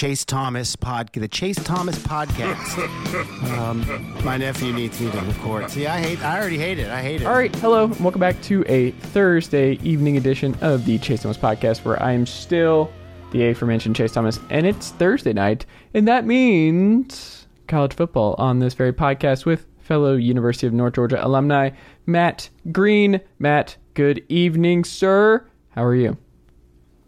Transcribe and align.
Chase 0.00 0.24
Thomas 0.24 0.76
pod, 0.76 1.12
the 1.12 1.28
Chase 1.28 1.62
Thomas 1.62 1.98
podcast. 1.98 2.78
um, 3.58 4.24
my 4.24 4.38
nephew 4.38 4.72
needs 4.72 4.98
me 4.98 5.10
to 5.10 5.20
record. 5.20 5.70
See, 5.70 5.86
I 5.86 6.00
hate. 6.00 6.24
I 6.24 6.38
already 6.38 6.56
hate 6.56 6.78
it. 6.78 6.88
I 6.88 7.02
hate 7.02 7.20
it. 7.20 7.26
All 7.26 7.34
right, 7.34 7.54
hello, 7.56 7.84
and 7.84 8.00
welcome 8.00 8.18
back 8.18 8.40
to 8.44 8.64
a 8.66 8.92
Thursday 8.92 9.72
evening 9.82 10.16
edition 10.16 10.56
of 10.62 10.86
the 10.86 10.96
Chase 11.00 11.20
Thomas 11.20 11.36
podcast, 11.36 11.84
where 11.84 12.02
I'm 12.02 12.24
still 12.24 12.90
the 13.30 13.46
aforementioned 13.48 13.94
Chase 13.94 14.12
Thomas, 14.12 14.40
and 14.48 14.66
it's 14.66 14.88
Thursday 14.88 15.34
night, 15.34 15.66
and 15.92 16.08
that 16.08 16.24
means 16.24 17.46
college 17.66 17.92
football 17.92 18.34
on 18.38 18.58
this 18.58 18.72
very 18.72 18.94
podcast 18.94 19.44
with 19.44 19.66
fellow 19.80 20.16
University 20.16 20.66
of 20.66 20.72
North 20.72 20.94
Georgia 20.94 21.22
alumni 21.22 21.72
Matt 22.06 22.48
Green. 22.72 23.20
Matt, 23.38 23.76
good 23.92 24.24
evening, 24.30 24.82
sir. 24.82 25.46
How 25.72 25.84
are 25.84 25.94
you? 25.94 26.16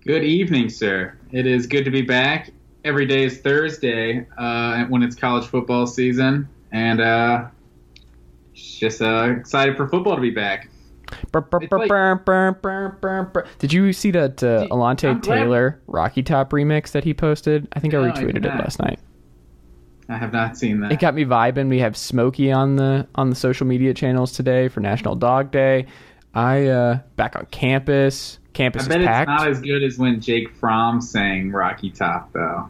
Good 0.05 0.25
evening, 0.25 0.69
sir. 0.69 1.17
It 1.31 1.47
is 1.47 1.67
good 1.67 1.87
to 1.87 1.91
be 1.91 2.03
back. 2.03 2.51
Every 2.85 3.07
day 3.07 3.25
is 3.25 3.39
Thursday 3.39 4.27
uh, 4.37 4.85
when 4.87 5.03
it's 5.03 5.15
college 5.15 5.47
football 5.47 5.87
season, 5.87 6.49
and 6.73 7.01
uh, 7.01 7.47
just 8.55 9.01
uh, 9.01 9.35
excited 9.39 9.77
for 9.77 9.89
football 9.89 10.17
to 10.17 10.21
be 10.21 10.31
back. 10.31 10.69
Brr, 11.31 11.45
It's 11.61 11.69
brr, 11.69 13.31
like-. 13.35 13.59
Did 13.59 13.73
you 13.73 13.93
see 13.93 14.11
that 14.13 14.43
uh, 14.43 14.67
Alontae 14.71 15.11
I'm 15.11 15.21
glad- 15.21 15.37
Taylor 15.37 15.81
Rocky 15.87 16.23
Top 16.23 16.51
remix 16.51 16.91
that 16.93 17.05
he 17.05 17.15
posted? 17.15 17.69
I 17.73 17.81
think 17.81 17.95
I 17.95 17.99
No, 17.99 18.05
I 18.05 18.11
retweeted 18.11 18.35
did 18.35 18.47
it 18.47 18.55
last 18.57 18.81
night. 18.81 18.99
I 20.09 20.17
have 20.17 20.33
not 20.33 20.59
seen 20.59 20.81
that. 20.81 20.93
It 20.93 20.99
got 20.99 21.15
me 21.15 21.25
vibing. 21.25 21.69
We 21.69 21.79
have 21.79 21.97
Smokey 21.97 22.51
on 22.51 22.77
the 22.77 23.07
on 23.15 23.31
the 23.31 23.37
social 23.37 23.67
media 23.67 23.95
channels 23.95 24.33
today 24.33 24.69
for 24.69 24.81
National 24.81 25.15
Dog 25.15 25.53
Day. 25.53 25.87
I 26.35 26.67
uh 26.67 26.99
back 27.17 27.37
on 27.37 27.47
campus. 27.47 28.39
Campus 28.53 28.83
I 28.83 28.85
is 28.85 28.89
bet 28.89 29.01
it's 29.01 29.09
packed. 29.09 29.29
not 29.29 29.49
as 29.49 29.61
good 29.61 29.83
as 29.83 29.99
when 29.99 30.21
Jake 30.21 30.55
Fromm 30.55 31.01
sang 31.01 31.51
Rocky 31.51 31.91
Top, 31.91 32.33
though. 32.33 32.69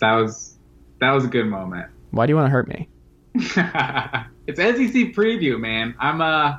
That 0.00 0.14
was 0.14 0.56
that 1.00 1.12
was 1.12 1.24
a 1.24 1.28
good 1.28 1.46
moment. 1.46 1.90
Why 2.10 2.26
do 2.26 2.32
you 2.32 2.36
want 2.36 2.46
to 2.46 2.50
hurt 2.50 2.68
me? 2.68 2.88
it's 3.34 4.58
SEC 4.58 5.14
preview, 5.14 5.58
man. 5.58 5.94
I'm 5.98 6.20
uh, 6.20 6.56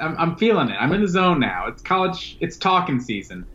I'm, 0.00 0.16
I'm 0.18 0.36
feeling 0.36 0.68
it. 0.70 0.76
I'm 0.78 0.92
in 0.92 1.02
the 1.02 1.08
zone 1.08 1.40
now. 1.40 1.66
It's 1.66 1.82
college. 1.82 2.36
It's 2.40 2.56
talking 2.56 3.00
season. 3.00 3.46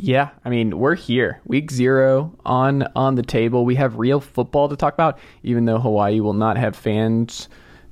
Yeah, 0.00 0.30
I 0.44 0.48
mean 0.48 0.78
we're 0.78 0.94
here, 0.94 1.40
week 1.44 1.72
zero 1.72 2.32
on 2.44 2.84
on 2.94 3.16
the 3.16 3.22
table. 3.22 3.64
We 3.64 3.74
have 3.74 3.98
real 3.98 4.20
football 4.20 4.68
to 4.68 4.76
talk 4.76 4.94
about, 4.94 5.18
even 5.42 5.64
though 5.64 5.78
Hawaii 5.78 6.20
will 6.20 6.34
not 6.34 6.56
have 6.56 6.76
fans 6.76 7.48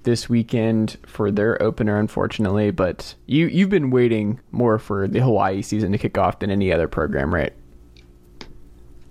this 0.06 0.30
weekend 0.30 0.96
for 1.04 1.30
their 1.30 1.60
opener, 1.60 1.98
unfortunately. 1.98 2.70
But 2.70 3.14
you 3.26 3.48
you've 3.48 3.68
been 3.68 3.90
waiting 3.90 4.40
more 4.52 4.78
for 4.78 5.06
the 5.06 5.20
Hawaii 5.20 5.60
season 5.60 5.92
to 5.92 5.98
kick 5.98 6.16
off 6.16 6.38
than 6.38 6.50
any 6.50 6.72
other 6.72 6.88
program, 6.88 7.34
right? 7.34 7.52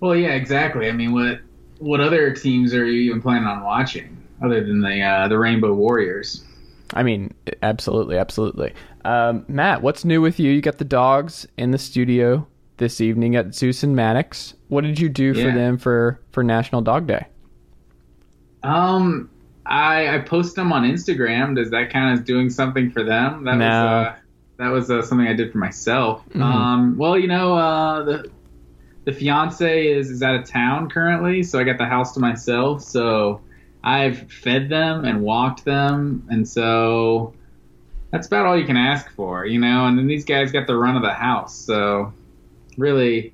Well, 0.00 0.16
yeah, 0.16 0.30
exactly. 0.30 0.88
I 0.88 0.92
mean, 0.92 1.12
what 1.12 1.40
what 1.78 2.00
other 2.00 2.32
teams 2.32 2.74
are 2.74 2.84
you 2.84 3.02
even 3.10 3.22
planning 3.22 3.46
on 3.46 3.62
watching 3.62 4.16
other 4.42 4.64
than 4.64 4.80
the 4.80 5.00
uh, 5.00 5.28
the 5.28 5.38
Rainbow 5.38 5.72
Warriors? 5.74 6.42
I 6.94 7.02
mean, 7.02 7.34
absolutely, 7.62 8.16
absolutely. 8.16 8.72
Um, 9.04 9.44
Matt, 9.48 9.82
what's 9.82 10.04
new 10.04 10.20
with 10.20 10.40
you? 10.40 10.50
You 10.50 10.60
got 10.60 10.78
the 10.78 10.84
dogs 10.84 11.46
in 11.56 11.72
the 11.72 11.78
studio 11.78 12.46
this 12.78 13.00
evening 13.00 13.36
at 13.36 13.54
Zeus 13.54 13.82
and 13.82 13.94
Maddox. 13.94 14.54
What 14.68 14.82
did 14.82 14.98
you 14.98 15.08
do 15.08 15.34
for 15.34 15.52
them 15.52 15.78
for 15.78 16.20
for 16.32 16.42
National 16.42 16.80
Dog 16.80 17.06
Day? 17.06 17.26
Um, 18.62 19.30
I 19.68 20.16
I 20.16 20.18
post 20.20 20.54
them 20.56 20.72
on 20.72 20.84
Instagram. 20.84 21.56
Does 21.56 21.70
that 21.70 21.90
count 21.90 22.18
as 22.18 22.24
doing 22.24 22.50
something 22.50 22.90
for 22.90 23.02
them? 23.02 23.44
That 23.44 23.56
No. 23.56 23.66
was 23.66 23.74
uh, 23.74 24.14
that 24.58 24.68
was 24.72 24.90
uh, 24.90 25.02
something 25.02 25.26
I 25.26 25.34
did 25.34 25.52
for 25.52 25.58
myself. 25.58 26.22
Mhm. 26.30 26.40
Um, 26.42 26.96
well, 26.96 27.18
you 27.18 27.26
know, 27.28 27.54
uh, 27.54 28.02
the 28.04 28.30
the 29.04 29.12
fiance 29.12 29.86
is 29.88 30.10
is 30.10 30.22
out 30.22 30.34
of 30.34 30.44
town 30.48 30.88
currently, 30.88 31.42
so 31.42 31.58
I 31.58 31.64
got 31.64 31.78
the 31.78 31.86
house 31.86 32.12
to 32.14 32.20
myself. 32.20 32.82
So 32.82 33.40
I've 33.84 34.30
fed 34.32 34.68
them 34.68 35.04
and 35.04 35.22
walked 35.22 35.64
them, 35.64 36.24
and 36.28 36.48
so 36.48 37.34
that's 38.10 38.26
about 38.26 38.46
all 38.46 38.58
you 38.58 38.66
can 38.66 38.76
ask 38.76 39.10
for, 39.12 39.44
you 39.46 39.60
know. 39.60 39.86
And 39.86 39.98
then 39.98 40.06
these 40.06 40.24
guys 40.24 40.52
got 40.52 40.66
the 40.66 40.76
run 40.76 40.96
of 40.96 41.02
the 41.02 41.12
house, 41.12 41.54
so 41.54 42.12
really, 42.78 43.32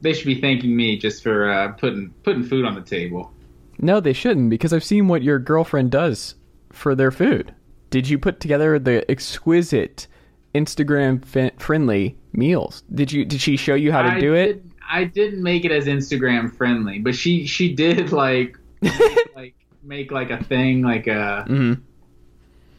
they 0.00 0.12
should 0.12 0.26
be 0.26 0.40
thanking 0.40 0.74
me 0.76 0.96
just 0.98 1.22
for 1.22 1.50
uh, 1.50 1.68
putting 1.72 2.10
putting 2.22 2.42
food 2.44 2.64
on 2.64 2.74
the 2.74 2.80
table. 2.82 3.30
No, 3.78 4.00
they 4.00 4.12
shouldn't 4.12 4.50
because 4.50 4.72
I've 4.72 4.84
seen 4.84 5.08
what 5.08 5.22
your 5.22 5.38
girlfriend 5.38 5.90
does 5.90 6.34
for 6.70 6.94
their 6.94 7.10
food. 7.10 7.54
Did 7.90 8.08
you 8.08 8.18
put 8.18 8.40
together 8.40 8.78
the 8.78 9.08
exquisite 9.10 10.06
Instagram 10.54 11.24
fi- 11.24 11.52
friendly 11.58 12.18
meals? 12.32 12.82
Did 12.92 13.12
you 13.12 13.24
did 13.24 13.40
she 13.40 13.56
show 13.56 13.74
you 13.74 13.92
how 13.92 14.02
to 14.02 14.08
I 14.08 14.20
do 14.20 14.34
it? 14.34 14.46
did- 14.46 14.72
I 14.90 15.04
didn't 15.04 15.42
make 15.42 15.66
it 15.66 15.70
as 15.70 15.84
Instagram 15.84 16.56
friendly, 16.56 16.98
but 16.98 17.14
she 17.14 17.46
she 17.46 17.74
did 17.74 18.10
like 18.10 18.56
like 19.36 19.54
make 19.82 20.10
like 20.10 20.30
a 20.30 20.42
thing 20.44 20.82
like 20.82 21.06
a 21.06 21.44
hmm 21.46 21.74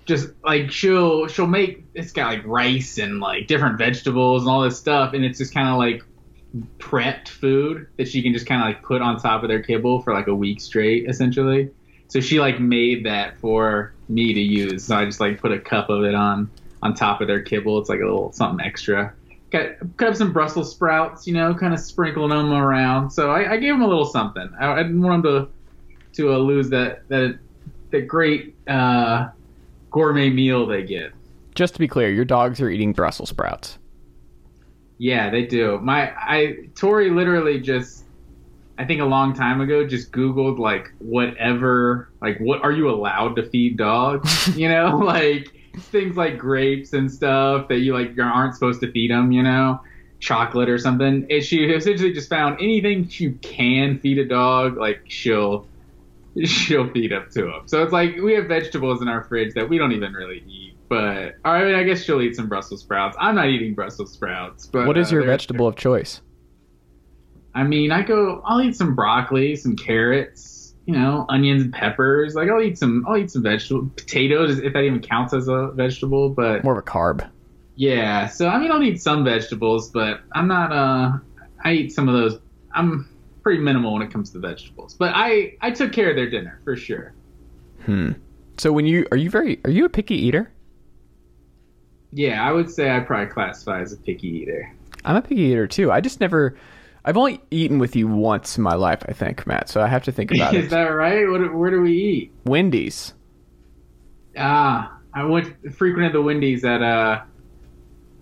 just 0.06 0.30
like 0.44 0.72
she'll 0.72 1.28
she'll 1.28 1.46
make 1.46 1.84
it's 1.94 2.12
got 2.12 2.30
like 2.30 2.42
rice 2.46 2.98
and 2.98 3.20
like 3.20 3.46
different 3.46 3.78
vegetables 3.78 4.42
and 4.42 4.50
all 4.50 4.62
this 4.64 4.76
stuff 4.76 5.14
and 5.14 5.24
it's 5.24 5.38
just 5.38 5.54
kind 5.54 5.70
of 5.70 5.78
like 5.78 6.04
prepped 6.80 7.28
food 7.28 7.88
that 7.98 8.08
she 8.08 8.22
can 8.22 8.34
just 8.34 8.48
kind 8.48 8.62
of 8.62 8.68
like 8.68 8.84
put 8.84 9.02
on 9.02 9.20
top 9.20 9.44
of 9.44 9.50
their 9.50 9.62
kibble 9.62 10.02
for 10.02 10.14
like 10.14 10.28
a 10.28 10.36
week 10.36 10.60
straight 10.60 11.08
essentially. 11.08 11.70
So 12.08 12.20
she 12.20 12.40
like 12.40 12.60
made 12.60 13.06
that 13.06 13.40
for 13.40 13.94
me 14.08 14.34
to 14.34 14.40
use. 14.40 14.86
So 14.86 14.96
i 14.96 15.06
just 15.06 15.20
like 15.20 15.40
put 15.40 15.52
a 15.52 15.60
cup 15.60 15.90
of 15.90 16.04
it 16.04 16.16
on 16.16 16.50
on 16.82 16.96
top 16.96 17.22
of 17.22 17.28
their 17.28 17.42
kibble. 17.42 17.78
It's 17.80 17.90
like 17.90 18.00
a 18.00 18.06
little 18.06 18.32
something 18.32 18.66
extra. 18.66 19.14
Got 19.52 19.98
cut 19.98 20.10
up 20.10 20.16
some 20.16 20.34
brussels 20.34 20.72
sprouts 20.72 21.28
you 21.28 21.34
know 21.34 21.54
kind 21.54 21.74
of 21.74 21.80
sprinkling 21.80 22.30
them 22.30 22.52
around. 22.52 23.12
So 23.12 23.32
i, 23.32 23.54
I 23.54 23.58
gave 23.58 23.74
them 23.74 23.82
a 23.82 23.88
little 23.88 24.06
something. 24.06 24.50
I, 24.60 24.74
I 24.74 24.84
didn't 24.84 25.02
want 25.02 25.24
them 25.24 25.46
to 25.46 26.22
to 26.22 26.34
uh, 26.34 26.38
lose 26.38 26.70
that 26.70 27.08
that 27.10 27.38
that 27.92 28.02
great 28.08 28.56
uh 28.68 29.30
gourmet 29.92 30.30
meal 30.30 30.66
they 30.66 30.84
get. 30.84 31.14
Just 31.54 31.74
to 31.74 31.80
be 31.80 31.88
clear, 31.88 32.10
your 32.10 32.26
dogs 32.26 32.62
are 32.62 32.70
eating 32.70 32.94
Brussels 32.94 33.30
sprouts. 33.30 33.78
Yeah, 35.00 35.30
they 35.30 35.46
do. 35.46 35.80
My 35.80 36.12
I 36.12 36.68
Tori 36.76 37.10
literally 37.10 37.60
just 37.62 38.04
I 38.78 38.86
think 38.86 39.02
a 39.02 39.06
long 39.06 39.34
time 39.34 39.62
ago 39.62 39.88
just 39.88 40.12
googled 40.12 40.60
like 40.60 40.92
whatever 41.00 42.10
like 42.22 42.38
what 42.40 42.62
are 42.64 42.72
you 42.72 42.90
allowed 42.90 43.38
to 43.38 43.50
feed 43.50 43.78
dogs? 43.78 44.48
you 44.58 44.68
know, 44.68 44.98
like 45.04 45.54
things 45.78 46.18
like 46.18 46.38
grapes 46.38 46.92
and 46.92 47.10
stuff 47.12 47.70
that 47.70 47.80
you 47.80 47.94
like 47.94 48.20
aren't 48.20 48.54
supposed 48.54 48.82
to 48.82 48.92
feed 48.92 49.10
them, 49.10 49.32
you 49.32 49.42
know, 49.42 49.80
chocolate 50.20 50.68
or 50.68 50.78
something. 50.78 51.26
And 51.30 51.44
she 51.44 51.64
essentially 51.64 52.12
just 52.12 52.30
found 52.30 52.60
anything 52.60 53.08
you 53.10 53.34
can 53.42 54.00
feed 54.00 54.20
a 54.20 54.26
dog, 54.26 54.78
like 54.78 55.02
she'll 55.08 55.66
she'll 56.44 56.90
feed 56.92 57.14
up 57.14 57.30
to 57.32 57.44
them. 57.44 57.62
So 57.68 57.84
it's 57.84 57.94
like 57.94 58.18
we 58.18 58.34
have 58.34 58.48
vegetables 58.48 59.02
in 59.02 59.08
our 59.08 59.24
fridge 59.24 59.54
that 59.54 59.70
we 59.70 59.78
don't 59.78 59.94
even 59.94 60.12
really 60.12 60.44
eat. 60.46 60.69
But 60.90 61.36
I 61.46 61.64
mean, 61.64 61.76
I 61.76 61.84
guess 61.84 62.04
she'll 62.04 62.22
eat 62.22 62.36
some 62.36 62.48
Brussels 62.50 62.82
sprouts. 62.82 63.16
I'm 63.20 63.36
not 63.36 63.48
eating 63.48 63.76
Brussels 63.76 64.12
sprouts. 64.12 64.66
But 64.66 64.88
what 64.88 64.98
is 64.98 65.12
uh, 65.12 65.18
your 65.18 65.26
vegetable 65.26 65.68
of 65.68 65.76
choice? 65.76 66.22
I 67.54 67.64
mean, 67.64 67.92
I 67.92 68.02
go. 68.02 68.42
I'll 68.46 68.62
eat 68.62 68.76
some 68.76 68.96
broccoli, 68.96 69.56
some 69.56 69.76
carrots, 69.76 70.76
you 70.86 70.94
know, 70.94 71.26
onions 71.30 71.64
and 71.64 71.74
peppers. 71.74 72.34
Like 72.36 72.50
I'll 72.50 72.62
eat 72.62 72.78
some. 72.78 73.06
I'll 73.08 73.18
eat 73.18 73.30
some 73.32 73.44
vegetable 73.44 73.90
potatoes 73.96 74.60
if 74.60 74.74
that 74.74 74.82
even 74.82 75.00
counts 75.00 75.34
as 75.34 75.48
a 75.48 75.72
vegetable. 75.74 76.30
But 76.30 76.64
More 76.64 76.74
of 76.74 76.80
a 76.80 76.88
carb. 76.88 77.30
yeah, 77.76 78.28
so 78.28 78.48
I 78.48 78.58
mean, 78.60 78.72
I'll 78.72 78.82
eat 78.84 79.02
some 79.02 79.24
vegetables, 79.24 79.90
but 79.92 80.22
I'm 80.34 80.48
not. 80.48 80.72
Uh, 80.72 81.18
I 81.64 81.74
eat 81.74 81.92
some 81.92 82.08
of 82.10 82.16
those. 82.16 82.40
I'm 82.74 83.08
pretty 83.44 83.62
minimal 83.62 83.94
when 83.94 84.02
it 84.02 84.12
comes 84.12 84.30
to 84.32 84.40
vegetables. 84.40 84.94
But 84.96 85.12
I 85.16 85.56
I 85.62 85.72
took 85.72 85.92
care 85.92 86.10
of 86.10 86.16
their 86.16 86.30
dinner 86.30 86.62
for 86.64 86.76
sure. 86.76 87.14
Hmm. 87.86 88.12
So 88.58 88.72
when 88.72 88.86
you 88.86 89.06
are 89.12 89.18
you 89.18 89.30
very 89.30 89.60
are 89.66 89.72
you 89.72 89.86
a 89.86 89.90
picky 89.90 90.16
eater? 90.16 90.52
Yeah, 92.12 92.44
I 92.48 92.52
would 92.52 92.70
say 92.72 92.90
I 92.96 93.00
probably 93.02 93.28
classify 93.28 93.82
as 93.82 93.94
a 93.94 93.98
picky 93.98 94.28
eater. 94.28 94.74
I'm 95.06 95.16
a 95.16 95.22
picky 95.22 95.42
eater 95.42 95.68
too. 95.68 95.92
I 95.92 96.02
just 96.02 96.20
never. 96.20 96.58
I've 97.06 97.18
only 97.18 97.42
eaten 97.50 97.80
with 97.80 97.96
you 97.96 98.08
once 98.08 98.58
in 98.58 98.64
my 98.64 98.76
life, 98.76 99.04
I 99.08 99.14
think, 99.14 99.48
Matt. 99.48 99.70
So 99.70 99.82
I 99.82 99.88
have 99.88 100.04
to 100.04 100.12
think 100.12 100.32
about 100.32 100.54
Is 100.56 100.66
it. 100.66 100.70
that 100.72 100.84
right? 100.88 101.28
What, 101.30 101.54
where 101.54 101.72
do 101.72 101.82
we 101.82 101.94
eat? 101.94 102.34
Wendy's. 102.46 103.14
Ah, 104.38 104.98
I 105.14 105.24
went 105.26 105.74
frequented 105.76 106.14
the 106.14 106.22
Wendy's 106.22 106.64
at 106.64 106.82
uh 106.82 107.22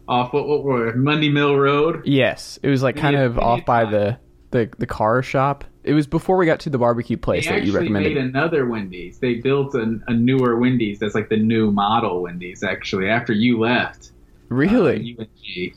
off 0.07 0.31
what 0.33 0.47
what 0.47 0.63
were 0.63 0.93
Mundy 0.95 1.29
Mill 1.29 1.55
Road. 1.57 2.03
Yes, 2.05 2.59
it 2.63 2.69
was 2.69 2.81
like 2.83 2.95
kind 2.95 3.15
of 3.15 3.37
off 3.39 3.65
by 3.65 3.85
the, 3.85 4.17
the 4.51 4.69
the 4.77 4.85
car 4.87 5.21
shop. 5.21 5.65
It 5.87 5.93
was 5.93 6.05
before 6.07 6.37
we 6.37 6.45
got 6.45 6.59
to 6.61 6.69
the 6.69 6.77
barbecue 6.77 7.17
place 7.17 7.45
They 7.45 7.51
that 7.51 7.63
you 7.63 7.71
actually 7.71 7.93
recommended. 7.93 8.15
made 8.15 8.17
another 8.23 8.65
Wendy's. 8.67 9.19
They 9.19 9.35
built 9.35 9.73
a, 9.75 9.99
a 10.07 10.13
newer 10.13 10.57
Wendy's 10.57 10.99
that's 10.99 11.15
like 11.15 11.29
the 11.29 11.37
new 11.37 11.71
model 11.71 12.21
Wendy's 12.21 12.63
actually 12.63 13.09
after 13.09 13.33
you 13.33 13.59
left. 13.59 14.11
really? 14.49 15.15
Uh. 15.19 15.25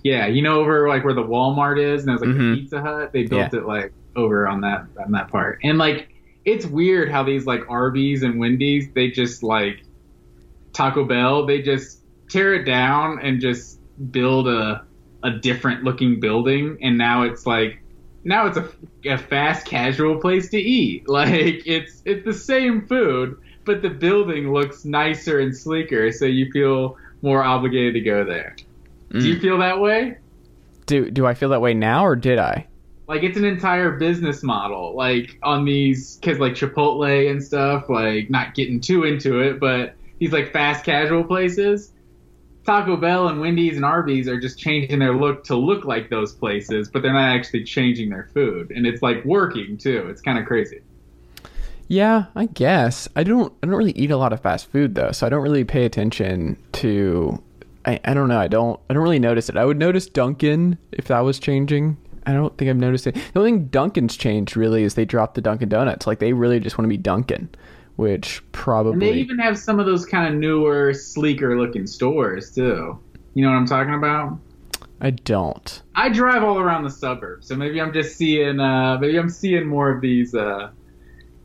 Yeah, 0.03 0.27
you 0.27 0.43
know 0.43 0.61
over 0.61 0.89
like 0.89 1.05
where 1.05 1.15
the 1.15 1.23
Walmart 1.23 1.79
is 1.81 2.01
and 2.03 2.09
there's 2.09 2.21
like 2.21 2.31
Mhm. 2.31 2.55
the 2.57 2.61
Pizza 2.61 2.81
Hut. 2.81 3.13
They 3.13 3.23
built 3.25 3.55
it 3.55 3.65
like 3.67 3.93
over 4.17 4.47
on 4.49 4.61
that 4.63 4.87
on 5.05 5.13
that 5.13 5.29
part. 5.29 5.61
And 5.63 5.79
like 5.79 6.09
it's 6.45 6.67
weird 6.67 7.11
how 7.11 7.23
these 7.23 7.47
like 7.47 7.63
Arby's 7.69 8.23
and 8.23 8.39
Wendy's 8.41 8.91
they 8.93 9.11
just 9.11 9.43
like 9.43 9.83
Taco 10.73 11.05
Bell 11.05 11.47
they 11.47 11.63
just 11.63 12.01
tear 12.29 12.55
it 12.55 12.65
down 12.65 13.19
and 13.23 13.41
just 13.41 13.79
build 14.13 14.49
a 14.49 14.85
a 15.23 15.31
different 15.33 15.85
looking 15.85 16.19
building 16.21 16.79
and 16.81 16.97
now 16.97 17.23
it's 17.25 17.47
like 17.47 17.83
now 18.25 18.47
it's 18.47 18.57
a, 18.57 18.69
a 19.07 19.19
fast 19.19 19.67
casual 19.67 20.21
place 20.21 20.51
to 20.51 20.59
eat. 20.59 21.05
Like 21.09 21.67
it's 21.67 22.03
it's 22.05 22.25
the 22.25 22.35
same 22.35 22.87
food, 22.87 23.39
but 23.65 23.83
the 23.83 23.91
building 23.91 24.53
looks 24.53 24.85
nicer 24.85 25.41
and 25.41 25.57
sleeker, 25.57 26.13
so 26.13 26.25
you 26.25 26.51
feel 26.53 26.97
more 27.23 27.43
obligated 27.43 27.95
to 27.95 28.01
go 28.01 28.25
there. 28.25 28.57
Do 29.11 29.27
you 29.27 29.37
mm. 29.37 29.41
feel 29.41 29.59
that 29.59 29.81
way? 29.81 30.19
Do 30.87 31.11
do 31.11 31.27
I 31.27 31.35
feel 31.35 31.49
that 31.51 31.61
way 31.61 31.75
now 31.75 32.07
or 32.07 32.17
did 32.17 32.39
I? 32.39 32.67
Like 33.09 33.25
it's 33.25 33.37
an 33.37 33.45
entire 33.45 33.93
business 33.93 34.43
model, 34.43 34.95
like 34.95 35.39
on 35.43 35.65
these 35.65 36.17
because 36.17 36.39
like 36.39 36.53
Chipotle 36.53 37.31
and 37.31 37.43
stuff. 37.43 37.89
Like 37.89 38.31
not 38.31 38.55
getting 38.55 38.81
too 38.81 39.05
into 39.05 39.41
it, 39.41 39.59
but 39.59 39.95
these 40.19 40.33
like 40.33 40.53
fast 40.53 40.85
casual 40.85 41.25
places. 41.25 41.93
Taco 42.71 42.97
Bell 42.97 43.27
and 43.27 43.41
Wendy's 43.41 43.75
and 43.75 43.85
Arby's 43.85 44.29
are 44.29 44.39
just 44.39 44.57
changing 44.57 45.01
their 45.01 45.13
look 45.13 45.43
to 45.43 45.57
look 45.57 45.85
like 45.85 46.09
those 46.09 46.33
places, 46.33 46.89
but 46.89 47.03
they're 47.03 47.13
not 47.13 47.35
actually 47.35 47.65
changing 47.65 48.11
their 48.11 48.31
food, 48.33 48.71
and 48.71 48.87
it's 48.87 49.03
like 49.03 49.25
working 49.25 49.77
too. 49.77 50.07
It's 50.09 50.23
kind 50.23 50.39
of 50.39 50.47
crazy. 50.47 50.81
Yeah, 51.89 52.27
I 52.37 52.47
guess. 52.47 53.09
I 53.17 53.25
don't 53.25 53.53
I 53.61 53.67
don't 53.67 53.75
really 53.75 53.91
eat 53.99 54.13
a 54.13 54.17
lot 54.17 54.33
of 54.33 54.41
fast 54.41 54.71
food 54.71 54.95
though, 54.95 55.11
so 55.11 55.27
I 55.27 55.31
don't 55.31 55.43
really 55.43 55.65
pay 55.65 55.85
attention 55.85 56.57
to 56.75 57.43
I, 57.85 57.99
I 58.05 58.15
don't 58.15 58.29
know, 58.29 58.39
I 58.39 58.47
don't 58.47 58.79
I 58.89 58.95
don't 58.95 59.03
really 59.03 59.19
notice 59.19 59.49
it. 59.49 59.57
I 59.57 59.65
would 59.65 59.79
notice 59.79 60.07
Dunkin' 60.07 60.79
if 60.93 61.09
that 61.09 61.21
was 61.21 61.41
changing. 61.41 61.97
I 62.25 62.33
don't 62.33 62.57
think 62.57 62.71
I've 62.71 62.77
noticed 62.77 63.09
it. 63.09 63.17
The 63.17 63.41
only 63.41 63.51
thing 63.51 63.67
Dunkin's 63.67 64.17
changed 64.17 64.57
really 64.57 64.85
is 64.85 64.95
they 64.95 65.05
dropped 65.05 65.35
the 65.35 65.41
Dunkin' 65.41 65.71
Donuts. 65.71 66.07
Like 66.07 66.21
they 66.21 66.35
really 66.35 66.61
just 66.61 66.79
want 66.79 66.85
to 66.85 66.89
be 66.89 66.97
Dunkin', 66.97 67.49
which 68.01 68.43
probably 68.53 68.93
And 68.93 69.03
they 69.03 69.13
even 69.21 69.39
have 69.39 69.59
some 69.59 69.79
of 69.79 69.85
those 69.85 70.07
kind 70.07 70.33
of 70.33 70.41
newer, 70.41 70.95
sleeker 70.95 71.61
looking 71.61 71.87
stores 71.87 72.51
too. 72.51 72.99
You 73.35 73.45
know 73.45 73.51
what 73.51 73.59
I'm 73.59 73.67
talking 73.67 73.93
about? 73.93 74.39
I 75.03 75.11
don't. 75.11 75.83
I 75.95 76.09
drive 76.09 76.43
all 76.43 76.59
around 76.59 76.85
the 76.85 76.91
suburbs, 76.91 77.49
so 77.49 77.57
maybe 77.57 77.79
I'm 77.79 77.93
just 77.93 78.17
seeing 78.17 78.59
uh 78.59 78.97
maybe 78.99 79.19
I'm 79.19 79.29
seeing 79.29 79.67
more 79.67 79.91
of 79.91 80.01
these 80.01 80.35
uh 80.35 80.71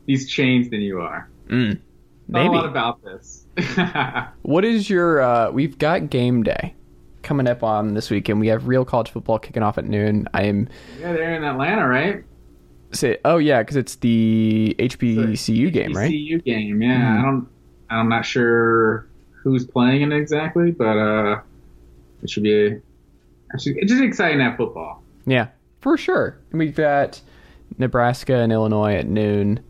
these 0.06 0.30
chains 0.30 0.70
than 0.70 0.80
you 0.80 1.00
are. 1.00 1.28
Mm, 1.48 1.78
maybe. 2.26 2.46
a 2.46 2.50
lot 2.50 2.66
about 2.66 3.02
this. 3.04 3.44
What 4.42 4.64
is 4.64 4.88
your? 4.88 5.20
uh 5.20 5.50
We've 5.50 5.76
got 5.76 6.08
game 6.08 6.42
day 6.42 6.74
coming 7.22 7.46
up 7.46 7.62
on 7.62 7.92
this 7.92 8.08
weekend. 8.08 8.40
We 8.40 8.48
have 8.48 8.66
real 8.66 8.86
college 8.86 9.10
football 9.10 9.38
kicking 9.38 9.62
off 9.62 9.76
at 9.76 9.84
noon. 9.84 10.26
I 10.32 10.44
am 10.44 10.68
yeah, 11.00 11.12
they're 11.12 11.34
in 11.34 11.44
Atlanta, 11.44 11.86
right? 11.86 12.24
Say, 12.92 13.18
oh 13.24 13.38
yeah, 13.38 13.62
because 13.62 13.76
it's 13.76 13.96
the 13.96 14.74
HBCU 14.78 15.72
game, 15.72 15.92
right? 15.92 16.06
ECU 16.06 16.40
game, 16.40 16.80
yeah. 16.82 16.98
Mhm. 16.98 17.18
I 17.18 17.22
don't 17.22 17.48
I'm 17.90 18.08
not 18.08 18.24
sure 18.24 19.06
who's 19.42 19.66
playing 19.66 20.02
it 20.02 20.12
exactly, 20.12 20.70
but 20.70 20.96
uh 20.96 21.40
it 22.22 22.30
should 22.30 22.42
be 22.42 22.66
a, 22.66 22.80
actually 23.52 23.76
it's 23.78 23.92
just 23.92 24.02
exciting 24.02 24.40
have 24.40 24.56
football. 24.56 25.02
Yeah, 25.26 25.48
for 25.80 25.96
sure. 25.96 26.38
And 26.50 26.58
we've 26.58 26.74
got 26.74 27.20
Nebraska 27.78 28.36
and 28.36 28.52
Illinois 28.52 28.94
at 28.94 29.06
noon. 29.06 29.60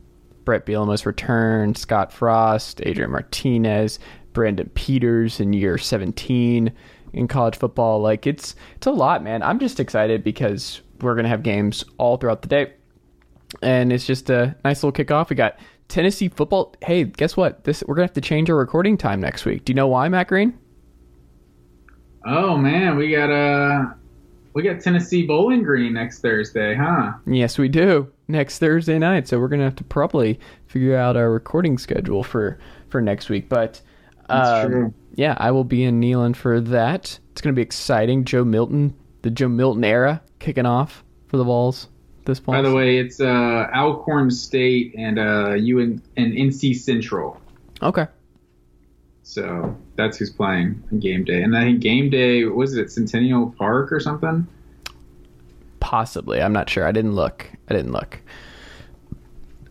Bret 0.44 0.64
Bielema's 0.64 1.04
return, 1.04 1.74
Scott 1.74 2.12
Frost, 2.12 2.80
Adrian 2.86 3.10
Martinez, 3.10 3.98
Brandon 4.32 4.70
Peters 4.74 5.40
in 5.40 5.52
year 5.52 5.76
17 5.76 6.70
in 7.12 7.26
college 7.28 7.56
football. 7.56 8.00
Like 8.00 8.26
it's 8.28 8.54
it's 8.76 8.86
a 8.86 8.92
lot, 8.92 9.24
man. 9.24 9.42
I'm 9.42 9.58
just 9.58 9.80
excited 9.80 10.22
because 10.22 10.82
we're 11.00 11.16
gonna 11.16 11.28
have 11.28 11.42
games 11.42 11.84
all 11.98 12.16
throughout 12.16 12.42
the 12.42 12.48
day, 12.48 12.72
and 13.62 13.92
it's 13.92 14.06
just 14.06 14.30
a 14.30 14.56
nice 14.64 14.82
little 14.82 14.92
kickoff. 14.92 15.30
We 15.30 15.36
got 15.36 15.58
Tennessee 15.88 16.28
football. 16.28 16.74
Hey, 16.82 17.04
guess 17.04 17.36
what? 17.36 17.64
This 17.64 17.82
we're 17.86 17.94
gonna 17.94 18.06
have 18.06 18.14
to 18.14 18.20
change 18.20 18.50
our 18.50 18.56
recording 18.56 18.96
time 18.96 19.20
next 19.20 19.44
week. 19.44 19.64
Do 19.64 19.72
you 19.72 19.74
know 19.74 19.88
why, 19.88 20.08
Matt 20.08 20.28
Green? 20.28 20.58
Oh 22.26 22.56
man, 22.56 22.96
we 22.96 23.10
got 23.10 23.30
uh 23.30 23.86
we 24.52 24.62
got 24.62 24.80
Tennessee 24.80 25.26
Bowling 25.26 25.62
Green 25.62 25.92
next 25.92 26.20
Thursday, 26.20 26.74
huh? 26.74 27.12
Yes, 27.26 27.58
we 27.58 27.68
do. 27.68 28.10
Next 28.28 28.58
Thursday 28.58 28.98
night. 28.98 29.28
So 29.28 29.38
we're 29.38 29.48
gonna 29.48 29.64
have 29.64 29.76
to 29.76 29.84
probably 29.84 30.40
figure 30.66 30.96
out 30.96 31.16
our 31.16 31.30
recording 31.30 31.78
schedule 31.78 32.22
for 32.22 32.58
for 32.88 33.00
next 33.00 33.28
week. 33.28 33.48
But 33.48 33.80
um, 34.28 34.70
true. 34.70 34.94
yeah, 35.14 35.36
I 35.38 35.52
will 35.52 35.64
be 35.64 35.84
in 35.84 36.00
Neyland 36.00 36.36
for 36.36 36.60
that. 36.60 37.18
It's 37.30 37.40
gonna 37.40 37.54
be 37.54 37.62
exciting. 37.62 38.24
Joe 38.24 38.44
Milton, 38.44 38.96
the 39.22 39.30
Joe 39.30 39.48
Milton 39.48 39.84
era, 39.84 40.22
kicking 40.40 40.66
off 40.66 41.04
for 41.28 41.36
the 41.36 41.44
Vols 41.44 41.88
this 42.26 42.40
point. 42.40 42.62
By 42.62 42.68
the 42.68 42.74
way, 42.74 42.98
it's 42.98 43.20
uh 43.20 43.68
Alcorn 43.74 44.30
State 44.30 44.94
and 44.96 45.18
uh 45.18 45.54
UN 45.54 46.02
and 46.16 46.32
NC 46.34 46.76
Central. 46.76 47.40
okay. 47.82 48.06
So 49.22 49.76
that's 49.96 50.18
who's 50.18 50.30
playing 50.30 50.82
on 50.92 51.00
game 51.00 51.24
day. 51.24 51.42
And 51.42 51.56
I 51.56 51.62
think 51.62 51.80
game 51.80 52.10
day 52.10 52.44
was 52.44 52.76
it 52.76 52.92
Centennial 52.92 53.52
Park 53.58 53.90
or 53.90 53.98
something? 53.98 54.46
Possibly. 55.80 56.40
I'm 56.40 56.52
not 56.52 56.70
sure. 56.70 56.86
I 56.86 56.92
didn't 56.92 57.16
look. 57.16 57.50
I 57.68 57.74
didn't 57.74 57.90
look. 57.90 58.20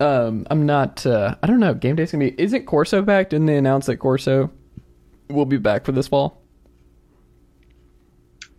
Um, 0.02 0.46
I'm 0.50 0.66
not. 0.66 1.06
Uh, 1.06 1.36
I 1.42 1.48
don't 1.48 1.62
know. 1.62 1.74
Game 1.74 1.96
day's 1.96 2.12
gonna 2.12 2.26
be. 2.26 2.36
Isn't 2.42 2.66
Corso 2.66 3.02
back? 3.02 3.30
Didn't 3.30 3.46
they 3.46 3.56
announce 3.56 3.86
that 3.86 3.98
Corso 3.98 4.52
will 5.30 5.46
be 5.46 5.58
back 5.58 5.86
for 5.86 5.94
this 5.94 6.10
fall? 6.10 6.42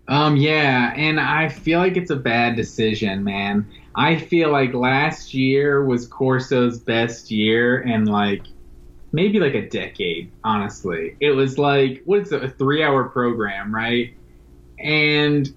Um, 0.09 0.37
yeah, 0.37 0.95
and 0.97 1.19
I 1.21 1.49
feel 1.49 1.81
like 1.81 1.97
it's 1.97 2.11
a 2.11 2.17
bad 2.17 2.57
decision, 2.57 3.25
man. 3.25 3.67
I 3.97 4.19
feel 4.19 4.53
like 4.53 4.75
last 4.75 5.33
year 5.33 5.83
was 5.83 6.07
Corso's 6.07 6.79
best 6.79 7.31
year 7.31 7.81
and 7.81 8.07
like 8.07 8.43
maybe 9.11 9.41
like 9.41 9.55
a 9.55 9.67
decade, 9.67 10.31
honestly. 10.45 11.17
It 11.21 11.31
was 11.31 11.59
like 11.59 12.03
what 12.05 12.21
is 12.21 12.31
it, 12.31 12.45
a 12.45 12.49
three 12.49 12.83
hour 12.83 13.09
program, 13.09 13.75
right? 13.75 14.13
And 14.79 15.49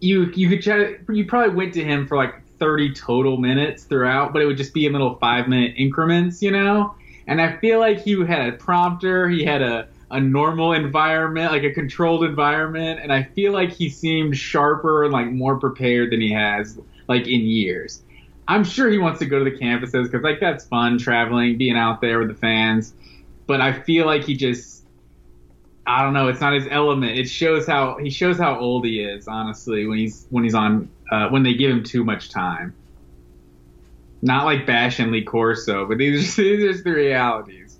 you 0.00 0.32
you 0.34 0.48
could 0.48 0.62
try 0.62 0.96
you 1.08 1.24
probably 1.24 1.54
went 1.54 1.74
to 1.74 1.84
him 1.84 2.08
for 2.08 2.16
like 2.16 2.34
30 2.58 2.94
total 2.94 3.36
minutes 3.36 3.84
throughout, 3.84 4.32
but 4.32 4.42
it 4.42 4.46
would 4.46 4.56
just 4.56 4.74
be 4.74 4.84
in 4.86 4.92
little 4.92 5.14
five 5.16 5.46
minute 5.46 5.74
increments, 5.76 6.42
you 6.42 6.50
know? 6.50 6.96
And 7.28 7.40
I 7.40 7.56
feel 7.58 7.78
like 7.78 8.00
he 8.00 8.20
had 8.26 8.54
a 8.54 8.56
prompter, 8.56 9.28
he 9.28 9.44
had 9.44 9.62
a 9.62 9.88
a 10.10 10.20
normal 10.20 10.72
environment, 10.72 11.52
like 11.52 11.62
a 11.62 11.72
controlled 11.72 12.24
environment, 12.24 13.00
and 13.00 13.12
I 13.12 13.22
feel 13.22 13.52
like 13.52 13.72
he 13.72 13.88
seemed 13.88 14.36
sharper 14.36 15.04
and 15.04 15.12
like 15.12 15.30
more 15.30 15.58
prepared 15.58 16.10
than 16.10 16.20
he 16.20 16.32
has 16.32 16.78
like 17.08 17.26
in 17.26 17.40
years. 17.42 18.02
I'm 18.48 18.64
sure 18.64 18.90
he 18.90 18.98
wants 18.98 19.20
to 19.20 19.26
go 19.26 19.42
to 19.42 19.44
the 19.44 19.56
campuses 19.56 20.04
because 20.04 20.22
like 20.22 20.40
that's 20.40 20.64
fun 20.64 20.98
traveling, 20.98 21.58
being 21.58 21.76
out 21.76 22.00
there 22.00 22.18
with 22.18 22.28
the 22.28 22.34
fans. 22.34 22.92
But 23.46 23.60
I 23.60 23.72
feel 23.72 24.06
like 24.06 24.24
he 24.24 24.36
just, 24.36 24.84
I 25.86 26.02
don't 26.02 26.12
know, 26.12 26.28
it's 26.28 26.40
not 26.40 26.52
his 26.52 26.66
element. 26.70 27.18
It 27.18 27.28
shows 27.28 27.66
how 27.66 27.98
he 27.98 28.10
shows 28.10 28.38
how 28.38 28.58
old 28.58 28.84
he 28.84 29.00
is, 29.00 29.28
honestly, 29.28 29.86
when 29.86 29.98
he's 29.98 30.26
when 30.30 30.44
he's 30.44 30.54
on 30.54 30.88
uh, 31.10 31.28
when 31.28 31.42
they 31.42 31.54
give 31.54 31.70
him 31.70 31.84
too 31.84 32.04
much 32.04 32.30
time. 32.30 32.74
Not 34.22 34.44
like 34.44 34.66
Bash 34.66 35.00
and 35.00 35.10
Lee 35.10 35.24
Corso, 35.24 35.84
but 35.86 35.98
these 35.98 36.18
are 36.18 36.22
just, 36.22 36.36
these 36.38 36.64
are 36.64 36.72
just 36.72 36.84
the 36.84 36.92
realities. 36.92 37.78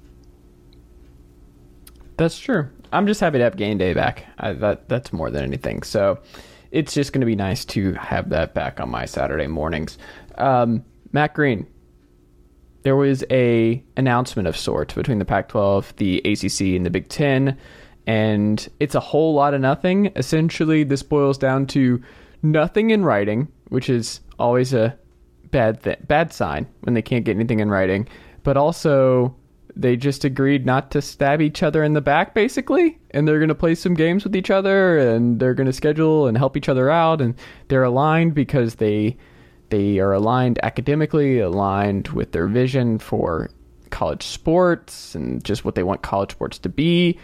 That's 2.16 2.38
true. 2.38 2.68
I'm 2.92 3.06
just 3.06 3.20
happy 3.20 3.38
to 3.38 3.44
have 3.44 3.56
game 3.56 3.78
day 3.78 3.94
back. 3.94 4.26
I, 4.38 4.52
that 4.52 4.88
that's 4.88 5.12
more 5.12 5.30
than 5.30 5.44
anything. 5.44 5.82
So 5.82 6.18
it's 6.72 6.94
just 6.94 7.12
going 7.12 7.20
to 7.20 7.26
be 7.26 7.36
nice 7.36 7.64
to 7.66 7.92
have 7.92 8.30
that 8.30 8.54
back 8.54 8.80
on 8.80 8.90
my 8.90 9.04
Saturday 9.04 9.46
mornings. 9.46 9.98
Um, 10.36 10.84
Matt 11.12 11.34
Green, 11.34 11.66
there 12.82 12.96
was 12.96 13.22
a 13.30 13.84
announcement 13.96 14.48
of 14.48 14.56
sorts 14.56 14.94
between 14.94 15.18
the 15.18 15.24
Pac-12, 15.24 15.96
the 15.96 16.18
ACC, 16.20 16.74
and 16.74 16.84
the 16.84 16.90
Big 16.90 17.08
Ten, 17.08 17.56
and 18.06 18.68
it's 18.80 18.94
a 18.94 19.00
whole 19.00 19.34
lot 19.34 19.54
of 19.54 19.60
nothing. 19.60 20.10
Essentially, 20.16 20.82
this 20.82 21.02
boils 21.02 21.38
down 21.38 21.66
to 21.68 22.02
nothing 22.42 22.90
in 22.90 23.04
writing, 23.04 23.46
which 23.68 23.88
is 23.88 24.20
always 24.38 24.72
a 24.72 24.98
bad 25.50 25.82
th- 25.82 25.98
bad 26.08 26.32
sign 26.32 26.66
when 26.80 26.94
they 26.94 27.02
can't 27.02 27.24
get 27.24 27.36
anything 27.36 27.60
in 27.60 27.70
writing. 27.70 28.08
But 28.42 28.56
also, 28.56 29.36
they 29.74 29.96
just 29.96 30.24
agreed 30.24 30.66
not 30.66 30.90
to 30.92 31.02
stab 31.02 31.40
each 31.40 31.62
other 31.62 31.82
in 31.82 31.94
the 31.94 32.00
back, 32.00 32.34
basically, 32.34 32.98
and 33.10 33.26
they're 33.26 33.38
going 33.38 33.48
to 33.48 33.54
play 33.54 33.74
some 33.74 33.94
games 33.94 34.24
with 34.24 34.36
each 34.36 34.50
other, 34.50 34.98
and 34.98 35.40
they're 35.40 35.54
going 35.54 35.66
to 35.66 35.72
schedule 35.72 36.26
and 36.26 36.36
help 36.36 36.56
each 36.56 36.68
other 36.68 36.90
out, 36.90 37.20
and 37.20 37.34
they're 37.68 37.84
aligned 37.84 38.34
because 38.34 38.76
they 38.76 39.16
they 39.70 39.98
are 39.98 40.12
aligned 40.12 40.58
academically, 40.62 41.38
aligned 41.38 42.08
with 42.08 42.32
their 42.32 42.46
vision 42.46 42.98
for 42.98 43.48
college 43.88 44.22
sports 44.22 45.14
and 45.14 45.42
just 45.44 45.64
what 45.64 45.74
they 45.74 45.82
want 45.82 46.02
college 46.02 46.32
sports 46.32 46.58
to 46.58 46.68
be. 46.68 47.18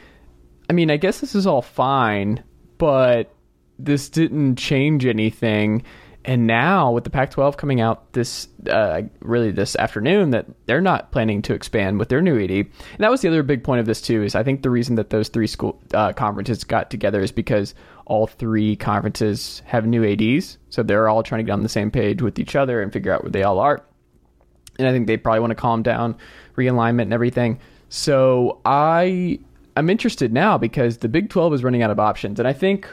I 0.70 0.72
mean, 0.72 0.90
I 0.90 0.96
guess 0.96 1.20
this 1.20 1.34
is 1.34 1.46
all 1.46 1.62
fine, 1.62 2.42
but 2.78 3.34
this 3.78 4.08
didn't 4.08 4.56
change 4.56 5.04
anything. 5.04 5.82
And 6.28 6.46
now 6.46 6.92
with 6.92 7.04
the 7.04 7.10
Pac-12 7.10 7.56
coming 7.56 7.80
out 7.80 8.12
this 8.12 8.48
uh, 8.68 9.00
really 9.20 9.50
this 9.50 9.74
afternoon, 9.76 10.28
that 10.32 10.44
they're 10.66 10.82
not 10.82 11.10
planning 11.10 11.40
to 11.40 11.54
expand 11.54 11.98
with 11.98 12.10
their 12.10 12.20
new 12.20 12.38
ED. 12.38 12.50
And 12.50 12.68
that 12.98 13.10
was 13.10 13.22
the 13.22 13.28
other 13.28 13.42
big 13.42 13.64
point 13.64 13.80
of 13.80 13.86
this 13.86 14.02
too. 14.02 14.22
Is 14.22 14.34
I 14.34 14.42
think 14.42 14.60
the 14.60 14.68
reason 14.68 14.96
that 14.96 15.08
those 15.08 15.30
three 15.30 15.46
school 15.46 15.80
uh, 15.94 16.12
conferences 16.12 16.64
got 16.64 16.90
together 16.90 17.22
is 17.22 17.32
because 17.32 17.74
all 18.04 18.26
three 18.26 18.76
conferences 18.76 19.62
have 19.64 19.86
new 19.86 20.04
ads, 20.04 20.58
so 20.68 20.82
they're 20.82 21.08
all 21.08 21.22
trying 21.22 21.38
to 21.38 21.44
get 21.44 21.52
on 21.52 21.62
the 21.62 21.68
same 21.70 21.90
page 21.90 22.20
with 22.20 22.38
each 22.38 22.54
other 22.54 22.82
and 22.82 22.92
figure 22.92 23.10
out 23.10 23.22
where 23.22 23.32
they 23.32 23.42
all 23.42 23.58
are. 23.58 23.82
And 24.78 24.86
I 24.86 24.92
think 24.92 25.06
they 25.06 25.16
probably 25.16 25.40
want 25.40 25.52
to 25.52 25.54
calm 25.54 25.82
down 25.82 26.14
realignment 26.58 27.02
and 27.04 27.14
everything. 27.14 27.58
So 27.88 28.60
I 28.66 29.38
I'm 29.78 29.88
interested 29.88 30.30
now 30.30 30.58
because 30.58 30.98
the 30.98 31.08
Big 31.08 31.30
12 31.30 31.54
is 31.54 31.64
running 31.64 31.80
out 31.80 31.90
of 31.90 31.98
options, 31.98 32.38
and 32.38 32.46
I 32.46 32.52
think 32.52 32.86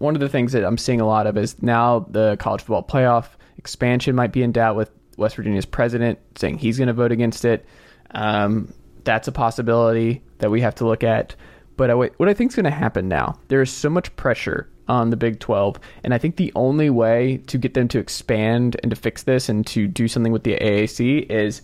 one 0.00 0.16
of 0.16 0.20
the 0.20 0.30
things 0.30 0.52
that 0.52 0.64
I'm 0.64 0.78
seeing 0.78 1.00
a 1.00 1.06
lot 1.06 1.26
of 1.26 1.36
is 1.36 1.62
now 1.62 2.06
the 2.08 2.36
college 2.38 2.62
football 2.62 2.82
playoff 2.82 3.26
expansion 3.58 4.16
might 4.16 4.32
be 4.32 4.42
in 4.42 4.50
doubt 4.50 4.74
with 4.74 4.90
West 5.18 5.36
Virginia's 5.36 5.66
president 5.66 6.18
saying 6.36 6.56
he's 6.56 6.78
going 6.78 6.88
to 6.88 6.94
vote 6.94 7.12
against 7.12 7.44
it. 7.44 7.66
Um, 8.12 8.72
that's 9.04 9.28
a 9.28 9.32
possibility 9.32 10.22
that 10.38 10.50
we 10.50 10.62
have 10.62 10.74
to 10.76 10.86
look 10.86 11.04
at. 11.04 11.36
But 11.76 11.90
I, 11.90 11.94
what 11.94 12.28
I 12.28 12.34
think 12.34 12.50
is 12.50 12.56
going 12.56 12.64
to 12.64 12.70
happen 12.70 13.08
now, 13.08 13.38
there 13.48 13.60
is 13.60 13.70
so 13.70 13.90
much 13.90 14.14
pressure 14.16 14.70
on 14.88 15.10
the 15.10 15.16
Big 15.18 15.38
12, 15.38 15.78
and 16.02 16.14
I 16.14 16.18
think 16.18 16.36
the 16.36 16.52
only 16.56 16.88
way 16.88 17.42
to 17.48 17.58
get 17.58 17.74
them 17.74 17.86
to 17.88 17.98
expand 17.98 18.78
and 18.82 18.88
to 18.88 18.96
fix 18.96 19.22
this 19.24 19.50
and 19.50 19.66
to 19.68 19.86
do 19.86 20.08
something 20.08 20.32
with 20.32 20.44
the 20.44 20.56
AAC 20.56 21.30
is. 21.30 21.62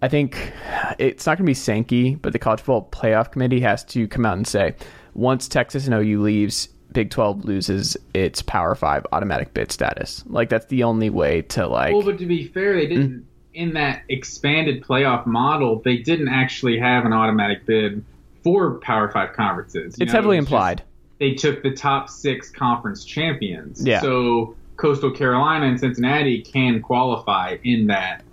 I 0.00 0.06
think 0.06 0.52
it's 1.00 1.26
not 1.26 1.38
going 1.38 1.44
to 1.44 1.50
be 1.50 1.54
Sankey, 1.54 2.14
but 2.14 2.32
the 2.32 2.38
College 2.38 2.60
Football 2.60 2.88
Playoff 2.92 3.32
Committee 3.32 3.60
has 3.62 3.82
to 3.86 4.06
come 4.06 4.24
out 4.24 4.36
and 4.36 4.46
say 4.46 4.76
once 5.12 5.48
Texas 5.48 5.88
and 5.88 5.94
OU 5.94 6.22
leaves, 6.22 6.68
Big 6.98 7.10
12 7.10 7.44
loses 7.44 7.96
its 8.12 8.42
Power 8.42 8.74
5 8.74 9.06
automatic 9.12 9.54
bid 9.54 9.70
status. 9.70 10.24
Like 10.26 10.48
that's 10.48 10.66
the 10.66 10.82
only 10.82 11.10
way 11.10 11.42
to 11.42 11.68
like 11.68 11.92
Well, 11.94 12.02
but 12.02 12.18
to 12.18 12.26
be 12.26 12.48
fair, 12.48 12.74
they 12.74 12.88
didn't 12.88 13.10
Mm. 13.20 13.22
in 13.54 13.74
that 13.74 14.02
expanded 14.08 14.82
playoff 14.82 15.24
model. 15.24 15.80
They 15.84 15.98
didn't 15.98 16.26
actually 16.26 16.76
have 16.80 17.04
an 17.04 17.12
automatic 17.12 17.66
bid 17.66 18.04
for 18.42 18.80
Power 18.80 19.08
Five 19.12 19.32
conferences. 19.34 19.96
You 19.96 20.02
it's 20.02 20.12
know, 20.12 20.16
heavily 20.18 20.38
it 20.38 20.40
was 20.40 20.46
just- 20.46 20.52
implied. 20.54 20.82
they 21.20 21.34
took 21.34 21.62
the 21.62 21.70
top 21.70 22.08
six 22.08 22.50
conference 22.50 23.04
champions. 23.04 23.86
Yeah. 23.86 24.00
So 24.00 24.56
Coastal 24.76 25.12
Carolina 25.12 25.66
and 25.66 25.78
Cincinnati 25.78 26.42
can 26.42 26.82
qualify 26.82 27.58
in 27.62 27.86
that 27.86 28.24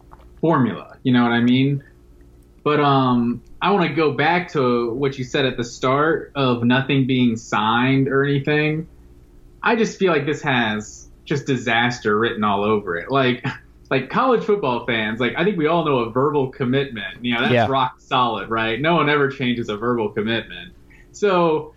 formula. 0.42 0.98
You 1.04 1.14
know 1.14 1.22
what 1.22 1.34
I 1.34 1.42
mean? 1.42 1.84
But 2.66 2.80
um, 2.80 3.44
I 3.62 3.72
want 3.72 3.88
to 3.88 3.94
go 3.94 4.12
back 4.12 4.52
to 4.54 4.92
what 4.92 5.20
you 5.20 5.24
said 5.24 5.46
at 5.46 5.56
the 5.56 5.64
start 5.64 6.32
of 6.34 6.64
nothing 6.64 7.06
being 7.06 7.38
signed 7.38 8.08
or 8.08 8.26
anything. 8.26 8.88
I 9.62 9.76
just 9.76 10.00
feel 10.00 10.12
like 10.12 10.26
this 10.26 10.42
has 10.42 11.08
just 11.26 11.46
disaster 11.46 12.18
written 12.18 12.44
all 12.44 12.64
over 12.64 12.98
it. 12.98 13.12
Like, 13.12 13.46
like 13.92 14.10
college 14.10 14.44
football 14.44 14.84
fans, 14.88 15.20
like 15.20 15.34
I 15.38 15.44
think 15.44 15.58
we 15.60 15.68
all 15.68 15.86
know 15.86 16.00
a 16.00 16.12
verbal 16.12 16.50
commitment. 16.50 17.24
You 17.24 17.36
know, 17.36 17.42
that's 17.42 17.54
Yeah. 17.54 17.68
rock 17.68 17.94
solid, 18.00 18.50
right? 18.50 18.82
No 18.82 18.96
one 18.96 19.10
ever 19.12 19.30
changes 19.30 19.70
a 19.70 19.78
verbal 19.78 20.10
commitment. 20.10 20.74
So 21.12 21.76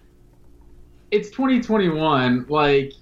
it's 1.10 1.28
2021. 1.28 2.46
Like, 2.48 2.94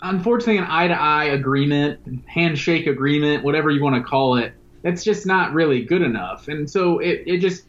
unfortunately, 0.00 0.56
an 0.56 0.64
eye 0.64 0.88
to 0.88 0.94
eye 0.98 1.24
agreement, 1.24 2.00
handshake 2.26 2.86
agreement, 2.86 3.44
whatever 3.44 3.70
you 3.70 3.82
want 3.82 3.96
to 3.96 4.02
call 4.02 4.36
it, 4.36 4.54
that's 4.84 5.02
just 5.02 5.26
not 5.26 5.52
really 5.54 5.82
good 5.82 6.02
enough. 6.02 6.46
And 6.46 6.70
so 6.70 6.98
it, 6.98 7.24
it 7.26 7.38
just 7.38 7.64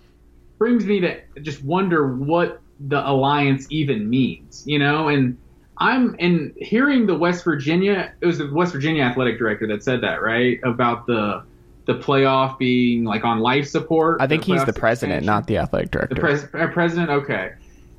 brings 0.57 0.86
me 0.86 1.00
to 1.00 1.22
just 1.41 1.63
wonder 1.63 2.13
what 2.13 2.62
the 2.79 3.10
alliance 3.10 3.67
even 3.69 4.07
means, 4.10 4.63
you 4.67 4.77
know? 4.77 5.07
And 5.07 5.38
I'm 5.77 6.17
and 6.19 6.53
hearing 6.57 7.07
the 7.07 7.15
West 7.15 7.45
Virginia, 7.45 8.13
it 8.19 8.25
was 8.25 8.38
the 8.38 8.51
West 8.51 8.74
Virginia 8.74 9.03
athletic 9.03 9.38
director 9.38 9.65
that 9.67 9.81
said 9.81 10.01
that, 10.01 10.22
right? 10.22 10.60
About 10.63 11.07
the 11.07 11.43
the 11.86 11.93
playoff 11.93 12.57
being 12.57 13.05
like 13.05 13.24
on 13.24 13.39
life 13.39 13.67
support. 13.67 14.19
I 14.19 14.27
think 14.27 14.43
he's 14.43 14.65
the 14.65 14.74
president, 14.74 15.19
expansion. 15.19 15.25
not 15.25 15.48
the 15.48 15.57
athletic 15.57 15.91
director. 15.91 16.15
The 16.15 16.22
pres- 16.22 16.48
uh, 16.53 16.67
president, 16.74 17.10
okay. 17.12 17.53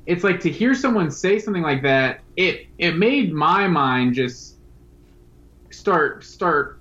It's 0.05 0.23
like 0.23 0.39
to 0.41 0.51
hear 0.51 0.75
someone 0.75 1.09
say 1.09 1.39
something 1.39 1.63
like 1.63 1.81
that. 1.81 2.19
It 2.35 2.67
it 2.77 2.97
made 2.97 3.33
my 3.33 3.67
mind 3.67 4.13
just 4.13 4.57
start 5.71 6.23
start 6.23 6.76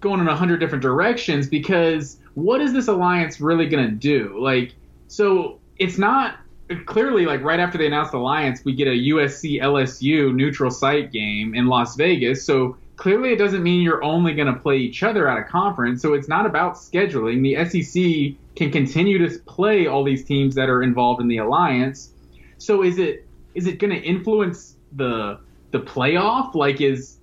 going 0.00 0.20
in 0.20 0.28
a 0.28 0.36
hundred 0.36 0.58
different 0.58 0.82
directions 0.82 1.46
because 1.46 2.18
what 2.34 2.60
is 2.60 2.72
this 2.72 2.88
alliance 2.88 3.40
really 3.40 3.68
gonna 3.68 3.90
do? 3.90 4.36
Like, 4.40 4.74
so 5.08 5.58
it's 5.78 5.98
not 5.98 6.38
clearly 6.86 7.26
like 7.26 7.42
right 7.42 7.60
after 7.60 7.78
they 7.78 7.86
announced 7.86 8.12
the 8.12 8.18
alliance, 8.18 8.64
we 8.64 8.74
get 8.74 8.88
a 8.88 8.92
USC 8.92 9.60
LSU 9.60 10.34
neutral 10.34 10.70
site 10.70 11.12
game 11.12 11.54
in 11.54 11.66
Las 11.66 11.96
Vegas. 11.96 12.44
So 12.44 12.76
clearly, 12.96 13.32
it 13.32 13.36
doesn't 13.36 13.62
mean 13.62 13.82
you're 13.82 14.04
only 14.04 14.34
going 14.34 14.52
to 14.52 14.58
play 14.60 14.76
each 14.76 15.02
other 15.02 15.28
at 15.28 15.38
a 15.38 15.44
conference. 15.44 16.02
So 16.02 16.14
it's 16.14 16.28
not 16.28 16.46
about 16.46 16.74
scheduling. 16.74 17.42
The 17.42 17.64
SEC 17.64 18.36
can 18.56 18.70
continue 18.70 19.26
to 19.26 19.38
play 19.40 19.86
all 19.86 20.04
these 20.04 20.24
teams 20.24 20.54
that 20.54 20.68
are 20.68 20.82
involved 20.82 21.20
in 21.20 21.28
the 21.28 21.38
alliance. 21.38 22.12
So 22.58 22.82
is 22.82 22.98
it 22.98 23.26
is 23.54 23.66
it 23.66 23.78
going 23.78 23.92
to 23.92 24.00
influence 24.00 24.76
the 24.92 25.40
the 25.72 25.80
playoff? 25.80 26.54
Like 26.54 26.80
is 26.80 27.16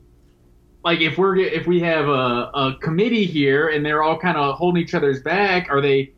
like 0.87 1.01
if 1.01 1.17
we're 1.17 1.35
if 1.35 1.67
we 1.67 1.81
have 1.81 2.07
a, 2.07 2.49
a 2.53 2.77
committee 2.81 3.25
here 3.25 3.67
and 3.67 3.85
they're 3.85 4.01
all 4.01 4.17
kind 4.17 4.37
of 4.37 4.55
holding 4.55 4.81
each 4.81 4.93
other's 4.93 5.21
back, 5.21 5.67
are 5.69 5.81
they 5.81 6.13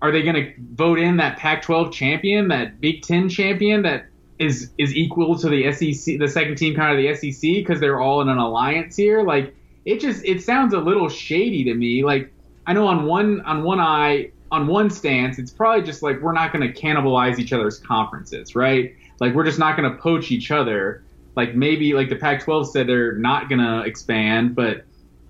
are 0.00 0.12
they 0.12 0.22
going 0.22 0.36
to 0.36 0.52
vote 0.74 1.00
in 1.00 1.16
that 1.16 1.36
Pac-12 1.36 1.90
champion, 1.92 2.46
that 2.48 2.80
Big 2.80 3.02
Ten 3.02 3.28
champion 3.28 3.82
that 3.82 4.06
is 4.38 4.70
is 4.78 4.94
equal 4.94 5.36
to 5.38 5.48
the 5.48 5.72
SEC, 5.72 6.20
the 6.20 6.28
second 6.28 6.54
team 6.54 6.76
kind 6.76 6.96
of 6.96 7.02
the 7.02 7.32
SEC 7.32 7.40
because 7.40 7.80
they're 7.80 8.00
all 8.00 8.20
in 8.20 8.28
an 8.28 8.38
alliance 8.38 8.94
here? 8.94 9.24
Like 9.24 9.52
it 9.84 9.98
just 9.98 10.24
it 10.24 10.42
sounds 10.42 10.74
a 10.74 10.78
little 10.78 11.08
shady 11.08 11.64
to 11.64 11.74
me. 11.74 12.04
Like 12.04 12.32
I 12.68 12.72
know 12.72 12.86
on 12.86 13.06
one 13.06 13.40
on 13.40 13.64
one 13.64 13.80
eye 13.80 14.30
on 14.52 14.68
one 14.68 14.90
stance, 14.90 15.40
it's 15.40 15.50
probably 15.50 15.84
just 15.84 16.04
like 16.04 16.20
we're 16.20 16.32
not 16.32 16.52
going 16.52 16.72
to 16.72 16.80
cannibalize 16.80 17.40
each 17.40 17.52
other's 17.52 17.80
conferences, 17.80 18.54
right? 18.54 18.94
Like 19.18 19.34
we're 19.34 19.44
just 19.44 19.58
not 19.58 19.76
going 19.76 19.90
to 19.90 19.98
poach 19.98 20.30
each 20.30 20.52
other. 20.52 21.02
Like 21.36 21.54
maybe 21.54 21.94
like 21.94 22.08
the 22.08 22.16
Pac-12 22.16 22.66
said 22.68 22.86
they're 22.86 23.16
not 23.16 23.48
to 23.48 23.82
expand, 23.82 24.54
but 24.54 24.84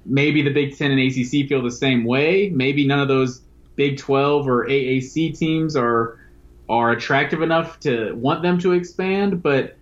maybe 0.05 0.43
the 0.43 0.53
Big 0.53 0.77
Ten 0.77 0.91
and 0.91 1.01
ACC 1.01 1.49
feel 1.49 1.63
the 1.63 1.71
same 1.71 2.05
way. 2.05 2.51
Maybe 2.51 2.87
none 2.87 3.01
of 3.01 3.09
those 3.09 3.43
Big 3.77 3.99
12 3.99 4.49
or 4.49 4.67
AAC 4.67 5.37
teams 5.37 5.77
are 5.77 6.19
are 6.69 6.93
attractive 6.93 7.43
enough 7.43 7.79
to 7.81 8.15
want 8.15 8.43
them 8.43 8.59
to 8.59 8.73
expand, 8.73 9.43
but 9.43 9.77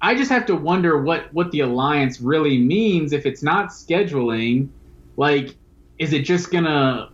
I 0.00 0.14
just 0.14 0.30
have 0.30 0.46
to 0.46 0.54
wonder 0.54 1.00
what 1.02 1.32
what 1.32 1.50
the 1.50 1.60
alliance 1.60 2.20
really 2.20 2.58
means 2.58 3.12
if 3.12 3.26
it's 3.26 3.42
not 3.42 3.68
scheduling. 3.68 4.68
Like, 5.16 5.56
is 5.98 6.12
it 6.12 6.20
just 6.20 6.50
gonna 6.50 7.10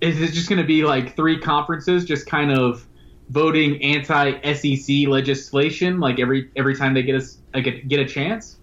is 0.00 0.20
it 0.20 0.32
just 0.32 0.48
gonna 0.48 0.64
be 0.64 0.84
like 0.84 1.14
three 1.14 1.38
conferences 1.38 2.04
just 2.04 2.26
kind 2.26 2.50
of 2.50 2.86
voting 3.30 3.82
anti-SEC 3.82 5.08
legislation 5.08 6.00
like 6.00 6.20
every 6.20 6.50
every 6.56 6.76
time 6.76 6.94
they 6.94 7.02
get 7.02 7.16
us 7.16 7.38
like 7.54 7.66
a, 7.66 7.70
get 7.70 8.00
a 8.00 8.06
chance? 8.06 8.58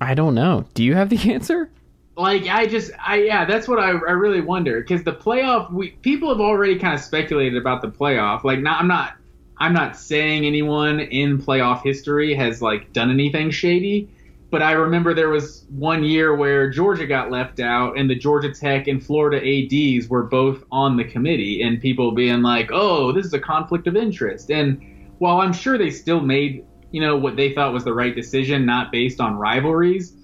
I 0.00 0.14
don't 0.14 0.34
know. 0.34 0.66
Do 0.74 0.84
you 0.84 0.94
have 0.94 1.08
the 1.08 1.32
answer? 1.32 1.70
like 2.16 2.46
I 2.48 2.66
just 2.66 2.92
I 2.98 3.22
yeah 3.22 3.44
that's 3.44 3.68
what 3.68 3.78
I, 3.78 3.90
I 3.90 4.12
really 4.12 4.40
wonder 4.40 4.80
because 4.80 5.04
the 5.04 5.12
playoff 5.12 5.70
we 5.70 5.90
people 5.90 6.30
have 6.30 6.40
already 6.40 6.78
kind 6.78 6.94
of 6.94 7.00
speculated 7.00 7.56
about 7.56 7.82
the 7.82 7.88
playoff 7.88 8.42
like 8.42 8.60
not 8.60 8.80
I'm 8.80 8.88
not 8.88 9.16
I'm 9.58 9.72
not 9.72 9.96
saying 9.96 10.44
anyone 10.44 11.00
in 11.00 11.40
playoff 11.40 11.82
history 11.82 12.34
has 12.34 12.62
like 12.62 12.92
done 12.92 13.10
anything 13.10 13.50
shady 13.50 14.08
but 14.56 14.62
I 14.62 14.72
remember 14.72 15.12
there 15.12 15.28
was 15.28 15.66
one 15.68 16.02
year 16.02 16.34
where 16.34 16.70
Georgia 16.70 17.06
got 17.06 17.30
left 17.30 17.60
out 17.60 17.98
and 17.98 18.08
the 18.08 18.14
Georgia 18.14 18.54
Tech 18.54 18.88
and 18.88 19.04
Florida 19.04 19.36
ADs 19.36 20.08
were 20.08 20.22
both 20.22 20.64
on 20.72 20.96
the 20.96 21.04
committee 21.04 21.60
and 21.60 21.78
people 21.78 22.12
being 22.12 22.40
like 22.40 22.70
oh 22.72 23.12
this 23.12 23.26
is 23.26 23.34
a 23.34 23.38
conflict 23.38 23.86
of 23.86 23.96
interest. 23.96 24.50
And 24.50 24.80
while 25.18 25.42
I'm 25.42 25.52
sure 25.52 25.76
they 25.76 25.90
still 25.90 26.22
made 26.22 26.64
you 26.90 27.02
know 27.02 27.18
what 27.18 27.36
they 27.36 27.52
thought 27.52 27.74
was 27.74 27.84
the 27.84 27.92
right 27.92 28.14
decision 28.14 28.64
not 28.64 28.90
based 28.90 29.20
on 29.20 29.36
rivalries 29.36 30.14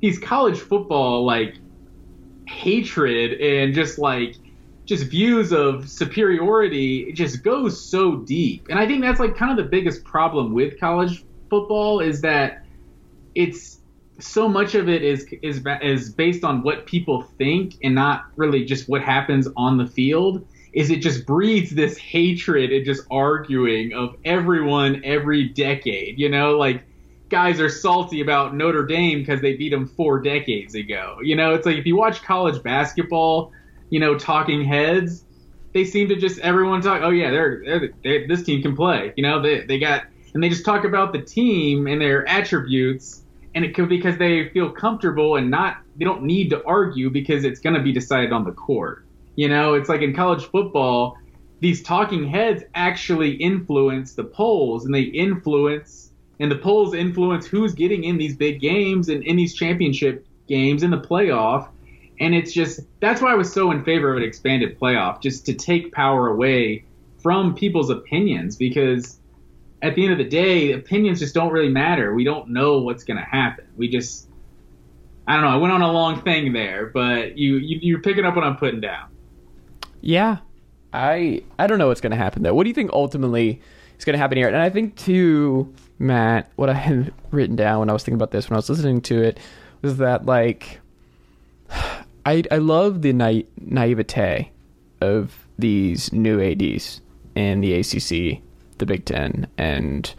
these 0.00 0.20
college 0.20 0.60
football 0.60 1.26
like 1.26 1.56
hatred 2.46 3.40
and 3.40 3.74
just 3.74 3.98
like 3.98 4.36
just 4.84 5.06
views 5.06 5.52
of 5.52 5.90
superiority 5.90 7.08
it 7.08 7.16
just 7.16 7.42
goes 7.42 7.84
so 7.90 8.18
deep. 8.18 8.68
And 8.70 8.78
i 8.78 8.86
think 8.86 9.02
that's 9.02 9.18
like 9.18 9.36
kind 9.36 9.50
of 9.50 9.56
the 9.56 9.68
biggest 9.68 10.04
problem 10.04 10.54
with 10.54 10.78
college 10.78 11.24
football 11.48 11.98
is 11.98 12.20
that 12.20 12.64
it's 13.34 13.79
so 14.22 14.48
much 14.48 14.74
of 14.74 14.88
it 14.88 15.02
is 15.02 15.26
is 15.42 15.62
is 15.82 16.10
based 16.10 16.44
on 16.44 16.62
what 16.62 16.86
people 16.86 17.22
think 17.38 17.74
and 17.82 17.94
not 17.94 18.24
really 18.36 18.64
just 18.64 18.88
what 18.88 19.02
happens 19.02 19.48
on 19.56 19.76
the 19.76 19.86
field 19.86 20.46
is 20.72 20.90
it 20.90 21.00
just 21.00 21.26
breeds 21.26 21.70
this 21.70 21.98
hatred 21.98 22.72
and 22.72 22.84
just 22.84 23.04
arguing 23.10 23.92
of 23.92 24.14
everyone 24.24 25.00
every 25.04 25.48
decade 25.48 26.18
you 26.18 26.28
know 26.28 26.56
like 26.56 26.84
guys 27.30 27.60
are 27.60 27.68
salty 27.68 28.20
about 28.20 28.54
Notre 28.54 28.84
Dame 28.84 29.20
because 29.20 29.40
they 29.40 29.56
beat 29.56 29.70
them 29.70 29.86
four 29.86 30.20
decades 30.20 30.74
ago. 30.74 31.18
You 31.22 31.36
know, 31.36 31.54
it's 31.54 31.64
like 31.64 31.76
if 31.76 31.86
you 31.86 31.96
watch 31.96 32.22
college 32.22 32.62
basketball, 32.62 33.52
you 33.88 34.00
know, 34.00 34.18
talking 34.18 34.64
heads, 34.64 35.24
they 35.72 35.84
seem 35.84 36.08
to 36.08 36.16
just 36.16 36.40
everyone 36.40 36.82
talk. 36.82 37.00
Oh 37.02 37.10
yeah, 37.10 37.30
they're, 37.30 37.62
they're, 37.64 37.90
they 38.02 38.26
this 38.26 38.42
team 38.42 38.60
can 38.60 38.76
play. 38.76 39.14
You 39.16 39.22
know, 39.22 39.40
they 39.40 39.64
they 39.64 39.78
got 39.78 40.04
and 40.34 40.42
they 40.42 40.48
just 40.48 40.64
talk 40.64 40.84
about 40.84 41.12
the 41.12 41.22
team 41.22 41.86
and 41.86 42.00
their 42.00 42.28
attributes, 42.28 43.22
and 43.54 43.64
it 43.64 43.74
could 43.74 43.88
because 43.88 44.16
they 44.18 44.48
feel 44.50 44.70
comfortable 44.70 45.36
and 45.36 45.50
not 45.50 45.78
they 45.96 46.04
don't 46.04 46.22
need 46.22 46.50
to 46.50 46.64
argue 46.64 47.10
because 47.10 47.44
it's 47.44 47.60
going 47.60 47.74
to 47.74 47.82
be 47.82 47.92
decided 47.92 48.32
on 48.32 48.44
the 48.44 48.52
court. 48.52 49.04
You 49.36 49.48
know, 49.48 49.74
it's 49.74 49.88
like 49.88 50.02
in 50.02 50.14
college 50.14 50.44
football, 50.46 51.16
these 51.60 51.82
talking 51.82 52.26
heads 52.26 52.62
actually 52.74 53.32
influence 53.32 54.14
the 54.14 54.24
polls 54.24 54.84
and 54.84 54.94
they 54.94 55.02
influence 55.02 56.10
and 56.38 56.50
the 56.50 56.56
polls 56.56 56.94
influence 56.94 57.46
who's 57.46 57.74
getting 57.74 58.04
in 58.04 58.16
these 58.16 58.34
big 58.34 58.60
games 58.60 59.08
and 59.08 59.22
in 59.22 59.36
these 59.36 59.54
championship 59.54 60.26
games 60.48 60.82
in 60.82 60.90
the 60.90 60.98
playoff. 60.98 61.68
And 62.18 62.34
it's 62.34 62.52
just 62.52 62.80
that's 63.00 63.20
why 63.20 63.32
I 63.32 63.34
was 63.34 63.52
so 63.52 63.70
in 63.70 63.84
favor 63.84 64.10
of 64.10 64.16
an 64.18 64.22
expanded 64.22 64.78
playoff, 64.78 65.20
just 65.20 65.46
to 65.46 65.54
take 65.54 65.92
power 65.92 66.28
away 66.28 66.84
from 67.22 67.54
people's 67.54 67.90
opinions 67.90 68.56
because 68.56 69.19
at 69.82 69.94
the 69.94 70.02
end 70.02 70.12
of 70.12 70.18
the 70.18 70.28
day, 70.28 70.72
opinions 70.72 71.20
just 71.20 71.34
don't 71.34 71.52
really 71.52 71.70
matter. 71.70 72.14
We 72.14 72.24
don't 72.24 72.50
know 72.50 72.78
what's 72.78 73.04
going 73.04 73.16
to 73.16 73.24
happen. 73.24 73.66
We 73.76 73.88
just 73.88 74.28
I 75.26 75.34
don't 75.34 75.44
know. 75.44 75.50
I 75.50 75.56
went 75.56 75.72
on 75.72 75.82
a 75.82 75.92
long 75.92 76.22
thing 76.22 76.52
there, 76.52 76.86
but 76.86 77.38
you, 77.38 77.56
you 77.56 77.78
you're 77.82 78.02
picking 78.02 78.24
up 78.24 78.34
what 78.34 78.44
I'm 78.44 78.56
putting 78.56 78.80
down. 78.80 79.08
Yeah, 80.00 80.38
I 80.92 81.44
I 81.58 81.66
don't 81.66 81.78
know 81.78 81.88
what's 81.88 82.00
going 82.00 82.10
to 82.10 82.16
happen 82.16 82.42
though. 82.42 82.54
What 82.54 82.64
do 82.64 82.68
you 82.68 82.74
think 82.74 82.92
ultimately 82.92 83.60
is 83.96 84.04
going 84.04 84.14
to 84.14 84.18
happen 84.18 84.36
here? 84.38 84.48
And 84.48 84.56
I 84.56 84.70
think 84.70 84.96
too, 84.96 85.72
Matt, 85.98 86.50
what 86.56 86.68
I 86.68 86.74
had 86.74 87.12
written 87.30 87.56
down 87.56 87.80
when 87.80 87.90
I 87.90 87.92
was 87.92 88.02
thinking 88.02 88.16
about 88.16 88.32
this 88.32 88.50
when 88.50 88.56
I 88.56 88.58
was 88.58 88.68
listening 88.68 89.00
to 89.02 89.22
it 89.22 89.38
was 89.82 89.98
that 89.98 90.26
like 90.26 90.80
I 92.26 92.42
I 92.50 92.56
love 92.56 93.02
the 93.02 93.12
na- 93.12 93.42
naivete 93.60 94.50
of 95.00 95.46
these 95.58 96.12
new 96.12 96.40
ads 96.40 97.00
in 97.34 97.60
the 97.60 97.74
ACC, 97.74 98.42
the 98.80 98.86
Big 98.86 99.04
Ten, 99.04 99.46
and 99.56 100.12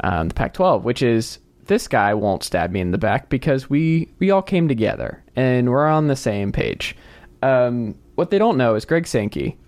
um, 0.00 0.28
the 0.28 0.34
Pac-12, 0.34 0.82
which 0.82 1.02
is 1.02 1.38
this 1.66 1.88
guy 1.88 2.12
won't 2.14 2.42
stab 2.42 2.70
me 2.70 2.80
in 2.80 2.90
the 2.90 2.98
back 2.98 3.28
because 3.28 3.70
we 3.70 4.12
we 4.18 4.30
all 4.30 4.42
came 4.42 4.68
together 4.68 5.22
and 5.36 5.70
we're 5.70 5.86
on 5.86 6.08
the 6.08 6.16
same 6.16 6.52
page. 6.52 6.96
Um, 7.42 7.94
what 8.14 8.30
they 8.30 8.38
don't 8.38 8.56
know 8.56 8.74
is 8.74 8.84
Greg 8.84 9.06
Sankey, 9.06 9.58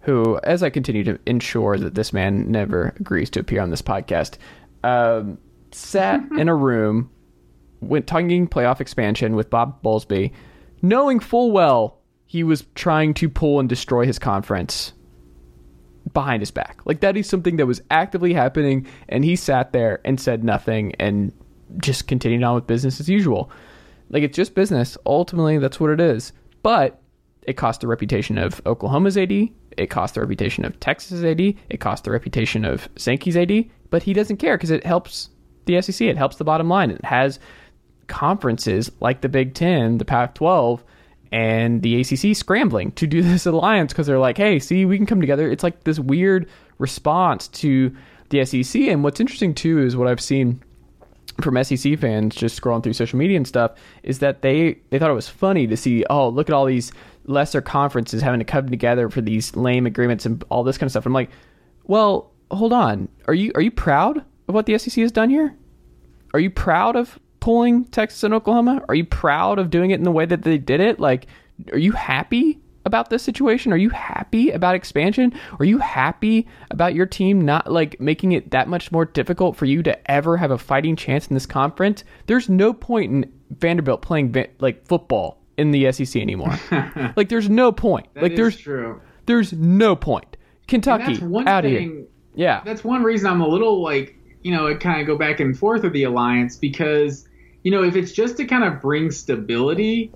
who, 0.00 0.38
as 0.44 0.62
I 0.62 0.70
continue 0.70 1.04
to 1.04 1.18
ensure 1.26 1.78
that 1.78 1.94
this 1.94 2.12
man 2.12 2.50
never 2.50 2.94
agrees 3.00 3.30
to 3.30 3.40
appear 3.40 3.60
on 3.60 3.70
this 3.70 3.82
podcast, 3.82 4.38
um, 4.84 5.38
sat 5.72 6.20
in 6.38 6.48
a 6.48 6.54
room, 6.54 7.10
went 7.80 8.06
talking 8.06 8.48
playoff 8.48 8.80
expansion 8.80 9.36
with 9.36 9.50
Bob 9.50 9.82
Bowlesby, 9.82 10.32
knowing 10.82 11.20
full 11.20 11.50
well 11.52 11.98
he 12.26 12.42
was 12.42 12.66
trying 12.74 13.14
to 13.14 13.28
pull 13.28 13.60
and 13.60 13.68
destroy 13.68 14.04
his 14.04 14.18
conference 14.18 14.92
behind 16.16 16.40
his 16.40 16.50
back. 16.50 16.80
Like 16.86 17.00
that 17.00 17.14
is 17.18 17.28
something 17.28 17.56
that 17.56 17.66
was 17.66 17.82
actively 17.90 18.32
happening, 18.32 18.86
and 19.10 19.22
he 19.22 19.36
sat 19.36 19.74
there 19.74 20.00
and 20.02 20.18
said 20.18 20.42
nothing 20.42 20.94
and 20.94 21.30
just 21.76 22.08
continued 22.08 22.42
on 22.42 22.54
with 22.54 22.66
business 22.66 23.00
as 23.00 23.06
usual. 23.06 23.50
Like 24.08 24.22
it's 24.22 24.34
just 24.34 24.54
business. 24.54 24.96
Ultimately, 25.04 25.58
that's 25.58 25.78
what 25.78 25.90
it 25.90 26.00
is. 26.00 26.32
But 26.62 27.02
it 27.42 27.58
cost 27.58 27.82
the 27.82 27.86
reputation 27.86 28.38
of 28.38 28.62
Oklahoma's 28.64 29.18
AD. 29.18 29.30
It 29.76 29.90
cost 29.90 30.14
the 30.14 30.22
reputation 30.22 30.64
of 30.64 30.80
Texas's 30.80 31.22
AD. 31.22 31.40
It 31.68 31.80
cost 31.80 32.04
the 32.04 32.12
reputation 32.12 32.64
of 32.64 32.88
Sankey's 32.96 33.36
AD. 33.36 33.66
But 33.90 34.02
he 34.02 34.14
doesn't 34.14 34.38
care 34.38 34.56
because 34.56 34.70
it 34.70 34.86
helps 34.86 35.28
the 35.66 35.82
SEC. 35.82 36.00
It 36.00 36.16
helps 36.16 36.36
the 36.36 36.44
bottom 36.44 36.70
line. 36.70 36.90
It 36.90 37.04
has 37.04 37.38
conferences 38.06 38.90
like 39.00 39.20
the 39.20 39.28
Big 39.28 39.52
Ten, 39.52 39.98
the 39.98 40.06
Pac-12, 40.06 40.80
and 41.32 41.82
the 41.82 42.00
ACC 42.00 42.36
scrambling 42.36 42.92
to 42.92 43.06
do 43.06 43.22
this 43.22 43.46
alliance 43.46 43.92
because 43.92 44.06
they're 44.06 44.18
like, 44.18 44.36
hey, 44.36 44.58
see, 44.58 44.84
we 44.84 44.96
can 44.96 45.06
come 45.06 45.20
together. 45.20 45.50
It's 45.50 45.62
like 45.62 45.84
this 45.84 45.98
weird 45.98 46.48
response 46.78 47.48
to 47.48 47.94
the 48.30 48.44
SEC. 48.44 48.82
And 48.82 49.04
what's 49.04 49.20
interesting 49.20 49.54
too 49.54 49.82
is 49.82 49.96
what 49.96 50.08
I've 50.08 50.20
seen 50.20 50.62
from 51.40 51.62
SEC 51.62 51.98
fans 51.98 52.34
just 52.34 52.60
scrolling 52.60 52.82
through 52.82 52.94
social 52.94 53.18
media 53.18 53.36
and 53.36 53.46
stuff 53.46 53.72
is 54.02 54.20
that 54.20 54.42
they 54.42 54.78
they 54.90 54.98
thought 54.98 55.10
it 55.10 55.14
was 55.14 55.28
funny 55.28 55.66
to 55.66 55.76
see 55.76 56.02
oh 56.08 56.28
look 56.30 56.48
at 56.48 56.54
all 56.54 56.64
these 56.64 56.92
lesser 57.26 57.60
conferences 57.60 58.22
having 58.22 58.38
to 58.38 58.44
come 58.44 58.68
together 58.68 59.10
for 59.10 59.20
these 59.20 59.54
lame 59.54 59.84
agreements 59.84 60.24
and 60.24 60.42
all 60.48 60.64
this 60.64 60.78
kind 60.78 60.86
of 60.86 60.92
stuff. 60.92 61.04
I'm 61.04 61.12
like, 61.12 61.30
well, 61.84 62.30
hold 62.50 62.72
on, 62.72 63.08
are 63.26 63.34
you 63.34 63.52
are 63.54 63.60
you 63.60 63.70
proud 63.70 64.24
of 64.48 64.54
what 64.54 64.66
the 64.66 64.78
SEC 64.78 64.94
has 64.94 65.12
done 65.12 65.28
here? 65.28 65.54
Are 66.32 66.40
you 66.40 66.50
proud 66.50 66.96
of 66.96 67.18
pulling 67.46 67.84
Texas 67.84 68.24
and 68.24 68.34
Oklahoma? 68.34 68.82
Are 68.88 68.94
you 68.96 69.04
proud 69.04 69.60
of 69.60 69.70
doing 69.70 69.92
it 69.92 69.94
in 69.94 70.02
the 70.02 70.10
way 70.10 70.26
that 70.26 70.42
they 70.42 70.58
did 70.58 70.80
it? 70.80 70.98
Like, 70.98 71.28
are 71.70 71.78
you 71.78 71.92
happy 71.92 72.58
about 72.84 73.08
this 73.08 73.22
situation? 73.22 73.72
Are 73.72 73.76
you 73.76 73.90
happy 73.90 74.50
about 74.50 74.74
expansion? 74.74 75.32
Are 75.60 75.64
you 75.64 75.78
happy 75.78 76.48
about 76.72 76.96
your 76.96 77.06
team 77.06 77.40
not 77.40 77.70
like 77.70 78.00
making 78.00 78.32
it 78.32 78.50
that 78.50 78.66
much 78.66 78.90
more 78.90 79.04
difficult 79.04 79.54
for 79.54 79.64
you 79.64 79.80
to 79.84 80.10
ever 80.10 80.36
have 80.36 80.50
a 80.50 80.58
fighting 80.58 80.96
chance 80.96 81.28
in 81.28 81.34
this 81.34 81.46
conference? 81.46 82.02
There's 82.26 82.48
no 82.48 82.72
point 82.72 83.12
in 83.12 83.32
Vanderbilt 83.50 84.02
playing 84.02 84.34
like 84.58 84.84
football 84.84 85.40
in 85.56 85.70
the 85.70 85.92
SEC 85.92 86.20
anymore. 86.20 86.58
like, 87.16 87.28
there's 87.28 87.48
no 87.48 87.70
point. 87.70 88.08
That 88.14 88.24
like, 88.24 88.34
there's 88.34 88.56
true. 88.56 89.00
there's 89.26 89.52
no 89.52 89.94
point. 89.94 90.36
Kentucky 90.66 91.22
out 91.46 91.64
of 91.64 91.70
here. 91.70 92.06
Yeah, 92.34 92.62
That's 92.64 92.82
one 92.82 93.04
reason 93.04 93.30
I'm 93.30 93.40
a 93.40 93.46
little 93.46 93.84
like 93.84 94.16
you 94.42 94.50
know 94.50 94.66
it 94.66 94.80
kind 94.80 95.00
of 95.00 95.06
go 95.06 95.16
back 95.16 95.38
and 95.38 95.56
forth 95.56 95.84
with 95.84 95.92
the 95.92 96.02
alliance 96.02 96.56
because 96.56 97.28
you 97.66 97.72
know 97.72 97.82
if 97.82 97.96
it's 97.96 98.12
just 98.12 98.36
to 98.36 98.44
kind 98.44 98.62
of 98.62 98.80
bring 98.80 99.10
stability 99.10 100.12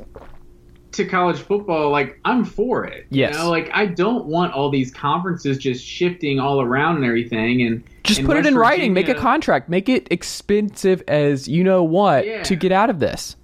to 0.93 1.05
college 1.05 1.39
football, 1.41 1.91
like 1.91 2.21
I'm 2.25 2.45
for 2.45 2.85
it. 2.85 3.07
Yes. 3.11 3.33
You 3.35 3.39
know, 3.41 3.51
like 3.51 3.71
I 3.75 3.87
don't 3.87 4.27
want 4.27 4.53
all 4.53 4.71
these 4.71 4.93
conferences 4.93 5.59
just 5.59 5.85
shifting 5.85 6.39
all 6.39 6.61
around 6.61 6.95
and 6.97 7.05
everything 7.05 7.63
and 7.63 7.83
just 8.05 8.21
and 8.21 8.27
put 8.29 8.37
it 8.37 8.41
West 8.41 8.49
in 8.51 8.57
writing. 8.57 8.93
Make 8.93 9.09
a 9.09 9.15
contract. 9.15 9.69
Make 9.69 9.89
it 9.89 10.07
expensive 10.13 11.03
as 11.09 11.49
you 11.49 11.65
know 11.65 11.83
what 11.83 12.25
Yeah. 12.25 12.43
to 12.45 12.55
get 12.55 12.71
out 12.71 12.89
of 12.89 13.01
this. 13.01 13.35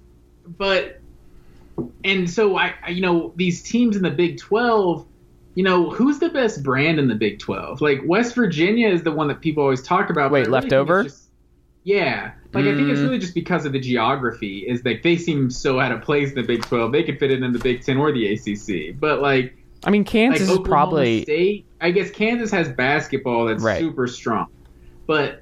but 0.57 1.01
and 2.05 2.29
so 2.29 2.57
I, 2.57 2.73
I- 2.85 2.89
you 2.91 3.01
know, 3.01 3.33
these 3.35 3.61
teams 3.61 3.95
in 3.97 4.03
the 4.03 4.09
Big 4.11 4.37
Twelve, 4.39 5.05
you 5.55 5.63
know, 5.63 5.89
who's 5.89 6.19
the 6.19 6.29
best 6.29 6.63
brand 6.63 6.97
in 6.97 7.07
the 7.09 7.15
Big 7.15 7.39
Twelve? 7.39 7.81
Like 7.81 7.99
West 8.05 8.35
Virginia 8.35 8.87
is 8.87 9.03
the 9.03 9.11
one 9.11 9.27
that 9.27 9.41
people 9.41 9.63
always 9.63 9.81
talk 9.83 10.09
about. 10.09 10.31
Wait, 10.31 10.47
really 10.47 10.51
leftover? 10.51 11.03
just- 11.03 11.23
yeah, 11.83 12.31
like 12.53 12.65
I 12.65 12.75
think 12.75 12.89
it's 12.89 12.99
Mm. 12.99 13.03
really 13.03 13.19
just 13.19 13.33
because 13.35 13.65
of 13.65 13.73
the 13.73 13.79
geography. 13.79 14.59
Is 14.67 14.83
like 14.85 15.03
they 15.03 15.17
seem 15.17 15.49
so 15.49 15.79
out 15.79 15.91
of 15.91 16.01
place 16.01 16.29
in 16.29 16.35
the 16.35 16.43
Big 16.43 16.63
Twelve. 16.63 16.91
They 16.91 17.03
could 17.03 17.19
fit 17.19 17.31
in 17.31 17.43
in 17.43 17.51
the 17.53 17.59
Big 17.59 17.81
Ten 17.83 17.97
or 17.97 18.11
the 18.11 18.27
ACC, 18.33 18.97
but 18.99 19.21
like 19.21 19.55
I 19.83 19.89
mean, 19.91 20.03
Kansas 20.03 20.49
like 20.49 20.59
is 20.61 20.67
probably 20.67 21.21
State. 21.23 21.65
I 21.81 21.91
guess 21.91 22.09
Kansas 22.09 22.49
has 22.51 22.69
basketball 22.69 23.45
that's 23.45 23.63
Right. 23.63 23.79
super 23.79 24.07
strong, 24.07 24.47
but 25.05 25.41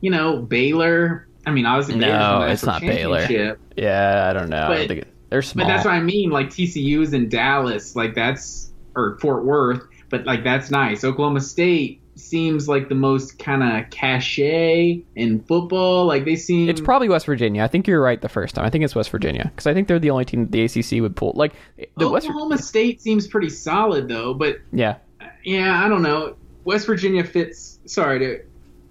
you 0.00 0.10
know 0.10 0.38
Baylor. 0.38 1.28
I 1.46 1.52
mean, 1.52 1.64
obviously 1.66 1.94
No, 2.00 2.06
Baylor's 2.08 2.44
in 2.46 2.50
it's 2.52 2.66
not 2.66 2.80
Baylor. 2.80 3.56
yeah. 3.76 4.26
I 4.28 4.32
don't 4.32 4.48
know. 4.50 4.66
But- 4.68 4.88
think 4.88 5.04
they're 5.30 5.42
small. 5.42 5.64
But 5.66 5.72
that's 5.72 5.84
what 5.84 5.94
I 5.94 6.00
mean. 6.00 6.30
Like 6.30 6.50
TCU's 6.50 7.12
in 7.12 7.28
Dallas, 7.28 7.94
like 7.94 8.14
that's 8.14 8.72
or 8.96 9.18
Fort 9.20 9.44
Worth, 9.44 9.82
but 10.08 10.24
like 10.26 10.42
that's 10.42 10.70
nice. 10.70 11.04
Oklahoma 11.04 11.40
State 11.40 12.00
seems 12.16 12.68
like 12.68 12.88
the 12.88 12.94
most 12.94 13.38
kind 13.38 13.62
of 13.62 13.90
cachet 13.90 15.02
in 15.14 15.40
football. 15.44 16.06
Like 16.06 16.24
they 16.24 16.36
seem. 16.36 16.68
It's 16.68 16.80
probably 16.80 17.08
West 17.08 17.26
Virginia. 17.26 17.62
I 17.62 17.68
think 17.68 17.86
you're 17.86 18.00
right 18.02 18.20
the 18.20 18.28
first 18.28 18.54
time. 18.54 18.64
I 18.64 18.70
think 18.70 18.84
it's 18.84 18.94
West 18.94 19.10
Virginia 19.10 19.44
because 19.44 19.66
I 19.66 19.74
think 19.74 19.88
they're 19.88 19.98
the 19.98 20.10
only 20.10 20.24
team 20.24 20.46
that 20.48 20.52
the 20.52 20.62
ACC 20.64 21.00
would 21.02 21.16
pull. 21.16 21.32
Like 21.34 21.52
the 21.96 22.08
West. 22.08 22.26
Oklahoma 22.26 22.58
State 22.58 23.00
seems 23.00 23.26
pretty 23.26 23.50
solid 23.50 24.08
though, 24.08 24.34
but 24.34 24.58
Yeah. 24.72 24.96
yeah, 25.44 25.84
I 25.84 25.88
don't 25.88 26.02
know. 26.02 26.36
West 26.64 26.86
Virginia 26.86 27.22
fits. 27.24 27.78
Sorry 27.86 28.18
to 28.18 28.40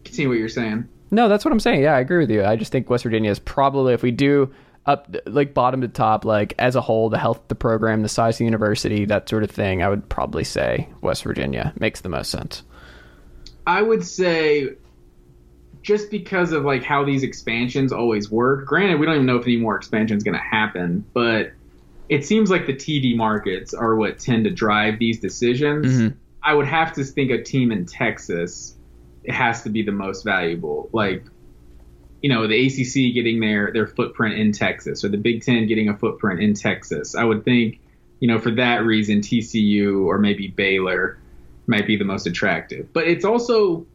continue 0.04 0.30
what 0.30 0.38
you're 0.38 0.48
saying. 0.50 0.88
No, 1.12 1.28
that's 1.30 1.46
what 1.46 1.52
I'm 1.52 1.60
saying. 1.60 1.82
Yeah, 1.82 1.96
I 1.96 2.00
agree 2.00 2.20
with 2.20 2.32
you. 2.32 2.44
I 2.44 2.56
just 2.56 2.72
think 2.72 2.90
West 2.90 3.04
Virginia 3.04 3.30
is 3.32 3.40
probably 3.40 3.94
if 3.94 4.02
we 4.04 4.12
do 4.12 4.54
up 4.86 5.16
like 5.26 5.54
bottom 5.54 5.82
to 5.82 5.88
top, 5.88 6.26
like 6.26 6.54
as 6.60 6.76
a 6.76 6.82
whole, 6.82 7.10
the 7.10 7.18
health 7.18 7.38
of 7.40 7.48
the 7.48 7.56
program, 7.56 8.02
the 8.04 8.10
size 8.10 8.36
of 8.36 8.40
the 8.40 8.46
university, 8.46 9.06
that 9.06 9.28
sort 9.28 9.44
of 9.44 9.50
thing. 9.52 9.82
I 9.82 9.90
would 9.90 10.08
probably 10.10 10.44
say 10.44 10.88
West 11.02 11.24
Virginia 11.24 11.74
makes 11.80 12.02
the 12.02 12.10
most 12.10 12.30
sense. 12.32 12.64
I 13.68 13.82
would 13.82 14.06
say 14.06 14.70
just 15.82 16.10
because 16.10 16.52
of 16.52 16.66
like 16.66 16.84
how 16.84 17.04
these 17.06 17.22
expansions 17.24 17.92
always 17.92 18.30
work. 18.32 18.66
Granted, 18.66 19.00
we 19.00 19.06
don't 19.06 19.16
even 19.16 19.28
know 19.28 19.38
if 19.38 19.46
any 19.46 19.58
more 19.58 19.76
expansion 19.76 20.18
is 20.18 20.24
going 20.24 20.34
to 20.34 20.44
happen, 20.44 21.06
but 21.14 21.52
it 22.10 22.26
seems 22.26 22.50
like 22.50 22.66
the 22.66 22.74
TV 22.74 23.16
markets 23.16 23.74
are 23.74 23.96
what 23.96 24.18
tend 24.18 24.46
to 24.46 24.50
drive 24.50 24.98
these 25.00 25.20
decisions. 25.20 25.86
Mhm. 25.86 26.14
I 26.42 26.54
would 26.54 26.66
have 26.68 26.94
to 26.94 27.04
think 27.04 27.32
a 27.32 27.42
team 27.42 27.72
in 27.72 27.86
Texas 27.86 28.76
it 29.24 29.34
has 29.34 29.64
to 29.64 29.70
be 29.70 29.82
the 29.82 29.92
most 29.92 30.24
valuable. 30.24 30.90
Like, 30.94 31.24
you 32.22 32.30
know, 32.30 32.48
the 32.48 32.56
ACC 32.56 33.12
getting 33.14 33.40
their 33.40 33.72
their 33.72 33.88
footprint 33.88 34.36
in 34.36 34.52
Texas, 34.52 35.04
or 35.04 35.10
the 35.10 35.18
Big 35.18 35.42
Ten 35.42 35.68
getting 35.68 35.90
a 35.90 35.98
footprint 35.98 36.42
in 36.42 36.54
Texas. 36.54 37.16
I 37.16 37.24
would 37.24 37.44
think, 37.44 37.80
you 38.20 38.28
know, 38.28 38.40
for 38.40 38.52
that 38.52 38.86
reason, 38.86 39.22
TCU 39.22 40.06
or 40.06 40.18
maybe 40.20 40.48
Baylor 40.48 41.18
might 41.68 41.88
be 41.88 41.96
the 41.98 42.06
most 42.06 42.28
attractive. 42.28 42.92
But 42.94 43.08
it's 43.08 43.26
also 43.26 43.86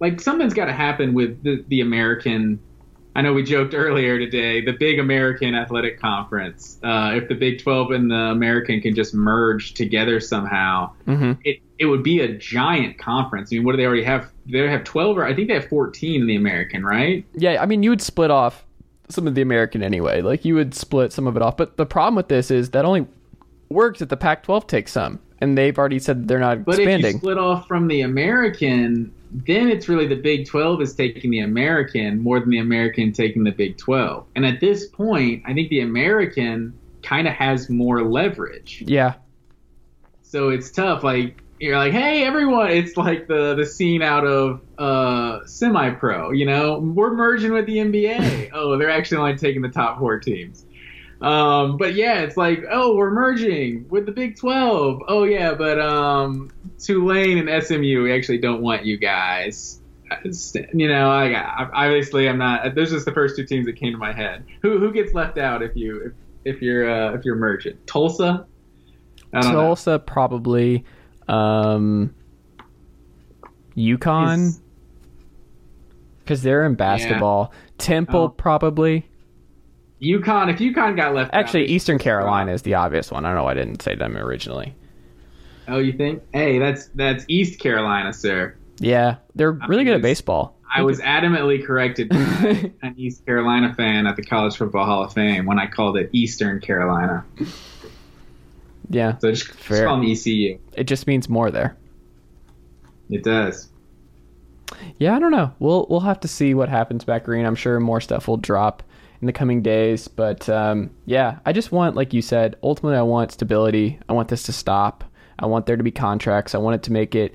like 0.00 0.20
something's 0.20 0.54
got 0.54 0.66
to 0.66 0.72
happen 0.72 1.14
with 1.14 1.42
the, 1.42 1.64
the 1.68 1.80
American. 1.80 2.58
I 3.14 3.20
know 3.20 3.34
we 3.34 3.42
joked 3.42 3.74
earlier 3.74 4.18
today, 4.18 4.64
the 4.64 4.72
big 4.72 4.98
American 4.98 5.54
athletic 5.54 6.00
conference. 6.00 6.78
Uh, 6.82 7.12
if 7.14 7.28
the 7.28 7.34
Big 7.34 7.62
12 7.62 7.90
and 7.90 8.10
the 8.10 8.14
American 8.14 8.80
can 8.80 8.94
just 8.94 9.12
merge 9.12 9.74
together 9.74 10.18
somehow, 10.18 10.92
Mm-hmm. 11.06 11.32
it, 11.44 11.58
it 11.78 11.84
would 11.86 12.02
be 12.02 12.20
a 12.20 12.28
giant 12.38 12.96
conference. 12.96 13.50
I 13.52 13.56
mean, 13.56 13.64
what 13.64 13.72
do 13.72 13.76
they 13.76 13.84
already 13.86 14.04
have? 14.04 14.30
They 14.46 14.66
have 14.66 14.84
12 14.84 15.18
or 15.18 15.24
I 15.26 15.34
think 15.34 15.48
they 15.48 15.54
have 15.54 15.68
14 15.68 16.22
in 16.22 16.26
the 16.26 16.36
American, 16.36 16.84
right? 16.86 17.26
Yeah, 17.34 17.60
I 17.62 17.66
mean, 17.66 17.82
you 17.82 17.90
would 17.90 18.00
split 18.00 18.30
off 18.30 18.64
some 19.10 19.26
of 19.26 19.34
the 19.34 19.42
American 19.42 19.82
anyway. 19.82 20.22
Like 20.22 20.44
you 20.46 20.54
would 20.54 20.74
split 20.74 21.12
some 21.12 21.26
of 21.26 21.36
it 21.36 21.42
off. 21.42 21.56
But 21.58 21.76
the 21.76 21.84
problem 21.84 22.14
with 22.14 22.28
this 22.28 22.50
is 22.50 22.70
that 22.70 22.84
only 22.86 23.06
works 23.68 24.00
if 24.00 24.08
the 24.08 24.16
Pac-12 24.16 24.66
takes 24.68 24.90
some, 24.92 25.18
and 25.42 25.58
they've 25.58 25.76
already 25.76 25.98
said 25.98 26.28
they're 26.28 26.38
not 26.38 26.64
But 26.64 26.78
if 26.78 27.00
you 27.00 27.12
split 27.18 27.36
off 27.36 27.66
from 27.66 27.88
the 27.88 28.02
American, 28.02 29.12
then 29.32 29.68
it's 29.68 29.88
really 29.88 30.06
the 30.06 30.14
Big 30.14 30.46
12 30.46 30.80
is 30.82 30.94
taking 30.94 31.32
the 31.32 31.40
American 31.40 32.22
more 32.22 32.38
than 32.38 32.50
the 32.50 32.58
American 32.58 33.12
taking 33.12 33.42
the 33.42 33.50
Big 33.50 33.76
12. 33.76 34.24
And 34.36 34.46
at 34.46 34.60
this 34.60 34.86
point, 34.86 35.42
I 35.44 35.52
think 35.52 35.68
the 35.68 35.80
American 35.80 36.78
kind 37.02 37.26
of 37.26 37.34
has 37.34 37.68
more 37.68 38.02
leverage. 38.02 38.84
yeah, 38.86 39.14
So 40.22 40.50
it's 40.50 40.70
tough. 40.70 41.02
Like 41.02 41.42
you're 41.58 41.76
like, 41.76 41.92
hey, 41.92 42.22
everyone. 42.24 42.70
It's 42.70 42.96
like 42.96 43.26
the 43.26 43.56
the 43.56 43.66
scene 43.66 44.00
out 44.00 44.24
of 44.24 44.60
uh, 44.78 45.44
semi 45.44 45.90
pro. 45.90 46.30
You 46.30 46.46
know, 46.46 46.78
we're 46.78 47.14
merging 47.14 47.52
with 47.52 47.66
the 47.66 47.78
NBA. 47.78 48.50
oh, 48.52 48.78
they're 48.78 48.90
actually 48.90 49.18
only 49.18 49.36
taking 49.36 49.62
the 49.62 49.70
top 49.70 49.98
four 49.98 50.20
teams. 50.20 50.66
Um, 51.22 51.76
but 51.76 51.94
yeah, 51.94 52.20
it's 52.22 52.36
like, 52.36 52.64
oh, 52.70 52.96
we're 52.96 53.10
merging 53.12 53.86
with 53.88 54.06
the 54.06 54.12
Big 54.12 54.36
12. 54.36 55.02
Oh 55.06 55.22
yeah, 55.24 55.54
but 55.54 55.78
um, 55.80 56.50
Tulane 56.80 57.38
and 57.48 57.62
SMU, 57.64 58.02
we 58.02 58.12
actually 58.12 58.38
don't 58.38 58.60
want 58.60 58.84
you 58.84 58.96
guys. 58.98 59.80
It's- 60.24 60.54
You 60.74 60.88
know, 60.88 61.10
I, 61.10 61.30
I 61.32 61.86
obviously 61.86 62.28
I'm 62.28 62.38
not. 62.38 62.74
Those 62.74 62.92
are 62.92 62.96
just 62.96 63.06
the 63.06 63.12
first 63.14 63.36
two 63.36 63.46
teams 63.46 63.66
that 63.66 63.74
came 63.76 63.92
to 63.92 63.98
my 63.98 64.12
head. 64.12 64.44
Who 64.62 64.78
who 64.78 64.92
gets 64.92 65.14
left 65.14 65.38
out 65.38 65.62
if 65.62 65.74
you 65.76 66.12
if, 66.44 66.56
if 66.56 66.62
you're 66.62 66.90
uh, 66.90 67.14
if 67.14 67.24
you're 67.24 67.36
merging? 67.36 67.78
Tulsa. 67.86 68.46
I 69.32 69.40
don't 69.40 69.52
know. 69.54 69.60
Tulsa 69.60 69.98
probably. 70.00 70.84
Um, 71.28 72.14
UConn 73.76 74.58
because 76.18 76.42
they're 76.42 76.64
in 76.66 76.74
basketball. 76.74 77.52
Temple 77.78 78.20
Oh. 78.20 78.28
probably. 78.28 79.08
UConn. 80.02 80.50
If 80.52 80.58
UConn 80.58 80.96
got 80.96 81.14
left, 81.14 81.30
Actually, 81.32 81.66
they 81.66 81.72
Eastern 81.72 81.98
Carolina 81.98 82.52
is 82.52 82.62
the 82.62 82.74
obvious 82.74 83.10
one. 83.10 83.24
I 83.24 83.28
don't 83.28 83.36
know. 83.36 83.44
why 83.44 83.52
I 83.52 83.54
didn't 83.54 83.82
say 83.82 83.94
them 83.94 84.16
originally. 84.16 84.74
Oh, 85.68 85.78
you 85.78 85.92
think? 85.92 86.22
Hey, 86.32 86.58
that's 86.58 86.86
that's 86.94 87.24
East 87.28 87.60
Carolina, 87.60 88.12
sir. 88.12 88.54
Yeah, 88.78 89.16
they're 89.36 89.52
really 89.52 89.84
good 89.84 89.94
at 89.94 90.02
baseball. 90.02 90.56
I 90.74 90.82
was 90.82 91.00
adamantly 91.00 91.64
corrected 91.64 92.08
by 92.10 92.72
an 92.82 92.94
East 92.96 93.24
Carolina 93.26 93.74
fan 93.74 94.06
at 94.06 94.16
the 94.16 94.22
College 94.22 94.56
Football 94.56 94.86
Hall 94.86 95.04
of 95.04 95.12
Fame 95.12 95.44
when 95.46 95.58
I 95.58 95.66
called 95.66 95.96
it 95.98 96.08
Eastern 96.12 96.60
Carolina. 96.60 97.24
Yeah, 98.88 99.18
So 99.18 99.30
just, 99.30 99.46
just 99.46 99.84
call 99.84 99.98
them 100.00 100.10
ECU. 100.10 100.58
it 100.74 100.84
just 100.84 101.06
means 101.06 101.28
more 101.28 101.50
there. 101.50 101.76
It 103.08 103.22
does. 103.22 103.68
Yeah, 104.98 105.14
I 105.14 105.18
don't 105.18 105.30
know. 105.30 105.52
We'll 105.58 105.86
we'll 105.88 106.00
have 106.00 106.20
to 106.20 106.28
see 106.28 106.54
what 106.54 106.68
happens 106.68 107.06
Matt 107.06 107.24
Green. 107.24 107.44
I'm 107.46 107.54
sure 107.54 107.78
more 107.78 108.00
stuff 108.00 108.26
will 108.26 108.36
drop 108.38 108.82
in 109.22 109.26
the 109.26 109.32
coming 109.32 109.62
days, 109.62 110.08
but 110.08 110.48
um, 110.48 110.90
yeah, 111.06 111.38
I 111.46 111.52
just 111.52 111.70
want, 111.70 111.94
like 111.94 112.12
you 112.12 112.20
said, 112.20 112.56
ultimately, 112.60 112.98
I 112.98 113.02
want 113.02 113.30
stability. 113.30 114.00
I 114.08 114.12
want 114.14 114.28
this 114.28 114.42
to 114.44 114.52
stop. 114.52 115.04
I 115.38 115.46
want 115.46 115.64
there 115.66 115.76
to 115.76 115.82
be 115.84 115.92
contracts. 115.92 116.56
I 116.56 116.58
want 116.58 116.74
it 116.74 116.82
to 116.84 116.92
make 116.92 117.14
it 117.14 117.34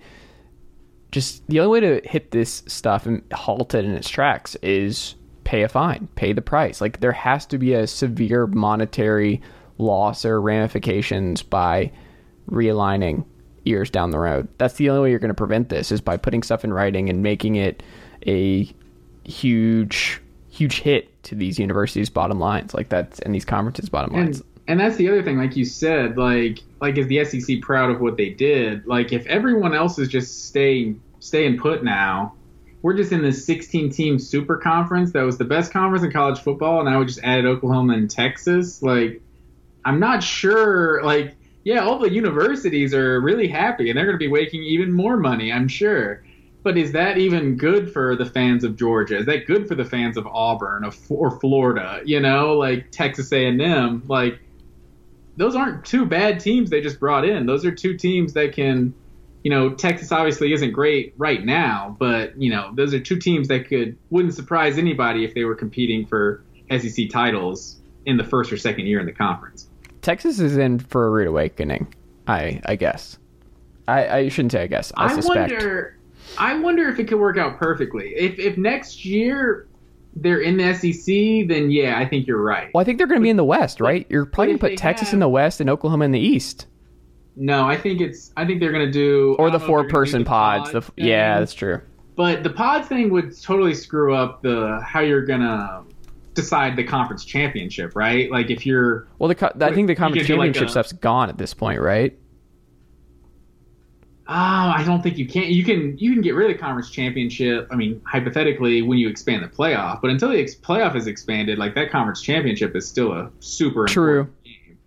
just 1.11 1.47
the 1.47 1.61
only 1.61 1.79
way 1.79 1.87
to 2.01 2.07
hit 2.07 2.31
this 2.31 2.61
stuff 2.67 3.05
and 3.05 3.23
halt 3.31 3.73
it 3.73 3.85
in 3.85 3.91
its 3.91 4.09
tracks 4.09 4.55
is 4.55 5.15
pay 5.45 5.63
a 5.63 5.69
fine, 5.69 6.09
pay 6.15 6.33
the 6.33 6.41
price. 6.41 6.81
Like 6.81 6.99
there 6.99 7.13
has 7.13 7.45
to 7.47 7.57
be 7.57 7.73
a 7.73 7.87
severe 7.87 8.47
monetary 8.47 9.41
loss 9.77 10.25
or 10.25 10.41
ramifications 10.41 11.41
by 11.41 11.93
realigning 12.51 13.23
years 13.63 13.89
down 13.89 14.11
the 14.11 14.19
road. 14.19 14.49
That's 14.57 14.73
the 14.73 14.89
only 14.89 15.03
way 15.03 15.09
you're 15.11 15.19
going 15.19 15.29
to 15.29 15.33
prevent 15.33 15.69
this 15.69 15.89
is 15.89 16.01
by 16.01 16.17
putting 16.17 16.43
stuff 16.43 16.65
in 16.65 16.73
writing 16.73 17.09
and 17.09 17.23
making 17.23 17.55
it 17.55 17.81
a 18.25 18.69
huge 19.23 20.21
huge 20.57 20.79
hit 20.79 21.23
to 21.23 21.35
these 21.35 21.59
universities 21.59 22.09
bottom 22.09 22.39
lines 22.39 22.73
like 22.73 22.89
that's 22.89 23.19
and 23.19 23.33
these 23.33 23.45
conferences 23.45 23.89
bottom 23.89 24.13
lines. 24.13 24.39
And 24.39 24.47
and 24.69 24.79
that's 24.79 24.97
the 24.97 25.07
other 25.07 25.23
thing, 25.23 25.37
like 25.37 25.55
you 25.55 25.63
said, 25.63 26.17
like 26.17 26.59
like 26.81 26.97
is 26.97 27.07
the 27.07 27.23
SEC 27.23 27.61
proud 27.61 27.89
of 27.89 28.01
what 28.01 28.17
they 28.17 28.29
did? 28.29 28.85
Like 28.85 29.13
if 29.13 29.25
everyone 29.27 29.73
else 29.73 29.97
is 29.97 30.09
just 30.09 30.45
staying 30.45 31.01
staying 31.19 31.57
put 31.57 31.83
now, 31.83 32.33
we're 32.81 32.95
just 32.95 33.11
in 33.11 33.21
this 33.21 33.45
16 33.45 33.91
team 33.91 34.19
super 34.19 34.57
conference 34.57 35.11
that 35.13 35.21
was 35.21 35.37
the 35.37 35.45
best 35.45 35.71
conference 35.71 36.03
in 36.03 36.11
college 36.11 36.39
football, 36.39 36.81
and 36.81 36.89
now 36.89 36.99
we 36.99 37.05
just 37.05 37.23
added 37.23 37.45
Oklahoma 37.45 37.93
and 37.93 38.09
Texas. 38.09 38.81
Like 38.81 39.21
I'm 39.85 39.99
not 39.99 40.21
sure. 40.21 41.01
Like 41.03 41.35
yeah, 41.63 41.79
all 41.79 41.99
the 41.99 42.11
universities 42.11 42.93
are 42.93 43.21
really 43.21 43.47
happy, 43.47 43.89
and 43.89 43.97
they're 43.97 44.05
going 44.05 44.17
to 44.17 44.25
be 44.25 44.31
making 44.31 44.63
even 44.63 44.91
more 44.91 45.17
money, 45.17 45.51
I'm 45.51 45.67
sure. 45.67 46.23
But 46.67 46.77
is 46.77 46.91
that 46.91 47.17
even 47.17 47.55
good 47.55 47.93
for 47.93 48.17
the 48.17 48.25
fans 48.25 48.65
of 48.65 48.75
Georgia? 48.75 49.17
Is 49.17 49.25
that 49.27 49.47
good 49.47 49.69
for 49.69 49.75
the 49.75 49.85
fans 49.85 50.17
of 50.17 50.27
Auburn 50.27 50.83
of, 50.83 50.97
or 51.09 51.39
Florida? 51.39 52.01
You 52.03 52.19
know, 52.19 52.55
like 52.55 52.91
Texas 52.91 53.31
A&M. 53.31 54.03
Like 54.09 54.37
those 55.37 55.55
aren't 55.55 55.85
two 55.85 56.05
bad 56.05 56.41
teams 56.41 56.69
they 56.69 56.81
just 56.81 56.99
brought 56.99 57.23
in. 57.23 57.45
Those 57.45 57.63
are 57.63 57.71
two 57.71 57.95
teams 57.95 58.33
that 58.33 58.51
can, 58.51 58.93
you 59.45 59.49
know, 59.49 59.75
Texas 59.75 60.11
obviously 60.11 60.51
isn't 60.51 60.73
great 60.73 61.13
right 61.15 61.45
now, 61.45 61.95
but 61.97 62.37
you 62.37 62.51
know, 62.51 62.73
those 62.75 62.93
are 62.93 62.99
two 62.99 63.17
teams 63.17 63.47
that 63.47 63.69
could 63.69 63.97
wouldn't 64.09 64.33
surprise 64.33 64.77
anybody 64.77 65.23
if 65.23 65.33
they 65.35 65.45
were 65.45 65.55
competing 65.55 66.05
for 66.05 66.43
SEC 66.69 67.09
titles 67.09 67.77
in 68.05 68.17
the 68.17 68.25
first 68.25 68.51
or 68.51 68.57
second 68.57 68.87
year 68.87 68.99
in 68.99 69.05
the 69.05 69.13
conference. 69.13 69.69
Texas 70.01 70.41
is 70.41 70.57
in 70.57 70.79
for 70.79 71.07
a 71.07 71.11
rude 71.11 71.29
awakening. 71.29 71.95
I 72.27 72.59
I 72.65 72.75
guess. 72.75 73.17
I, 73.87 74.09
I 74.09 74.27
shouldn't 74.27 74.51
say 74.51 74.63
I 74.63 74.67
guess. 74.67 74.91
I, 74.97 75.05
I 75.05 75.15
suspect. 75.15 75.53
wonder. 75.53 75.96
I 76.37 76.57
wonder 76.59 76.87
if 76.89 76.99
it 76.99 77.07
could 77.07 77.19
work 77.19 77.37
out 77.37 77.57
perfectly. 77.57 78.13
If 78.15 78.39
if 78.39 78.57
next 78.57 79.05
year 79.05 79.67
they're 80.15 80.41
in 80.41 80.57
the 80.57 80.73
SEC, 80.73 81.47
then 81.47 81.69
yeah, 81.71 81.97
I 81.97 82.05
think 82.05 82.25
you're 82.27 82.41
right. 82.41 82.69
Well, 82.73 82.81
I 82.81 82.83
think 82.83 82.97
they're 82.97 83.07
going 83.07 83.19
to 83.21 83.23
be 83.23 83.29
in 83.29 83.37
the 83.37 83.43
West, 83.45 83.79
right? 83.79 84.05
You're 84.09 84.25
probably 84.25 84.47
going 84.53 84.59
to 84.59 84.67
put 84.69 84.77
Texas 84.77 85.09
have- 85.09 85.13
in 85.15 85.19
the 85.19 85.29
West 85.29 85.61
and 85.61 85.69
Oklahoma 85.69 86.05
in 86.05 86.11
the 86.11 86.19
East, 86.19 86.65
No, 87.35 87.65
I 87.67 87.77
think 87.77 88.01
it's. 88.01 88.31
I 88.35 88.45
think 88.45 88.59
they're 88.59 88.71
gonna 88.71 88.91
do 88.91 89.35
or 89.37 89.51
the 89.51 89.59
don't 89.59 89.67
know 89.69 89.77
if 89.77 89.77
they're 89.77 89.77
gonna 89.77 89.83
do 89.87 89.89
four-person 89.91 90.19
the 90.23 90.25
pods. 90.25 90.71
The, 90.71 90.83
yeah, 90.97 91.39
that's 91.39 91.53
true. 91.53 91.81
But 92.15 92.41
the 92.43 92.49
pod 92.49 92.85
thing 92.85 93.11
would 93.11 93.39
totally 93.39 93.75
screw 93.75 94.15
up 94.15 94.41
the 94.41 94.81
how 94.83 95.01
you're 95.01 95.21
gonna 95.25 95.83
decide 96.33 96.75
the 96.75 96.83
conference 96.83 97.23
championship, 97.25 97.95
right? 97.95 98.31
Like 98.31 98.49
if 98.49 98.65
you're 98.65 99.07
Well, 99.19 99.27
the 99.27 99.65
I 99.65 99.71
think 99.71 99.87
the 99.87 99.93
conference 99.95 100.25
do 100.27 100.33
like 100.35 100.47
championship 100.53 100.67
a- 100.67 100.71
stuff's 100.71 100.93
gone 100.93 101.29
at 101.29 101.37
this 101.37 101.53
point, 101.53 101.79
right? 101.79 102.17
Oh, 104.29 104.33
I 104.33 104.83
don't 104.85 105.01
think 105.01 105.17
you 105.17 105.25
can. 105.25 105.43
You 105.43 105.63
can 105.63 105.97
you 105.97 106.11
can 106.11 106.21
get 106.21 106.35
rid 106.35 106.51
of 106.51 106.57
the 106.57 106.61
conference 106.61 106.89
championship. 106.89 107.65
I 107.71 107.75
mean, 107.75 108.01
hypothetically, 108.05 108.81
when 108.81 108.97
you 108.97 109.07
expand 109.07 109.41
the 109.41 109.47
playoff, 109.47 110.01
but 110.01 110.11
until 110.11 110.29
the 110.29 110.39
ex- 110.41 110.53
playoff 110.53 110.97
is 110.97 111.07
expanded, 111.07 111.57
like 111.57 111.75
that 111.75 111.91
conference 111.91 112.21
championship 112.21 112.75
is 112.75 112.85
still 112.85 113.13
a 113.13 113.31
super 113.39 113.85
True. 113.85 114.27
game. 114.43 114.77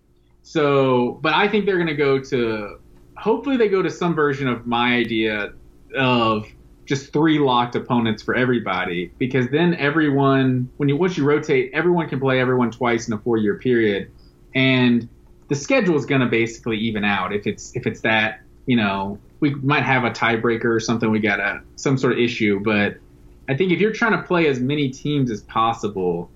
So, 0.43 1.19
but 1.23 1.33
I 1.33 1.47
think 1.47 1.65
they're 1.65 1.77
going 1.77 1.87
to 1.87 1.95
go 1.95 2.19
to. 2.19 2.79
Hopefully, 3.17 3.57
they 3.57 3.67
go 3.67 3.81
to 3.81 3.89
some 3.89 4.13
version 4.13 4.47
of 4.47 4.67
my 4.67 4.93
idea 4.93 5.53
of 5.97 6.45
just 6.85 7.11
three 7.11 7.39
locked 7.39 7.75
opponents 7.75 8.21
for 8.21 8.35
everybody, 8.35 9.11
because 9.17 9.49
then 9.49 9.73
everyone, 9.73 10.69
when 10.77 10.87
you 10.87 10.97
once 10.97 11.17
you 11.17 11.25
rotate, 11.25 11.71
everyone 11.73 12.07
can 12.07 12.19
play 12.19 12.39
everyone 12.39 12.69
twice 12.69 13.07
in 13.07 13.13
a 13.15 13.17
four 13.17 13.37
year 13.37 13.57
period, 13.57 14.11
and 14.53 15.09
the 15.47 15.55
schedule 15.55 15.95
is 15.95 16.05
going 16.05 16.21
to 16.21 16.27
basically 16.27 16.77
even 16.77 17.03
out 17.03 17.33
if 17.33 17.47
it's 17.47 17.75
if 17.75 17.87
it's 17.87 18.01
that 18.01 18.41
you 18.67 18.75
know 18.75 19.17
we 19.41 19.49
might 19.55 19.83
have 19.83 20.05
a 20.05 20.11
tiebreaker 20.11 20.65
or 20.65 20.79
something 20.79 21.11
we 21.11 21.19
got 21.19 21.41
a 21.41 21.61
some 21.75 21.97
sort 21.97 22.13
of 22.13 22.19
issue 22.19 22.61
but 22.63 22.95
i 23.49 23.55
think 23.55 23.71
if 23.71 23.79
you're 23.81 23.91
trying 23.91 24.13
to 24.13 24.21
play 24.23 24.47
as 24.47 24.59
many 24.59 24.89
teams 24.89 25.29
as 25.29 25.41
possible 25.41 26.29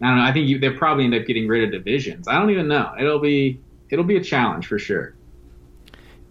i 0.00 0.08
don't 0.08 0.16
know 0.16 0.24
i 0.24 0.32
think 0.32 0.48
you, 0.48 0.58
they'll 0.58 0.76
probably 0.76 1.04
end 1.04 1.14
up 1.14 1.24
getting 1.26 1.46
rid 1.46 1.62
of 1.62 1.70
divisions. 1.70 2.26
I 2.26 2.38
don't 2.38 2.50
even 2.50 2.66
know. 2.66 2.92
It'll 2.98 3.20
be 3.20 3.60
it'll 3.90 4.04
be 4.04 4.16
a 4.16 4.24
challenge 4.24 4.66
for 4.66 4.78
sure 4.78 5.14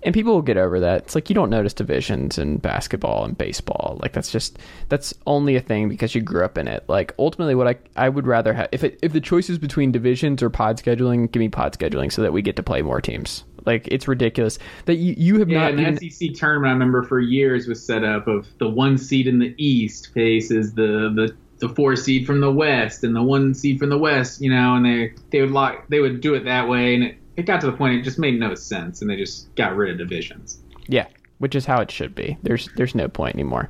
And 0.04 0.14
people 0.14 0.34
will 0.34 0.42
get 0.42 0.58
over 0.58 0.80
that. 0.80 1.04
It's 1.04 1.16
like 1.16 1.30
you 1.30 1.36
don't 1.36 1.50
notice 1.50 1.74
divisions 1.74 2.38
in 2.38 2.58
basketball 2.58 3.24
and 3.24 3.38
baseball. 3.38 4.00
Like 4.02 4.14
that's 4.14 4.32
just 4.32 4.58
that's 4.90 5.14
only 5.28 5.56
a 5.56 5.62
thing 5.62 5.90
because 5.90 6.16
you 6.16 6.22
grew 6.22 6.44
up 6.44 6.58
in 6.58 6.68
it. 6.68 6.84
Like 6.88 7.14
ultimately, 7.20 7.56
what 7.56 7.68
I 7.68 7.76
I 7.96 8.10
would 8.10 8.26
rather 8.26 8.54
have 8.54 8.70
if 8.72 8.84
it, 8.84 9.00
if 9.02 9.14
the 9.14 9.22
choice 9.22 9.50
is 9.50 9.58
between 9.58 9.92
divisions 9.92 10.42
or 10.42 10.50
pod 10.50 10.78
scheduling, 10.78 11.32
give 11.32 11.40
me 11.40 11.50
pod 11.50 11.78
scheduling 11.78 12.12
so 12.12 12.22
that 12.22 12.34
we 12.34 12.42
get 12.42 12.56
to 12.56 12.64
play 12.64 12.82
more 12.82 13.00
teams. 13.00 13.44
Like 13.66 13.88
it's 13.90 14.08
ridiculous 14.08 14.58
that 14.86 14.96
you 14.96 15.14
you 15.18 15.40
have 15.40 15.50
yeah 15.50 15.60
not 15.60 15.72
and 15.72 15.80
even 15.80 15.96
the 15.96 16.10
sec 16.10 16.34
tournament 16.34 16.70
i 16.70 16.74
remember 16.74 17.04
for 17.04 17.20
years 17.20 17.68
was 17.68 17.86
set 17.86 18.04
up 18.04 18.28
of 18.28 18.48
the 18.58 18.68
one 18.68 18.98
seed 18.98 19.28
in 19.28 19.38
the 19.38 19.54
east 19.58 20.12
faces 20.14 20.74
the 20.74 21.12
the 21.16 21.36
the 21.60 21.70
four 21.70 21.96
seed 21.96 22.26
from 22.26 22.42
the 22.42 22.52
west 22.52 23.04
and 23.04 23.16
the 23.16 23.22
one 23.22 23.54
seed 23.54 23.78
from 23.80 23.90
the 23.90 23.98
west 23.98 24.42
you 24.42 24.50
know 24.50 24.76
and 24.76 24.86
they 24.86 25.14
they 25.30 25.42
would 25.42 25.52
lock 25.52 25.86
they 25.90 26.00
would 26.00 26.20
do 26.22 26.34
it 26.34 26.44
that 26.44 26.68
way 26.68 26.96
and 26.96 27.04
it, 27.04 27.18
it 27.38 27.46
got 27.46 27.62
to 27.62 27.67
the 27.67 27.78
point 27.78 28.00
it 28.00 28.04
just 28.04 28.20
made 28.20 28.39
no 28.39 28.54
sense 28.56 29.02
and 29.02 29.10
they 29.10 29.15
just 29.15 29.54
got 29.56 29.76
rid 29.76 29.91
of 29.91 29.98
divisions 29.98 30.60
Yeah, 30.88 31.08
which 31.39 31.56
is 31.56 31.65
how 31.65 31.82
it 31.82 31.89
should 31.91 32.13
be. 32.15 32.38
There's 32.44 32.70
there's 32.76 32.96
no 32.96 33.08
point 33.08 33.36
anymore. 33.36 33.70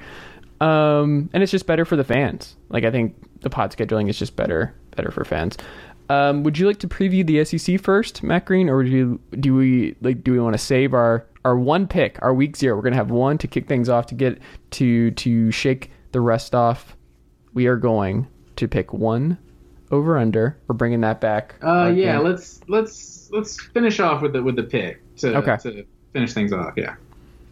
Um, 0.59 1.29
and 1.33 1.41
it's 1.41 1.51
just 1.51 1.65
better 1.65 1.85
for 1.85 1.95
the 1.95 2.03
fans. 2.03 2.55
Like 2.69 2.83
I 2.83 2.91
think 2.91 3.15
the 3.41 3.49
pod 3.49 3.75
scheduling 3.75 4.09
is 4.09 4.17
just 4.19 4.35
better 4.35 4.73
better 4.95 5.11
for 5.11 5.23
fans. 5.25 5.57
Um, 6.09 6.43
would 6.43 6.57
you 6.57 6.67
like 6.67 6.79
to 6.79 6.87
preview 6.87 7.25
the 7.25 7.45
SEC 7.45 7.79
first, 7.79 8.21
Matt 8.21 8.45
Green, 8.45 8.69
or 8.69 8.83
do 8.83 8.89
you 8.89 9.19
do 9.39 9.55
we 9.55 9.95
like 10.01 10.23
do 10.23 10.31
we 10.33 10.39
want 10.39 10.53
to 10.53 10.59
save 10.59 10.93
our 10.93 11.25
our 11.45 11.57
one 11.57 11.87
pick, 11.87 12.19
our 12.21 12.33
week 12.33 12.57
zero? 12.57 12.75
We're 12.75 12.81
gonna 12.83 12.95
have 12.97 13.11
one 13.11 13.37
to 13.39 13.47
kick 13.47 13.67
things 13.67 13.89
off 13.89 14.07
to 14.07 14.15
get 14.15 14.39
to 14.71 15.11
to 15.11 15.51
shake 15.51 15.91
the 16.11 16.21
rest 16.21 16.53
off. 16.53 16.95
We 17.53 17.67
are 17.67 17.77
going 17.77 18.27
to 18.57 18.67
pick 18.67 18.93
one 18.93 19.37
over 19.89 20.17
under. 20.17 20.57
We're 20.67 20.75
bringing 20.75 21.01
that 21.01 21.21
back. 21.21 21.55
Uh, 21.63 21.91
yeah, 21.95 22.19
let's 22.19 22.59
let's 22.67 23.10
let's 23.31 23.59
finish 23.67 23.99
off 23.99 24.21
with 24.21 24.33
the 24.33 24.43
with 24.43 24.55
the 24.55 24.63
pick 24.63 25.01
to 25.17 25.35
Okay. 25.37 25.57
to 25.63 25.85
finish 26.13 26.33
things 26.33 26.53
off. 26.53 26.73
Yeah. 26.77 26.95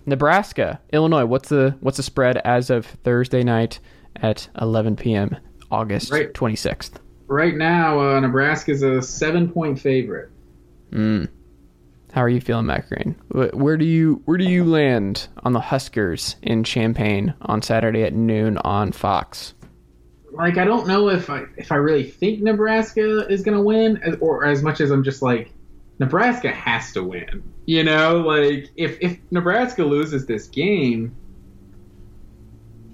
Nebraska, 0.06 0.80
Illinois. 0.92 1.26
What's 1.26 1.50
the 1.50 1.76
what's 1.82 1.98
the 1.98 2.04
spread 2.04 2.38
as 2.38 2.70
of 2.70 2.86
Thursday 2.86 3.44
night 3.44 3.80
at 4.15 4.50
11 4.60 4.96
p.m. 4.96 5.36
August 5.72 6.12
Right. 6.12 6.34
26th? 6.34 6.94
Right 7.28 7.56
now, 7.56 8.00
uh, 8.00 8.20
Nebraska's 8.20 8.82
a 8.82 9.02
seven 9.02 9.50
point 9.52 9.80
favorite. 9.80 10.30
Mm. 10.92 11.30
How 12.12 12.22
are 12.24 12.30
you 12.30 12.42
feeling, 12.42 12.65
Matt 12.65 12.89
Green? 12.89 13.15
Where 13.30 13.78
do 13.78 13.86
you 13.86 14.22
where 14.26 14.38
do 14.38 14.46
you 14.46 14.63
land 14.63 15.28
on 15.44 15.54
the 15.54 15.60
Huskers 15.60 16.38
in 16.42 16.63
Champaign 16.63 17.36
on 17.44 17.62
Saturday 17.62 18.04
at 18.04 18.13
noon 18.13 18.58
on 18.60 18.92
Fox? 18.92 19.54
like 20.32 20.58
I 20.58 20.63
don't 20.63 20.88
know 20.88 21.10
if 21.10 21.30
I 21.30 21.44
if 21.58 21.72
I 21.72 21.76
really 21.76 22.04
think 22.04 22.42
Nebraska 22.42 23.28
is 23.32 23.42
going 23.44 23.58
to 23.58 23.63
win, 23.63 24.18
or 24.22 24.46
as 24.46 24.63
much 24.63 24.80
as 24.82 24.89
I'm 24.92 25.04
just 25.04 25.22
like 25.22 25.52
Nebraska 26.00 26.50
has 26.50 26.94
to 26.94 27.04
win. 27.04 27.44
You 27.66 27.84
know, 27.84 28.22
like 28.22 28.70
if 28.76 28.98
if 29.02 29.20
Nebraska 29.32 29.84
loses 29.84 30.26
this 30.26 30.48
game, 30.48 31.16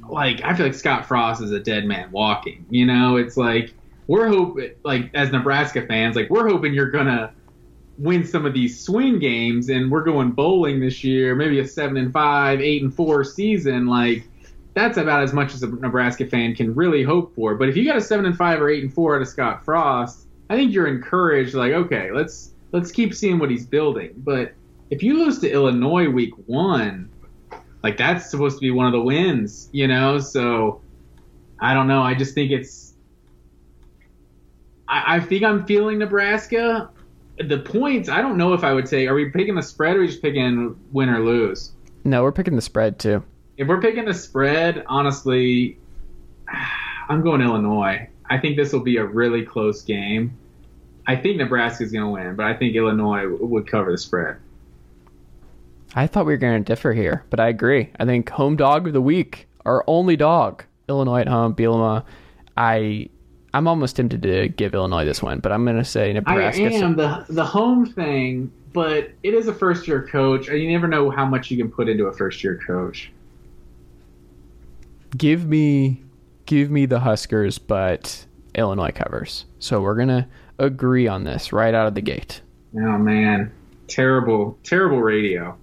like 0.09 0.43
I 0.43 0.55
feel 0.55 0.65
like 0.65 0.75
Scott 0.75 1.05
Frost 1.05 1.41
is 1.41 1.51
a 1.51 1.59
dead 1.59 1.85
man 1.85 2.11
walking. 2.11 2.65
You 2.69 2.85
know, 2.85 3.15
it's 3.17 3.37
like 3.37 3.73
we're 4.07 4.27
hoping, 4.27 4.71
like 4.83 5.11
as 5.13 5.31
Nebraska 5.31 5.85
fans, 5.85 6.15
like 6.15 6.29
we're 6.29 6.49
hoping 6.49 6.73
you're 6.73 6.91
gonna 6.91 7.31
win 7.97 8.25
some 8.25 8.45
of 8.45 8.53
these 8.53 8.79
swing 8.79 9.19
games, 9.19 9.69
and 9.69 9.89
we're 9.89 10.03
going 10.03 10.31
bowling 10.31 10.79
this 10.81 11.03
year, 11.03 11.35
maybe 11.35 11.59
a 11.59 11.67
seven 11.67 11.95
and 11.97 12.11
five, 12.11 12.59
eight 12.59 12.81
and 12.81 12.93
four 12.93 13.23
season, 13.23 13.87
like. 13.87 14.27
That's 14.73 14.97
about 14.97 15.23
as 15.23 15.31
much 15.31 15.53
as 15.53 15.63
a 15.63 15.67
Nebraska 15.67 16.25
fan 16.25 16.53
can 16.53 16.75
really 16.75 17.01
hope 17.01 17.33
for. 17.33 17.55
But 17.55 17.69
if 17.69 17.77
you 17.77 17.85
got 17.85 17.95
a 17.95 18.01
seven 18.01 18.25
and 18.25 18.35
five 18.35 18.61
or 18.61 18.67
eight 18.67 18.83
and 18.83 18.93
four 18.93 19.15
out 19.15 19.21
of 19.21 19.27
Scott 19.29 19.63
Frost, 19.63 20.27
I 20.49 20.57
think 20.57 20.73
you're 20.73 20.87
encouraged. 20.87 21.53
Like, 21.53 21.71
okay, 21.71 22.11
let's 22.11 22.51
let's 22.71 22.91
keep 22.91 23.13
seeing 23.13 23.39
what 23.39 23.49
he's 23.49 23.65
building. 23.65 24.13
But 24.17 24.53
if 24.89 25.03
you 25.03 25.23
lose 25.23 25.39
to 25.39 25.51
Illinois 25.51 26.09
week 26.09 26.33
one, 26.47 27.09
like 27.83 27.97
that's 27.97 28.29
supposed 28.29 28.57
to 28.57 28.61
be 28.61 28.71
one 28.71 28.87
of 28.87 28.91
the 28.91 29.01
wins, 29.01 29.69
you 29.71 29.87
know. 29.87 30.19
So 30.19 30.81
I 31.59 31.73
don't 31.73 31.87
know. 31.87 32.01
I 32.01 32.13
just 32.15 32.33
think 32.33 32.51
it's. 32.51 32.93
I, 34.87 35.17
I 35.17 35.19
think 35.19 35.43
I'm 35.43 35.65
feeling 35.65 35.99
Nebraska. 35.99 36.89
The 37.37 37.59
points, 37.59 38.07
I 38.07 38.21
don't 38.21 38.37
know 38.37 38.53
if 38.53 38.63
I 38.63 38.73
would 38.73 38.87
say. 38.87 39.07
Are 39.07 39.13
we 39.13 39.29
picking 39.29 39.55
the 39.55 39.61
spread 39.61 39.95
or 39.95 39.99
are 39.99 40.01
we 40.01 40.07
just 40.07 40.21
picking 40.21 40.75
win 40.91 41.09
or 41.09 41.19
lose? 41.19 41.73
No, 42.05 42.23
we're 42.23 42.31
picking 42.31 42.55
the 42.55 42.61
spread 42.61 42.97
too. 42.97 43.23
If 43.57 43.67
we're 43.67 43.81
picking 43.81 44.05
the 44.05 44.13
spread, 44.13 44.83
honestly, 44.87 45.77
I'm 47.09 47.21
going 47.21 47.41
Illinois. 47.41 48.09
I 48.29 48.37
think 48.37 48.57
this 48.57 48.73
will 48.73 48.81
be 48.81 48.97
a 48.97 49.05
really 49.05 49.43
close 49.43 49.81
game. 49.81 50.37
I 51.07 51.15
think 51.15 51.37
Nebraska's 51.37 51.91
going 51.91 52.03
to 52.03 52.09
win, 52.09 52.35
but 52.35 52.45
I 52.45 52.53
think 52.55 52.75
Illinois 52.75 53.23
w- 53.23 53.45
would 53.45 53.67
cover 53.67 53.91
the 53.91 53.97
spread. 53.97 54.37
I 55.95 56.07
thought 56.07 56.25
we 56.25 56.33
were 56.33 56.37
going 56.37 56.61
to 56.63 56.65
differ 56.65 56.93
here, 56.93 57.23
but 57.29 57.39
I 57.39 57.47
agree. 57.47 57.89
I 57.99 58.05
think 58.05 58.29
home 58.29 58.55
dog 58.55 58.87
of 58.87 58.93
the 58.93 59.01
week, 59.01 59.47
our 59.65 59.83
only 59.87 60.15
dog, 60.17 60.63
Illinois 60.89 61.21
at 61.21 61.27
home, 61.27 61.55
Bielema. 61.55 62.03
I 62.57 63.09
I'm 63.53 63.67
almost 63.67 63.95
tempted 63.95 64.21
to 64.23 64.49
give 64.49 64.73
Illinois 64.73 65.05
this 65.05 65.21
one, 65.23 65.39
but 65.39 65.51
I'm 65.53 65.63
going 65.63 65.77
to 65.77 65.85
say 65.85 66.11
Nebraska. 66.11 66.65
I 66.65 66.71
am 66.71 66.95
the 66.95 67.25
the 67.29 67.45
home 67.45 67.85
thing, 67.85 68.51
but 68.73 69.11
it 69.23 69.33
is 69.33 69.47
a 69.47 69.53
first 69.53 69.87
year 69.87 70.05
coach, 70.05 70.49
and 70.49 70.59
you 70.59 70.69
never 70.71 70.87
know 70.87 71.09
how 71.09 71.25
much 71.25 71.49
you 71.49 71.57
can 71.57 71.71
put 71.71 71.87
into 71.87 72.05
a 72.07 72.13
first 72.13 72.43
year 72.43 72.59
coach. 72.67 73.11
give 75.17 75.45
me 75.45 76.03
give 76.45 76.69
me 76.69 76.85
the 76.85 76.99
Huskers, 76.99 77.57
but 77.57 78.25
Illinois 78.53 78.91
covers. 78.91 79.45
So 79.59 79.81
we're 79.81 79.95
going 79.95 80.09
to 80.09 80.27
agree 80.59 81.07
on 81.07 81.23
this 81.23 81.51
right 81.53 81.73
out 81.73 81.87
of 81.87 81.95
the 81.95 82.01
gate. 82.01 82.41
Oh 82.75 82.97
man, 82.97 83.51
terrible, 83.87 84.57
terrible 84.63 85.01
radio. 85.01 85.57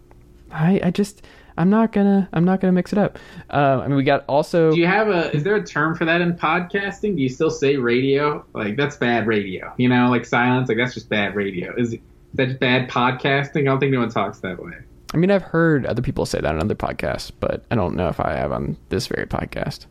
I 0.51 0.81
I 0.83 0.91
just 0.91 1.23
I'm 1.57 1.71
not 1.71 1.93
gonna 1.93 2.29
I'm 2.33 2.45
not 2.45 2.61
gonna 2.61 2.73
mix 2.73 2.93
it 2.93 2.99
up. 2.99 3.19
Uh, 3.51 3.81
I 3.85 3.89
mean, 3.89 3.97
we 3.97 4.05
got 4.05 4.25
also 4.27 4.73
Do 4.73 4.79
you 4.79 4.87
have 4.87 5.09
a? 5.09 5.35
Is 5.35 5.45
there 5.45 5.57
a 5.57 5.65
term 5.65 5.95
for 5.95 6.05
that 6.05 6.21
in 6.21 6.35
podcasting? 6.35 7.17
Do 7.17 7.23
you 7.23 7.29
still 7.29 7.51
say 7.51 7.77
radio? 7.77 8.45
Like 8.55 8.77
that's 8.77 8.97
bad 8.97 9.27
radio. 9.27 9.73
You 9.77 9.89
know, 9.89 10.09
like 10.09 10.25
silence. 10.25 10.69
Like 10.69 10.79
that's 10.79 10.95
just 10.95 11.09
bad 11.09 11.35
radio. 11.35 11.75
Is, 11.77 11.97
that 12.35 12.59
bad 12.59 12.89
podcasting? 12.89 13.63
I 13.63 13.65
don't 13.65 13.81
think 13.81 13.91
anyone 13.91 14.09
talks 14.09 14.41
that 14.41 14.63
way. 14.63 14.73
I 15.15 15.17
mean, 15.19 15.31
I've 15.31 15.43
heard 15.43 15.85
other 15.85 16.01
people 16.01 16.25
say 16.25 16.41
that 16.41 16.55
on 16.55 16.61
other 16.61 16.75
podcasts, 16.75 17.31
but 17.39 17.65
I 17.71 17.75
don't 17.75 17.95
know 17.95 18.09
if 18.09 18.19
I 18.19 18.35
have 18.35 18.53
on 18.53 18.79
this 18.89 19.07
very 19.07 19.27
podcast. 19.27 19.87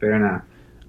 Fair 0.00 0.14
enough. 0.14 0.42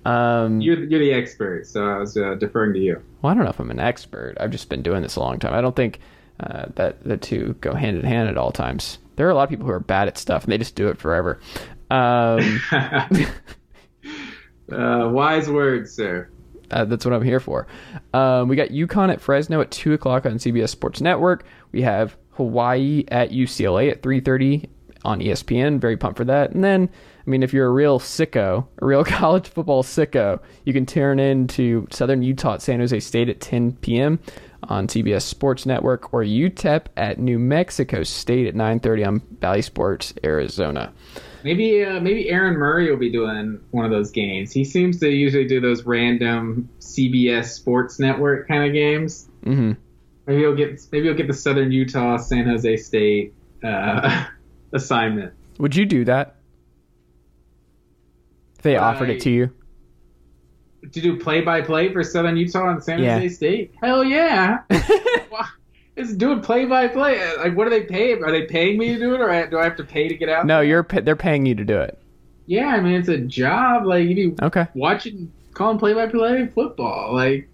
Um, 0.08 0.62
You're 0.62 0.84
you're 0.86 1.00
the 1.00 1.12
expert, 1.14 1.68
so 1.68 1.86
I 1.86 1.98
was 1.98 2.16
uh, 2.16 2.36
deferring 2.36 2.74
to 2.74 2.80
you. 2.80 3.02
well, 3.22 3.32
I 3.32 3.34
don't 3.36 3.44
know 3.44 3.50
if 3.50 3.60
I'm 3.60 3.72
an 3.72 3.80
expert. 3.80 4.36
I've 4.40 4.52
just 4.52 4.70
been 4.70 4.82
doing 4.82 5.02
this 5.02 5.16
a 5.16 5.20
long 5.20 5.38
time. 5.40 5.54
I 5.54 5.60
don't 5.62 5.76
think 5.76 6.00
uh, 6.40 6.68
that 6.76 7.04
the 7.04 7.18
two 7.18 7.56
go 7.62 7.74
hand 7.74 7.98
in 7.98 8.06
hand 8.06 8.30
at 8.30 8.38
all 8.38 8.52
times. 8.52 9.00
There 9.18 9.28
are 9.28 9.32
a 9.32 9.36
lot 9.36 9.44
of 9.44 9.50
people 9.50 9.66
who 9.66 9.72
are 9.72 9.80
bad 9.80 10.08
at 10.08 10.18
stuff 10.18 10.44
and 10.44 10.52
they 10.54 10.58
just 10.58 10.76
do 10.76 10.88
it 10.88 10.98
forever. 11.00 11.40
Um, 11.90 12.62
uh, 14.72 15.10
wise 15.12 15.50
words, 15.50 15.92
sir. 15.92 16.30
Uh, 16.70 16.86
that's 16.86 17.06
what 17.06 17.14
I'm 17.14 17.24
here 17.24 17.40
for. 17.40 17.66
Um, 18.14 18.48
we 18.50 18.56
got 18.56 18.70
UConn 18.70 19.12
at 19.12 19.22
Fresno 19.22 19.62
at 19.62 19.72
two 19.72 19.94
o'clock 19.94 20.26
on 20.26 20.34
CBS 20.34 20.70
Sports 20.70 21.02
Network. 21.02 21.46
We 21.72 21.82
have 21.82 22.16
Hawaii 22.32 23.06
at 23.08 23.32
UCLA 23.32 23.90
at 23.92 24.04
three 24.04 24.20
thirty 24.20 24.70
on 25.06 25.20
ESPN. 25.20 25.80
Very 25.80 25.96
pumped 25.98 26.18
for 26.18 26.26
that. 26.26 26.52
And 26.52 26.64
then, 26.64 26.90
I 27.28 27.30
mean, 27.30 27.44
if 27.44 27.52
you're 27.52 27.68
a 27.68 27.72
real 27.72 28.00
sicko, 28.00 28.66
a 28.82 28.86
real 28.86 29.04
college 29.06 29.50
football 29.50 29.84
sicko, 29.84 30.40
you 30.64 30.72
can 30.72 30.86
turn 30.86 31.20
in 31.20 31.48
to 31.50 31.86
Southern 31.92 32.24
Utah 32.24 32.54
at 32.56 32.62
San 32.62 32.80
Jose 32.80 32.98
State 33.02 33.28
at 33.28 33.42
10 33.42 33.74
p.m. 33.74 34.20
on 34.64 34.88
CBS 34.88 35.24
Sports 35.24 35.66
Network, 35.66 36.14
or 36.14 36.24
UTEP 36.24 36.86
at 36.96 37.20
New 37.20 37.38
Mexico 37.38 38.04
State 38.04 38.48
at 38.48 38.56
9:30 38.56 39.08
on 39.08 39.18
Bally 39.40 39.62
Sports 39.62 40.14
Arizona. 40.24 40.94
Maybe 41.44 41.84
uh, 41.84 42.00
maybe 42.00 42.30
Aaron 42.30 42.56
Murray 42.56 42.90
will 42.90 42.98
be 42.98 43.12
doing 43.12 43.60
one 43.72 43.84
of 43.84 43.92
those 43.92 44.10
games. 44.10 44.54
He 44.54 44.64
seems 44.64 45.00
to 45.02 45.10
usually 45.10 45.46
do 45.46 45.60
those 45.60 45.84
random 45.84 46.70
CBS 46.80 47.50
Sports 47.50 48.00
Network 48.00 48.48
kind 48.48 48.66
of 48.66 48.74
games. 48.74 49.28
hmm 49.44 49.74
Maybe 50.26 50.42
he'll 50.42 50.56
get 50.56 50.82
maybe 50.94 51.08
he'll 51.08 51.16
get 51.16 51.28
the 51.28 51.34
Southern 51.34 51.72
Utah 51.74 52.18
San 52.18 52.48
Jose 52.48 52.78
State 52.78 53.34
uh, 53.64 54.26
assignment. 54.74 55.34
Would 55.60 55.76
you 55.76 55.86
do 55.86 56.06
that? 56.06 56.37
They 58.68 58.76
offered 58.78 59.10
it 59.10 59.22
to 59.22 59.30
you? 59.30 59.54
To 60.92 61.02
do 61.02 61.18
play 61.18 61.42
by 61.42 61.62
play 61.62 61.92
for 61.92 62.04
Southern 62.04 62.36
Utah 62.38 62.70
and 62.70 62.84
San 62.84 63.02
Yeah. 63.02 63.16
Jose 63.20 63.30
State? 63.36 63.74
Hell 63.82 64.04
yeah! 64.04 64.60
It's 65.96 66.14
doing 66.14 66.42
play 66.42 66.66
by 66.66 66.88
play. 66.90 67.20
Like, 67.38 67.58
what 67.58 67.64
do 67.64 67.72
they 67.72 67.82
pay? 67.82 68.14
Are 68.14 68.30
they 68.32 68.44
paying 68.44 68.78
me 68.78 68.94
to 68.94 69.00
do 69.00 69.16
it, 69.16 69.20
or 69.20 69.48
do 69.50 69.58
I 69.58 69.64
have 69.64 69.76
to 69.78 69.84
pay 69.84 70.08
to 70.08 70.14
get 70.16 70.30
out? 70.30 70.46
No, 70.46 70.62
you're 70.62 70.84
pa- 70.84 71.00
they're 71.02 71.16
paying 71.16 71.48
you 71.48 71.56
to 71.56 71.66
do 71.66 71.80
it. 71.80 71.98
Yeah, 72.46 72.68
I 72.68 72.80
mean 72.82 72.94
it's 72.94 73.10
a 73.10 73.18
job. 73.18 73.84
Like 73.88 74.08
you 74.08 74.14
be 74.34 74.44
Okay. 74.44 74.68
watching, 74.76 75.32
calling 75.56 75.80
play 75.80 75.94
by 75.96 76.06
play 76.06 76.46
football. 76.54 77.16
Like, 77.16 77.50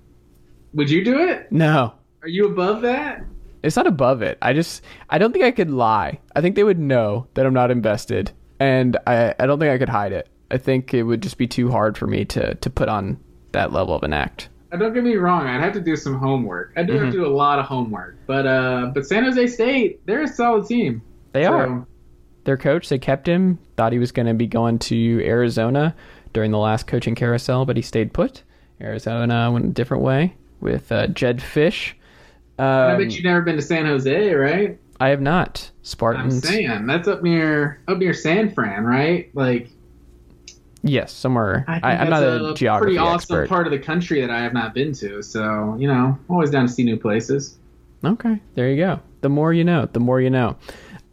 would 0.73 0.89
you 0.89 1.05
do 1.05 1.19
it? 1.19 1.53
No. 1.53 1.93
Are 2.21 2.27
you 2.27 2.47
above 2.47 2.81
that? 2.81 3.23
It's 3.63 3.77
not 3.77 3.87
above 3.87 4.21
it. 4.21 4.37
I 4.41 4.51
just 4.51 4.81
I 5.09 5.19
don't 5.19 5.31
think 5.31 5.45
I 5.45 5.51
could 5.51 5.71
lie. 5.71 6.19
I 6.35 6.41
think 6.41 6.57
they 6.57 6.65
would 6.65 6.79
know 6.79 7.27
that 7.35 7.45
I'm 7.45 7.53
not 7.53 7.71
invested 7.71 8.33
and 8.59 8.97
I 9.07 9.33
I 9.39 9.45
don't 9.45 9.57
think 9.57 9.71
I 9.71 9.77
could 9.77 9.87
hide 9.87 10.11
it. 10.11 10.27
I 10.53 10.57
think 10.57 10.93
it 10.93 11.03
would 11.03 11.21
just 11.21 11.37
be 11.37 11.47
too 11.47 11.69
hard 11.71 11.97
for 11.97 12.07
me 12.07 12.25
to 12.25 12.53
to 12.55 12.69
put 12.69 12.87
on 12.87 13.19
that 13.51 13.73
level 13.73 13.95
of 13.95 14.03
an 14.03 14.13
act. 14.13 14.49
Uh, 14.71 14.77
Don't 14.77 14.93
get 14.93 15.03
me 15.03 15.15
wrong. 15.15 15.47
I'd 15.47 15.61
have 15.61 15.73
to 15.73 15.81
do 15.81 15.95
some 15.95 16.15
homework. 16.17 16.73
I 16.77 16.83
do 16.83 16.93
have 16.93 17.07
to 17.07 17.11
do 17.11 17.25
a 17.25 17.35
lot 17.35 17.59
of 17.59 17.65
homework. 17.65 18.17
But 18.27 18.45
uh, 18.47 18.91
but 18.93 19.05
San 19.05 19.23
Jose 19.23 19.47
State, 19.47 20.05
they're 20.05 20.23
a 20.23 20.27
solid 20.27 20.67
team. 20.67 21.01
They 21.33 21.43
So, 21.43 21.53
are. 21.53 21.87
Their 22.45 22.57
coach, 22.57 22.89
they 22.89 22.99
kept 22.99 23.27
him, 23.27 23.57
thought 23.77 23.93
he 23.93 23.99
was 23.99 24.11
going 24.11 24.25
to 24.25 24.33
be 24.33 24.47
going 24.47 24.77
to 24.79 25.23
Arizona 25.25 25.95
during 26.33 26.51
the 26.51 26.57
last 26.57 26.87
coaching 26.87 27.15
carousel, 27.15 27.65
but 27.65 27.77
he 27.77 27.81
stayed 27.81 28.11
put. 28.13 28.43
Arizona 28.81 29.49
went 29.51 29.65
a 29.65 29.69
different 29.69 30.03
way 30.03 30.35
with 30.59 30.91
uh, 30.91 31.07
Jedd 31.07 31.39
Fisch. 31.39 31.93
Um, 32.59 32.65
I 32.67 32.97
bet 32.97 33.11
you've 33.13 33.23
never 33.23 33.41
been 33.41 33.55
to 33.55 33.61
San 33.61 33.85
Jose, 33.85 34.33
right? 34.33 34.77
I 34.99 35.09
have 35.09 35.21
not. 35.21 35.71
Spartans. 35.83 36.35
I'm 36.35 36.41
saying 36.41 36.85
that's 36.87 37.07
up 37.07 37.23
near 37.23 37.81
up 37.87 37.97
near 37.97 38.13
San 38.13 38.53
Fran, 38.53 38.83
right? 38.83 39.29
Like 39.33 39.69
Yes, 40.83 41.13
somewhere. 41.13 41.63
I 41.67 41.73
think 41.75 41.85
I, 41.85 41.91
I'm 41.91 42.09
that's 42.09 42.21
not 42.21 42.51
a, 42.51 42.53
geography 42.53 42.95
pretty 42.95 42.97
awesome 42.97 43.15
expert. 43.15 43.49
part 43.49 43.67
of 43.67 43.71
the 43.71 43.79
country 43.79 44.21
that 44.21 44.29
I 44.29 44.41
have 44.41 44.53
not 44.53 44.73
been 44.73 44.93
to. 44.93 45.21
So 45.21 45.75
you 45.79 45.87
know, 45.87 46.17
always 46.29 46.51
down 46.51 46.67
to 46.67 46.71
see 46.71 46.83
new 46.83 46.97
places. 46.97 47.57
Okay, 48.03 48.39
there 48.55 48.69
you 48.69 48.77
go. 48.77 48.99
The 49.21 49.29
more 49.29 49.53
you 49.53 49.63
know, 49.63 49.87
the 49.91 49.99
more 49.99 50.19
you 50.19 50.29
know. 50.29 50.57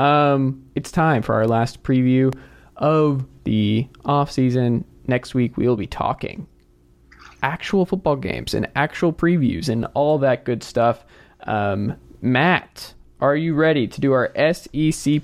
Um, 0.01 0.65
it's 0.75 0.91
time 0.91 1.23
for 1.23 1.35
our 1.35 1.47
last 1.47 1.83
preview 1.83 2.35
of 2.77 3.25
the 3.45 3.87
off 4.05 4.33
season. 4.33 4.85
Next 5.07 5.35
week 5.35 5.57
we 5.57 5.69
will 5.69 5.77
be 5.77 5.87
talking 5.87 6.47
actual 7.43 7.87
football 7.87 8.17
games 8.17 8.55
and 8.55 8.69
actual 8.77 9.13
previews 9.13 9.69
and 9.69 9.87
all 9.95 10.19
that 10.19 10.45
good 10.45 10.63
stuff. 10.63 11.05
Um, 11.45 11.97
Matt, 12.21 12.95
are 13.21 13.37
you 13.37 13.55
ready 13.55 13.87
to 13.87 14.01
do 14.01 14.13
our 14.13 14.31
SEC 14.35 14.73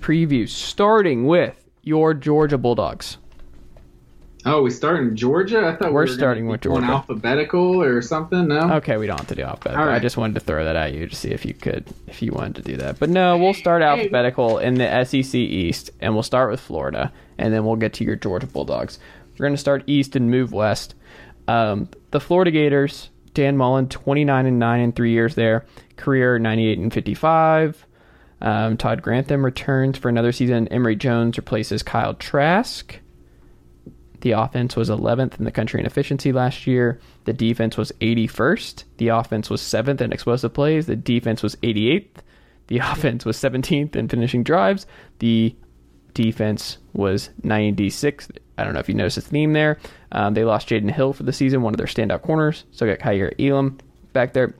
preview, 0.01 0.49
starting 0.49 1.27
with 1.27 1.63
your 1.83 2.15
Georgia 2.15 2.59
Bulldogs? 2.59 3.19
Oh, 4.49 4.63
we 4.63 4.71
start 4.71 5.01
in 5.01 5.17
Georgia. 5.17 5.67
I 5.67 5.73
thought 5.75 5.89
we 5.89 5.95
We're 5.95 6.03
were 6.03 6.07
starting 6.07 6.47
with 6.47 6.61
Georgia. 6.61 6.87
alphabetical 6.87 7.83
or 7.83 8.01
something. 8.01 8.47
No. 8.47 8.75
Okay, 8.75 8.97
we 8.97 9.07
don't 9.09 9.19
have 9.19 9.27
to 9.29 9.35
do 9.35 9.43
alphabetical. 9.43 9.83
All 9.85 9.91
I 9.91 9.99
just 9.99 10.17
wanted 10.17 10.35
to 10.35 10.41
throw 10.41 10.65
that 10.65 10.77
at 10.77 10.93
you 10.95 11.07
to 11.09 11.17
see 11.17 11.31
if 11.31 11.45
you 11.45 11.53
could, 11.53 11.85
if 12.07 12.23
you 12.23 12.31
wanted 12.33 12.57
to 12.57 12.63
do 12.63 12.77
that. 12.77 13.01
But 13.01 13.11
no, 13.11 13.37
we'll 13.37 13.55
start 13.55 13.83
alphabetical 13.83 14.59
in 14.59 14.75
the 14.75 15.05
SEC 15.05 15.35
East, 15.35 15.91
and 16.01 16.15
we'll 16.15 16.23
start 16.23 16.51
with 16.51 16.61
Florida, 16.61 17.13
and 17.39 17.53
then 17.53 17.65
we'll 17.65 17.77
get 17.77 17.93
to 17.95 18.05
your 18.05 18.15
Georgia 18.17 18.47
Bulldogs. 18.47 19.01
We're 19.33 19.45
going 19.45 19.55
to 19.55 19.61
start 19.61 19.83
East 19.89 20.15
and 20.15 20.31
move 20.31 20.53
West. 20.53 20.95
Um, 21.49 21.89
the 22.13 22.21
Florida 22.21 22.51
Gators, 22.53 23.11
Dan 23.35 23.57
Mullen, 23.57 23.89
twenty 23.89 24.25
nine 24.25 24.47
and 24.47 24.59
nine 24.61 24.81
in 24.81 24.93
three 24.93 25.11
years 25.11 25.35
there, 25.35 25.67
career 25.97 26.39
ninety 26.39 26.69
eight 26.69 26.79
and 26.79 26.93
fifty 26.95 27.15
five. 27.15 27.85
Um, 28.41 28.77
Todd 28.77 29.03
Grantham 29.03 29.45
returns 29.45 29.99
for 29.99 30.09
another 30.09 30.31
season. 30.31 30.69
Emory 30.69 30.95
Jones 30.95 31.37
replaces 31.37 31.83
Kyle 31.83 32.15
Trask. 32.15 32.99
The 34.21 34.33
offense 34.33 34.77
was 34.77 34.91
11th 34.91 35.39
in 35.39 35.45
the 35.45 35.51
country 35.51 35.81
in 35.81 35.87
efficiency 35.87 36.33
last 36.33 36.67
year. 36.67 37.01
The 37.25 37.33
defense 37.33 37.77
was 37.77 37.93
81st. 38.01 38.85
The 38.97 39.09
offense 39.09 39.51
was 39.51 39.61
7th 39.61 40.01
in 40.01 40.13
explosive 40.13 40.55
plays. 40.55 40.87
The 40.87 40.97
defense 40.97 41.43
was 41.43 41.57
88th. 41.57 42.09
The 42.69 42.79
offense 42.83 43.25
was 43.25 43.37
17th 43.37 43.95
in 43.95 44.09
finishing 44.09 44.43
drives. 44.43 44.87
The 45.19 45.55
defense 46.15 46.79
was 46.95 47.31
96th. 47.43 48.31
I 48.59 48.65
don't 48.65 48.73
know 48.73 48.81
if 48.81 48.89
you 48.89 48.95
noticed 48.95 49.19
a 49.19 49.21
theme 49.21 49.53
there. 49.53 49.79
Um, 50.13 50.35
they 50.35 50.45
lost 50.45 50.69
Jaydon 50.69 50.91
Hill 50.91 51.13
for 51.13 51.25
the 51.25 51.33
season, 51.33 51.63
one 51.63 51.75
of 51.75 51.79
their 51.79 51.87
standout 51.87 52.23
corners. 52.23 52.65
So 52.73 52.87
got 52.87 52.99
Kaiir 52.99 53.35
Elam 53.39 53.79
back 54.13 54.33
there. 54.33 54.55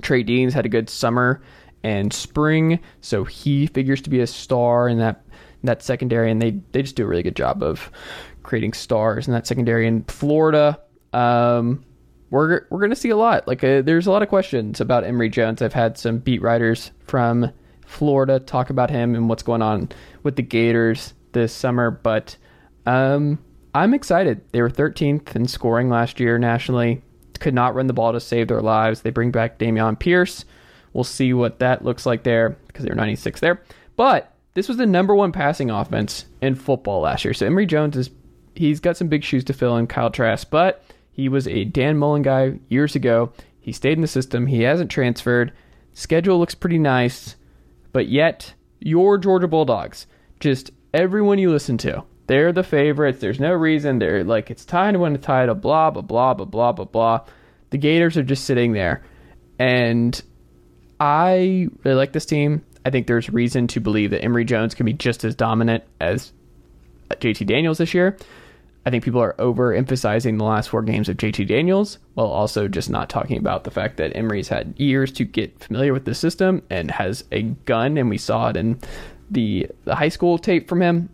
Trey 0.00 0.22
Deans 0.22 0.54
had 0.54 0.64
a 0.64 0.68
good 0.68 0.88
summer 0.88 1.42
and 1.82 2.12
spring, 2.12 2.80
so 3.00 3.24
he 3.24 3.66
figures 3.66 4.00
to 4.02 4.10
be 4.10 4.20
a 4.20 4.26
star 4.26 4.88
in 4.88 4.98
that 4.98 5.24
that 5.64 5.82
secondary, 5.82 6.30
and 6.30 6.40
they 6.40 6.52
they 6.72 6.82
just 6.82 6.96
do 6.96 7.04
a 7.04 7.06
really 7.06 7.22
good 7.22 7.36
job 7.36 7.62
of 7.62 7.90
creating 8.48 8.72
stars 8.72 9.28
in 9.28 9.34
that 9.34 9.46
secondary. 9.46 9.86
In 9.86 10.02
Florida, 10.04 10.80
um, 11.12 11.84
we're 12.30 12.66
we're 12.70 12.78
going 12.78 12.90
to 12.90 12.96
see 12.96 13.10
a 13.10 13.16
lot. 13.16 13.46
Like 13.46 13.62
uh, 13.62 13.82
there's 13.82 14.06
a 14.06 14.10
lot 14.10 14.22
of 14.22 14.30
questions 14.30 14.80
about 14.80 15.04
Emory 15.04 15.28
Jones. 15.28 15.60
I've 15.60 15.74
had 15.74 15.98
some 15.98 16.18
beat 16.18 16.40
writers 16.40 16.90
from 17.06 17.52
Florida 17.86 18.40
talk 18.40 18.70
about 18.70 18.88
him 18.88 19.14
and 19.14 19.28
what's 19.28 19.42
going 19.42 19.60
on 19.60 19.90
with 20.22 20.36
the 20.36 20.42
Gators 20.42 21.12
this 21.32 21.52
summer, 21.52 21.90
but 21.90 22.36
um, 22.86 23.38
I'm 23.74 23.92
excited. 23.92 24.40
They 24.52 24.62
were 24.62 24.70
13th 24.70 25.36
in 25.36 25.46
scoring 25.46 25.90
last 25.90 26.18
year 26.18 26.38
nationally. 26.38 27.02
Could 27.40 27.54
not 27.54 27.74
run 27.74 27.86
the 27.86 27.92
ball 27.92 28.12
to 28.12 28.20
save 28.20 28.48
their 28.48 28.62
lives. 28.62 29.02
They 29.02 29.10
bring 29.10 29.30
back 29.30 29.58
Dameon 29.58 29.98
Pierce. 29.98 30.46
We'll 30.94 31.04
see 31.04 31.34
what 31.34 31.58
that 31.58 31.84
looks 31.84 32.06
like 32.06 32.22
there 32.22 32.56
because 32.66 32.84
they 32.84 32.90
were 32.90 32.96
96 32.96 33.40
there. 33.40 33.62
But 33.96 34.34
this 34.54 34.68
was 34.68 34.78
the 34.78 34.86
number 34.86 35.14
one 35.14 35.32
passing 35.32 35.70
offense 35.70 36.24
in 36.40 36.54
football 36.54 37.02
last 37.02 37.24
year. 37.24 37.34
So 37.34 37.46
Emory 37.46 37.66
Jones 37.66 37.96
is 37.96 38.10
he's 38.58 38.80
got 38.80 38.96
some 38.96 39.08
big 39.08 39.24
shoes 39.24 39.44
to 39.44 39.52
fill 39.52 39.76
in 39.76 39.86
Kyle 39.86 40.10
Trask, 40.10 40.48
but 40.50 40.84
he 41.12 41.28
was 41.28 41.46
a 41.48 41.64
Dan 41.64 41.96
Mullen 41.96 42.22
guy 42.22 42.58
years 42.68 42.94
ago. 42.94 43.32
He 43.60 43.72
stayed 43.72 43.92
in 43.92 44.02
the 44.02 44.08
system. 44.08 44.46
He 44.46 44.62
hasn't 44.62 44.90
transferred. 44.90 45.52
Schedule 45.94 46.38
looks 46.38 46.54
pretty 46.54 46.78
nice, 46.78 47.36
but 47.92 48.08
yet 48.08 48.54
your 48.80 49.18
Georgia 49.18 49.48
Bulldogs, 49.48 50.06
just 50.40 50.70
everyone 50.92 51.38
you 51.38 51.50
listen 51.50 51.78
to, 51.78 52.04
they're 52.26 52.52
the 52.52 52.62
favorites. 52.62 53.20
There's 53.20 53.40
no 53.40 53.52
reason. 53.52 53.98
They're 53.98 54.24
like 54.24 54.50
it's 54.50 54.64
time 54.64 54.94
to 54.94 55.00
win 55.00 55.12
the 55.12 55.18
title. 55.18 55.54
Blah 55.54 55.90
blah 55.90 56.02
blah 56.02 56.34
blah 56.34 56.46
blah 56.46 56.72
blah 56.72 56.84
blah. 56.84 57.20
The 57.70 57.78
Gators 57.78 58.16
are 58.16 58.22
just 58.22 58.44
sitting 58.44 58.72
there, 58.72 59.02
and 59.58 60.20
I 61.00 61.68
really 61.84 61.96
like 61.96 62.12
this 62.12 62.26
team. 62.26 62.64
I 62.84 62.90
think 62.90 63.06
there's 63.06 63.28
reason 63.28 63.66
to 63.68 63.80
believe 63.80 64.10
that 64.10 64.24
Emory 64.24 64.44
Jones 64.44 64.74
can 64.74 64.86
be 64.86 64.92
just 64.92 65.24
as 65.24 65.34
dominant 65.34 65.84
as 66.00 66.32
JT 67.10 67.46
Daniels 67.46 67.78
this 67.78 67.92
year. 67.92 68.16
I 68.88 68.90
think 68.90 69.04
people 69.04 69.20
are 69.20 69.34
overemphasizing 69.34 70.38
the 70.38 70.44
last 70.44 70.70
four 70.70 70.80
games 70.80 71.10
of 71.10 71.18
JT 71.18 71.46
Daniels 71.46 71.98
while 72.14 72.28
also 72.28 72.68
just 72.68 72.88
not 72.88 73.10
talking 73.10 73.36
about 73.36 73.64
the 73.64 73.70
fact 73.70 73.98
that 73.98 74.16
Emory's 74.16 74.48
had 74.48 74.72
years 74.80 75.12
to 75.12 75.24
get 75.24 75.62
familiar 75.62 75.92
with 75.92 76.06
the 76.06 76.14
system 76.14 76.62
and 76.70 76.90
has 76.90 77.22
a 77.30 77.42
gun, 77.42 77.98
and 77.98 78.08
we 78.08 78.16
saw 78.16 78.48
it 78.48 78.56
in 78.56 78.80
the, 79.30 79.66
the 79.84 79.94
high 79.94 80.08
school 80.08 80.38
tape 80.38 80.70
from 80.70 80.80
him. 80.80 81.10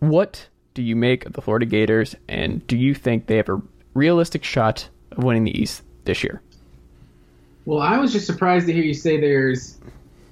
What 0.00 0.48
do 0.74 0.82
you 0.82 0.96
make 0.96 1.24
of 1.24 1.34
the 1.34 1.40
Florida 1.40 1.66
Gators, 1.66 2.16
and 2.26 2.66
do 2.66 2.76
you 2.76 2.94
think 2.94 3.28
they 3.28 3.36
have 3.36 3.48
a 3.48 3.62
realistic 3.94 4.42
shot 4.42 4.88
of 5.12 5.22
winning 5.22 5.44
the 5.44 5.56
East 5.56 5.84
this 6.04 6.24
year? 6.24 6.42
Well, 7.64 7.78
I 7.78 7.96
was 7.98 8.12
just 8.12 8.26
surprised 8.26 8.66
to 8.66 8.72
hear 8.72 8.82
you 8.82 8.94
say 8.94 9.20
there's 9.20 9.78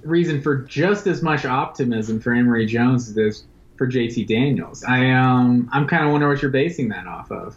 reason 0.03 0.41
for 0.41 0.57
just 0.57 1.07
as 1.07 1.21
much 1.21 1.45
optimism 1.45 2.19
for 2.19 2.33
Emory 2.33 2.65
Jones 2.65 3.07
as 3.17 3.45
for 3.81 3.87
JT 3.87 4.27
Daniels. 4.27 4.83
I 4.83 5.09
um 5.09 5.67
I'm 5.73 5.87
kind 5.87 6.05
of 6.05 6.11
wondering 6.11 6.31
what 6.31 6.43
you're 6.43 6.51
basing 6.51 6.89
that 6.89 7.07
off 7.07 7.31
of. 7.31 7.55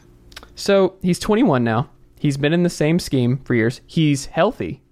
So 0.54 0.96
he's 1.02 1.18
21 1.18 1.62
now. 1.62 1.90
He's 2.18 2.38
been 2.38 2.54
in 2.54 2.62
the 2.62 2.70
same 2.70 2.98
scheme 2.98 3.42
for 3.44 3.54
years. 3.54 3.82
He's 3.84 4.24
healthy. 4.24 4.82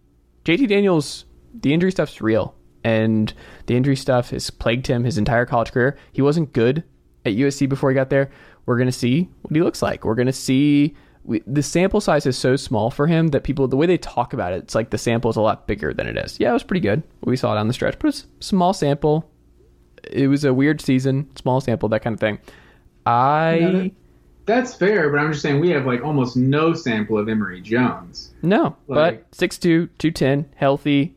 JT 0.45 0.69
Daniels, 0.69 1.25
the 1.59 1.73
injury 1.73 1.91
stuff's 1.91 2.21
real, 2.21 2.55
and 2.85 3.33
the 3.65 3.75
injury 3.75 3.97
stuff 3.97 4.29
has 4.29 4.51
plagued 4.51 4.89
him 4.89 5.05
his 5.05 5.17
entire 5.17 5.47
college 5.47 5.73
career. 5.73 5.97
He 6.13 6.21
wasn't 6.21 6.53
good 6.53 6.85
at 7.25 7.33
USC 7.33 7.67
before 7.67 7.89
he 7.89 7.95
got 7.95 8.11
there. 8.11 8.31
We're 8.67 8.77
gonna 8.77 8.93
see 8.93 9.31
what 9.41 9.57
he 9.57 9.63
looks 9.63 9.81
like. 9.81 10.05
We're 10.05 10.17
gonna 10.17 10.35
see 10.35 10.95
we, 11.25 11.43
the 11.47 11.63
sample 11.63 12.03
size 12.03 12.27
is 12.27 12.37
so 12.37 12.57
small 12.57 12.91
for 12.91 13.07
him 13.07 13.29
that 13.29 13.43
people 13.43 13.69
the 13.69 13.77
way 13.79 13.87
they 13.87 13.97
talk 13.97 14.35
about 14.35 14.53
it, 14.53 14.65
it's 14.65 14.75
like 14.75 14.91
the 14.91 14.99
sample 14.99 15.31
is 15.31 15.37
a 15.37 15.41
lot 15.41 15.67
bigger 15.67 15.95
than 15.95 16.07
it 16.07 16.19
is. 16.19 16.39
Yeah, 16.39 16.51
it 16.51 16.53
was 16.53 16.63
pretty 16.63 16.81
good. 16.83 17.03
We 17.23 17.39
saw 17.39 17.57
it 17.57 17.59
on 17.59 17.69
the 17.69 17.73
stretch, 17.73 17.99
but 17.99 18.09
it's 18.09 18.27
a 18.39 18.45
small 18.45 18.75
sample. 18.75 19.32
It 20.11 20.29
was 20.29 20.45
a 20.45 20.53
weird 20.55 20.81
season, 20.81 21.29
small 21.37 21.61
sample, 21.61 21.89
that 21.91 22.01
kind 22.03 22.15
of 22.15 22.21
thing. 22.21 22.39
I 23.07 23.93
That's 24.47 24.75
fair, 24.75 25.11
but 25.11 25.19
I'm 25.19 25.31
just 25.33 25.43
saying 25.43 25.61
we 25.61 25.71
have 25.71 25.87
like 25.87 26.03
almost 26.03 26.37
no 26.37 26.73
sample 26.75 27.19
of 27.19 27.29
Emory 27.29 27.61
Jones. 27.61 28.33
no, 28.43 28.77
Like- 28.89 29.25
but 29.31 29.31
6'2", 29.33 29.89
210, 29.99 30.47
healthy. 30.57 31.15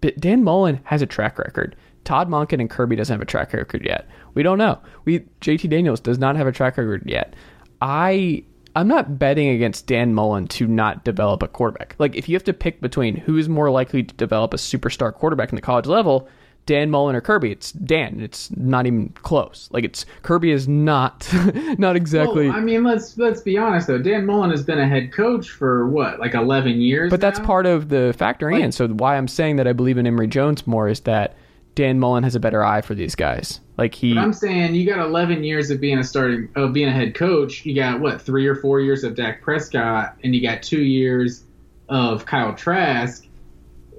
But 0.00 0.18
Dan 0.18 0.42
Mullen 0.42 0.80
has 0.84 1.02
a 1.02 1.06
track 1.06 1.38
record. 1.38 1.76
Todd 2.04 2.28
Monken 2.28 2.60
and 2.60 2.68
Kirby 2.68 2.96
doesn't 2.96 3.14
have 3.14 3.22
a 3.22 3.24
track 3.26 3.52
record 3.52 3.84
yet. 3.84 4.08
We 4.34 4.42
don't 4.42 4.58
know. 4.58 4.78
We 5.04 5.20
JT 5.40 5.68
Daniels 5.70 6.00
does 6.00 6.18
not 6.18 6.34
have 6.36 6.48
a 6.48 6.52
track 6.52 6.76
record 6.76 7.02
yet. 7.06 7.34
I 7.80 8.42
I'm 8.74 8.88
not 8.88 9.18
betting 9.18 9.48
against 9.50 9.86
Dan 9.86 10.12
Mullen 10.14 10.48
to 10.48 10.66
not 10.66 11.04
develop 11.04 11.42
a 11.42 11.48
quarterback. 11.48 11.94
Like 11.98 12.16
if 12.16 12.28
you 12.28 12.34
have 12.34 12.42
to 12.44 12.52
pick 12.52 12.80
between 12.80 13.14
who's 13.16 13.48
more 13.48 13.70
likely 13.70 14.02
to 14.02 14.14
develop 14.14 14.52
a 14.54 14.56
superstar 14.56 15.12
quarterback 15.14 15.50
in 15.50 15.56
the 15.56 15.62
college 15.62 15.86
level, 15.86 16.28
Dan 16.64 16.90
Mullen 16.90 17.16
or 17.16 17.20
Kirby, 17.20 17.50
it's 17.50 17.72
Dan. 17.72 18.20
It's 18.20 18.54
not 18.56 18.86
even 18.86 19.08
close. 19.22 19.68
Like 19.72 19.84
it's 19.84 20.06
Kirby 20.22 20.52
is 20.52 20.68
not 20.68 21.28
not 21.78 21.96
exactly 21.96 22.48
Well, 22.48 22.56
I 22.56 22.60
mean, 22.60 22.84
let's 22.84 23.18
let's 23.18 23.40
be 23.40 23.58
honest 23.58 23.88
though. 23.88 23.98
Dan 23.98 24.26
Mullen 24.26 24.50
has 24.50 24.62
been 24.62 24.78
a 24.78 24.86
head 24.86 25.12
coach 25.12 25.50
for 25.50 25.88
what, 25.88 26.20
like 26.20 26.34
11 26.34 26.80
years. 26.80 27.10
But 27.10 27.20
that's 27.20 27.40
part 27.40 27.66
of 27.66 27.88
the 27.88 28.14
factoring 28.16 28.52
Like- 28.52 28.62
in. 28.64 28.72
So 28.72 28.86
why 28.88 29.16
I'm 29.16 29.28
saying 29.28 29.56
that 29.56 29.66
I 29.66 29.72
believe 29.72 29.98
in 29.98 30.06
Emory 30.06 30.28
Jones 30.28 30.66
more 30.66 30.88
is 30.88 31.00
that 31.00 31.34
Dan 31.74 31.98
Mullen 31.98 32.22
has 32.22 32.34
a 32.34 32.40
better 32.40 32.62
eye 32.62 32.82
for 32.82 32.94
these 32.94 33.14
guys. 33.14 33.60
Like 33.78 33.94
he 33.94 34.14
But 34.14 34.20
I'm 34.20 34.32
saying 34.32 34.74
you 34.74 34.86
got 34.86 35.04
11 35.04 35.42
years 35.42 35.70
of 35.70 35.80
being 35.80 35.98
a 35.98 36.04
starting 36.04 36.48
of 36.54 36.72
being 36.72 36.88
a 36.88 36.92
head 36.92 37.14
coach. 37.14 37.64
You 37.66 37.74
got 37.74 37.98
what 38.00 38.20
three 38.22 38.46
or 38.46 38.54
four 38.54 38.80
years 38.80 39.02
of 39.02 39.16
Dak 39.16 39.42
Prescott, 39.42 40.16
and 40.22 40.34
you 40.34 40.42
got 40.42 40.62
two 40.62 40.82
years 40.82 41.44
of 41.88 42.24
Kyle 42.24 42.54
Trask. 42.54 43.26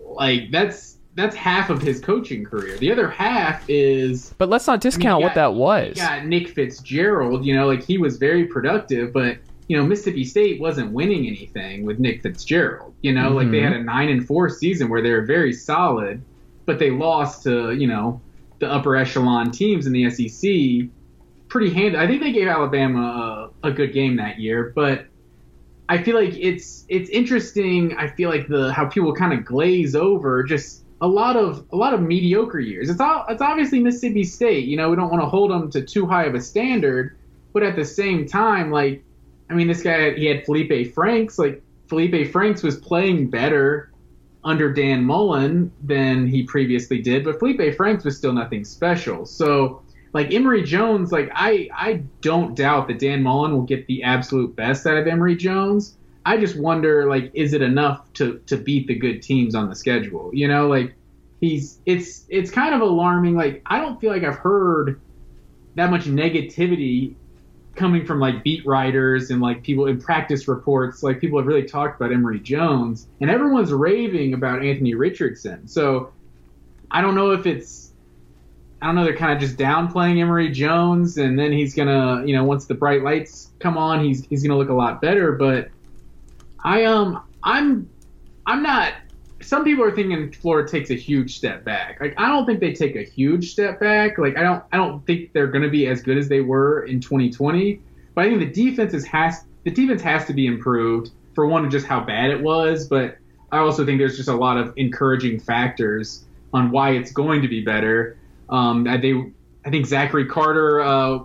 Like 0.08 0.52
that's 0.52 0.93
that's 1.16 1.36
half 1.36 1.70
of 1.70 1.82
his 1.82 2.00
coaching 2.00 2.44
career. 2.44 2.78
The 2.78 2.92
other 2.92 3.08
half 3.10 3.64
is 3.70 4.34
But 4.38 4.50
let's 4.50 4.66
not 4.68 4.82
discount 4.82 5.20
you 5.22 5.26
what 5.26 5.36
got- 5.36 5.52
that 5.52 5.54
was. 5.54 5.96
got 5.98 6.26
Nick 6.26 6.50
Fitzgerald. 6.50 7.46
You 7.46 7.56
know, 7.56 7.68
like 7.68 7.84
he 7.84 7.98
was 7.98 8.18
very 8.18 8.46
productive, 8.46 9.14
but 9.14 9.38
you 9.68 9.78
know 9.78 9.86
Mississippi 9.86 10.26
State 10.26 10.60
wasn't 10.60 10.92
winning 10.92 11.26
anything 11.28 11.86
with 11.86 12.00
Nick 12.00 12.22
Fitzgerald. 12.22 12.94
You 13.02 13.14
know, 13.14 13.30
like 13.32 13.50
they 13.52 13.60
Mhm. 13.60 13.64
had 13.64 13.74
a 13.74 13.84
nine 13.84 14.10
and 14.10 14.26
four 14.26 14.50
season 14.50 14.90
where 14.90 15.02
they 15.02 15.12
were 15.12 15.22
very 15.26 15.54
solid, 15.54 16.22
but 16.66 16.80
they 16.80 16.90
lost 16.92 17.44
to 17.44 17.72
you 17.74 17.88
know 17.88 18.20
the 18.60 18.72
upper 18.72 18.96
echelon 18.96 19.52
teams 19.52 19.86
in 19.88 19.94
the 19.94 20.06
SEC 20.10 20.90
pretty 21.48 21.70
hand. 21.72 21.96
I 21.96 22.08
think 22.08 22.22
they 22.22 22.32
gave 22.32 22.48
Alabama 22.48 23.52
a, 23.64 23.68
a 23.68 23.72
good 23.72 23.94
game 23.94 24.16
that 24.18 24.40
year, 24.40 24.72
but 24.76 25.06
I 25.90 26.02
feel 26.02 26.16
like 26.16 26.34
it's 26.38 26.86
it's 26.90 27.10
interesting. 27.10 27.96
I 27.98 28.08
feel 28.08 28.30
like 28.30 28.48
the 28.48 28.74
how 28.74 28.86
people 28.86 29.14
kind 29.14 29.34
of 29.34 29.46
glaze 29.46 29.96
over 29.96 30.44
just 30.44 30.83
a 31.02 31.08
lot 31.08 31.36
of 31.36 31.66
a 31.72 31.76
lot 31.76 31.94
of 31.94 32.02
mediocre 32.02 32.60
years. 32.60 32.90
It's 32.90 33.00
all 33.00 33.26
it's 33.30 33.42
obviously 33.42 33.80
Mississippi 33.80 34.24
State. 34.24 34.66
You 34.66 34.78
know, 34.78 34.90
we 34.90 34.96
don't 34.96 35.10
want 35.10 35.22
to 35.22 35.28
hold 35.28 35.52
them 35.52 35.70
to 35.72 35.82
too 35.82 36.06
high 36.06 36.26
of 36.26 36.36
a 36.36 36.42
standard, 36.42 37.18
but 37.52 37.64
at 37.64 37.76
the 37.76 37.86
same 37.86 38.26
time, 38.26 38.72
like 38.72 39.04
I 39.50 39.54
mean, 39.54 39.68
this 39.68 39.84
guy 39.84 40.14
he 40.14 40.26
had 40.26 40.46
Feleipe 40.46 40.94
Franks. 40.94 41.38
Like 41.38 41.62
Feleipe 41.88 42.32
Franks 42.32 42.64
was 42.64 42.78
playing 42.78 43.30
better 43.30 43.92
under 44.44 44.74
Dan 44.74 45.04
Mullen 45.04 45.72
than 45.82 46.28
he 46.28 46.44
previously 46.44 47.02
did, 47.02 47.24
but 47.24 47.40
Feleipe 47.40 47.76
Franks 47.76 48.04
was 48.04 48.18
still 48.18 48.34
nothing 48.34 48.66
special. 48.66 49.26
So 49.26 49.82
like 50.14 50.34
Emory 50.34 50.64
Jones, 50.64 51.12
like 51.12 51.32
I 51.34 51.70
I 51.74 52.04
don't 52.22 52.56
doubt 52.56 52.88
that 52.88 53.00
Dan 53.00 53.24
Mullen 53.24 53.52
will 53.52 53.64
get 53.64 53.86
the 53.88 54.04
absolute 54.04 54.56
best 54.56 54.86
out 54.86 54.98
of 54.98 55.08
Emory 55.08 55.36
Jones. 55.36 55.98
I 56.26 56.38
just 56.38 56.58
wonder 56.58 57.08
like 57.10 57.32
is 57.34 57.54
it 57.54 57.62
enough 57.62 58.12
to 58.14 58.40
to 58.48 58.58
beat 58.58 58.88
the 58.88 58.96
good 58.96 59.22
teams 59.22 59.56
on 59.56 59.70
the 59.70 59.76
schedule? 59.76 60.32
You 60.34 60.48
know, 60.48 60.68
like 60.68 60.94
he's 61.42 61.80
it's 61.86 62.26
it's 62.30 62.52
kind 62.52 62.74
of 62.74 62.82
alarming. 62.82 63.36
Like 63.36 63.62
I 63.66 63.80
don't 63.80 64.00
feel 64.00 64.12
like 64.12 64.24
I've 64.24 64.38
heard 64.38 65.02
that 65.76 65.90
much 65.90 66.06
negativity 66.06 67.16
coming 67.76 68.06
from 68.06 68.20
like 68.20 68.44
beat 68.44 68.66
writers 68.66 69.32
and 69.32 69.42
like 69.42 69.64
people 69.64 69.88
in 69.88 70.00
practice 70.00 70.48
reports. 70.48 71.04
Like 71.04 71.20
people 71.20 71.40
have 71.40 71.48
really 71.48 71.64
talked 71.64 72.00
about 72.00 72.14
Emory 72.14 72.40
Jones, 72.40 73.08
and 73.20 73.30
everyone's 73.30 73.74
raving 73.74 74.34
about 74.34 74.64
Anthony 74.64 74.94
Richardson. 74.94 75.68
So 75.68 76.14
I 76.92 77.02
don't 77.02 77.16
know 77.16 77.32
if 77.32 77.46
it's 77.46 77.92
I 78.82 78.88
don't 78.88 78.96
know. 78.96 79.06
They're 79.06 79.16
kind 79.16 79.32
of 79.32 79.40
just 79.40 79.58
downplaying 79.58 80.20
Emory 80.20 80.52
Jones, 80.52 81.18
and 81.18 81.40
then 81.40 81.52
he's 81.52 81.74
gonna, 81.74 82.26
you 82.26 82.36
know, 82.36 82.44
once 82.44 82.66
the 82.66 82.74
bright 82.74 83.02
lights 83.02 83.52
come 83.60 83.78
on, 83.78 84.04
he's 84.04 84.26
he's 84.26 84.44
gonna 84.44 84.58
look 84.58 84.70
a 84.70 84.74
lot 84.74 85.02
better. 85.02 85.32
But 85.32 85.70
I 86.64 86.86
um 86.86 87.24
I'm 87.44 87.90
I'm 88.46 88.64
not 88.64 88.94
some 89.42 89.64
people 89.64 89.84
are 89.84 89.94
thinking 89.94 90.32
Florida 90.32 90.70
takes 90.70 90.90
a 90.90 90.96
huge 90.96 91.36
step 91.36 91.64
back. 91.64 92.00
Like 92.00 92.14
I 92.18 92.30
don't 92.30 92.46
think 92.46 92.60
they 92.60 92.74
take 92.74 92.96
a 92.96 93.04
huge 93.04 93.52
step 93.52 93.80
back. 93.80 94.18
Like 94.18 94.38
I 94.38 94.42
don't 94.42 94.64
I 94.72 94.78
don't 94.78 95.06
think 95.06 95.34
they're 95.34 95.48
going 95.48 95.64
to 95.64 95.70
be 95.70 95.88
as 95.88 96.02
good 96.02 96.18
as 96.18 96.30
they 96.30 96.42
were 96.42 96.84
in 96.84 97.00
2020. 97.02 97.82
But 98.16 98.26
I 98.26 98.30
think 98.30 98.40
the 98.40 98.70
defense 98.70 98.94
is 98.94 99.06
has 99.08 99.44
the 99.64 99.72
defense 99.72 100.02
has 100.02 100.26
to 100.26 100.34
be 100.34 100.48
improved 100.48 101.12
for 101.36 101.48
one 101.48 101.70
just 101.70 101.86
how 101.86 102.00
bad 102.00 102.32
it 102.32 102.42
was, 102.42 102.88
but 102.88 103.18
I 103.52 103.60
also 103.60 103.86
think 103.86 104.00
there's 104.00 104.18
just 104.18 104.30
a 104.30 104.36
lot 104.36 104.58
of 104.58 104.74
encouraging 104.78 105.40
factors 105.40 106.26
on 106.54 106.72
why 106.72 106.92
it's 106.92 107.12
going 107.12 107.42
to 107.42 107.48
be 107.48 107.64
better. 107.64 108.18
Um, 108.50 108.84
they 108.84 109.32
I 109.66 109.70
think 109.70 109.86
Zachary 109.86 110.26
Carter 110.26 110.82
uh, 110.82 111.20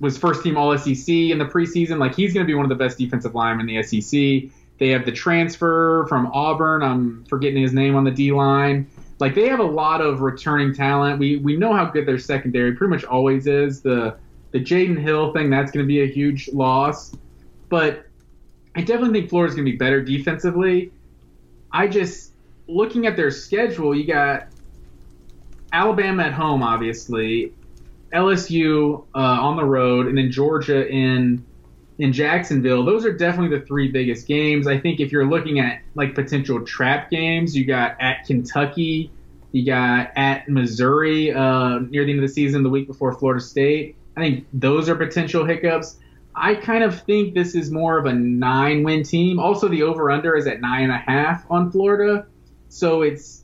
was 0.00 0.18
first 0.18 0.42
team 0.42 0.56
All 0.56 0.76
SEC 0.76 1.08
in 1.08 1.38
the 1.38 1.44
preseason. 1.44 1.98
Like 1.98 2.14
he's 2.14 2.32
going 2.32 2.46
to 2.46 2.50
be 2.50 2.54
one 2.54 2.64
of 2.64 2.68
the 2.68 2.82
best 2.82 2.98
defensive 2.98 3.34
linemen 3.34 3.68
in 3.68 3.76
the 3.76 3.82
SEC. 3.82 4.50
They 4.78 4.88
have 4.88 5.04
the 5.04 5.12
transfer 5.12 6.06
from 6.08 6.26
Auburn. 6.32 6.82
I'm 6.82 7.24
forgetting 7.26 7.62
his 7.62 7.72
name 7.72 7.94
on 7.94 8.04
the 8.04 8.10
D 8.10 8.32
line. 8.32 8.88
Like 9.20 9.34
they 9.34 9.48
have 9.48 9.60
a 9.60 9.64
lot 9.64 10.00
of 10.00 10.20
returning 10.20 10.74
talent. 10.74 11.18
We 11.18 11.36
we 11.36 11.56
know 11.56 11.72
how 11.72 11.84
good 11.84 12.06
their 12.06 12.18
secondary 12.18 12.72
pretty 12.72 12.90
much 12.90 13.04
always 13.04 13.46
is. 13.46 13.80
The 13.80 14.16
the 14.50 14.58
Jaydon 14.58 14.98
Hill 15.00 15.32
thing 15.32 15.50
that's 15.50 15.70
going 15.70 15.84
to 15.84 15.88
be 15.88 16.02
a 16.02 16.06
huge 16.06 16.48
loss, 16.48 17.14
but 17.68 18.06
I 18.74 18.80
definitely 18.80 19.20
think 19.20 19.30
Florida's 19.30 19.54
going 19.54 19.66
to 19.66 19.70
be 19.70 19.76
better 19.76 20.02
defensively. 20.02 20.92
I 21.70 21.86
just 21.86 22.32
looking 22.66 23.06
at 23.06 23.16
their 23.16 23.30
schedule, 23.30 23.94
you 23.94 24.06
got 24.06 24.48
Alabama 25.72 26.24
at 26.24 26.32
home, 26.32 26.62
obviously, 26.62 27.52
LSU 28.12 29.04
uh, 29.14 29.18
on 29.18 29.56
the 29.56 29.64
road, 29.64 30.06
and 30.06 30.16
then 30.16 30.30
Georgia 30.30 30.86
in 30.88 31.44
in 31.98 32.12
Jacksonville. 32.12 32.84
Those 32.84 33.04
are 33.04 33.12
definitely 33.12 33.56
the 33.58 33.64
three 33.64 33.90
biggest 33.90 34.26
games. 34.26 34.66
I 34.66 34.78
think 34.78 35.00
if 35.00 35.12
you're 35.12 35.26
looking 35.26 35.60
at 35.60 35.80
like 35.94 36.14
potential 36.14 36.64
trap 36.64 37.10
games, 37.10 37.56
you 37.56 37.64
got 37.64 37.96
at 38.00 38.24
Kentucky, 38.26 39.10
you 39.52 39.64
got 39.64 40.10
at 40.16 40.48
Missouri 40.48 41.32
uh, 41.32 41.78
near 41.78 42.04
the 42.04 42.12
end 42.12 42.22
of 42.22 42.28
the 42.28 42.32
season, 42.32 42.62
the 42.62 42.70
week 42.70 42.86
before 42.86 43.12
Florida 43.12 43.42
State. 43.42 43.96
I 44.16 44.20
think 44.20 44.46
those 44.52 44.88
are 44.88 44.94
potential 44.94 45.44
hiccups. 45.44 45.98
I 46.34 46.54
kind 46.54 46.82
of 46.82 47.02
think 47.02 47.34
this 47.34 47.54
is 47.54 47.70
more 47.70 47.98
of 47.98 48.06
a 48.06 48.12
nine 48.12 48.82
win 48.82 49.02
team. 49.02 49.38
Also, 49.38 49.68
the 49.68 49.82
over 49.82 50.10
under 50.10 50.34
is 50.34 50.46
at 50.46 50.60
nine 50.60 50.84
and 50.84 50.92
a 50.92 50.98
half 50.98 51.44
on 51.50 51.70
Florida. 51.70 52.26
So 52.68 53.02
it's 53.02 53.41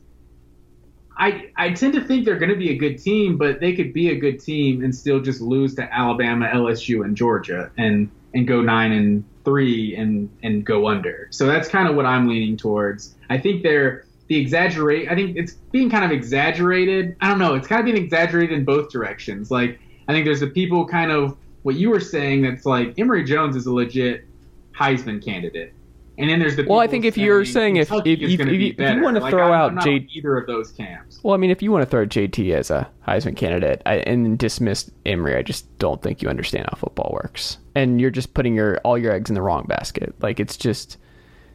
I 1.19 1.51
I 1.57 1.71
tend 1.71 1.93
to 1.93 2.01
think 2.01 2.25
they're 2.25 2.39
going 2.39 2.49
to 2.51 2.57
be 2.57 2.71
a 2.71 2.77
good 2.77 2.97
team, 2.97 3.37
but 3.37 3.59
they 3.59 3.75
could 3.75 3.93
be 3.93 4.09
a 4.09 4.15
good 4.15 4.39
team 4.39 4.83
and 4.83 4.95
still 4.95 5.19
just 5.19 5.41
lose 5.41 5.75
to 5.75 5.93
Alabama, 5.93 6.49
LSU, 6.51 7.03
and 7.03 7.15
Georgia, 7.15 7.69
and 7.77 8.09
and 8.33 8.47
go 8.47 8.61
nine 8.61 8.93
and 8.93 9.25
three 9.43 9.95
and 9.95 10.29
and 10.41 10.65
go 10.65 10.87
under. 10.87 11.27
So 11.31 11.45
that's 11.45 11.67
kind 11.67 11.89
of 11.89 11.95
what 11.95 12.05
I'm 12.05 12.27
leaning 12.27 12.55
towards. 12.55 13.15
I 13.29 13.37
think 13.37 13.63
they're 13.63 14.05
the 14.27 14.37
exaggerate. 14.37 15.11
I 15.11 15.15
think 15.15 15.35
it's 15.35 15.53
being 15.71 15.89
kind 15.89 16.05
of 16.05 16.11
exaggerated. 16.11 17.17
I 17.19 17.29
don't 17.29 17.39
know. 17.39 17.55
It's 17.55 17.67
kind 17.67 17.79
of 17.79 17.85
being 17.85 18.01
exaggerated 18.01 18.57
in 18.57 18.63
both 18.63 18.89
directions. 18.89 19.51
Like 19.51 19.79
I 20.07 20.13
think 20.13 20.25
there's 20.25 20.39
the 20.39 20.47
people 20.47 20.87
kind 20.87 21.11
of 21.11 21.35
what 21.63 21.75
you 21.75 21.89
were 21.89 21.99
saying 21.99 22.43
that's 22.43 22.65
like 22.65 22.97
Emory 22.97 23.25
Jones 23.25 23.57
is 23.57 23.65
a 23.65 23.73
legit 23.73 24.25
Heisman 24.73 25.23
candidate. 25.23 25.73
And 26.19 26.29
then 26.29 26.39
there's 26.39 26.57
the 26.57 26.65
well. 26.67 26.79
I 26.79 26.87
think 26.87 27.05
if 27.05 27.17
you're 27.17 27.45
saying 27.45 27.77
if 27.77 27.89
if, 27.91 28.05
if, 28.05 28.21
if, 28.21 28.39
if 28.41 28.95
you 28.95 29.01
want 29.01 29.15
to 29.15 29.21
like, 29.21 29.31
throw 29.31 29.53
I'm, 29.53 29.77
out 29.77 29.83
J, 29.83 30.05
either 30.11 30.37
of 30.37 30.47
those 30.47 30.71
camps. 30.71 31.19
well, 31.23 31.33
I 31.33 31.37
mean, 31.37 31.49
if 31.49 31.61
you 31.61 31.71
want 31.71 31.83
to 31.83 31.89
throw 31.89 32.05
JT 32.05 32.53
as 32.53 32.69
a 32.69 32.89
Heisman 33.07 33.37
candidate 33.37 33.81
I, 33.85 33.95
and 33.99 34.37
dismiss 34.37 34.91
Emory, 35.05 35.37
I 35.37 35.43
just 35.43 35.77
don't 35.79 36.01
think 36.01 36.21
you 36.21 36.27
understand 36.27 36.67
how 36.69 36.77
football 36.77 37.11
works, 37.13 37.57
and 37.73 38.01
you're 38.01 38.11
just 38.11 38.33
putting 38.33 38.53
your 38.53 38.79
all 38.79 38.97
your 38.97 39.13
eggs 39.13 39.29
in 39.29 39.33
the 39.33 39.41
wrong 39.41 39.65
basket. 39.65 40.13
Like 40.19 40.41
it's 40.41 40.57
just 40.57 40.97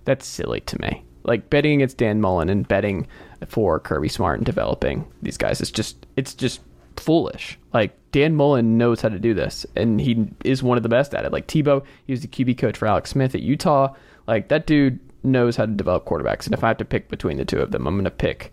that's 0.06 0.26
silly 0.26 0.60
to 0.62 0.80
me. 0.80 1.04
Like 1.24 1.50
betting 1.50 1.74
against 1.74 1.98
Dan 1.98 2.22
Mullen 2.22 2.48
and 2.48 2.66
betting 2.66 3.06
for 3.46 3.78
Kirby 3.78 4.08
Smart 4.08 4.38
and 4.38 4.46
developing 4.46 5.06
these 5.20 5.36
guys 5.36 5.60
is 5.60 5.70
just 5.70 6.06
it's 6.16 6.34
just 6.34 6.62
foolish. 6.96 7.58
Like 7.74 7.94
Dan 8.12 8.34
Mullen 8.34 8.78
knows 8.78 9.02
how 9.02 9.10
to 9.10 9.18
do 9.18 9.34
this, 9.34 9.66
and 9.76 10.00
he 10.00 10.26
is 10.42 10.62
one 10.62 10.78
of 10.78 10.82
the 10.82 10.88
best 10.88 11.14
at 11.14 11.26
it. 11.26 11.32
Like 11.32 11.48
Tebow, 11.48 11.84
he 12.06 12.14
was 12.14 12.22
the 12.22 12.28
QB 12.28 12.56
coach 12.56 12.78
for 12.78 12.86
Alex 12.86 13.10
Smith 13.10 13.34
at 13.34 13.42
Utah. 13.42 13.94
Like 14.26 14.48
that 14.48 14.66
dude 14.66 14.98
knows 15.22 15.56
how 15.56 15.66
to 15.66 15.72
develop 15.72 16.04
quarterbacks. 16.06 16.46
And 16.46 16.54
if 16.54 16.62
I 16.64 16.68
have 16.68 16.78
to 16.78 16.84
pick 16.84 17.08
between 17.08 17.36
the 17.36 17.44
two 17.44 17.60
of 17.60 17.70
them, 17.70 17.86
I'm 17.86 17.94
going 17.94 18.04
to 18.04 18.10
pick 18.10 18.52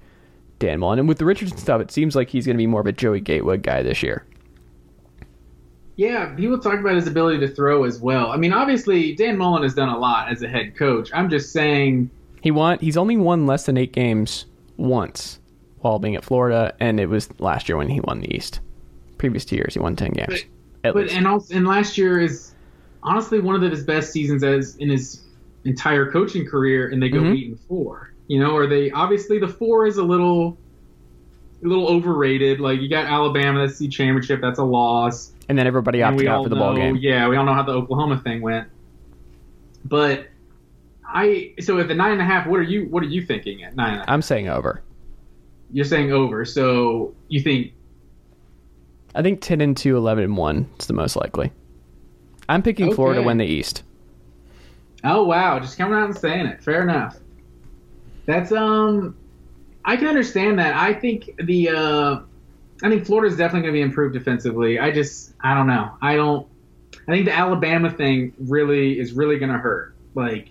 Dan 0.59 0.79
Mullen. 0.79 0.99
And 0.99 1.07
with 1.07 1.17
the 1.17 1.25
Richardson 1.25 1.57
stuff, 1.57 1.81
it 1.81 1.91
seems 1.91 2.15
like 2.15 2.29
he's 2.29 2.45
going 2.45 2.55
to 2.55 2.61
be 2.61 2.67
more 2.67 2.81
of 2.81 2.87
a 2.87 2.91
Joey 2.91 3.19
Gatewood 3.19 3.63
guy 3.63 3.81
this 3.83 4.01
year. 4.03 4.25
Yeah, 5.97 6.33
people 6.35 6.57
talk 6.57 6.79
about 6.79 6.95
his 6.95 7.07
ability 7.07 7.39
to 7.39 7.47
throw 7.53 7.83
as 7.83 7.99
well. 7.99 8.31
I 8.31 8.37
mean, 8.37 8.53
obviously 8.53 9.13
Dan 9.15 9.37
Mullen 9.37 9.63
has 9.63 9.73
done 9.73 9.89
a 9.89 9.97
lot 9.99 10.31
as 10.31 10.41
a 10.41 10.47
head 10.47 10.75
coach. 10.75 11.09
I'm 11.13 11.29
just 11.29 11.51
saying 11.51 12.09
He 12.41 12.49
won. 12.51 12.79
He's 12.79 12.97
only 12.97 13.17
won 13.17 13.45
less 13.45 13.65
than 13.65 13.77
eight 13.77 13.91
games 13.93 14.45
once 14.77 15.39
while 15.79 15.99
being 15.99 16.15
at 16.15 16.23
Florida, 16.23 16.73
and 16.79 16.99
it 16.99 17.07
was 17.07 17.29
last 17.39 17.67
year 17.69 17.77
when 17.77 17.89
he 17.89 17.99
won 17.99 18.21
the 18.21 18.33
East. 18.33 18.61
Previous 19.17 19.45
two 19.45 19.55
years, 19.57 19.73
he 19.73 19.79
won 19.79 19.95
ten 19.95 20.11
games. 20.11 20.43
But- 20.83 20.93
But 20.93 21.11
and 21.11 21.27
also 21.27 21.53
and 21.55 21.67
last 21.67 21.95
year 21.97 22.19
is 22.19 22.53
honestly 23.03 23.39
one 23.39 23.55
of 23.61 23.61
his 23.69 23.83
best 23.83 24.11
seasons 24.11 24.43
as 24.43 24.75
in 24.77 24.89
his 24.89 25.21
entire 25.65 26.11
coaching 26.11 26.45
career, 26.47 26.89
and 26.89 27.01
they 27.01 27.09
go 27.09 27.19
Mhm. 27.21 27.37
eight 27.37 27.47
and 27.47 27.59
four. 27.59 28.13
You 28.27 28.39
know, 28.39 28.51
or 28.55 28.65
they 28.67 28.91
obviously 28.91 29.39
the 29.39 29.47
four 29.47 29.85
is 29.85 29.97
a 29.97 30.03
little 30.03 30.57
a 31.63 31.67
little 31.67 31.87
overrated. 31.87 32.59
Like 32.59 32.81
you 32.81 32.89
got 32.89 33.05
Alabama, 33.05 33.59
that's 33.65 33.77
the 33.77 33.87
championship, 33.87 34.41
that's 34.41 34.59
a 34.59 34.63
loss. 34.63 35.33
and 35.49 35.57
then 35.57 35.67
everybody 35.67 36.01
opted 36.01 36.27
out 36.27 36.43
for 36.43 36.49
the 36.49 36.55
know, 36.55 36.61
ball 36.61 36.75
game. 36.75 36.95
Yeah, 36.95 37.27
we 37.27 37.35
all 37.35 37.43
know 37.45 37.53
how 37.53 37.63
the 37.63 37.73
Oklahoma 37.73 38.17
thing 38.23 38.41
went. 38.41 38.69
But 39.83 40.27
I 41.05 41.53
so 41.59 41.77
at 41.79 41.87
the 41.89 41.95
nine 41.95 42.13
and 42.13 42.21
a 42.21 42.25
half, 42.25 42.47
what 42.47 42.59
are 42.59 42.63
you 42.63 42.85
what 42.85 43.03
are 43.03 43.07
you 43.07 43.21
thinking 43.21 43.63
at 43.63 43.75
nine 43.75 43.89
and 43.89 43.95
a 43.97 43.99
half? 43.99 44.09
I'm 44.09 44.21
saying 44.21 44.47
over. 44.47 44.81
You're 45.73 45.85
saying 45.85 46.11
over, 46.11 46.45
so 46.45 47.13
you 47.27 47.41
think 47.41 47.73
I 49.13 49.21
think 49.21 49.41
10 49.41 49.59
and 49.59 49.75
2, 49.75 49.97
11 49.97 50.23
and 50.23 50.37
1 50.37 50.67
is 50.79 50.87
the 50.87 50.93
most 50.93 51.17
likely. 51.17 51.51
I'm 52.47 52.61
picking 52.63 52.93
Florida 52.93 53.19
to 53.19 53.27
win 53.27 53.37
the 53.37 53.45
East. 53.45 53.83
Oh 55.03 55.23
wow, 55.23 55.59
just 55.59 55.77
coming 55.77 55.97
out 55.97 56.05
and 56.05 56.17
saying 56.17 56.45
it. 56.45 56.63
Fair 56.63 56.83
enough. 56.83 57.17
That's 58.25 58.51
um 58.51 59.15
I 59.83 59.97
can 59.97 60.07
understand 60.07 60.59
that. 60.59 60.75
I 60.75 60.93
think 60.93 61.31
the 61.43 61.69
uh 61.69 62.19
I 62.83 62.89
think 62.89 63.05
Florida's 63.05 63.37
definitely 63.37 63.61
going 63.61 63.73
to 63.73 63.77
be 63.77 63.81
improved 63.81 64.13
defensively. 64.13 64.79
I 64.79 64.91
just 64.91 65.33
I 65.41 65.53
don't 65.53 65.67
know. 65.67 65.91
I 66.01 66.15
don't 66.15 66.47
I 67.07 67.11
think 67.11 67.25
the 67.25 67.33
Alabama 67.35 67.89
thing 67.89 68.33
really 68.39 68.99
is 68.99 69.13
really 69.13 69.37
going 69.39 69.51
to 69.51 69.57
hurt. 69.57 69.95
Like 70.15 70.49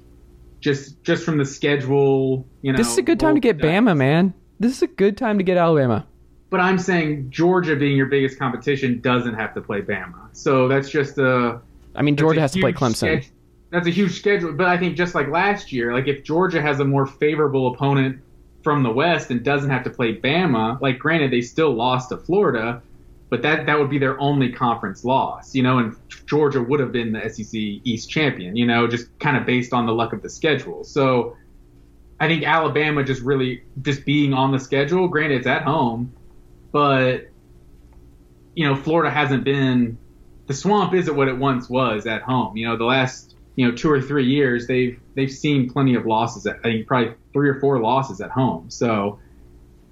just 0.60 1.02
just 1.04 1.24
from 1.24 1.38
the 1.38 1.44
schedule, 1.44 2.46
you 2.62 2.72
know. 2.72 2.76
This 2.76 2.90
is 2.92 2.98
a 2.98 3.02
good 3.02 3.20
time 3.20 3.34
to 3.34 3.40
get 3.40 3.58
both 3.58 3.70
Bama, 3.70 3.96
man. 3.96 4.34
This 4.58 4.72
is 4.72 4.82
a 4.82 4.86
good 4.88 5.16
time 5.16 5.38
to 5.38 5.44
get 5.44 5.56
Alabama. 5.56 6.06
But 6.50 6.60
I'm 6.60 6.78
saying 6.78 7.30
Georgia 7.30 7.76
being 7.76 7.96
your 7.96 8.06
biggest 8.06 8.38
competition 8.38 9.00
doesn't 9.00 9.34
have 9.34 9.54
to 9.54 9.60
play 9.60 9.80
Bama. 9.80 10.28
So 10.32 10.66
that's 10.68 10.90
just 10.90 11.18
a 11.18 11.60
I 11.94 12.02
mean, 12.02 12.16
Georgia 12.16 12.40
has 12.40 12.52
to 12.52 12.60
play 12.60 12.72
Clemson. 12.72 13.22
sched- 13.22 13.30
that's 13.70 13.86
a 13.86 13.90
huge 13.90 14.18
schedule, 14.18 14.52
but 14.52 14.66
I 14.66 14.76
think 14.76 14.96
just 14.96 15.14
like 15.14 15.28
last 15.28 15.72
year, 15.72 15.94
like 15.94 16.08
if 16.08 16.24
Georgia 16.24 16.60
has 16.60 16.80
a 16.80 16.84
more 16.84 17.06
favorable 17.06 17.72
opponent 17.72 18.20
from 18.62 18.82
the 18.82 18.90
West 18.90 19.30
and 19.30 19.42
doesn't 19.44 19.70
have 19.70 19.84
to 19.84 19.90
play 19.90 20.16
Bama, 20.16 20.80
like 20.80 20.98
granted 20.98 21.32
they 21.32 21.40
still 21.40 21.72
lost 21.72 22.08
to 22.10 22.16
Florida, 22.16 22.82
but 23.28 23.42
that 23.42 23.66
that 23.66 23.78
would 23.78 23.88
be 23.88 23.98
their 23.98 24.20
only 24.20 24.52
conference 24.52 25.04
loss, 25.04 25.54
you 25.54 25.62
know, 25.62 25.78
and 25.78 25.96
Georgia 26.26 26.60
would 26.60 26.80
have 26.80 26.90
been 26.90 27.12
the 27.12 27.28
SEC 27.30 27.54
East 27.54 28.10
champion, 28.10 28.56
you 28.56 28.66
know, 28.66 28.88
just 28.88 29.16
kind 29.20 29.36
of 29.36 29.46
based 29.46 29.72
on 29.72 29.86
the 29.86 29.92
luck 29.92 30.12
of 30.12 30.20
the 30.20 30.28
schedule. 30.28 30.82
So 30.82 31.36
I 32.18 32.26
think 32.26 32.42
Alabama 32.42 33.04
just 33.04 33.22
really 33.22 33.62
just 33.82 34.04
being 34.04 34.34
on 34.34 34.50
the 34.50 34.58
schedule, 34.58 35.06
granted 35.06 35.38
it's 35.38 35.46
at 35.46 35.62
home, 35.62 36.12
but 36.72 37.28
you 38.56 38.66
know, 38.66 38.74
Florida 38.74 39.10
hasn't 39.10 39.44
been 39.44 39.96
the 40.48 40.54
swamp 40.54 40.92
isn't 40.92 41.14
what 41.14 41.28
it 41.28 41.38
once 41.38 41.70
was 41.70 42.06
at 42.06 42.22
home. 42.22 42.56
You 42.56 42.66
know, 42.66 42.76
the 42.76 42.84
last 42.84 43.29
you 43.60 43.68
know 43.68 43.76
two 43.76 43.90
or 43.90 44.00
three 44.00 44.24
years 44.24 44.66
they've 44.66 44.98
they've 45.16 45.30
seen 45.30 45.70
plenty 45.70 45.94
of 45.94 46.06
losses. 46.06 46.46
At, 46.46 46.56
I 46.60 46.62
think 46.62 46.86
probably 46.86 47.12
three 47.34 47.50
or 47.50 47.60
four 47.60 47.78
losses 47.78 48.22
at 48.22 48.30
home. 48.30 48.70
So 48.70 49.18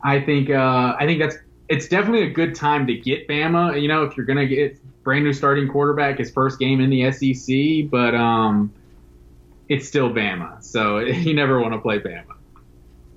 I 0.02 0.20
think 0.22 0.48
uh, 0.48 0.96
I 0.98 1.04
think 1.04 1.20
that's 1.20 1.36
it's 1.68 1.86
definitely 1.86 2.22
a 2.22 2.30
good 2.30 2.54
time 2.54 2.86
to 2.86 2.94
get 2.94 3.28
Bama. 3.28 3.78
You 3.80 3.88
know, 3.88 4.04
if 4.04 4.16
you're 4.16 4.24
gonna 4.24 4.46
get 4.46 4.80
brand 5.04 5.24
new 5.24 5.34
starting 5.34 5.68
quarterback, 5.68 6.16
his 6.16 6.30
first 6.30 6.58
game 6.58 6.80
in 6.80 6.88
the 6.88 7.12
SEC, 7.12 7.90
but 7.90 8.14
um, 8.14 8.72
it's 9.68 9.86
still 9.86 10.08
Bama. 10.08 10.62
So 10.62 10.98
you 11.00 11.34
never 11.34 11.60
want 11.60 11.74
to 11.74 11.80
play 11.80 11.98
Bama. 11.98 12.34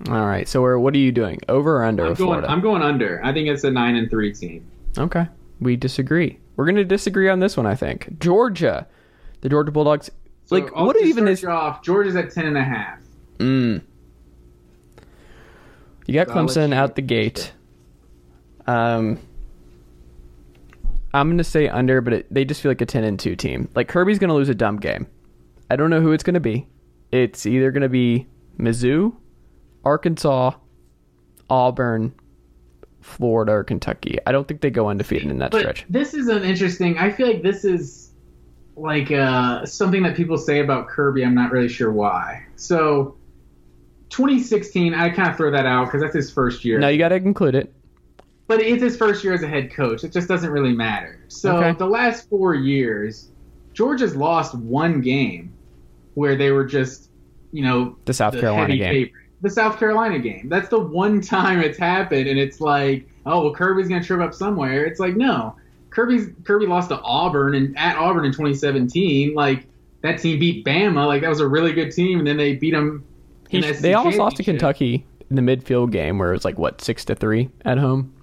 All 0.09 0.25
right. 0.25 0.49
So 0.49 0.61
we're, 0.61 0.79
what 0.79 0.93
are 0.95 0.97
you 0.97 1.13
doing? 1.13 1.39
Over 1.47 1.77
or 1.77 1.85
under 1.85 2.07
I'm 2.07 2.13
going. 2.15 2.43
I'm 2.43 2.59
going 2.59 2.81
under. 2.81 3.23
I 3.23 3.31
think 3.31 3.47
it's 3.47 3.63
a 3.63 3.71
nine 3.71 3.95
and 3.95 4.09
three 4.09 4.33
team. 4.33 4.69
Okay. 4.97 5.27
We 5.61 5.77
disagree. 5.77 6.39
We're 6.57 6.65
going 6.65 6.75
to 6.75 6.83
disagree 6.83 7.29
on 7.29 7.39
this 7.39 7.55
one, 7.55 7.65
I 7.65 7.75
think. 7.75 8.19
Georgia. 8.19 8.87
The 9.41 9.49
Georgia 9.49 9.71
Bulldogs. 9.71 10.09
So 10.51 10.57
like, 10.57 10.69
I'll 10.75 10.85
what 10.85 11.01
even 11.01 11.27
is. 11.27 11.43
off? 11.45 11.81
Georgia's 11.81 12.15
at 12.15 12.31
ten 12.31 12.45
and 12.45 12.57
a 12.57 12.63
half. 12.63 12.99
Mm. 13.39 13.81
You 16.07 16.13
got 16.13 16.27
So 16.27 16.33
Clemson 16.33 16.69
you- 16.69 16.75
out 16.75 16.95
the 16.95 17.01
gate. 17.01 17.53
Um, 18.67 19.17
I'm 21.13 21.27
going 21.27 21.37
to 21.37 21.43
say 21.43 21.67
under, 21.67 22.01
but 22.01 22.13
it, 22.13 22.33
they 22.33 22.45
just 22.45 22.61
feel 22.61 22.69
like 22.69 22.81
a 22.81 22.85
10 22.85 23.03
and 23.03 23.19
2 23.19 23.35
team. 23.35 23.67
Like 23.75 23.87
Kirby's 23.87 24.19
going 24.19 24.27
to 24.29 24.33
lose 24.33 24.49
a 24.49 24.55
dumb 24.55 24.77
game. 24.77 25.07
I 25.69 25.75
don't 25.75 25.89
know 25.89 25.99
who 25.99 26.11
it's 26.11 26.23
going 26.23 26.35
to 26.35 26.39
be. 26.39 26.67
It's 27.11 27.45
either 27.45 27.71
going 27.71 27.81
to 27.81 27.89
be 27.89 28.27
Mizzou 28.59 29.13
Arkansas, 29.83 30.51
Auburn, 31.49 32.13
Florida, 33.01 33.51
or 33.53 33.63
Kentucky. 33.63 34.19
I 34.27 34.31
don't 34.31 34.47
think 34.47 34.61
they 34.61 34.69
go 34.69 34.87
undefeated 34.89 35.29
in 35.31 35.39
that 35.39 35.51
But 35.51 35.61
stretch. 35.61 35.85
this 35.89 36.13
is 36.13 36.27
an 36.27 36.43
interesting. 36.43 36.97
I 36.97 37.09
feel 37.11 37.27
like 37.27 37.41
this 37.41 37.65
is 37.65 38.00
like 38.75 39.11
uh, 39.11 39.65
something 39.65 40.03
that 40.03 40.15
people 40.15 40.37
say 40.37 40.59
about 40.59 40.87
Kirby. 40.87 41.23
I'm 41.25 41.35
not 41.35 41.51
really 41.51 41.67
sure 41.69 41.91
why. 41.91 42.45
So, 42.55 43.15
2016, 44.09 44.93
I 44.93 45.09
kind 45.09 45.29
of 45.29 45.37
throw 45.37 45.51
that 45.51 45.65
out 45.65 45.85
because 45.85 46.01
that's 46.01 46.15
his 46.15 46.31
first 46.31 46.65
year. 46.65 46.79
Now 46.79 46.89
you 46.89 46.97
got 46.97 47.09
to 47.09 47.15
include 47.15 47.55
it. 47.55 47.73
but 48.47 48.59
it's 48.61 48.83
his 48.83 48.97
first 48.97 49.23
year 49.23 49.33
as 49.33 49.43
a 49.43 49.47
head 49.47 49.71
coach. 49.73 50.03
It 50.03 50.11
just 50.11 50.27
doesn't 50.27 50.49
really 50.51 50.73
matter. 50.73 51.23
So 51.29 51.55
Okay. 51.57 51.77
the 51.77 51.85
last 51.87 52.27
four 52.29 52.53
years, 52.53 53.29
Georgia's 53.73 54.15
lost 54.15 54.53
one 54.55 54.99
game 54.99 55.53
where 56.15 56.35
they 56.35 56.51
were 56.51 56.65
just, 56.65 57.09
you 57.53 57.63
know, 57.63 57.95
The 58.05 58.13
South 58.13 58.33
the 58.33 58.41
Carolina 58.41 58.75
game. 58.75 58.91
favorite. 58.91 59.13
The 59.41 59.49
South 59.49 59.79
Carolina 59.79 60.19
game. 60.19 60.49
That's 60.49 60.67
the 60.69 60.79
one 60.79 61.21
time 61.35 61.61
it's 61.61 61.77
happened, 61.77 62.27
and 62.27 62.37
it's 62.37 62.59
like, 62.59 63.07
oh 63.25 63.43
well, 63.43 63.53
Kirby's 63.53 63.87
gonna 63.87 64.03
trip 64.03 64.19
up 64.19 64.33
somewhere. 64.33 64.83
It's 64.85 64.99
like 64.99 65.15
no, 65.15 65.55
Kirby's 65.91 66.29
Kirby 66.45 66.65
lost 66.65 66.89
to 66.89 66.99
Auburn 67.01 67.53
and 67.53 67.77
at 67.77 67.97
Auburn 67.97 68.25
in 68.25 68.31
2017. 68.31 69.33
Like 69.35 69.67
that 70.01 70.19
team 70.19 70.39
beat 70.39 70.65
Bama. 70.65 71.05
Like 71.05 71.21
that 71.21 71.29
was 71.29 71.39
a 71.41 71.47
really 71.47 71.73
good 71.73 71.91
team, 71.91 72.17
and 72.19 72.27
then 72.27 72.37
they 72.37 72.55
beat 72.55 72.71
them. 72.71 73.03
in 73.51 73.61
He- 73.63 73.71
the 73.71 73.77
they 73.79 73.93
almost 73.93 74.17
lost 74.17 74.37
to. 74.37 74.43
Kentucky 74.43 75.05
in 75.29 75.35
the 75.35 75.41
midfield 75.41 75.91
game 75.91 76.17
where 76.17 76.29
it 76.31 76.33
was 76.33 76.45
like 76.45 76.57
what 76.57 76.81
six 76.81 77.05
to 77.05 77.15
three 77.15 77.49
at 77.63 77.77
home. 77.77 78.13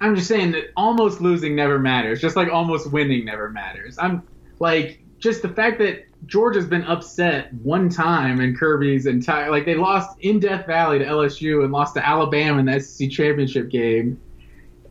I'm 0.00 0.14
just 0.14 0.28
saying 0.28 0.52
that 0.52 0.70
almost 0.76 1.20
losing 1.22 1.56
never 1.56 1.78
matters, 1.78 2.20
just 2.20 2.36
like 2.36 2.48
almost 2.52 2.92
winning 2.92 3.24
never 3.24 3.48
matters. 3.50 3.96
I'm 3.98 4.22
like 4.58 5.00
just 5.18 5.42
the 5.42 5.48
fact 5.48 5.78
that 5.78 6.04
Georgia's 6.26 6.66
been 6.66 6.82
upset 6.84 7.52
one 7.54 7.88
time 7.88 8.40
in 8.40 8.54
Kirby's 8.56 9.06
entire 9.06 9.50
like 9.50 9.64
they 9.64 9.74
lost 9.74 10.18
in 10.20 10.38
Death 10.40 10.66
Valley 10.66 10.98
to 10.98 11.04
LSU 11.04 11.62
and 11.64 11.72
lost 11.72 11.94
to 11.94 12.06
Alabama 12.06 12.58
in 12.58 12.66
the 12.66 12.80
SEC 12.80 13.10
championship 13.10 13.70
game. 13.70 14.20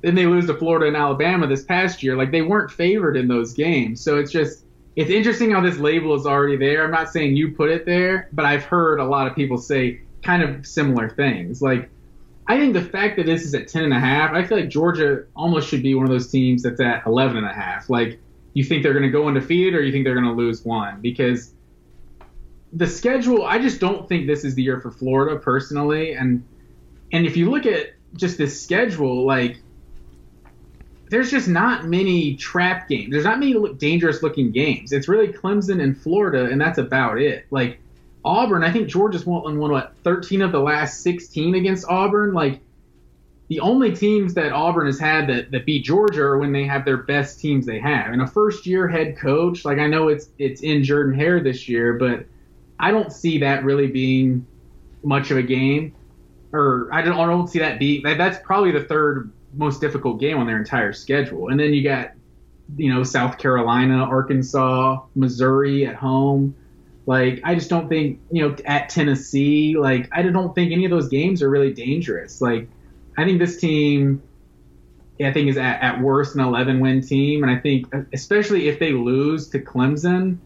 Then 0.06 0.14
they 0.14 0.28
lose 0.28 0.46
to 0.46 0.54
Florida 0.54 0.86
and 0.86 0.96
Alabama 0.96 1.48
this 1.48 1.64
past 1.64 2.04
year. 2.04 2.16
Like 2.16 2.30
they 2.30 2.44
weren't 2.44 2.70
favored 2.70 3.18
in 3.18 3.28
those 3.28 3.54
games. 3.54 4.02
So 4.02 4.20
it's 4.20 4.32
just 4.32 4.64
it's 4.96 5.10
interesting 5.10 5.50
how 5.50 5.62
this 5.62 5.80
label 5.80 6.14
is 6.14 6.28
already 6.28 6.58
there. 6.58 6.84
I'm 6.84 6.92
not 6.92 7.10
saying 7.10 7.36
you 7.36 7.56
put 7.56 7.72
it 7.72 7.88
there, 7.88 8.30
but 8.32 8.46
I've 8.46 8.64
heard 8.64 9.00
a 9.00 9.04
lot 9.04 9.26
of 9.26 9.34
people 9.34 9.58
say 9.58 10.02
kind 10.22 10.44
of 10.44 10.68
similar 10.68 11.10
things. 11.10 11.60
Like 11.60 11.90
I 12.46 12.60
think 12.60 12.74
the 12.74 12.84
fact 12.84 13.18
that 13.18 13.26
this 13.26 13.44
is 13.46 13.56
at 13.56 13.68
10 13.68 13.86
and 13.86 13.94
a 13.94 14.00
half, 14.00 14.34
I 14.34 14.46
feel 14.46 14.60
like 14.60 14.70
Georgia 14.70 15.24
almost 15.36 15.70
should 15.70 15.82
be 15.82 15.96
one 15.96 16.06
of 16.06 16.12
those 16.12 16.30
teams 16.30 16.62
that's 16.62 16.80
at 16.80 17.04
11 17.08 17.38
and 17.38 17.48
a 17.48 17.52
half. 17.52 17.90
Like, 17.90 18.20
you 18.54 18.64
think 18.64 18.84
they're 18.84 18.94
going 18.94 19.02
to 19.04 19.10
go 19.10 19.28
undefeated 19.28 19.74
or 19.74 19.82
you 19.82 19.92
think 19.92 20.06
they're 20.06 20.14
going 20.14 20.28
to 20.28 20.32
lose 20.32 20.64
one? 20.64 21.02
Because 21.02 21.52
the 22.72 22.86
schedule, 22.86 23.44
I 23.44 23.58
just 23.58 23.80
don't 23.80 24.08
think 24.08 24.28
this 24.28 24.44
is 24.44 24.54
the 24.54 24.62
year 24.62 24.80
for 24.80 24.92
Florida 24.92 25.40
personally. 25.40 26.14
And, 26.14 26.46
and 27.12 27.26
if 27.26 27.36
you 27.36 27.50
look 27.50 27.66
at 27.66 27.96
just 28.14 28.38
this 28.38 28.62
schedule, 28.62 29.26
like, 29.26 29.58
there's 31.10 31.30
just 31.30 31.48
not 31.48 31.86
many 31.86 32.36
trap 32.36 32.90
games. 32.90 33.12
There's 33.12 33.26
not 33.26 33.40
many 33.40 33.74
dangerous 33.76 34.24
looking 34.24 34.52
games. 34.52 34.92
It's 34.92 35.08
really 35.08 35.28
Clemson 35.28 35.82
and 35.82 35.98
Florida, 35.98 36.46
and 36.46 36.60
that's 36.60 36.78
about 36.78 37.20
it. 37.20 37.46
Like, 37.52 37.80
Auburn, 38.26 38.64
I 38.64 38.72
think 38.72 38.90
Georgia's 38.90 39.26
won, 39.26 39.60
won 39.60 39.72
what 39.72 39.96
13 40.04 40.42
of 40.42 40.52
the 40.52 40.60
last 40.60 41.02
16 41.02 41.54
against 41.54 41.88
Auburn. 41.88 42.34
Like 42.34 42.60
the 43.48 43.60
only 43.60 43.96
teams 43.96 44.34
that 44.34 44.52
Auburn 44.52 44.88
has 44.88 45.00
had 45.00 45.30
that, 45.30 45.52
that 45.52 45.66
beat 45.66 45.86
Georgia 45.86 46.24
are 46.24 46.38
when 46.40 46.52
they 46.52 46.66
have 46.66 46.84
their 46.84 46.98
best 46.98 47.40
teams 47.40 47.68
they 47.68 47.80
have. 47.80 48.12
And 48.12 48.24
a 48.24 48.28
first 48.28 48.66
year 48.66 48.88
head 48.88 49.16
coach, 49.18 49.64
like 49.64 49.78
I 49.78 49.86
know 49.86 50.08
it's 50.08 50.30
it's 50.40 50.62
in 50.62 50.84
Jordan 50.84 51.14
Hare 51.14 51.40
this 51.40 51.70
year, 51.70 51.94
but 51.94 52.26
I 52.80 52.90
don't 52.90 53.14
see 53.14 53.38
that 53.40 53.64
really 53.64 53.88
being 53.88 54.46
much 55.04 55.30
of 55.30 55.38
a 55.38 55.44
game. 55.44 55.94
Or 56.52 56.90
I 56.92 57.04
don't 57.04 57.20
I 57.20 57.28
don't 57.28 57.48
see 57.48 57.60
that 57.60 57.80
that, 57.80 58.18
that's 58.18 58.40
probably 58.44 58.72
the 58.72 58.84
third 58.86 59.32
most 59.56 59.82
difficult 59.82 60.20
game 60.20 60.38
on 60.38 60.48
their 60.48 60.58
entire 60.58 60.94
schedule. 60.94 61.50
And 61.50 61.60
then 61.60 61.74
you 61.74 61.84
got 61.84 62.12
you 62.78 62.94
know 62.94 63.04
South 63.04 63.38
Carolina, 63.38 64.04
Arkansas, 64.04 65.02
Missouri 65.16 65.86
at 65.86 65.96
home. 65.96 66.56
Like 67.06 67.42
I 67.44 67.56
just 67.56 67.70
don't 67.70 67.88
think 67.88 68.20
you 68.32 68.48
know 68.48 68.56
at 68.66 68.90
Tennessee. 68.90 69.78
Like 69.78 70.10
I 70.12 70.24
don't 70.24 70.54
think 70.56 70.72
any 70.72 70.86
of 70.86 70.92
those 70.92 71.10
games 71.10 71.42
are 71.42 71.50
really 71.50 71.74
dangerous. 71.74 72.42
Like 72.42 72.68
I 73.18 73.24
think 73.24 73.40
this 73.40 73.60
team, 73.60 74.22
I 75.22 75.32
think 75.32 75.50
is 75.50 75.58
at, 75.58 75.82
at 75.82 76.02
worst 76.02 76.36
an 76.36 76.42
11 76.42 76.80
win 76.80 77.02
team, 77.02 77.44
and 77.44 77.52
I 77.52 77.60
think 77.60 77.94
especially 78.14 78.68
if 78.68 78.80
they 78.80 78.92
lose 78.92 79.50
to 79.50 79.60
Clemson, 79.60 80.38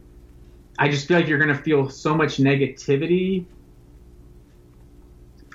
I 0.78 0.90
just 0.90 1.08
feel 1.08 1.18
like 1.18 1.28
you're 1.28 1.40
gonna 1.40 1.56
feel 1.56 1.90
so 1.90 2.14
much 2.14 2.38
negativity 2.38 3.46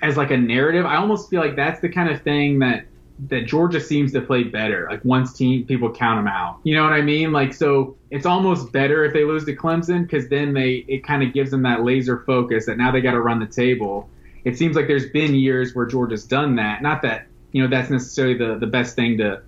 as 0.01 0.17
like 0.17 0.31
a 0.31 0.37
narrative. 0.37 0.85
I 0.85 0.95
almost 0.97 1.29
feel 1.29 1.39
like 1.39 1.55
that's 1.55 1.79
the 1.81 1.89
kind 1.89 2.09
of 2.09 2.21
thing 2.23 2.59
that 2.59 2.85
that 3.17 3.45
Georgia 3.45 3.79
seems 3.79 4.11
to 4.11 4.21
play 4.21 4.43
better. 4.43 4.87
Like 4.89 5.03
once 5.05 5.33
team 5.33 5.65
people 5.65 5.91
count 5.91 6.19
them 6.19 6.27
out. 6.27 6.59
You 6.63 6.75
know 6.75 6.83
what 6.83 6.93
I 6.93 7.01
mean? 7.01 7.31
Like 7.31 7.53
so 7.53 7.95
it's 8.11 8.25
almost 8.25 8.71
better 8.71 9.05
if 9.05 9.13
they 9.13 9.23
lose 9.23 9.45
to 9.45 9.55
Clemson 9.55 10.03
because 10.03 10.27
then 10.27 10.53
they 10.53 10.85
it 10.87 11.03
kind 11.03 11.23
of 11.23 11.33
gives 11.33 11.51
them 11.51 11.63
that 11.63 11.83
laser 11.83 12.23
focus 12.25 12.65
that 12.65 12.77
now 12.77 12.91
they 12.91 13.01
got 13.01 13.11
to 13.11 13.21
run 13.21 13.39
the 13.39 13.47
table. 13.47 14.09
It 14.43 14.57
seems 14.57 14.75
like 14.75 14.87
there's 14.87 15.09
been 15.09 15.33
years 15.33 15.73
where 15.73 15.85
Georgia's 15.85 16.25
done 16.25 16.57
that. 16.57 16.81
Not 16.81 17.01
that 17.03 17.27
you 17.51 17.63
know 17.63 17.69
that's 17.69 17.89
necessarily 17.89 18.37
the 18.37 18.57
the 18.59 18.67
best 18.67 18.95
thing 18.95 19.17
to 19.19 19.41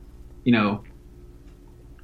you 0.46 0.54
know 0.54 0.84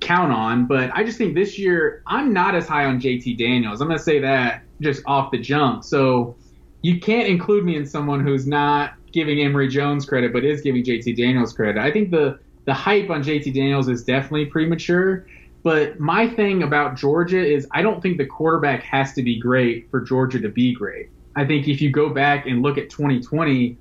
count 0.02 0.34
on, 0.34 0.66
but 0.66 0.92
I 0.94 1.06
just 1.06 1.18
think 1.18 1.34
this 1.34 1.58
year 1.58 2.04
I'm 2.06 2.34
not 2.34 2.56
as 2.56 2.68
high 2.68 2.86
on 2.86 3.00
JT 3.00 3.38
Daniels. 3.38 3.80
I'm 3.80 3.88
gonna 3.88 4.00
say 4.00 4.20
that 4.20 4.64
just 4.82 5.02
off 5.06 5.32
the 5.32 5.38
jump. 5.38 5.86
So 5.86 6.36
you 6.82 7.00
can't 7.00 7.30
include 7.30 7.64
me 7.64 7.78
in 7.78 7.86
someone 7.86 8.20
who's 8.20 8.46
not 8.46 8.96
giving 9.14 9.40
Emory 9.40 9.68
Jones 9.68 10.06
credit, 10.06 10.34
but 10.34 10.44
is 10.44 10.62
giving 10.62 10.84
JT 10.84 11.16
Daniels 11.16 11.54
credit. 11.54 11.80
I 11.80 11.92
think 11.92 12.12
the 12.12 12.40
the 12.66 12.74
hype 12.74 13.10
on 13.10 13.24
JT 13.24 13.54
Daniels 13.54 13.88
is 13.88 14.04
definitely 14.04 14.46
premature. 14.46 15.26
But 15.64 16.00
my 16.00 16.28
thing 16.28 16.64
about 16.64 16.98
Georgia 16.98 17.44
is 17.44 17.68
I 17.72 17.82
don't 17.82 18.02
think 18.02 18.18
the 18.18 18.26
quarterback 18.26 18.84
has 18.84 19.14
to 19.14 19.24
be 19.24 19.40
great 19.40 19.90
for 19.90 20.02
Georgia 20.02 20.40
to 20.42 20.50
be 20.50 20.74
great. 20.74 21.10
I 21.36 21.46
think 21.46 21.68
if 21.68 21.82
you 21.82 21.90
go 21.90 22.10
back 22.10 22.46
and 22.46 22.62
look 22.62 22.78
at 22.78 22.90
2020, 22.90 23.78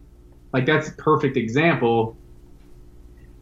like 0.52 0.64
that's 0.64 0.88
a 0.88 0.92
perfect 0.92 1.36
example. 1.36 2.16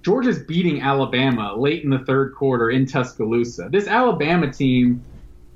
Georgia's 0.02 0.38
beating 0.38 0.80
Alabama 0.80 1.54
late 1.54 1.84
in 1.84 1.90
the 1.90 1.98
third 1.98 2.34
quarter 2.34 2.70
in 2.70 2.86
Tuscaloosa. 2.86 3.68
This 3.70 3.86
Alabama 3.86 4.50
team, 4.50 5.04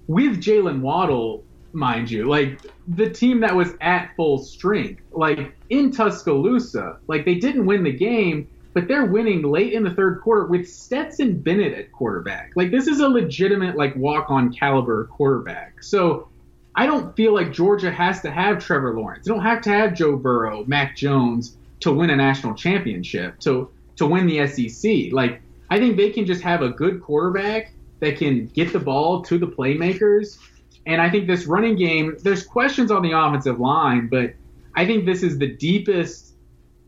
with 0.07 0.37
Jaylen 0.43 0.81
Waddle, 0.81 1.43
mind 1.75 2.11
you, 2.11 2.25
like 2.29 2.61
the 2.89 3.11
team 3.11 3.41
that 3.41 3.55
was 3.55 3.73
at 3.81 4.15
full 4.17 4.39
strength, 4.39 5.03
like 5.13 5.55
in 5.71 5.91
Tuscaloosa, 5.91 6.99
like 7.07 7.25
they 7.25 7.35
didn't 7.35 7.67
win 7.67 7.83
the 7.83 7.93
game, 7.93 8.49
but 8.73 8.89
they're 8.89 9.07
winning 9.07 9.43
late 9.43 9.73
in 9.73 9.83
the 9.83 9.91
third 9.91 10.21
quarter 10.21 10.47
with 10.47 10.69
Stetson 10.69 11.41
Bennett 11.41 11.73
at 11.73 11.93
quarterback. 11.93 12.53
Like 12.57 12.71
this 12.71 12.87
is 12.87 13.01
a 13.01 13.09
legitimate 13.09 13.77
like 13.77 13.95
walk 13.97 14.31
on 14.31 14.53
caliber 14.53 15.05
quarterback. 15.07 15.83
So 15.83 16.29
I 16.75 16.87
don't 16.87 17.15
feel 17.15 17.33
like 17.33 17.53
Georgia 17.53 17.91
has 17.91 18.21
to 18.23 18.31
have 18.31 18.59
Trevor 18.59 18.95
Lawrence. 18.95 19.27
They 19.27 19.33
don't 19.33 19.43
have 19.43 19.63
to 19.63 19.71
have 19.71 19.95
Joe 19.95 20.17
Burrow, 20.17 20.65
Mac 20.67 20.97
Jones 20.97 21.57
to 21.81 21.93
win 21.93 22.11
a 22.11 22.17
national 22.17 22.55
championship, 22.55 23.39
to 23.41 23.71
to 23.97 24.07
win 24.07 24.27
the 24.27 24.47
SEC. 24.47 25.13
Like 25.13 25.41
I 25.71 25.79
think 25.79 25.97
they 25.97 26.11
can 26.11 26.27
just 26.27 26.43
have 26.43 26.63
a 26.63 26.69
good 26.69 27.01
quarterback 27.01 27.73
that 28.01 28.19
can 28.19 28.47
get 28.49 28.73
the 28.73 28.81
ball 28.81 29.23
to 29.23 29.39
the 29.39 29.47
playmakers. 29.47 30.39
And 30.87 31.01
I 31.01 31.11
think 31.11 31.27
this 31.27 31.47
running 31.47 31.77
game, 31.77 32.17
there's 32.23 32.45
questions 32.45 32.91
on 32.91 33.03
the 33.03 33.13
offensive 33.13 33.59
line, 33.59 34.09
but 34.09 34.35
I 34.75 34.87
think 34.87 35.07
this 35.07 35.23
is 35.23 35.39
the 35.39 35.55
deepest 35.57 36.35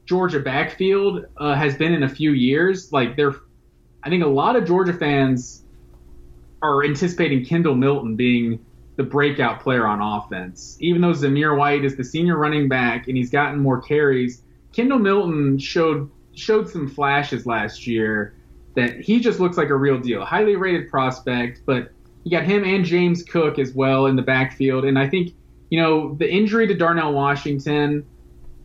Georgia 0.05 0.41
backfield 0.41 1.27
uh, 1.37 1.55
has 1.55 1.77
been 1.77 1.93
in 1.93 2.03
a 2.03 2.09
few 2.09 2.33
years. 2.33 2.93
Like 2.93 3.17
they're, 3.17 3.35
I 4.03 4.11
think 4.11 4.23
a 4.23 4.29
lot 4.29 4.57
of 4.57 4.67
Georgia 4.67 4.93
fans 4.93 5.65
are 6.63 6.85
anticipating 6.85 7.45
Kendall 7.45 7.75
Milton 7.75 8.17
being 8.17 8.65
the 8.97 9.03
breakout 9.03 9.61
player 9.61 9.87
on 9.87 10.01
offense. 10.01 10.77
Even 10.81 11.01
though 11.03 11.13
Zamir 11.13 11.57
White 11.57 11.85
is 11.85 11.97
the 11.97 12.05
senior 12.05 12.37
running 12.37 12.69
back 12.69 13.09
and 13.09 13.17
he's 13.17 13.31
gotten 13.31 13.59
more 13.59 13.81
carries, 13.81 14.43
Kendall 14.73 14.99
Milton 14.99 15.59
showed 15.59 16.11
showed 16.35 16.69
some 16.69 16.87
flashes 16.87 17.47
last 17.47 17.87
year 17.87 18.35
that 18.75 19.01
he 19.01 19.21
just 19.21 19.41
looks 19.41 19.57
like 19.57 19.71
a 19.71 19.75
real 19.75 19.99
deal. 19.99 20.23
Highly 20.25 20.57
rated 20.57 20.91
prospect, 20.91 21.63
but 21.65 21.91
you 22.27 22.31
got 22.33 22.43
him 22.43 22.65
and 22.65 22.85
James 22.85 23.23
Cook 23.23 23.57
as 23.57 23.73
well 23.73 24.07
in 24.07 24.17
the 24.17 24.23
backfield. 24.23 24.85
And 24.85 24.99
I 24.99 25.09
think, 25.09 25.33
you 25.71 25.81
know, 25.81 26.17
the 26.17 26.29
injury 26.29 26.67
to 26.67 26.75
Darnell 26.75 27.13
Washington, 27.13 28.05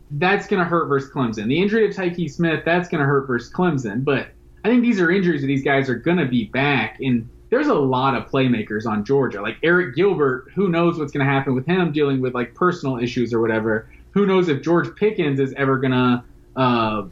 that's 0.10 0.48
going 0.48 0.64
to 0.64 0.68
hurt 0.68 0.88
versus 0.88 1.12
Clemson. 1.12 1.48
The 1.48 1.62
injury 1.62 1.88
to 1.88 1.96
Tykee 1.96 2.32
Smith, 2.32 2.66
that's 2.66 2.90
going 2.90 3.02
to 3.02 3.06
hurt 3.06 3.28
versus 3.28 3.54
Clemson. 3.54 4.04
But 4.04 4.30
I 4.66 4.70
think 4.70 4.82
these 4.82 5.00
are 5.00 5.12
injuries 5.12 5.42
that 5.42 5.48
these 5.48 5.64
guys 5.64 5.90
are 5.90 5.96
going 5.96 6.18
to 6.18 6.26
be 6.26 6.46
back. 6.46 7.00
And 7.02 7.30
there's 7.52 7.68
a 7.68 7.76
lot 7.76 8.16
of 8.16 8.32
playmakers 8.32 8.88
on 8.88 9.06
Georgia. 9.06 9.44
Like 9.44 9.62
Arik 9.62 9.94
Gilbert, 9.94 10.48
who 10.56 10.68
knows 10.68 10.98
what's 10.98 11.12
going 11.12 11.24
to 11.24 11.32
happen 11.32 11.54
with 11.54 11.68
him 11.68 11.92
dealing 11.92 12.20
with 12.20 12.34
like 12.34 12.56
personal 12.56 12.98
issues 12.98 13.32
or 13.32 13.42
whatever. 13.42 13.88
Who 14.10 14.26
knows 14.26 14.50
if 14.50 14.64
George 14.64 14.96
Pickens 14.96 15.40
is 15.40 15.54
ever 15.54 15.78
going 15.78 15.92
to 15.92 16.24
uh, 16.56 17.04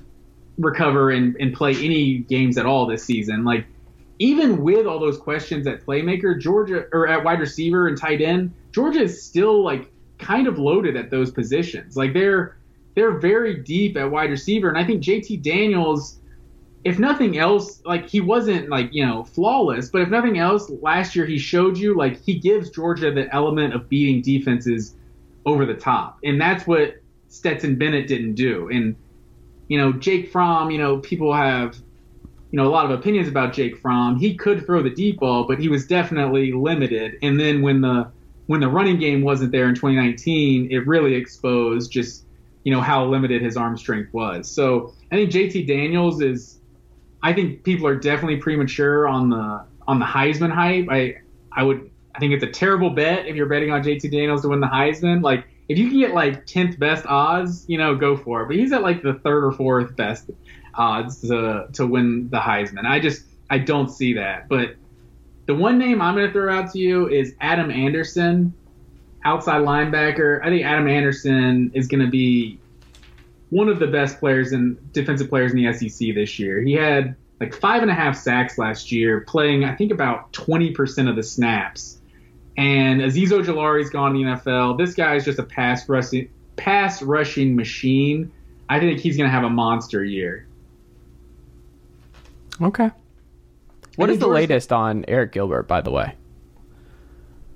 recover 0.58 1.12
and, 1.12 1.36
and 1.40 1.54
play 1.54 1.76
any 1.76 2.18
games 2.18 2.58
at 2.58 2.66
all 2.66 2.88
this 2.88 3.04
season. 3.04 3.44
Like, 3.44 3.68
even 4.20 4.62
with 4.62 4.86
all 4.86 5.00
those 5.00 5.18
questions 5.18 5.66
at 5.66 5.86
playmaker, 5.86 6.40
Georgia 6.40 6.86
or 6.92 7.08
at 7.08 7.24
wide 7.24 7.40
receiver 7.40 7.88
and 7.88 7.98
tight 7.98 8.22
end, 8.22 8.54
Georgia 8.72 9.02
is 9.02 9.24
still 9.24 9.64
like 9.64 9.92
kind 10.18 10.48
of 10.48 10.60
loaded 10.60 10.96
at 10.96 11.10
those 11.10 11.32
positions. 11.32 11.98
Like 11.98 12.14
they're 12.14 12.58
they're 12.96 13.18
very 13.18 13.56
deep 13.56 13.98
at 13.98 14.12
wide 14.12 14.30
receiver, 14.30 14.70
and 14.70 14.78
I 14.78 14.86
think 14.86 15.02
JT 15.02 15.42
Daniels 15.42 16.20
if 16.84 16.98
nothing 16.98 17.38
else, 17.38 17.82
like 17.86 18.08
he 18.08 18.22
wasn't 18.22 18.70
like 18.70 18.94
you 18.94 19.06
know 19.06 19.24
flawless, 19.24 19.90
but 19.90 20.02
if 20.02 20.10
nothing 20.10 20.38
else, 20.38 20.70
last 20.82 21.16
year 21.16 21.26
he 21.26 21.38
showed 21.38 21.78
you 21.78 21.96
like 21.96 22.20
he 22.22 22.40
gives 22.40 22.70
Georgia 22.70 23.12
the 23.12 23.34
element 23.34 23.74
of 23.74 23.90
beating 23.90 24.22
defenses 24.22 24.96
over 25.46 25.66
the 25.66 25.74
top, 25.74 26.20
and 26.24 26.40
that's 26.40 26.66
what 26.66 26.96
Stetson 27.28 27.76
Bennett 27.76 28.08
didn't 28.08 28.36
do. 28.36 28.70
And 28.70 28.96
you 29.68 29.78
know 29.78 29.92
Jake 29.92 30.32
Fromm, 30.32 30.72
you 30.72 30.78
know 30.78 30.98
people 31.00 31.34
have 31.34 31.78
you 32.52 32.58
know 32.58 32.68
a 32.68 32.72
lot 32.72 32.86
of 32.86 32.92
opinions 32.92 33.28
about 33.28 33.54
Jake 33.54 33.78
Fromm. 33.78 34.18
He 34.18 34.36
could 34.36 34.66
throw 34.66 34.82
the 34.82 34.90
deep 34.90 35.20
ball, 35.20 35.46
but 35.46 35.60
he 35.60 35.70
was 35.70 35.86
definitely 35.86 36.52
limited. 36.52 37.18
And 37.22 37.40
then 37.40 37.62
when 37.62 37.82
the 37.82 38.12
when 38.48 38.60
the 38.60 38.68
running 38.68 38.98
game 38.98 39.22
wasn't 39.22 39.52
there 39.52 39.70
in 39.70 39.76
2019, 39.76 40.72
it 40.72 40.88
really 40.88 41.14
exposed 41.14 41.92
just 41.92 42.26
you 42.64 42.74
know 42.74 42.82
how 42.82 43.06
limited 43.06 43.42
his 43.42 43.56
arm 43.56 43.78
strength 43.78 44.14
was. 44.14 44.50
So 44.50 44.94
I 45.12 45.16
think 45.16 45.32
JT 45.32 45.68
Daniels 45.68 46.22
is 46.22 46.60
I 47.22 47.34
think 47.34 47.64
people 47.64 47.86
are 47.88 47.96
definitely 47.96 48.38
premature 48.38 49.08
on 49.08 49.30
the 49.30 49.66
on 49.88 50.00
the 50.00 50.06
Heisman 50.06 50.52
hype. 50.52 50.88
I 50.90 51.18
I 51.52 51.64
would 51.64 51.90
I 52.16 52.20
think 52.20 52.34
it's 52.34 52.44
a 52.44 52.52
terrible 52.52 52.90
bet 52.90 53.28
if 53.28 53.36
you're 53.36 53.48
betting 53.48 53.72
on 53.72 53.84
JT 53.84 54.12
Daniels 54.12 54.42
to 54.42 54.50
win 54.50 54.60
the 54.60 54.68
Heisman. 54.68 55.22
Like 55.22 55.46
if 55.68 55.78
you 55.78 55.88
can 55.88 56.00
get 56.00 56.14
like 56.14 56.48
tenth 56.48 56.80
best 56.80 57.06
odds, 57.06 57.66
you 57.68 57.78
know, 57.78 57.96
go 57.96 58.18
for 58.18 58.42
it. 58.42 58.48
But 58.48 58.56
he's 58.56 58.72
at 58.72 58.82
like 58.82 59.04
the 59.04 59.14
third 59.14 59.46
or 59.46 59.52
fourth 59.52 59.96
best 59.96 60.32
odds 60.80 61.22
to 61.22 61.68
to 61.74 61.86
win 61.86 62.30
the 62.30 62.40
Heisman. 62.40 62.86
I 62.86 63.00
just 63.00 63.24
I 63.50 63.60
don't 63.60 63.90
see 63.90 64.14
that. 64.14 64.48
But 64.48 64.76
the 65.46 65.56
one 65.56 65.78
name 65.78 66.02
I'm 66.02 66.16
going 66.16 66.28
to 66.28 66.34
throw 66.34 66.54
out 66.54 66.72
to 66.72 66.80
you 66.80 67.10
is 67.10 67.36
Adam 67.42 67.70
Anderson, 67.70 68.54
outside 69.26 69.62
linebacker. 69.62 70.42
I 70.44 70.50
think 70.50 70.64
Adam 70.64 70.88
Anderson 70.88 71.72
is 71.74 71.88
going 71.88 72.04
to 72.04 72.10
be 72.10 72.60
one 73.50 73.68
of 73.68 73.80
the 73.80 73.88
best 73.88 74.20
players 74.20 74.52
and 74.52 74.78
defensive 74.94 75.30
players 75.30 75.52
in 75.52 75.64
the 75.64 75.74
SEC 75.74 76.16
this 76.16 76.40
year. 76.40 76.62
He 76.62 76.74
had 76.74 77.16
like 77.40 77.54
five 77.54 77.82
and 77.82 77.90
a 77.90 77.94
half 77.94 78.16
sacks 78.16 78.58
last 78.58 78.92
year, 78.92 79.22
playing 79.22 79.64
I 79.64 79.76
think 79.76 79.92
about 79.92 80.32
20% 80.34 81.10
of 81.10 81.16
the 81.16 81.24
snaps. 81.24 82.00
And 82.58 83.02
Azeez 83.02 83.30
Ojulari's 83.30 83.90
gone 83.90 84.14
to 84.14 84.20
the 84.20 84.26
NFL. 84.26 84.78
This 84.78 84.94
guy 84.94 85.16
is 85.16 85.26
just 85.26 85.40
a 85.40 85.44
pass 85.44 85.88
rushing 85.88 86.30
pass 86.58 87.02
rushing 87.02 87.56
machine. 87.56 88.32
I 88.68 88.80
think 88.80 89.00
he's 89.00 89.18
going 89.18 89.30
to 89.30 89.34
have 89.34 89.46
a 89.46 89.50
monster 89.50 90.04
year. 90.04 90.46
Okay. 92.62 92.92
What 93.96 94.10
is 94.10 94.20
the 94.20 94.28
latest 94.28 94.72
on 94.72 95.04
Arik 95.04 95.32
Gilbert, 95.32 95.68
by 95.68 95.82
the 95.82 95.92
way? 95.92 96.16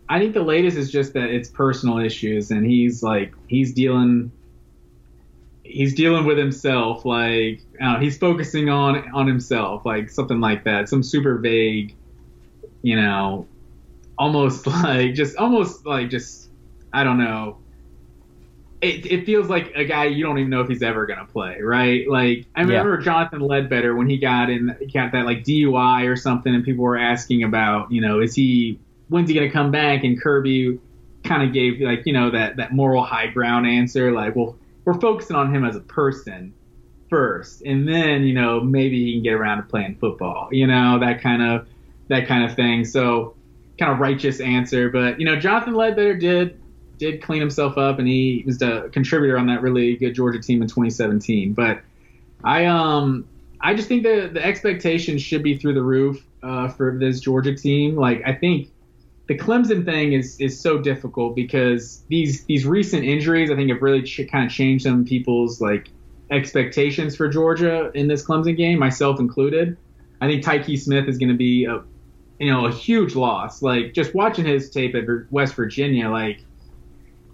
I 0.09 0.19
think 0.19 0.33
the 0.33 0.43
latest 0.43 0.77
is 0.77 0.91
just 0.91 1.13
that 1.13 1.29
it's 1.29 1.49
personal 1.49 1.99
issues, 1.99 2.51
and 2.51 2.65
he's 2.65 3.01
like 3.01 3.33
he's 3.47 3.73
dealing 3.73 4.31
he's 5.63 5.95
dealing 5.95 6.25
with 6.25 6.37
himself 6.37 7.05
like 7.05 7.61
know, 7.79 7.97
he's 7.99 8.17
focusing 8.17 8.69
on 8.69 9.09
on 9.13 9.27
himself 9.27 9.85
like 9.85 10.09
something 10.09 10.39
like 10.39 10.65
that 10.65 10.89
some 10.89 11.01
super 11.01 11.37
vague 11.37 11.95
you 12.81 12.95
know 12.95 13.47
almost 14.17 14.67
like 14.83 15.13
just 15.13 15.37
almost 15.37 15.85
like 15.85 16.09
just 16.09 16.49
i 16.91 17.03
don't 17.03 17.17
know 17.17 17.57
it, 18.83 19.05
it 19.05 19.25
feels 19.25 19.49
like 19.49 19.71
a 19.75 19.85
guy 19.85 20.05
you 20.05 20.23
don't 20.23 20.37
even 20.37 20.49
know 20.49 20.61
if 20.61 20.67
he's 20.67 20.83
ever 20.83 21.05
gonna 21.05 21.25
play 21.25 21.61
right 21.61 22.07
like 22.07 22.45
i 22.55 22.61
remember 22.61 22.97
yeah. 22.97 23.05
jonathan 23.05 23.39
ledbetter 23.39 23.95
when 23.95 24.09
he 24.09 24.17
got 24.17 24.49
in 24.49 24.75
he 24.79 24.87
got 24.87 25.11
that 25.11 25.25
like 25.25 25.43
dui 25.43 26.09
or 26.09 26.15
something 26.15 26.53
and 26.53 26.63
people 26.63 26.83
were 26.83 26.97
asking 26.97 27.43
about 27.43 27.91
you 27.91 28.01
know 28.01 28.21
is 28.21 28.35
he 28.35 28.79
when's 29.09 29.29
he 29.29 29.35
gonna 29.35 29.51
come 29.51 29.71
back 29.71 30.03
and 30.03 30.21
kirby 30.21 30.79
kind 31.23 31.43
of 31.43 31.53
gave 31.53 31.79
like 31.79 32.05
you 32.05 32.13
know 32.13 32.31
that 32.31 32.57
that 32.57 32.73
moral 32.73 33.03
high 33.03 33.27
ground 33.27 33.65
answer 33.65 34.11
like 34.11 34.35
well 34.35 34.55
we're 34.85 34.99
focusing 34.99 35.35
on 35.35 35.53
him 35.53 35.63
as 35.65 35.75
a 35.75 35.81
person 35.81 36.53
first, 37.09 37.61
and 37.61 37.87
then 37.87 38.23
you 38.23 38.33
know 38.33 38.59
maybe 38.59 39.05
he 39.05 39.13
can 39.13 39.23
get 39.23 39.33
around 39.33 39.57
to 39.57 39.63
playing 39.63 39.95
football. 39.95 40.49
You 40.51 40.67
know 40.67 40.99
that 40.99 41.21
kind 41.21 41.41
of 41.41 41.67
that 42.07 42.27
kind 42.27 42.43
of 42.43 42.55
thing. 42.55 42.85
So 42.85 43.35
kind 43.77 43.91
of 43.91 43.99
righteous 43.99 44.39
answer, 44.39 44.89
but 44.89 45.19
you 45.19 45.25
know 45.25 45.35
Jonathan 45.35 45.75
Ledbetter 45.75 46.15
did 46.15 46.59
did 46.97 47.21
clean 47.21 47.39
himself 47.39 47.77
up, 47.77 47.99
and 47.99 48.07
he 48.07 48.43
was 48.45 48.61
a 48.61 48.89
contributor 48.91 49.37
on 49.37 49.47
that 49.47 49.61
really 49.61 49.95
good 49.95 50.13
Georgia 50.13 50.39
team 50.39 50.61
in 50.61 50.67
2017. 50.67 51.53
But 51.53 51.81
I 52.43 52.65
um 52.65 53.27
I 53.61 53.73
just 53.73 53.87
think 53.87 54.03
the 54.03 54.29
the 54.31 54.43
expectations 54.43 55.21
should 55.21 55.43
be 55.43 55.57
through 55.57 55.73
the 55.73 55.83
roof 55.83 56.25
uh, 56.43 56.67
for 56.67 56.97
this 56.99 57.19
Georgia 57.19 57.55
team. 57.55 57.95
Like 57.95 58.21
I 58.25 58.33
think 58.33 58.69
the 59.27 59.37
Clemson 59.37 59.85
thing 59.85 60.13
is 60.13 60.39
is 60.39 60.59
so 60.59 60.77
difficult 60.77 61.35
because 61.35 62.03
these 62.09 62.43
these 62.45 62.65
recent 62.65 63.05
injuries 63.05 63.49
I 63.49 63.55
think 63.55 63.69
have 63.71 63.81
really 63.81 64.03
ch- 64.03 64.27
kind 64.29 64.45
of 64.45 64.51
changed 64.51 64.83
some 64.83 65.05
people's 65.05 65.61
like 65.61 65.89
expectations 66.29 67.15
for 67.15 67.29
Georgia 67.29 67.91
in 67.93 68.07
this 68.07 68.25
Clemson 68.25 68.57
game, 68.57 68.79
myself 68.79 69.19
included. 69.19 69.77
I 70.19 70.27
think 70.27 70.43
Tykee 70.43 70.79
Smith 70.79 71.07
is 71.07 71.17
going 71.17 71.29
to 71.29 71.37
be 71.37 71.65
a 71.65 71.81
you 72.39 72.51
know 72.51 72.65
a 72.65 72.71
huge 72.71 73.15
loss. 73.15 73.61
Like 73.61 73.93
just 73.93 74.13
watching 74.13 74.45
his 74.45 74.69
tape 74.69 74.95
at 74.95 75.05
West 75.31 75.55
Virginia, 75.55 76.09
like 76.09 76.43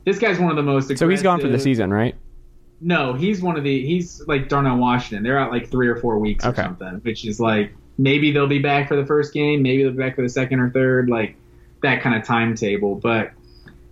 this 0.10 0.20
guy's 0.20 0.40
one 0.40 0.50
of 0.50 0.56
the 0.56 0.64
most. 0.64 0.86
Aggressive. 0.86 1.00
So 1.00 1.10
he's 1.10 1.22
gone 1.22 1.40
for 1.40 1.48
the 1.48 1.60
season, 1.60 1.94
right? 1.94 2.16
No, 2.82 3.14
he's 3.14 3.42
one 3.42 3.58
of 3.58 3.64
the 3.64 3.86
he's 3.86 4.26
like 4.28 4.50
Darnell 4.50 4.78
Washington. 4.78 5.24
They're 5.24 5.38
out 5.38 5.52
like 5.52 5.70
three 5.70 5.88
or 5.88 5.98
four 5.98 6.18
weeks 6.18 6.46
okay. 6.46 6.62
or 6.62 6.66
something, 6.66 7.02
which 7.04 7.26
is 7.26 7.40
like 7.40 7.74
maybe 7.98 8.32
they'll 8.32 8.48
be 8.48 8.60
back 8.60 8.88
for 8.88 8.96
the 8.96 9.06
first 9.06 9.34
game, 9.34 9.62
maybe 9.62 9.84
they'll 9.84 9.92
be 9.92 9.98
back 9.98 10.16
for 10.16 10.22
the 10.22 10.30
second 10.30 10.60
or 10.60 10.70
third. 10.70 11.10
Like 11.10 11.36
that 11.84 12.02
kind 12.02 12.16
of 12.16 12.26
timetable. 12.26 12.96
But 12.96 13.32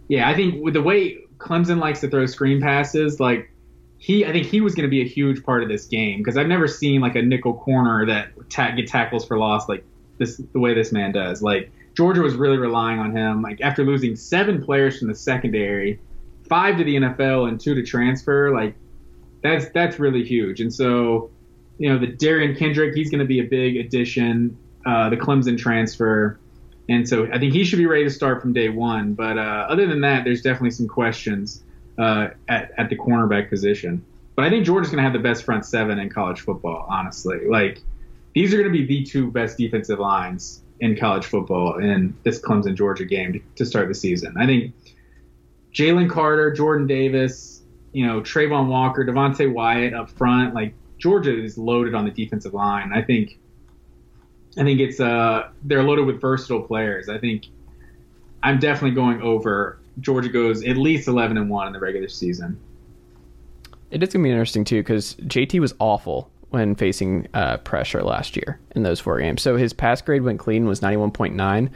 yeah, 0.07 0.29
I 0.29 0.35
think 0.35 0.63
with 0.63 0.73
the 0.73 0.81
way 0.81 1.19
Clemson 1.37 1.79
likes 1.79 1.99
to 2.01 2.09
throw 2.09 2.25
screen 2.25 2.61
passes, 2.61 3.19
like 3.19 3.51
he, 3.97 4.25
I 4.25 4.31
think 4.31 4.45
he 4.47 4.61
was 4.61 4.75
going 4.75 4.87
to 4.87 4.89
be 4.89 5.01
a 5.01 5.07
huge 5.07 5.43
part 5.43 5.63
of 5.63 5.69
this 5.69 5.85
game 5.85 6.19
because 6.19 6.37
I've 6.37 6.47
never 6.47 6.67
seen 6.67 7.01
like 7.01 7.15
a 7.15 7.21
nickel 7.21 7.53
corner 7.53 8.05
that 8.05 8.29
ta- 8.49 8.71
get 8.71 8.87
tackles 8.87 9.25
for 9.25 9.37
loss 9.37 9.67
like 9.67 9.83
this 10.17 10.37
the 10.37 10.59
way 10.59 10.73
this 10.73 10.91
man 10.91 11.11
does. 11.11 11.41
Like 11.41 11.71
Georgia 11.95 12.21
was 12.21 12.35
really 12.35 12.57
relying 12.57 12.99
on 12.99 13.15
him. 13.15 13.41
Like 13.41 13.59
after 13.61 13.83
losing 13.83 14.15
seven 14.15 14.63
players 14.63 14.99
from 14.99 15.07
the 15.07 15.15
secondary, 15.15 15.99
five 16.47 16.77
to 16.77 16.83
the 16.83 16.95
NFL 16.95 17.49
and 17.49 17.59
two 17.59 17.75
to 17.75 17.83
transfer, 17.83 18.53
like 18.53 18.75
that's 19.43 19.69
that's 19.69 19.99
really 19.99 20.23
huge. 20.23 20.61
And 20.61 20.73
so, 20.73 21.29
you 21.77 21.89
know, 21.89 21.99
the 21.99 22.07
Derion 22.07 22.57
Kendrick, 22.57 22.95
he's 22.95 23.09
going 23.09 23.19
to 23.19 23.25
be 23.25 23.39
a 23.39 23.43
big 23.43 23.77
addition. 23.77 24.57
Uh, 24.85 25.09
the 25.09 25.17
Clemson 25.17 25.57
transfer. 25.57 26.39
And 26.89 27.07
so 27.07 27.27
I 27.31 27.39
think 27.39 27.53
he 27.53 27.65
should 27.65 27.79
be 27.79 27.85
ready 27.85 28.05
to 28.05 28.09
start 28.09 28.41
from 28.41 28.53
day 28.53 28.69
one. 28.69 29.13
But 29.13 29.37
uh, 29.37 29.67
other 29.69 29.85
than 29.85 30.01
that, 30.01 30.23
there's 30.23 30.41
definitely 30.41 30.71
some 30.71 30.87
questions 30.87 31.61
uh, 31.97 32.29
at, 32.47 32.71
at 32.77 32.89
the 32.89 32.95
cornerback 32.95 33.49
position. 33.49 34.05
But 34.35 34.45
I 34.45 34.49
think 34.49 34.65
Georgia's 34.65 34.91
going 34.91 34.97
to 34.97 35.03
have 35.03 35.13
the 35.13 35.19
best 35.19 35.43
front 35.43 35.65
seven 35.65 35.99
in 35.99 36.09
college 36.09 36.41
football, 36.41 36.85
honestly. 36.87 37.47
Like, 37.49 37.81
these 38.33 38.53
are 38.53 38.57
going 38.57 38.71
to 38.71 38.77
be 38.77 38.85
the 38.85 39.03
two 39.03 39.31
best 39.31 39.57
defensive 39.57 39.99
lines 39.99 40.61
in 40.79 40.95
college 40.95 41.25
football 41.25 41.79
in 41.79 42.15
this 42.23 42.39
Clemson 42.39 42.75
Georgia 42.75 43.03
game 43.03 43.33
to, 43.33 43.41
to 43.55 43.65
start 43.65 43.87
the 43.87 43.95
season. 43.95 44.35
I 44.37 44.45
think 44.45 44.73
Jalen 45.77 46.09
Carter, 46.09 46.51
Jordan 46.51 46.87
Davis, 46.87 47.61
you 47.93 48.03
know, 48.03 48.19
Travon 48.19 48.67
Walker, 48.67 49.05
Devonte 49.05 49.53
Wyatt 49.53 49.93
up 49.93 50.09
front. 50.09 50.55
Like, 50.55 50.73
Georgia 50.97 51.39
is 51.39 51.55
loaded 51.55 51.93
on 51.93 52.03
the 52.03 52.09
defensive 52.09 52.55
line. 52.55 52.91
I 52.91 53.03
think 53.03 53.37
I 54.57 54.63
think 54.63 54.79
it's 54.79 54.99
uh 54.99 55.49
they're 55.63 55.83
loaded 55.83 56.07
with 56.07 56.19
versatile 56.19 56.63
players. 56.63 57.09
I 57.09 57.19
think 57.19 57.45
I'm 58.41 58.57
definitely 58.57 58.95
going 58.95 59.21
over. 59.21 59.77
Georgia 59.99 60.29
goes 60.29 60.65
at 60.65 60.77
least 60.77 61.07
11 61.07 61.37
and 61.37 61.47
one 61.47 61.67
in 61.67 61.73
the 61.73 61.79
regular 61.79 62.07
season. 62.07 62.59
It 63.91 64.01
is 64.01 64.09
gonna 64.09 64.23
be 64.23 64.31
interesting 64.31 64.63
too 64.63 64.79
because 64.79 65.13
JT 65.15 65.59
was 65.59 65.75
awful 65.77 66.31
when 66.49 66.73
facing 66.73 67.27
uh, 67.35 67.57
pressure 67.57 68.01
last 68.01 68.35
year 68.35 68.59
in 68.71 68.81
those 68.81 68.99
four 68.99 69.19
games. 69.19 69.43
So 69.43 69.57
his 69.57 69.73
pass 69.73 70.01
grade 70.01 70.23
when 70.23 70.39
clean 70.39 70.65
was 70.65 70.79
91.9. 70.79 71.69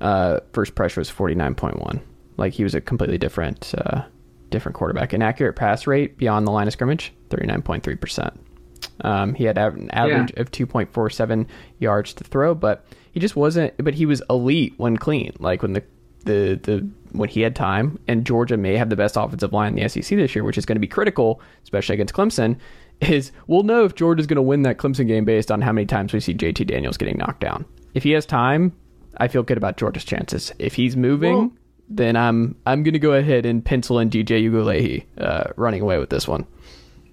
Uh, 0.00 0.38
first 0.52 0.76
pressure 0.76 1.00
was 1.00 1.10
49.1. 1.10 2.00
Like 2.40 2.54
he 2.54 2.64
was 2.64 2.74
a 2.74 2.80
completely 2.80 3.18
different 3.18 3.72
uh, 3.78 4.02
different 4.50 4.74
quarterback. 4.74 5.12
An 5.12 5.22
accurate 5.22 5.54
pass 5.54 5.86
rate 5.86 6.16
beyond 6.16 6.46
the 6.46 6.50
line 6.50 6.66
of 6.66 6.72
scrimmage, 6.72 7.12
39.3 7.28 8.00
percent. 8.00 8.40
Um, 9.02 9.34
he 9.34 9.44
had 9.44 9.58
an 9.58 9.90
average 9.90 10.32
yeah. 10.34 10.42
of 10.42 10.50
2.47 10.50 11.46
yards 11.78 12.12
to 12.14 12.24
throw, 12.24 12.54
but 12.54 12.84
he 13.12 13.20
just 13.20 13.36
wasn't. 13.36 13.74
But 13.78 13.94
he 13.94 14.06
was 14.06 14.22
elite 14.28 14.74
when 14.76 14.96
clean, 14.96 15.34
like 15.38 15.62
when 15.62 15.72
the 15.72 15.82
the 16.24 16.58
the 16.62 16.88
when 17.12 17.28
he 17.28 17.42
had 17.42 17.56
time. 17.56 17.98
And 18.08 18.26
Georgia 18.26 18.56
may 18.56 18.76
have 18.76 18.90
the 18.90 18.96
best 18.96 19.16
offensive 19.16 19.52
line 19.52 19.76
in 19.76 19.82
the 19.82 19.88
SEC 19.88 20.16
this 20.16 20.34
year, 20.34 20.44
which 20.44 20.58
is 20.58 20.66
going 20.66 20.76
to 20.76 20.80
be 20.80 20.88
critical, 20.88 21.40
especially 21.62 21.94
against 21.94 22.14
Clemson. 22.14 22.56
Is 23.00 23.32
we'll 23.46 23.62
know 23.62 23.84
if 23.84 23.94
Georgia's 23.94 24.26
going 24.26 24.36
to 24.36 24.42
win 24.42 24.62
that 24.62 24.76
Clemson 24.76 25.06
game 25.06 25.24
based 25.24 25.50
on 25.50 25.62
how 25.62 25.72
many 25.72 25.86
times 25.86 26.12
we 26.12 26.20
see 26.20 26.34
JT 26.34 26.66
Daniels 26.66 26.98
getting 26.98 27.16
knocked 27.16 27.40
down. 27.40 27.64
If 27.94 28.02
he 28.02 28.10
has 28.12 28.26
time, 28.26 28.76
I 29.16 29.28
feel 29.28 29.42
good 29.42 29.56
about 29.56 29.78
Georgia's 29.78 30.04
chances. 30.04 30.52
If 30.58 30.74
he's 30.74 30.96
moving. 30.96 31.36
Well, 31.36 31.52
then 31.90 32.16
I'm 32.16 32.54
I'm 32.64 32.82
gonna 32.84 33.00
go 33.00 33.12
ahead 33.12 33.44
and 33.44 33.64
pencil 33.64 33.98
in 33.98 34.08
DJ 34.08 34.48
Uiagalelei 34.48 35.04
uh, 35.18 35.50
running 35.56 35.82
away 35.82 35.98
with 35.98 36.08
this 36.08 36.26
one. 36.28 36.46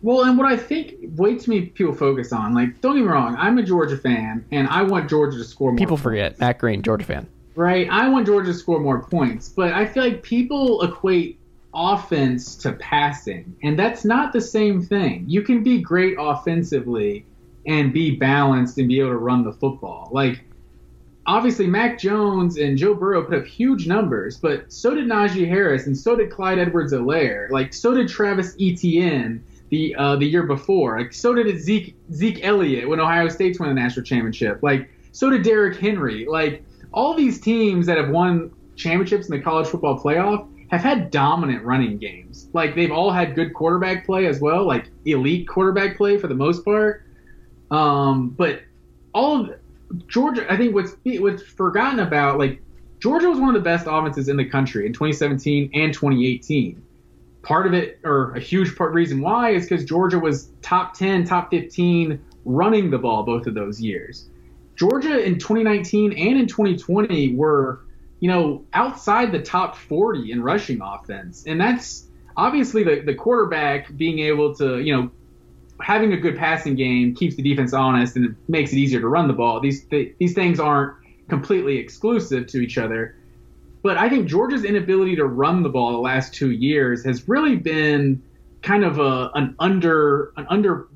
Well, 0.03 0.23
and 0.23 0.37
what 0.37 0.45
I 0.45 0.55
think 0.55 0.93
way 1.15 1.35
too 1.35 1.51
many 1.51 1.65
people 1.65 1.93
focus 1.93 2.31
on, 2.31 2.53
like, 2.53 2.81
don't 2.81 2.95
get 2.95 3.01
me 3.01 3.07
wrong, 3.07 3.35
I'm 3.35 3.57
a 3.57 3.63
Georgia 3.63 3.97
fan, 3.97 4.45
and 4.51 4.67
I 4.67 4.83
want 4.83 5.09
Georgia 5.09 5.37
to 5.39 5.43
score 5.43 5.71
more. 5.71 5.77
People 5.77 5.97
points. 5.97 6.03
forget 6.03 6.39
Matt 6.39 6.59
Green, 6.59 6.83
Georgia 6.83 7.05
fan. 7.05 7.27
Right, 7.55 7.89
I 7.89 8.07
want 8.07 8.27
Georgia 8.27 8.51
to 8.51 8.57
score 8.57 8.79
more 8.79 9.01
points, 9.01 9.49
but 9.49 9.73
I 9.73 9.87
feel 9.87 10.03
like 10.03 10.21
people 10.21 10.83
equate 10.83 11.39
offense 11.73 12.55
to 12.57 12.73
passing, 12.73 13.55
and 13.63 13.77
that's 13.77 14.05
not 14.05 14.33
the 14.33 14.41
same 14.41 14.83
thing. 14.83 15.25
You 15.27 15.41
can 15.41 15.63
be 15.63 15.81
great 15.81 16.15
offensively 16.19 17.25
and 17.65 17.91
be 17.91 18.15
balanced 18.15 18.77
and 18.77 18.87
be 18.87 18.99
able 18.99 19.09
to 19.09 19.17
run 19.17 19.43
the 19.43 19.51
football. 19.51 20.09
Like 20.11 20.41
obviously 21.27 21.67
Mac 21.67 21.99
Jones 21.99 22.57
and 22.57 22.77
Joe 22.77 22.93
Burrow 22.93 23.23
put 23.23 23.37
up 23.37 23.45
huge 23.45 23.85
numbers, 23.85 24.37
but 24.37 24.71
so 24.71 24.95
did 24.95 25.05
Najee 25.05 25.47
Harris 25.47 25.85
and 25.85 25.95
so 25.95 26.15
did 26.15 26.31
Clyde 26.31 26.57
Edwards-Helaire. 26.57 27.49
Like 27.51 27.73
so 27.73 27.93
did 27.93 28.07
Travis 28.07 28.55
Etienne 28.59 29.43
the 29.69 29.93
uh, 29.95 30.15
the 30.15 30.25
year 30.25 30.43
before. 30.43 30.99
Like 30.99 31.13
so 31.13 31.33
did 31.33 31.59
Zeke 31.59 31.95
Zeke 32.13 32.43
Elliott 32.43 32.87
when 32.87 32.99
Ohio 32.99 33.27
State's 33.27 33.59
won 33.59 33.69
the 33.69 33.75
national 33.75 34.05
championship. 34.05 34.63
Like 34.63 34.89
so 35.11 35.29
did 35.29 35.43
Derrick 35.43 35.77
Henry. 35.77 36.25
Like 36.25 36.63
all 36.93 37.13
these 37.13 37.39
teams 37.41 37.85
that 37.87 37.97
have 37.97 38.09
won 38.09 38.51
championships 38.77 39.27
in 39.27 39.35
the 39.35 39.43
college 39.43 39.67
football 39.67 39.99
playoff 39.99 40.47
have 40.69 40.81
had 40.81 41.11
dominant 41.11 41.63
running 41.63 41.97
games. 41.97 42.47
Like 42.53 42.73
they've 42.75 42.91
all 42.91 43.11
had 43.11 43.35
good 43.35 43.53
quarterback 43.53 44.05
play 44.05 44.27
as 44.27 44.39
well, 44.39 44.65
like 44.65 44.89
elite 45.05 45.47
quarterback 45.47 45.97
play 45.97 46.17
for 46.17 46.27
the 46.27 46.35
most 46.35 46.63
part. 46.63 47.03
Um, 47.69 48.29
but 48.29 48.61
all 49.13 49.41
of 49.41 49.55
Georgia, 50.07 50.51
I 50.51 50.57
think 50.57 50.73
what's 50.73 50.95
what's 51.03 51.43
forgotten 51.43 51.99
about, 51.99 52.37
like 52.37 52.61
Georgia 52.99 53.29
was 53.29 53.39
one 53.39 53.49
of 53.49 53.55
the 53.55 53.61
best 53.61 53.85
offenses 53.87 54.27
in 54.27 54.37
the 54.37 54.45
country 54.45 54.85
in 54.85 54.93
2017 54.93 55.71
and 55.73 55.93
2018. 55.93 56.81
Part 57.43 57.67
of 57.67 57.73
it, 57.73 57.99
or 58.03 58.33
a 58.33 58.39
huge 58.39 58.75
part 58.75 58.93
reason 58.93 59.21
why, 59.21 59.51
is 59.51 59.67
because 59.67 59.85
Georgia 59.85 60.19
was 60.19 60.49
top 60.61 60.93
10, 60.95 61.25
top 61.25 61.49
15 61.51 62.19
running 62.43 62.89
the 62.89 62.97
ball 62.97 63.23
both 63.23 63.47
of 63.47 63.53
those 63.53 63.81
years. 63.81 64.27
Georgia 64.75 65.23
in 65.23 65.39
2019 65.39 66.11
and 66.13 66.39
in 66.39 66.47
2020 66.47 67.35
were, 67.35 67.81
you 68.19 68.29
know, 68.29 68.65
outside 68.73 69.31
the 69.31 69.41
top 69.41 69.75
40 69.75 70.31
in 70.31 70.43
rushing 70.43 70.81
offense, 70.81 71.45
and 71.47 71.59
that's 71.59 72.07
obviously 72.35 72.83
the 72.83 73.01
the 73.01 73.15
quarterback 73.15 73.95
being 73.95 74.19
able 74.19 74.53
to, 74.55 74.79
you 74.79 74.95
know, 74.95 75.11
having 75.81 76.13
a 76.13 76.17
good 76.17 76.37
passing 76.37 76.75
game 76.75 77.15
keeps 77.15 77.35
the 77.35 77.43
defense 77.43 77.73
honest 77.73 78.15
and 78.15 78.25
it 78.25 78.31
makes 78.47 78.73
it 78.73 78.77
easier 78.77 78.99
to 78.99 79.07
run 79.07 79.27
the 79.27 79.33
ball. 79.33 79.59
These 79.59 79.85
th- 79.85 80.15
these 80.19 80.33
things 80.33 80.59
aren't 80.59 80.93
completely 81.29 81.77
exclusive 81.77 82.47
to 82.47 82.59
each 82.59 82.77
other. 82.77 83.15
But 83.83 83.97
I 83.97 84.09
think 84.09 84.27
Georgia's 84.27 84.63
inability 84.63 85.15
to 85.17 85.25
run 85.25 85.63
the 85.63 85.69
ball 85.69 85.91
the 85.91 85.99
last 85.99 86.33
two 86.33 86.51
years 86.51 87.05
has 87.05 87.27
really 87.27 87.55
been 87.55 88.21
kind 88.61 88.83
of 88.83 88.99
a 88.99 89.29
an 89.35 89.55
under 89.59 90.33
an 90.35 90.47
under 90.49 90.87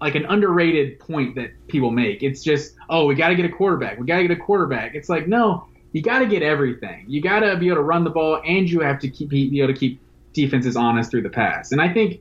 like 0.00 0.14
an 0.14 0.26
underrated 0.26 0.98
point 0.98 1.34
that 1.36 1.50
people 1.68 1.90
make. 1.90 2.22
It's 2.22 2.42
just, 2.42 2.74
oh, 2.88 3.06
we 3.06 3.14
got 3.14 3.28
to 3.28 3.34
get 3.34 3.46
a 3.46 3.48
quarterback. 3.48 3.98
We 3.98 4.06
got 4.06 4.16
to 4.16 4.22
get 4.22 4.32
a 4.32 4.40
quarterback. 4.40 4.94
It's 4.94 5.08
like, 5.08 5.26
no, 5.26 5.66
you 5.92 6.02
got 6.02 6.18
to 6.18 6.26
get 6.26 6.42
everything. 6.42 7.04
You 7.08 7.22
got 7.22 7.40
to 7.40 7.56
be 7.56 7.68
able 7.68 7.76
to 7.76 7.82
run 7.82 8.04
the 8.04 8.10
ball 8.10 8.42
and 8.44 8.68
you 8.68 8.80
have 8.80 8.98
to 9.00 9.08
keep 9.08 9.28
be 9.30 9.60
able 9.60 9.72
to 9.72 9.78
keep 9.78 10.00
defenses 10.32 10.76
honest 10.76 11.10
through 11.10 11.22
the 11.22 11.30
pass. 11.30 11.72
And 11.72 11.80
I 11.80 11.92
think 11.92 12.20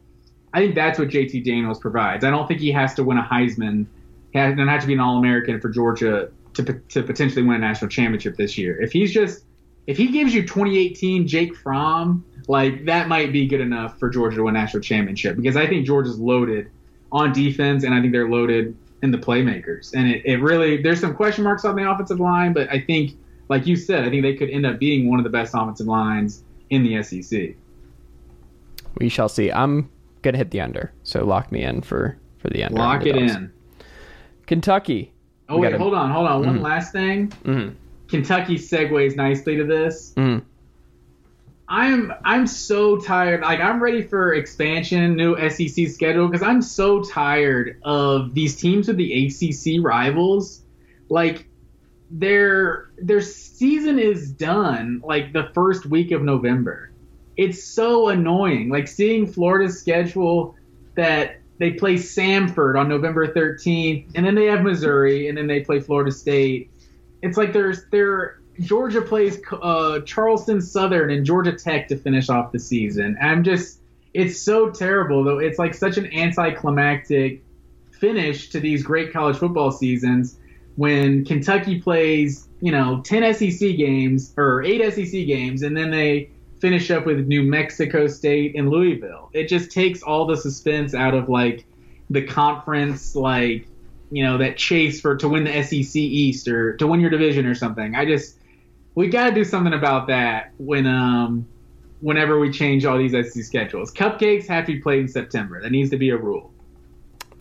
I 0.53 0.59
think 0.59 0.75
that's 0.75 0.97
what 0.97 1.09
JT 1.09 1.43
Daniels 1.45 1.79
provides. 1.79 2.23
I 2.23 2.29
don't 2.29 2.47
think 2.47 2.59
he 2.59 2.71
has 2.71 2.93
to 2.95 3.03
win 3.03 3.17
a 3.17 3.23
Heisman. 3.23 3.85
He 4.31 4.39
doesn't 4.39 4.67
have 4.67 4.81
to 4.81 4.87
be 4.87 4.93
an 4.93 4.99
All 4.99 5.17
American 5.17 5.59
for 5.59 5.69
Georgia 5.69 6.31
to, 6.55 6.63
to 6.63 7.03
potentially 7.03 7.43
win 7.43 7.57
a 7.57 7.59
national 7.59 7.89
championship 7.89 8.35
this 8.35 8.57
year. 8.57 8.81
If 8.81 8.91
he's 8.91 9.13
just 9.13 9.43
if 9.87 9.97
he 9.97 10.07
gives 10.11 10.33
you 10.33 10.43
2018 10.43 11.27
Jake 11.27 11.55
Fromm, 11.55 12.23
like 12.47 12.85
that 12.85 13.07
might 13.07 13.31
be 13.31 13.47
good 13.47 13.61
enough 13.61 13.97
for 13.99 14.09
Georgia 14.09 14.37
to 14.37 14.43
win 14.43 14.55
a 14.55 14.59
national 14.59 14.81
championship 14.81 15.35
because 15.35 15.55
I 15.55 15.67
think 15.67 15.85
Georgia's 15.85 16.19
loaded 16.19 16.69
on 17.11 17.33
defense 17.33 17.83
and 17.83 17.93
I 17.93 18.01
think 18.01 18.13
they're 18.13 18.29
loaded 18.29 18.75
in 19.01 19.11
the 19.11 19.17
playmakers. 19.17 19.93
And 19.93 20.07
it, 20.07 20.25
it 20.25 20.37
really 20.37 20.81
there's 20.81 20.99
some 20.99 21.15
question 21.15 21.43
marks 21.43 21.65
on 21.65 21.75
the 21.75 21.89
offensive 21.89 22.19
line, 22.19 22.53
but 22.53 22.69
I 22.71 22.81
think 22.81 23.13
like 23.49 23.65
you 23.65 23.75
said, 23.75 24.05
I 24.05 24.09
think 24.09 24.21
they 24.23 24.35
could 24.35 24.49
end 24.49 24.65
up 24.65 24.79
being 24.79 25.09
one 25.09 25.19
of 25.19 25.23
the 25.23 25.29
best 25.29 25.53
offensive 25.55 25.87
lines 25.87 26.43
in 26.69 26.83
the 26.83 27.01
SEC. 27.01 27.55
We 28.97 29.09
shall 29.09 29.29
see. 29.29 29.51
I'm 29.51 29.89
gonna 30.21 30.37
hit 30.37 30.51
the 30.51 30.61
under. 30.61 30.91
So 31.03 31.25
lock 31.25 31.51
me 31.51 31.63
in 31.63 31.81
for 31.81 32.17
for 32.37 32.49
the 32.49 32.63
under. 32.63 32.77
Lock 32.77 33.05
it 33.05 33.15
in. 33.15 33.51
Kentucky. 34.47 35.13
Oh 35.47 35.57
wait, 35.57 35.71
gotta... 35.71 35.81
hold 35.81 35.93
on, 35.93 36.11
hold 36.11 36.27
on. 36.27 36.45
One 36.45 36.55
mm-hmm. 36.55 36.63
last 36.63 36.91
thing. 36.91 37.29
Mm-hmm. 37.43 37.75
Kentucky 38.07 38.55
segues 38.55 39.15
nicely 39.15 39.57
to 39.57 39.63
this. 39.63 40.13
Mm. 40.15 40.43
I'm 41.67 42.11
I'm 42.25 42.47
so 42.47 42.97
tired. 42.97 43.41
Like 43.41 43.59
I'm 43.59 43.81
ready 43.81 44.01
for 44.01 44.33
expansion, 44.33 45.15
new 45.15 45.37
SEC 45.49 45.87
schedule 45.87 46.27
because 46.27 46.41
I'm 46.41 46.63
so 46.63 47.03
tired 47.03 47.79
of 47.83 48.33
these 48.33 48.55
teams 48.55 48.87
with 48.87 48.97
the 48.97 49.27
ACC 49.27 49.83
rivals. 49.83 50.63
Like 51.09 51.47
their 52.09 52.89
their 52.97 53.21
season 53.21 53.99
is 53.99 54.31
done 54.31 55.01
like 55.03 55.31
the 55.31 55.51
first 55.53 55.85
week 55.85 56.11
of 56.11 56.23
November 56.23 56.88
it's 57.39 57.63
so 57.63 58.09
annoying. 58.09 58.67
Like 58.67 58.89
seeing 58.89 59.25
Florida's 59.25 59.79
schedule 59.79 60.55
that 60.95 61.37
they 61.57 61.71
play 61.71 61.95
Samford 61.95 62.77
on 62.77 62.89
November 62.89 63.33
13th, 63.33 64.07
and 64.13 64.25
then 64.25 64.35
they 64.35 64.47
have 64.47 64.61
Missouri, 64.61 65.29
and 65.29 65.37
then 65.37 65.47
they 65.47 65.61
play 65.61 65.79
Florida 65.79 66.11
State. 66.11 66.69
It's 67.21 67.37
like 67.37 67.53
there's 67.53 67.85
there 67.91 68.41
Georgia 68.59 69.01
plays 69.01 69.39
uh, 69.53 70.01
Charleston 70.01 70.61
Southern 70.61 71.11
and 71.11 71.25
Georgia 71.25 71.53
Tech 71.53 71.87
to 71.87 71.95
finish 71.95 72.27
off 72.27 72.51
the 72.51 72.59
season. 72.59 73.17
I'm 73.21 73.45
just 73.45 73.79
it's 74.13 74.41
so 74.41 74.69
terrible 74.69 75.23
though. 75.23 75.39
It's 75.39 75.57
like 75.57 75.73
such 75.73 75.95
an 75.95 76.13
anticlimactic 76.13 77.41
finish 77.91 78.49
to 78.49 78.59
these 78.59 78.83
great 78.83 79.13
college 79.13 79.37
football 79.37 79.71
seasons 79.71 80.37
when 80.75 81.23
Kentucky 81.23 81.79
plays, 81.79 82.49
you 82.59 82.73
know, 82.73 83.01
10 83.01 83.33
SEC 83.33 83.77
games 83.77 84.33
or 84.35 84.61
8 84.61 84.93
SEC 84.93 85.11
games 85.25 85.61
and 85.61 85.77
then 85.77 85.89
they 85.89 86.31
finish 86.59 86.91
up 86.91 87.05
with 87.05 87.27
New 87.27 87.43
Mexico 87.43 88.07
State 88.07 88.55
and 88.55 88.69
Louisville. 88.69 89.29
It 89.33 89.47
just 89.47 89.71
takes 89.71 90.01
all 90.01 90.25
the 90.25 90.37
suspense 90.37 90.93
out 90.93 91.13
of 91.13 91.29
like 91.29 91.65
the 92.09 92.25
conference, 92.25 93.15
like 93.15 93.67
you 94.11 94.23
know 94.23 94.37
that 94.37 94.57
chase 94.57 94.99
for 95.01 95.15
to 95.17 95.29
win 95.29 95.43
the 95.43 95.63
SEC 95.63 95.95
East 95.95 96.47
or 96.47 96.75
to 96.77 96.87
win 96.87 96.99
your 96.99 97.09
division 97.09 97.45
or 97.45 97.55
something. 97.55 97.95
I 97.95 98.05
just 98.05 98.35
we 98.95 99.07
got 99.07 99.29
to 99.29 99.35
do 99.35 99.43
something 99.43 99.73
about 99.73 100.07
that 100.07 100.51
when 100.57 100.85
um 100.87 101.47
whenever 102.01 102.39
we 102.39 102.51
change 102.51 102.85
all 102.85 102.97
these 102.97 103.11
SEC 103.11 103.43
schedules. 103.43 103.91
Cupcakes 103.91 104.47
have 104.47 104.65
to 104.65 104.73
be 104.73 104.79
played 104.79 105.01
in 105.01 105.07
September. 105.07 105.61
That 105.61 105.71
needs 105.71 105.89
to 105.91 105.97
be 105.97 106.09
a 106.09 106.17
rule. 106.17 106.53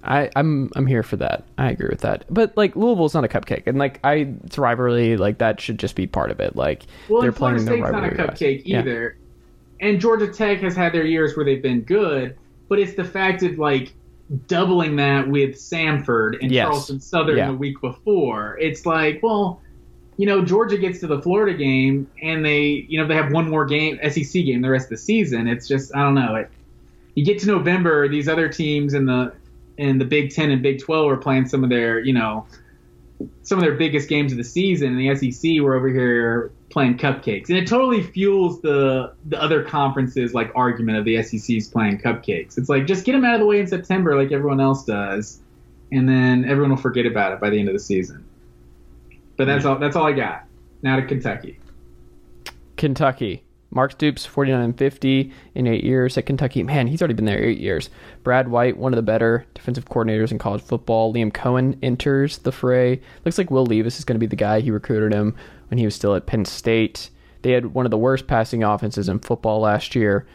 I, 0.08 0.30
I'm 0.36 0.70
I'm 0.74 0.86
here 0.86 1.02
for 1.02 1.16
that. 1.16 1.44
I 1.58 1.70
agree 1.70 1.88
with 1.90 2.00
that. 2.00 2.24
But 2.30 2.56
like 2.56 2.74
Louisville's 2.74 3.14
not 3.14 3.24
a 3.24 3.28
cupcake, 3.28 3.66
and 3.66 3.78
like 3.78 4.00
I, 4.02 4.34
it's 4.44 4.56
rivalry. 4.56 5.18
Like 5.18 5.38
that 5.38 5.60
should 5.60 5.78
just 5.78 5.94
be 5.94 6.06
part 6.06 6.30
of 6.30 6.40
it. 6.40 6.56
Like 6.56 6.84
well, 7.08 7.20
they're 7.20 7.30
playing 7.30 7.58
State's 7.58 7.78
no 7.78 7.84
rivalry. 7.84 8.16
not 8.16 8.28
a 8.28 8.32
cupcake 8.32 8.64
guys. 8.64 8.80
either. 8.80 9.16
Yeah. 9.80 9.88
And 9.88 10.00
Georgia 10.00 10.26
Tech 10.26 10.60
has 10.60 10.74
had 10.74 10.92
their 10.92 11.04
years 11.04 11.36
where 11.36 11.44
they've 11.44 11.62
been 11.62 11.82
good, 11.82 12.36
but 12.68 12.78
it's 12.78 12.94
the 12.94 13.04
fact 13.04 13.42
of 13.42 13.58
like 13.58 13.92
doubling 14.46 14.96
that 14.96 15.28
with 15.28 15.56
Samford 15.56 16.40
and 16.40 16.50
yes. 16.50 16.64
Charleston 16.64 17.00
Southern 17.00 17.36
yeah. 17.36 17.46
the 17.48 17.56
week 17.56 17.80
before. 17.80 18.58
It's 18.58 18.86
like, 18.86 19.22
well, 19.22 19.60
you 20.16 20.26
know, 20.26 20.44
Georgia 20.44 20.76
gets 20.76 21.00
to 21.00 21.06
the 21.06 21.22
Florida 21.22 21.56
game 21.56 22.10
and 22.22 22.44
they, 22.44 22.86
you 22.88 23.00
know, 23.00 23.06
they 23.06 23.14
have 23.14 23.32
one 23.32 23.48
more 23.48 23.64
game, 23.64 23.98
SEC 24.10 24.32
game, 24.32 24.62
the 24.62 24.70
rest 24.70 24.86
of 24.86 24.90
the 24.90 24.96
season. 24.98 25.46
It's 25.46 25.68
just, 25.68 25.94
I 25.94 26.00
don't 26.00 26.14
know. 26.14 26.34
It, 26.34 26.50
you 27.14 27.24
get 27.24 27.38
to 27.40 27.46
November, 27.46 28.08
these 28.08 28.28
other 28.28 28.48
teams 28.48 28.94
in 28.94 29.06
the 29.06 29.32
and 29.78 30.00
the 30.00 30.04
Big 30.04 30.30
Ten 30.30 30.50
and 30.50 30.62
Big 30.62 30.80
Twelve 30.80 31.06
were 31.06 31.16
playing 31.16 31.48
some 31.48 31.64
of 31.64 31.70
their, 31.70 32.00
you 32.00 32.12
know, 32.12 32.46
some 33.42 33.58
of 33.58 33.64
their 33.64 33.74
biggest 33.74 34.08
games 34.08 34.32
of 34.32 34.38
the 34.38 34.44
season, 34.44 34.96
and 34.96 34.98
the 34.98 35.30
SEC 35.32 35.60
were 35.60 35.74
over 35.74 35.88
here 35.88 36.52
playing 36.70 36.98
cupcakes, 36.98 37.48
and 37.48 37.56
it 37.56 37.66
totally 37.66 38.02
fuels 38.02 38.60
the 38.60 39.14
the 39.26 39.40
other 39.42 39.62
conferences 39.62 40.34
like 40.34 40.50
argument 40.54 40.98
of 40.98 41.04
the 41.04 41.22
SEC's 41.22 41.68
playing 41.68 41.98
cupcakes. 41.98 42.58
It's 42.58 42.68
like 42.68 42.86
just 42.86 43.04
get 43.04 43.12
them 43.12 43.24
out 43.24 43.34
of 43.34 43.40
the 43.40 43.46
way 43.46 43.60
in 43.60 43.66
September, 43.66 44.16
like 44.20 44.32
everyone 44.32 44.60
else 44.60 44.84
does, 44.84 45.40
and 45.92 46.08
then 46.08 46.44
everyone 46.44 46.70
will 46.70 46.76
forget 46.76 47.06
about 47.06 47.32
it 47.32 47.40
by 47.40 47.50
the 47.50 47.58
end 47.58 47.68
of 47.68 47.74
the 47.74 47.80
season. 47.80 48.24
But 49.36 49.46
that's 49.46 49.64
all. 49.64 49.78
That's 49.78 49.96
all 49.96 50.06
I 50.06 50.12
got. 50.12 50.44
Now 50.82 50.96
to 50.96 51.06
Kentucky. 51.06 51.58
Kentucky. 52.76 53.44
Mark 53.70 53.92
Stoops, 53.92 54.24
49 54.24 54.60
and 54.60 54.78
50 54.78 55.32
in 55.54 55.66
eight 55.66 55.84
years 55.84 56.16
at 56.16 56.26
Kentucky. 56.26 56.62
Man, 56.62 56.86
he's 56.86 57.02
already 57.02 57.14
been 57.14 57.26
there 57.26 57.42
eight 57.42 57.58
years. 57.58 57.90
Brad 58.22 58.48
White, 58.48 58.78
one 58.78 58.92
of 58.92 58.96
the 58.96 59.02
better 59.02 59.44
defensive 59.54 59.86
coordinators 59.86 60.30
in 60.30 60.38
college 60.38 60.62
football. 60.62 61.12
Liam 61.12 61.30
Coen 61.30 61.78
enters 61.82 62.38
the 62.38 62.52
fray. 62.52 63.00
Looks 63.24 63.36
like 63.36 63.50
Will 63.50 63.66
Levis 63.66 63.98
is 63.98 64.04
going 64.04 64.14
to 64.14 64.20
be 64.20 64.26
the 64.26 64.36
guy. 64.36 64.60
He 64.60 64.70
recruited 64.70 65.12
him 65.12 65.36
when 65.68 65.78
he 65.78 65.84
was 65.84 65.94
still 65.94 66.14
at 66.14 66.26
Penn 66.26 66.44
State. 66.44 67.10
They 67.42 67.52
had 67.52 67.66
one 67.74 67.86
of 67.86 67.90
the 67.90 67.98
worst 67.98 68.26
passing 68.26 68.64
offenses 68.64 69.08
in 69.08 69.20
football 69.20 69.60
last 69.60 69.94
year, 69.94 70.26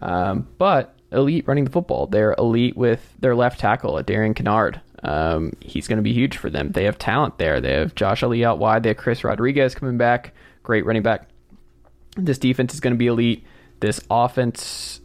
um, 0.00 0.46
but 0.58 0.94
elite 1.10 1.46
running 1.48 1.64
the 1.64 1.70
football. 1.70 2.06
They're 2.06 2.34
elite 2.38 2.76
with 2.76 3.14
their 3.18 3.34
left 3.34 3.58
tackle 3.58 3.98
at 3.98 4.06
Darian 4.06 4.34
Kinnard. 4.34 4.80
Um, 5.02 5.52
he's 5.60 5.88
going 5.88 5.96
to 5.96 6.02
be 6.02 6.12
huge 6.12 6.36
for 6.36 6.50
them. 6.50 6.70
They 6.72 6.84
have 6.84 6.98
talent 6.98 7.38
there. 7.38 7.60
They 7.60 7.72
have 7.72 7.94
Josh 7.94 8.22
Ali 8.22 8.44
out 8.44 8.58
wide. 8.58 8.84
They 8.84 8.90
have 8.90 8.98
Chris 8.98 9.24
Rodriguez 9.24 9.74
coming 9.74 9.98
back. 9.98 10.32
Great 10.62 10.86
running 10.86 11.02
back 11.02 11.28
this 12.16 12.38
defense 12.38 12.74
is 12.74 12.80
going 12.80 12.94
to 12.94 12.98
be 12.98 13.06
elite. 13.06 13.44
This 13.80 14.00
offense 14.10 15.00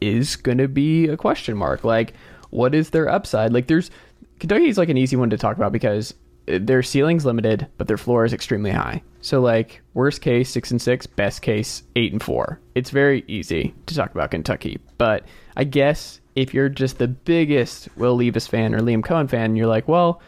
is 0.00 0.36
going 0.36 0.58
to 0.58 0.68
be 0.68 1.08
a 1.08 1.16
question 1.16 1.56
mark. 1.56 1.84
Like, 1.84 2.14
what 2.50 2.74
is 2.74 2.90
their 2.90 3.08
upside? 3.08 3.52
Like, 3.52 3.66
there's 3.66 3.90
Kentucky 4.38 4.68
is 4.68 4.78
like 4.78 4.88
an 4.88 4.96
easy 4.96 5.16
one 5.16 5.30
to 5.30 5.38
talk 5.38 5.56
about 5.56 5.72
because 5.72 6.14
their 6.46 6.82
ceiling's 6.82 7.26
limited, 7.26 7.66
but 7.76 7.88
their 7.88 7.96
floor 7.96 8.24
is 8.24 8.32
extremely 8.32 8.70
high. 8.70 9.02
So 9.20 9.40
like 9.40 9.82
worst 9.94 10.22
case 10.22 10.48
six 10.50 10.70
and 10.70 10.80
six, 10.80 11.06
best 11.06 11.42
case 11.42 11.82
eight 11.96 12.12
and 12.12 12.22
four. 12.22 12.60
It's 12.74 12.90
very 12.90 13.24
easy 13.26 13.74
to 13.86 13.94
talk 13.94 14.12
about 14.12 14.30
Kentucky, 14.30 14.78
but 14.96 15.24
I 15.56 15.64
guess 15.64 16.20
if 16.36 16.54
you're 16.54 16.68
just 16.68 16.98
the 16.98 17.08
biggest 17.08 17.88
Will 17.96 18.14
Levis 18.14 18.46
fan 18.46 18.74
or 18.74 18.80
Liam 18.80 19.02
Coen 19.02 19.28
fan, 19.28 19.56
you're 19.56 19.66
like, 19.66 19.88
well, 19.88 20.22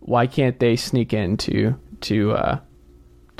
why 0.00 0.26
can't 0.26 0.58
they 0.58 0.74
sneak 0.74 1.12
into 1.12 1.78
to 2.02 2.32
uh, 2.32 2.60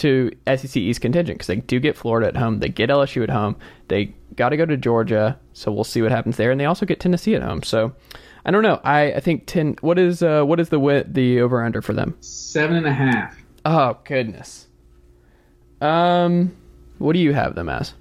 to 0.01 0.31
SEC 0.47 0.77
East 0.77 1.01
contingent 1.01 1.39
because 1.39 1.47
they 1.47 1.57
do 1.57 1.79
get 1.79 1.97
Florida 1.97 2.29
at 2.29 2.37
home, 2.37 2.61
they 2.61 2.69
get 2.69 2.91
LSU 2.91 3.23
at 3.23 3.31
home, 3.31 3.57
they 3.89 4.15
got 4.37 4.51
to 4.51 4.57
go 4.57 4.65
to 4.65 4.77
Georgia, 4.77 5.39
so 5.53 5.71
we'll 5.71 5.85
see 5.85 6.03
what 6.03 6.11
happens 6.11 6.37
there, 6.37 6.51
and 6.51 6.61
they 6.61 6.65
also 6.65 6.87
get 6.87 7.01
Tennessee 7.01 7.35
at 7.35 7.43
home. 7.43 7.63
So 7.63 7.95
I 8.45 8.51
don't 8.51 8.63
know. 8.63 8.81
I, 8.83 9.13
I 9.13 9.21
think 9.21 9.47
ten. 9.47 9.77
What 9.81 9.99
is 9.99 10.23
uh, 10.23 10.45
what 10.45 10.59
is 10.61 10.71
the 10.71 10.81
wit 10.81 11.13
the 11.13 11.41
over 11.41 11.63
under 11.63 11.83
for 11.83 11.93
them? 11.93 12.17
Seven 12.21 12.77
and 12.77 12.87
a 12.87 12.93
half. 12.93 13.39
Oh 13.65 13.99
goodness. 14.05 14.67
Um, 15.81 16.57
what 16.99 17.13
do 17.13 17.19
you 17.19 17.33
have 17.33 17.55
them 17.55 17.69
as? 17.69 17.95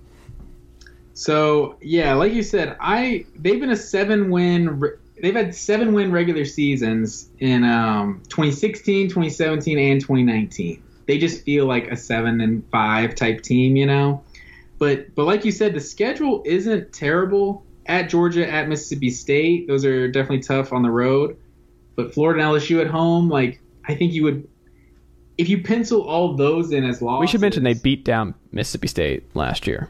So 1.13 1.77
yeah, 1.81 2.13
like 2.13 2.31
you 2.31 2.43
said, 2.43 2.77
I 2.79 3.25
they've 3.35 3.59
been 3.59 3.71
a 3.71 3.75
seven 3.75 4.29
win. 4.29 4.81
They've 5.21 5.35
had 5.35 5.53
seven 5.53 5.91
win 5.91 6.13
regular 6.13 6.45
seasons 6.45 7.29
in 7.39 7.65
um, 7.65 8.21
2016, 8.29 9.09
2017, 9.09 9.77
and 9.77 9.99
2019. 9.99 10.81
They 11.09 11.17
just 11.17 11.43
feel 11.43 11.65
like 11.65 11.87
a 11.87 11.97
seven 11.97 12.39
and 12.39 12.63
five 12.69 13.15
type 13.15 13.41
team, 13.41 13.75
you 13.75 13.87
know. 13.87 14.23
But 14.77 15.15
but 15.15 15.25
like 15.25 15.43
you 15.43 15.51
said, 15.51 15.73
the 15.73 15.79
schedule 15.79 16.43
isn't 16.45 16.93
terrible. 16.93 17.65
At 17.87 18.09
Georgia, 18.09 18.47
at 18.47 18.69
Mississippi 18.69 19.09
State, 19.09 19.67
those 19.67 19.83
are 19.85 20.07
definitely 20.07 20.41
tough 20.41 20.71
on 20.71 20.83
the 20.83 20.91
road. 20.91 21.35
But 21.95 22.13
Florida 22.13 22.43
and 22.43 22.55
LSU 22.55 22.79
at 22.79 22.85
home, 22.85 23.27
like 23.27 23.59
I 23.85 23.95
think 23.95 24.13
you 24.13 24.23
would, 24.25 24.47
if 25.39 25.49
you 25.49 25.63
pencil 25.63 26.03
all 26.03 26.35
those 26.35 26.71
in 26.71 26.83
as 26.83 27.01
losses. 27.01 27.21
We 27.21 27.27
should 27.31 27.41
mention 27.41 27.63
they 27.63 27.73
beat 27.73 28.05
down 28.05 28.35
Mississippi 28.51 28.87
State 28.87 29.35
last 29.35 29.65
year. 29.65 29.89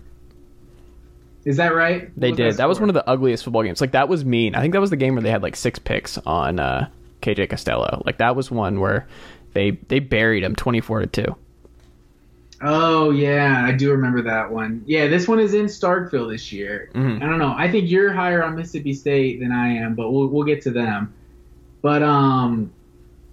Is 1.44 1.58
that 1.58 1.76
right? 1.76 2.10
They 2.16 2.32
did. 2.32 2.54
That, 2.54 2.58
that 2.60 2.70
was 2.70 2.80
one 2.80 2.90
of 2.90 2.94
the 2.94 3.06
ugliest 3.10 3.44
football 3.44 3.64
games. 3.64 3.82
Like 3.82 3.92
that 3.92 4.08
was 4.08 4.24
mean. 4.24 4.56
I 4.56 4.62
think 4.62 4.72
that 4.72 4.80
was 4.80 4.90
the 4.90 4.96
game 4.96 5.16
where 5.16 5.22
they 5.22 5.32
had 5.32 5.44
like 5.44 5.58
six 5.58 5.80
picks 5.80 6.18
on 6.20 6.62
uh, 6.62 6.88
KJ 7.22 7.50
Costello. 7.50 8.02
Like 8.06 8.20
that 8.20 8.38
was 8.38 8.50
one 8.50 8.80
where 8.80 9.06
they 9.54 9.72
they 9.72 10.00
buried 10.00 10.44
him 10.44 10.56
twenty 10.56 10.82
four 10.82 11.00
to 11.02 11.08
two. 11.08 11.36
Oh 12.62 13.12
yeah, 13.12 13.64
I 13.66 13.72
do 13.72 13.92
remember 13.92 14.22
that 14.24 14.52
one. 14.52 14.84
Yeah, 14.86 15.08
this 15.08 15.28
one 15.28 15.40
is 15.40 15.54
in 15.54 15.68
Starkville 15.68 16.30
this 16.30 16.52
year. 16.52 16.90
Mhm. 16.94 17.22
I 17.22 17.26
don't 17.26 17.40
know. 17.40 17.54
I 17.58 17.72
think 17.72 17.90
you're 17.90 18.12
higher 18.12 18.44
on 18.44 18.56
Mississippi 18.56 18.94
State 18.94 19.40
than 19.40 19.52
I 19.52 19.70
am, 19.70 19.96
but 19.96 20.12
we'll 20.12 20.28
we'll 20.28 20.44
get 20.44 20.62
to 20.64 20.72
them. 20.72 21.14
But 21.82 22.04
um, 22.04 22.72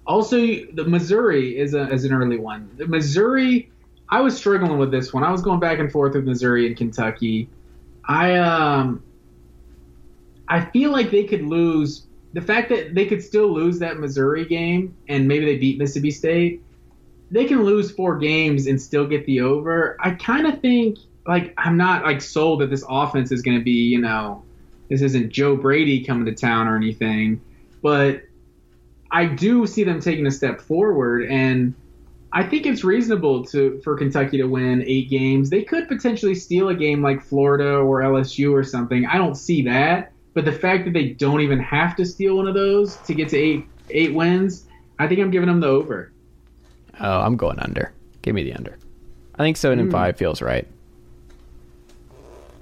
also 0.07 0.37
the 0.39 0.85
Missouri 0.87 1.59
is 1.59 1.75
a 1.75 1.91
is 1.93 2.05
an 2.05 2.13
early 2.13 2.39
one. 2.39 2.71
The 2.77 2.87
Missouri, 2.87 3.69
I 4.09 4.21
was 4.21 4.37
struggling 4.37 4.79
with 4.79 4.93
this 4.93 5.13
one. 5.13 5.25
I 5.25 5.33
was 5.33 5.43
going 5.43 5.59
back 5.59 5.81
and 5.81 5.91
forth 5.91 6.15
with 6.15 6.25
Missouri 6.25 6.69
and 6.69 6.77
Kentucky. 6.77 7.49
I 8.05 8.37
um, 8.37 9.03
I 10.47 10.61
feel 10.67 10.93
like 10.93 11.11
they 11.11 11.25
could 11.25 11.43
lose. 11.43 12.06
The 12.37 12.43
fact 12.43 12.69
that 12.69 12.95
they 12.95 13.07
could 13.07 13.23
still 13.23 13.53
lose 13.53 13.79
that 13.79 13.99
Missouri 13.99 14.45
game 14.45 14.95
and 15.09 15.27
maybe 15.27 15.47
they 15.47 15.57
beat 15.57 15.79
Mississippi 15.79 16.11
State 16.11 16.63
they 17.31 17.45
can 17.45 17.65
lose 17.65 17.91
four 17.91 18.19
games 18.19 18.67
and 18.67 18.81
still 18.81 19.07
get 19.07 19.27
the 19.27 19.41
over. 19.41 19.97
I 20.01 20.13
kind 20.13 20.47
of 20.47 20.61
think 20.61 20.99
like 21.27 21.53
I'm 21.59 21.77
not 21.77 22.05
like 22.05 22.23
sold 22.23 22.61
that 22.61 22.71
this 22.71 22.85
offense 22.89 23.33
is 23.33 23.43
going 23.43 23.59
to 23.59 23.65
be, 23.65 23.73
you 23.73 24.01
know, 24.01 24.45
this 24.89 25.03
isn't 25.03 25.33
Joe 25.33 25.57
Brady 25.57 26.05
coming 26.05 26.25
to 26.27 26.35
town 26.35 26.69
or 26.69 26.77
anything, 26.77 27.41
but 27.83 28.23
I 29.11 29.27
do 29.27 29.67
see 29.67 29.83
them 29.83 30.01
taking 30.01 30.27
a 30.27 30.31
step 30.31 30.61
forward 30.61 31.25
and 31.25 31.75
I 32.33 32.43
think 32.43 32.67
it's 32.67 32.85
reasonable 32.85 33.45
to 33.47 33.81
for 33.83 33.97
Kentucky 33.97 34.39
to 34.39 34.45
win 34.45 34.83
8 34.83 35.09
games. 35.09 35.49
They 35.49 35.63
could 35.63 35.89
potentially 35.89 36.35
steal 36.35 36.69
a 36.69 36.75
game 36.75 37.03
like 37.03 37.23
Florida 37.23 37.77
or 37.77 38.01
LSU 38.03 38.53
or 38.53 38.63
something. 38.63 39.07
I 39.07 39.17
don't 39.17 39.37
see 39.37 39.63
that, 39.63 40.13
but 40.37 40.45
the 40.45 40.53
fact 40.53 40.85
that 40.85 40.93
they 40.93 41.09
don't 41.09 41.41
even 41.41 41.59
have 41.59 41.97
to 41.97 42.05
steal 42.05 42.37
one 42.37 42.47
of 42.47 42.53
those 42.53 42.97
to 42.97 43.15
get 43.15 43.31
to 43.31 43.39
8 43.39 43.67
8 43.89 44.15
wins, 44.15 44.67
I 44.99 45.09
think 45.09 45.19
I'm 45.23 45.31
giving 45.31 45.49
them 45.49 45.61
the 45.61 45.67
over. 45.67 46.13
Oh, 47.01 47.21
I'm 47.23 47.39
going 47.39 47.59
under. 47.59 47.95
Give 48.21 48.35
me 48.35 48.43
the 48.43 48.53
under. 48.53 48.77
I 49.37 49.39
think 49.39 49.57
seven 49.57 49.79
and 49.79 49.91
five 49.91 50.19
feels 50.19 50.43
right. 50.43 50.69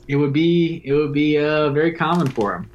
It 0.07 0.15
would 0.15 0.33
be 0.33 0.83
it 0.85 0.93
would 0.93 1.13
be 1.13 1.37
uh, 1.37 1.71
very 1.71 1.93
common 1.93 2.29
for 2.29 2.55
him. 2.55 2.71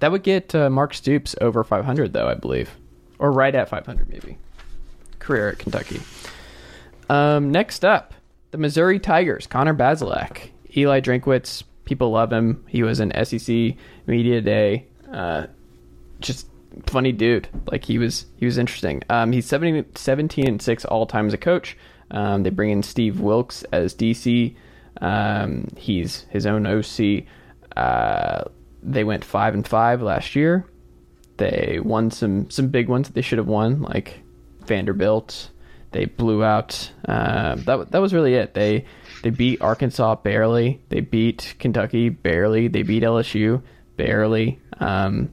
That 0.00 0.12
would 0.12 0.24
get 0.24 0.54
uh, 0.54 0.68
Mark 0.68 0.92
Stoops 0.92 1.34
over 1.40 1.64
500, 1.64 2.12
though 2.12 2.28
I 2.28 2.34
believe, 2.34 2.76
or 3.18 3.32
right 3.32 3.54
at 3.54 3.70
500 3.70 4.10
maybe. 4.10 4.36
Career 5.20 5.48
at 5.48 5.58
Kentucky. 5.58 6.02
Um, 7.08 7.50
next 7.50 7.82
up, 7.82 8.12
the 8.50 8.58
Missouri 8.58 8.98
Tigers. 8.98 9.46
Connor 9.46 9.74
Bazelak, 9.74 10.50
Eli 10.76 11.00
Drinkwitz. 11.00 11.62
People 11.90 12.12
love 12.12 12.32
him. 12.32 12.64
He 12.68 12.84
was 12.84 13.00
an 13.00 13.12
SEC 13.24 13.74
media 14.06 14.40
day. 14.40 14.86
Uh, 15.12 15.48
just 16.20 16.46
funny 16.86 17.10
dude. 17.10 17.48
Like 17.68 17.84
he 17.84 17.98
was 17.98 18.26
he 18.36 18.46
was 18.46 18.58
interesting. 18.58 19.02
Um, 19.10 19.32
he's 19.32 19.46
70, 19.46 19.86
17 19.96 20.46
and 20.46 20.62
six 20.62 20.84
all 20.84 21.04
time 21.04 21.26
as 21.26 21.34
a 21.34 21.36
coach. 21.36 21.76
Um, 22.12 22.44
they 22.44 22.50
bring 22.50 22.70
in 22.70 22.84
Steve 22.84 23.18
Wilks 23.18 23.64
as 23.72 23.92
DC. 23.92 24.54
Um, 25.00 25.66
he's 25.76 26.26
his 26.30 26.46
own 26.46 26.64
OC. 26.64 27.24
Uh, 27.76 28.44
they 28.84 29.02
went 29.02 29.24
five 29.24 29.54
and 29.54 29.66
five 29.66 30.00
last 30.00 30.36
year. 30.36 30.64
They 31.38 31.80
won 31.82 32.12
some 32.12 32.50
some 32.50 32.68
big 32.68 32.88
ones 32.88 33.08
that 33.08 33.14
they 33.14 33.22
should 33.22 33.38
have 33.38 33.48
won, 33.48 33.82
like 33.82 34.20
Vanderbilt. 34.60 35.50
They 35.90 36.04
blew 36.04 36.44
out. 36.44 36.92
Uh, 37.08 37.56
that 37.56 37.90
that 37.90 38.00
was 38.00 38.14
really 38.14 38.34
it. 38.34 38.54
They 38.54 38.84
they 39.22 39.30
beat 39.30 39.60
Arkansas 39.60 40.16
barely. 40.16 40.80
They 40.88 41.00
beat 41.00 41.54
Kentucky 41.58 42.08
barely. 42.08 42.68
They 42.68 42.82
beat 42.82 43.02
LSU 43.02 43.62
barely. 43.96 44.58
Um, 44.78 45.30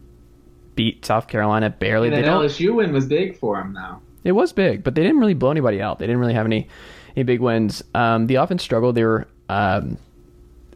beat 0.76 1.06
South 1.06 1.28
Carolina 1.28 1.70
barely. 1.70 2.10
They. 2.10 2.24
LSU 2.24 2.76
win 2.76 2.94
was 2.94 3.06
big 3.06 3.38
for 3.38 3.58
them, 3.58 3.74
though. 3.74 4.02
It 4.24 4.34
was 4.34 4.52
big, 4.52 4.84
but 4.84 4.96
they 4.96 5.04
didn't 5.04 5.20
really 5.20 5.34
blow 5.34 5.52
anybody 5.52 5.82
out. 5.82 6.00
They 6.00 6.06
didn't 6.06 6.20
really 6.20 6.34
have 6.34 6.46
any 6.46 6.68
any 7.16 7.24
big 7.24 7.40
wins. 7.40 7.84
Um, 7.96 8.28
the 8.28 8.36
offense 8.36 8.62
struggled. 8.62 8.96
They 8.96 9.04
were 9.04 9.28
um, 9.50 9.98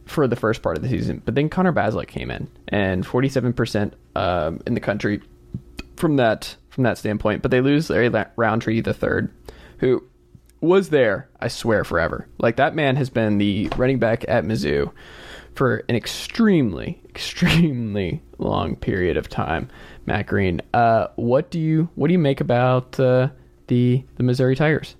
for 0.06 0.26
the 0.26 0.36
first 0.36 0.62
part 0.62 0.76
of 0.76 0.82
the 0.82 0.88
season, 0.88 1.22
but 1.24 1.34
then 1.34 1.48
Connor 1.48 1.72
Bazelak 1.72 2.08
came 2.08 2.30
in, 2.30 2.48
and 2.68 3.06
forty 3.06 3.28
seven 3.28 3.52
percent 3.52 3.94
um, 4.16 4.60
in 4.66 4.74
the 4.74 4.80
country 4.80 5.20
from 5.96 6.16
that 6.16 6.56
from 6.70 6.84
that 6.84 6.98
standpoint. 6.98 7.42
But 7.42 7.50
they 7.50 7.60
lose 7.60 7.90
Larry 7.90 8.08
La- 8.08 8.24
Rountree 8.36 8.80
the 8.80 8.94
third, 8.94 9.30
who 9.78 10.02
was 10.62 10.90
there, 10.90 11.28
I 11.40 11.48
swear, 11.48 11.84
forever. 11.84 12.28
Like 12.38 12.56
that 12.56 12.74
man 12.74 12.96
has 12.96 13.10
been 13.10 13.38
the 13.38 13.68
running 13.76 13.98
back 13.98 14.24
at 14.28 14.44
Mizzou 14.44 14.92
for 15.54 15.84
an 15.88 15.96
extremely, 15.96 17.00
extremely 17.08 18.22
long 18.38 18.76
period 18.76 19.16
of 19.16 19.28
time. 19.28 19.68
Matt 20.06 20.26
Green, 20.26 20.60
uh, 20.72 21.08
what 21.16 21.50
do 21.50 21.60
you 21.60 21.88
what 21.94 22.08
do 22.08 22.12
you 22.12 22.18
make 22.18 22.40
about 22.40 22.98
uh, 22.98 23.28
the 23.66 24.04
the 24.16 24.22
Missouri 24.22 24.56
Tigers? 24.56 24.96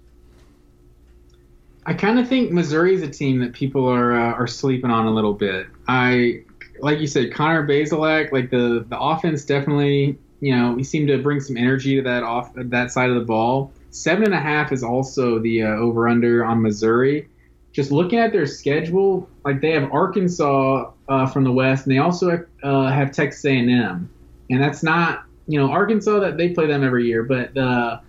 I 1.84 1.94
kind 1.94 2.18
of 2.18 2.28
think 2.28 2.52
Missouri 2.52 2.94
is 2.94 3.02
a 3.02 3.08
team 3.08 3.40
that 3.40 3.52
people 3.52 3.86
are 3.88 4.12
uh, 4.12 4.32
are 4.34 4.46
sleeping 4.46 4.90
on 4.90 5.06
a 5.06 5.10
little 5.10 5.34
bit. 5.34 5.66
I 5.88 6.44
like 6.80 7.00
you 7.00 7.06
said, 7.06 7.32
Connor 7.32 7.66
Bazelak, 7.66 8.32
like 8.32 8.50
the 8.50 8.84
the 8.88 8.98
offense 8.98 9.44
definitely, 9.44 10.18
you 10.40 10.56
know, 10.56 10.76
he 10.76 10.84
seemed 10.84 11.08
to 11.08 11.18
bring 11.18 11.40
some 11.40 11.56
energy 11.56 11.96
to 11.96 12.02
that 12.02 12.22
off 12.22 12.52
that 12.54 12.90
side 12.92 13.10
of 13.10 13.16
the 13.16 13.24
ball. 13.24 13.72
Seven 13.92 14.24
and 14.24 14.34
a 14.34 14.40
half 14.40 14.72
is 14.72 14.82
also 14.82 15.38
the 15.38 15.64
uh, 15.64 15.68
over 15.68 16.08
under 16.08 16.44
on 16.46 16.62
Missouri. 16.62 17.28
Just 17.72 17.92
looking 17.92 18.18
at 18.18 18.32
their 18.32 18.46
schedule, 18.46 19.28
like 19.44 19.60
they 19.60 19.72
have 19.72 19.92
Arkansas 19.92 20.90
uh, 21.08 21.26
from 21.26 21.44
the 21.44 21.52
West, 21.52 21.84
and 21.84 21.94
they 21.94 21.98
also 21.98 22.44
uh, 22.62 22.90
have 22.90 23.12
Texas 23.12 23.44
A&M, 23.44 24.10
and 24.48 24.62
that's 24.62 24.82
not 24.82 25.24
you 25.46 25.60
know 25.60 25.70
Arkansas 25.70 26.20
that 26.20 26.38
they 26.38 26.48
play 26.48 26.66
them 26.66 26.82
every 26.82 27.06
year, 27.06 27.22
but 27.22 27.54
uh, 27.56 28.00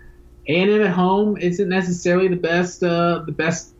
A&M 0.47 0.81
at 0.81 0.89
home 0.89 1.35
isn't 1.37 1.67
necessarily 1.67 2.29
the 2.29 2.37
best 2.37 2.81
uh, 2.81 3.23
the 3.25 3.33
best 3.33 3.73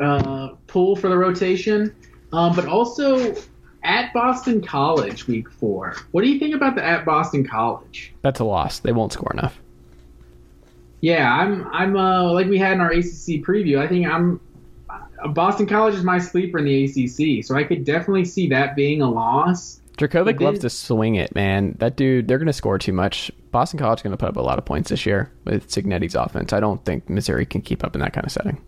uh, 0.00 0.50
pull 0.68 0.94
for 0.94 1.08
the 1.08 1.18
rotation, 1.18 1.92
um, 2.32 2.54
but 2.54 2.66
also 2.66 3.34
at 3.82 4.12
Boston 4.12 4.62
College 4.62 5.26
week 5.26 5.50
four. 5.50 5.96
What 6.12 6.22
do 6.22 6.28
you 6.28 6.38
think 6.38 6.54
about 6.54 6.76
the 6.76 6.84
at 6.84 7.04
Boston 7.04 7.44
College? 7.44 8.14
That's 8.22 8.38
a 8.38 8.44
loss. 8.44 8.78
They 8.78 8.92
won't 8.92 9.12
score 9.12 9.32
enough. 9.32 9.58
Yeah, 11.00 11.32
I'm 11.32 11.66
I'm 11.68 11.96
uh, 11.96 12.32
like 12.32 12.46
we 12.48 12.58
had 12.58 12.72
in 12.72 12.80
our 12.80 12.90
ACC 12.90 13.42
preview. 13.42 13.78
I 13.78 13.88
think 13.88 14.06
I'm 14.06 14.40
uh, 14.88 15.28
Boston 15.28 15.66
College 15.66 15.94
is 15.94 16.04
my 16.04 16.18
sleeper 16.18 16.58
in 16.58 16.64
the 16.64 16.84
ACC, 16.84 17.44
so 17.44 17.56
I 17.56 17.64
could 17.64 17.84
definitely 17.84 18.24
see 18.24 18.48
that 18.48 18.76
being 18.76 19.00
a 19.00 19.10
loss. 19.10 19.80
Jurkovec 19.96 20.38
then- 20.38 20.46
loves 20.46 20.60
to 20.60 20.70
swing 20.70 21.16
it, 21.16 21.34
man. 21.34 21.74
That 21.78 21.96
dude, 21.96 22.28
they're 22.28 22.38
going 22.38 22.46
to 22.46 22.52
score 22.52 22.78
too 22.78 22.92
much. 22.92 23.30
Boston 23.50 23.78
College 23.78 23.98
is 23.98 24.02
going 24.02 24.12
to 24.12 24.16
put 24.16 24.28
up 24.28 24.36
a 24.36 24.42
lot 24.42 24.58
of 24.58 24.64
points 24.64 24.90
this 24.90 25.04
year 25.04 25.30
with 25.44 25.68
Cignetti's 25.68 26.14
offense. 26.14 26.52
I 26.52 26.60
don't 26.60 26.82
think 26.84 27.08
Missouri 27.10 27.44
can 27.44 27.60
keep 27.60 27.84
up 27.84 27.94
in 27.94 28.00
that 28.00 28.12
kind 28.12 28.24
of 28.24 28.32
setting. 28.32 28.62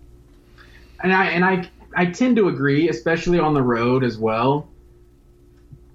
and 1.03 1.12
I 1.12 1.26
and 1.26 1.45
I 1.45 1.68
I 1.95 2.07
tend 2.07 2.37
to 2.37 2.49
agree, 2.49 2.89
especially 2.89 3.39
on 3.39 3.55
the 3.55 3.62
road 3.62 4.05
as 4.05 4.18
well. 4.18 4.68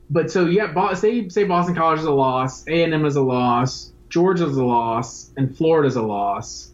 But 0.09 0.31
so 0.31 0.45
yeah, 0.45 0.93
say 0.93 1.27
say 1.29 1.43
Boston 1.43 1.75
College 1.75 1.99
is 1.99 2.05
a 2.05 2.11
loss, 2.11 2.65
A 2.67 2.83
and 2.83 2.93
M 2.93 3.05
is 3.05 3.15
a 3.15 3.21
loss. 3.21 3.91
Georgia's 4.09 4.55
a 4.57 4.63
loss, 4.63 5.31
and 5.37 5.55
Florida's 5.55 5.95
a 5.95 6.01
loss. 6.01 6.71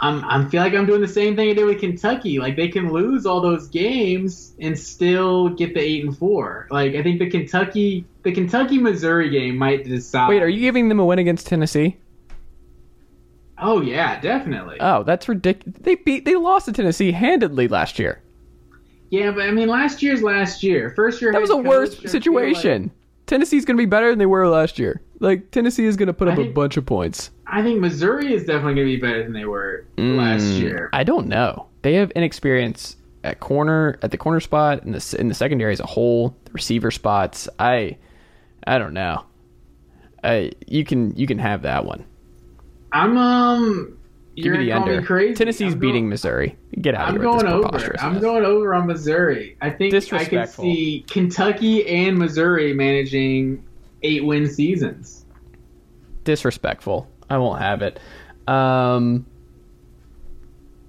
I'm 0.00 0.24
I 0.24 0.48
feel 0.48 0.62
like 0.62 0.74
I'm 0.74 0.86
doing 0.86 1.00
the 1.00 1.08
same 1.08 1.34
thing 1.34 1.50
I 1.50 1.54
did 1.54 1.64
with 1.64 1.80
Kentucky. 1.80 2.38
Like 2.38 2.54
they 2.54 2.68
can 2.68 2.92
lose 2.92 3.26
all 3.26 3.40
those 3.40 3.66
games 3.68 4.54
and 4.60 4.78
still 4.78 5.48
get 5.48 5.74
the 5.74 5.80
eight 5.80 6.04
and 6.04 6.16
four. 6.16 6.68
Like 6.70 6.94
I 6.94 7.02
think 7.02 7.18
the 7.18 7.28
Kentucky 7.28 8.04
the 8.22 8.30
Kentucky 8.32 8.78
Missouri 8.78 9.28
game 9.30 9.56
might 9.56 9.84
decide. 9.84 10.28
Wait, 10.28 10.42
are 10.42 10.48
you 10.48 10.60
giving 10.60 10.88
them 10.88 11.00
a 11.00 11.04
win 11.04 11.18
against 11.18 11.48
Tennessee? 11.48 11.96
Oh 13.60 13.80
yeah, 13.80 14.20
definitely. 14.20 14.76
Oh, 14.78 15.02
that's 15.02 15.28
ridiculous. 15.28 15.80
They 15.80 15.96
beat 15.96 16.24
they 16.24 16.36
lost 16.36 16.66
to 16.66 16.72
Tennessee 16.72 17.10
handedly 17.10 17.66
last 17.66 17.98
year. 17.98 18.22
yeah, 19.10 19.32
but 19.32 19.42
I 19.48 19.50
mean, 19.50 19.66
last 19.68 20.00
year's 20.00 20.22
last 20.22 20.62
year. 20.62 20.92
First 20.94 21.20
year. 21.20 21.32
That 21.32 21.40
was 21.40 21.50
a 21.50 21.56
worse 21.56 21.98
situation. 21.98 22.82
like- 22.84 22.92
Tennessee's 23.26 23.64
going 23.66 23.76
to 23.76 23.82
be 23.82 23.86
better 23.86 24.08
than 24.08 24.18
they 24.18 24.26
were 24.26 24.48
last 24.48 24.78
year. 24.78 25.02
Like 25.20 25.50
Tennessee 25.50 25.84
is 25.84 25.96
going 25.96 26.06
to 26.06 26.12
put 26.12 26.28
up 26.28 26.38
a 26.38 26.44
bunch 26.48 26.76
of 26.76 26.86
points. 26.86 27.30
I 27.46 27.62
think 27.62 27.80
Missouri 27.80 28.32
is 28.32 28.44
definitely 28.44 28.74
going 28.74 28.86
to 28.88 28.96
be 28.96 29.00
better 29.00 29.22
than 29.24 29.32
they 29.32 29.46
were 29.46 29.86
last 29.96 30.42
Mm, 30.44 30.60
year. 30.60 30.90
I 30.92 31.02
don't 31.02 31.26
know. 31.26 31.66
They 31.82 31.94
have 31.94 32.10
inexperience 32.12 32.96
at 33.24 33.40
corner 33.40 33.98
at 34.02 34.10
the 34.12 34.16
corner 34.16 34.38
spot 34.40 34.84
in 34.84 34.92
the 34.92 35.16
in 35.18 35.28
the 35.28 35.34
secondary 35.34 35.72
as 35.72 35.80
a 35.80 35.86
whole, 35.86 36.36
the 36.44 36.52
receiver 36.52 36.90
spots. 36.92 37.48
I 37.58 37.96
I 38.66 38.78
don't 38.78 38.92
know. 38.94 39.24
I 40.22 40.52
you 40.66 40.84
can 40.84 41.16
you 41.16 41.26
can 41.26 41.38
have 41.38 41.62
that 41.62 41.84
one. 41.84 42.04
I'm 42.92 43.16
um. 43.16 43.94
Give 44.36 44.44
You're 44.46 44.58
me 44.58 44.66
the 44.66 44.72
under. 44.72 45.00
me 45.00 45.04
crazy. 45.06 45.34
Tennessee's 45.34 45.72
I'm 45.72 45.80
beating 45.80 46.02
going- 46.02 46.10
Missouri. 46.10 46.56
Get 46.80 46.94
out 46.94 47.08
I'm 47.08 47.16
of 47.16 47.22
here 47.22 47.30
with 47.32 47.40
going 47.42 47.52
over. 47.64 47.96
I'm 48.00 48.20
going 48.20 48.44
over 48.44 48.72
on 48.72 48.86
Missouri. 48.86 49.56
I 49.60 49.68
think 49.70 49.92
I 50.12 50.24
can 50.24 50.46
see 50.46 51.04
Kentucky 51.08 51.84
and 51.88 52.16
Missouri 52.16 52.72
managing 52.72 53.64
eight 54.02 54.24
win 54.24 54.48
seasons. 54.48 55.24
disrespectful. 56.24 57.08
I 57.30 57.38
won't 57.38 57.60
have 57.60 57.82
it. 57.82 57.98
Um, 58.46 59.26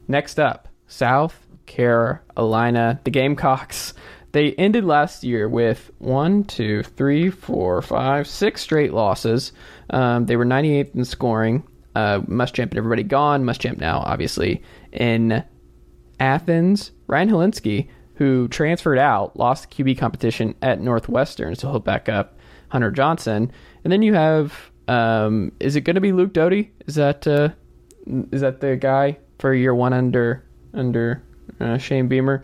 next 0.08 0.40
up, 0.40 0.68
South 0.88 1.48
Carolina, 1.66 3.00
the 3.04 3.12
Gamecocks. 3.12 3.94
They 4.32 4.54
ended 4.54 4.86
last 4.86 5.24
year 5.24 5.48
with 5.50 5.92
one, 6.00 6.44
two, 6.44 6.84
three, 6.84 7.30
four, 7.30 7.82
five, 7.82 8.28
six 8.28 8.62
straight 8.62 8.94
losses. 8.94 9.54
Um, 9.90 10.26
they 10.26 10.36
were 10.36 10.46
98th 10.46 10.94
in 10.96 11.06
scoring. 11.06 11.64
Uh, 11.96 12.20
Muschamp 12.22 12.70
and 12.70 12.78
everybody 12.78 13.04
gone. 13.04 13.44
Muschamp 13.44 13.78
now, 13.80 14.00
obviously. 14.06 14.62
In 14.92 15.44
Athens, 16.20 16.92
Ryan 17.08 17.30
Hilinski, 17.30 17.88
who 18.16 18.48
transferred 18.50 19.00
out, 19.00 19.38
lost 19.38 19.70
the 19.70 19.84
QB 19.84 19.98
competition 19.98 20.54
at 20.62 20.80
Northwestern, 20.82 21.56
so 21.56 21.72
he'll 21.72 21.80
back 21.80 22.10
up 22.10 22.38
Hunter 22.70 22.92
Johnson. 22.92 23.52
And 23.84 23.92
then 23.92 24.02
you 24.02 24.14
have, 24.14 24.72
um, 24.88 25.52
is 25.60 25.76
it 25.76 25.82
going 25.82 25.96
to 25.96 26.02
be 26.02 26.12
Luke 26.12 26.34
Doty? 26.34 26.72
Is 26.88 26.96
that 26.96 27.28
uh, 27.28 27.50
is 28.32 28.42
that 28.42 28.62
the 28.62 28.76
guy 28.76 29.18
for 29.38 29.54
year 29.54 29.76
one 29.76 29.94
under 29.94 30.44
under 30.74 31.22
uh, 31.60 31.78
Shane 31.78 32.08
Beamer? 32.08 32.44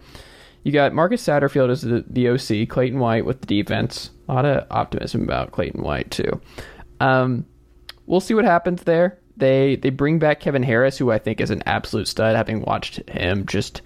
You 0.64 0.72
got 0.72 0.94
Marcus 0.94 1.24
Satterfield 1.24 1.70
as 1.70 1.84
the, 1.84 2.04
the 2.10 2.30
OC, 2.30 2.68
Clayton 2.68 3.00
White 3.00 3.26
with 3.26 3.42
the 3.42 3.48
defense. 3.48 4.10
A 4.28 4.34
lot 4.34 4.46
of 4.46 4.66
optimism 4.72 5.22
about 5.22 5.52
Clayton 5.52 5.84
White 5.84 6.10
too. 6.10 6.42
Um, 7.00 7.46
we'll 8.08 8.20
see 8.20 8.34
what 8.34 8.46
happens 8.46 8.84
there. 8.84 9.20
They 9.38 9.76
they 9.76 9.90
bring 9.90 10.18
back 10.18 10.40
Kevin 10.40 10.64
Harris, 10.64 10.98
who 10.98 11.12
I 11.12 11.20
think 11.20 11.42
is 11.42 11.52
an 11.52 11.62
absolute 11.66 12.08
stud. 12.08 12.36
Having 12.36 12.62
watched 12.62 13.08
him 13.10 13.46
just 13.46 13.82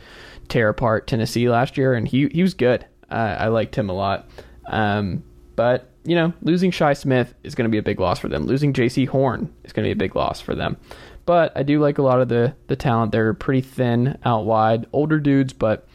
tear 0.48 0.70
apart 0.70 1.08
Tennessee 1.08 1.50
last 1.50 1.78
year, 1.78 1.94
and 1.94 2.08
he 2.08 2.28
he 2.28 2.42
was 2.42 2.54
good. 2.54 2.86
Uh, 3.10 3.36
I 3.40 3.48
liked 3.48 3.76
him 3.76 3.90
a 3.90 3.94
lot. 3.94 4.30
Um, 4.68 5.24
but 5.56 5.89
you 6.04 6.16
know, 6.16 6.34
losing 6.42 6.72
Shi 6.72 6.94
Smith 6.96 7.34
is 7.44 7.56
going 7.56 7.66
to 7.66 7.72
be 7.72 7.78
a 7.78 7.84
big 7.84 8.00
loss 8.00 8.20
for 8.20 8.30
them. 8.30 8.46
Losing 8.46 8.74
Jaycee 8.74 9.08
Horn 9.08 9.54
is 9.64 9.74
going 9.74 9.84
to 9.84 9.88
be 9.88 9.92
a 9.94 10.08
big 10.08 10.16
loss 10.16 10.42
for 10.42 10.56
them. 10.56 10.78
But 11.26 11.56
I 11.56 11.64
do 11.64 11.80
like 11.80 11.98
a 11.98 12.02
lot 12.02 12.22
of 12.22 12.30
the 12.30 12.56
the 12.68 12.76
talent. 12.76 13.12
They're 13.12 13.34
pretty 13.34 13.62
thin 13.62 14.18
out 14.26 14.46
wide, 14.46 14.88
older 14.94 15.20
dudes, 15.20 15.54
but 15.54 15.88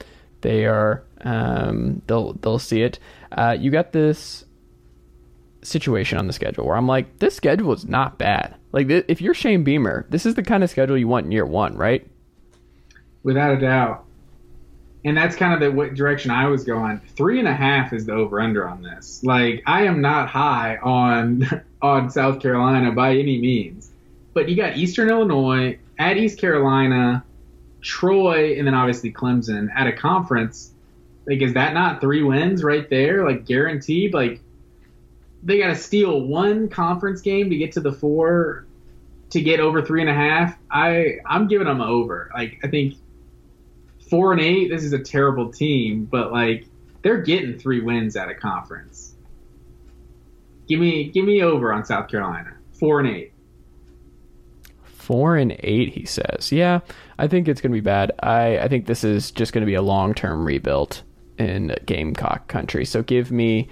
they 0.43 0.67
are 0.67 1.03
um, 1.23 2.03
they'll 2.07 2.35
they'll 2.35 2.59
see 2.59 2.83
it. 2.83 2.99
Uh, 3.33 3.57
you 3.59 3.71
got 3.71 3.93
this 3.93 4.45
situation 5.63 6.19
on 6.19 6.27
the 6.27 6.33
schedule 6.33 6.67
where 6.67 6.77
I'm 6.77 6.87
like, 6.87 7.19
this 7.19 7.35
schedule 7.35 7.73
is 7.73 7.87
not 7.87 8.19
bad. 8.19 8.55
Like, 8.73 8.89
th- 8.89 9.07
if 9.09 9.21
you're 9.21 9.35
Shane 9.35 9.65
Beamer, 9.65 10.07
this 10.11 10.27
is 10.27 10.35
the 10.35 10.43
kind 10.43 10.63
of 10.63 10.71
schedule 10.71 10.99
you 10.99 11.09
want 11.09 11.27
in 11.27 11.33
year 11.33 11.47
one, 11.47 11.77
right? 11.77 12.07
without 13.25 13.55
a 13.55 13.61
doubt. 13.61 14.05
And 15.05 15.17
that's 15.17 15.37
kind 15.37 15.53
of 15.53 15.61
the 15.61 15.71
what 15.71 15.95
direction 15.95 16.31
I 16.31 16.47
was 16.47 16.65
going. 16.65 17.01
Three 17.15 17.39
and 17.39 17.47
a 17.47 17.55
half 17.55 17.93
is 17.93 18.07
the 18.07 18.13
over 18.13 18.41
under 18.41 18.67
on 18.67 18.83
this. 18.83 19.23
Like 19.23 19.63
I 19.67 19.83
am 19.85 20.01
not 20.01 20.29
high 20.29 20.79
on 20.79 21.47
on 21.83 22.11
South 22.11 22.41
Carolina 22.41 22.93
by 22.93 23.17
any 23.17 23.39
means, 23.39 23.91
but 24.33 24.49
you 24.49 24.57
got 24.57 24.77
Eastern 24.77 25.11
Illinois 25.11 25.79
at 25.99 26.17
East 26.17 26.39
Carolina, 26.39 27.23
Troy, 27.83 28.57
and 28.59 28.67
then 28.67 28.75
obviously 28.75 29.13
Clemson 29.13 29.69
at 29.75 29.87
a 29.87 29.93
conference. 29.93 30.73
Like 31.27 31.43
is 31.43 31.55
that 31.55 31.75
not 31.75 32.01
three 32.01 32.23
wins 32.23 32.65
right 32.65 32.89
there? 32.89 33.27
Like 33.27 33.45
guaranteed? 33.45 34.15
Like 34.15 34.41
they 35.43 35.59
got 35.59 35.69
to 35.69 35.77
steal 35.77 36.23
one 36.23 36.69
conference 36.69 37.21
game 37.21 37.51
to 37.51 37.57
get 37.57 37.73
to 37.73 37.81
the 37.81 37.93
four 37.93 38.65
to 39.31 39.41
get 39.41 39.61
over 39.61 39.83
three 39.83 40.01
and 40.01 40.09
a 40.09 40.15
half. 40.15 40.57
I 40.71 41.19
I'm 41.27 41.49
giving 41.49 41.67
them 41.67 41.83
over. 41.83 42.31
Like 42.33 42.61
I 42.65 42.69
think 42.69 42.95
four 44.09 44.33
and 44.33 44.41
eight, 44.41 44.69
this 44.71 44.85
is 44.85 44.93
a 44.93 44.99
terrible 44.99 45.53
team, 45.53 46.05
but 46.05 46.33
like 46.33 46.67
they're 47.03 47.23
getting 47.23 47.59
three 47.59 47.81
wins 47.81 48.17
at 48.17 48.29
a 48.29 48.35
conference. 48.35 49.15
Give 50.69 50.81
me 50.81 51.11
give 51.11 51.25
me 51.25 51.43
over 51.43 51.73
on 51.73 51.85
South 51.85 52.09
Carolina. 52.09 52.55
Four 52.79 53.01
and 53.01 53.09
eight. 53.09 53.33
Four 54.85 55.37
and 55.37 55.55
eight, 55.61 55.91
he 55.91 56.07
says. 56.07 56.51
Yeah, 56.51 56.81
I 57.19 57.29
think 57.29 57.47
it's 57.47 57.61
going 57.61 57.73
to 57.73 57.77
be 57.77 57.81
bad. 57.81 58.13
I, 58.23 58.59
I 58.59 58.69
think 58.69 58.87
this 58.87 59.05
is 59.05 59.31
just 59.31 59.53
going 59.53 59.61
to 59.61 59.67
be 59.67 59.75
a 59.75 59.83
long 59.83 60.15
term 60.15 60.47
rebuild 60.47 61.03
in 61.39 61.77
Gamecock 61.85 62.49
country. 62.49 62.87
So 62.87 63.03
give 63.03 63.31
me 63.31 63.69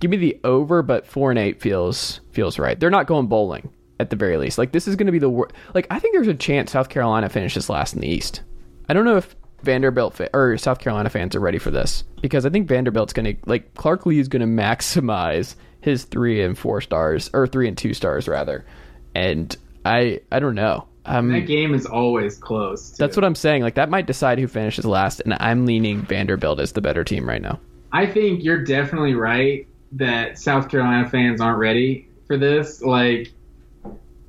give 0.00 0.10
me 0.10 0.16
the 0.16 0.38
over, 0.44 0.82
but 0.82 1.06
four 1.06 1.30
and 1.30 1.38
eight 1.38 1.60
feels 1.60 2.20
feels 2.30 2.58
right. 2.58 2.78
They're 2.78 2.90
not 2.90 3.06
going 3.06 3.26
bowling 3.26 3.70
at 3.98 4.10
the 4.10 4.16
very 4.16 4.36
least. 4.36 4.58
Like 4.58 4.70
this 4.70 4.86
is 4.86 4.94
going 4.94 5.06
to 5.06 5.12
be 5.12 5.18
the 5.18 5.30
worst. 5.30 5.54
Like 5.74 5.88
I 5.90 5.98
think 5.98 6.14
there's 6.14 6.28
a 6.28 6.34
chance 6.34 6.70
South 6.70 6.88
Carolina 6.88 7.28
finishes 7.28 7.68
last 7.68 7.94
in 7.94 8.00
the 8.00 8.08
East. 8.08 8.42
I 8.88 8.94
don't 8.94 9.04
know 9.04 9.16
if 9.16 9.34
Vanderbilt 9.62 10.14
fa- 10.14 10.30
or 10.32 10.56
South 10.58 10.78
Carolina 10.78 11.10
fans 11.10 11.34
are 11.34 11.40
ready 11.40 11.58
for 11.58 11.70
this 11.70 12.04
because 12.20 12.46
I 12.46 12.50
think 12.50 12.68
Vanderbilt's 12.68 13.12
going 13.12 13.36
to 13.36 13.40
like 13.46 13.74
Clark 13.74 14.06
Lea 14.06 14.18
is 14.20 14.28
going 14.28 14.40
to 14.40 14.62
maximize 14.62 15.54
his 15.80 16.04
three 16.04 16.42
and 16.42 16.56
four 16.58 16.80
stars 16.80 17.30
or 17.32 17.46
three 17.46 17.68
and 17.68 17.76
two 17.76 17.94
stars 17.94 18.28
rather, 18.28 18.64
and 19.14 19.56
I 19.84 20.20
I 20.30 20.38
don't 20.38 20.54
know. 20.54 20.86
Um, 21.04 21.32
That 21.32 21.46
game 21.46 21.72
is 21.74 21.86
always 21.86 22.36
close. 22.36 22.90
that's 22.90 23.16
what 23.16 23.24
I'm 23.24 23.34
saying. 23.34 23.62
Like 23.62 23.76
that 23.76 23.88
might 23.88 24.06
decide 24.06 24.38
who 24.38 24.46
finishes 24.46 24.84
last, 24.84 25.20
and 25.20 25.34
I'm 25.40 25.64
leaning 25.66 26.02
Vanderbilt 26.02 26.60
as 26.60 26.72
the 26.72 26.80
better 26.82 27.02
team 27.04 27.26
right 27.28 27.40
now. 27.40 27.58
I 27.92 28.04
think 28.06 28.44
you're 28.44 28.62
definitely 28.62 29.14
right 29.14 29.66
that 29.92 30.38
South 30.38 30.68
Carolina 30.68 31.08
fans 31.08 31.40
aren't 31.40 31.58
ready 31.58 32.08
for 32.26 32.36
this. 32.36 32.82
Like, 32.82 33.32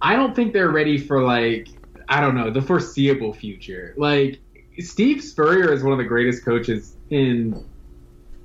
I 0.01 0.15
don't 0.15 0.33
think 0.33 0.53
they're 0.53 0.71
ready 0.71 0.97
for 0.97 1.21
like 1.21 1.67
I 2.07 2.21
don't 2.21 2.35
know 2.35 2.49
the 2.49 2.61
foreseeable 2.61 3.33
future. 3.33 3.93
Like, 3.97 4.39
Steve 4.81 5.23
Spurrier 5.23 5.73
is 5.73 5.83
one 5.83 5.91
of 5.91 5.97
the 5.97 6.05
greatest 6.05 6.43
coaches 6.45 6.95
in 7.09 7.65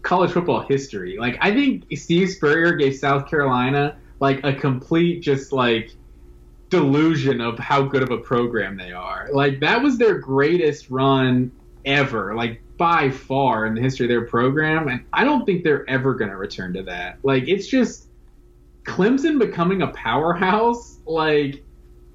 college 0.03 0.33
football 0.33 0.61
history. 0.61 1.17
Like, 1.19 1.39
I 1.41 1.53
think 1.53 1.85
Steve 1.97 2.31
Spurrier 2.31 2.73
gave 2.73 2.97
South 2.97 3.29
Carolina 3.29 3.97
like 4.21 4.45
a 4.45 4.53
complete 4.53 5.21
just 5.21 5.53
like 5.53 5.91
delusion 6.71 7.41
of 7.41 7.59
how 7.59 7.83
good 7.83 8.03
of 8.03 8.11
a 8.11 8.19
program 8.19 8.77
they 8.77 8.93
are. 8.93 9.29
Like 9.33 9.61
that 9.61 9.83
was 9.83 9.99
their 9.99 10.19
greatest 10.19 10.91
run 10.91 11.53
ever, 11.85 12.35
like 12.35 12.61
by 12.77 13.11
far 13.11 13.67
in 13.67 13.75
the 13.75 13.81
history 13.81 14.07
of 14.07 14.09
their 14.09 14.27
program, 14.27 14.89
and 14.89 15.05
I 15.13 15.25
don't 15.25 15.45
think 15.45 15.63
they're 15.63 15.89
ever 15.89 16.15
going 16.15 16.31
to 16.31 16.37
return 16.37 16.73
to 16.75 16.83
that. 16.85 17.19
Like 17.23 17.49
it's 17.49 17.67
just 17.67 18.09
Clemson 18.85 19.39
becoming 19.39 19.83
a 19.83 19.89
powerhouse, 19.89 20.99
like 21.07 21.63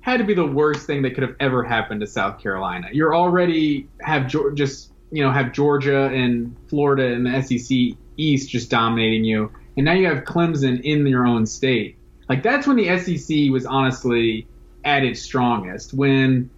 had 0.01 0.17
to 0.17 0.23
be 0.23 0.33
the 0.33 0.45
worst 0.45 0.85
thing 0.85 1.01
that 1.03 1.11
could 1.11 1.23
have 1.23 1.35
ever 1.39 1.63
happened 1.63 2.01
to 2.01 2.07
South 2.07 2.39
Carolina. 2.41 2.87
You're 2.91 3.15
already 3.15 3.87
have 4.01 4.27
just 4.55 4.91
you 5.11 5.23
know 5.23 5.31
have 5.31 5.51
Georgia 5.51 6.05
and 6.05 6.55
Florida 6.67 7.13
and 7.13 7.25
the 7.25 7.41
SEC 7.41 7.97
East 8.17 8.49
just 8.49 8.69
dominating 8.69 9.23
you, 9.23 9.51
and 9.77 9.85
now 9.85 9.93
you 9.93 10.07
have 10.07 10.23
Clemson 10.23 10.81
in 10.81 11.05
your 11.07 11.25
own 11.25 11.45
state. 11.45 11.97
Like 12.27 12.43
that's 12.43 12.67
when 12.67 12.77
the 12.77 12.97
SEC 12.99 13.51
was 13.51 13.65
honestly 13.65 14.47
at 14.83 15.03
its 15.03 15.21
strongest. 15.21 15.93
When 15.93 16.49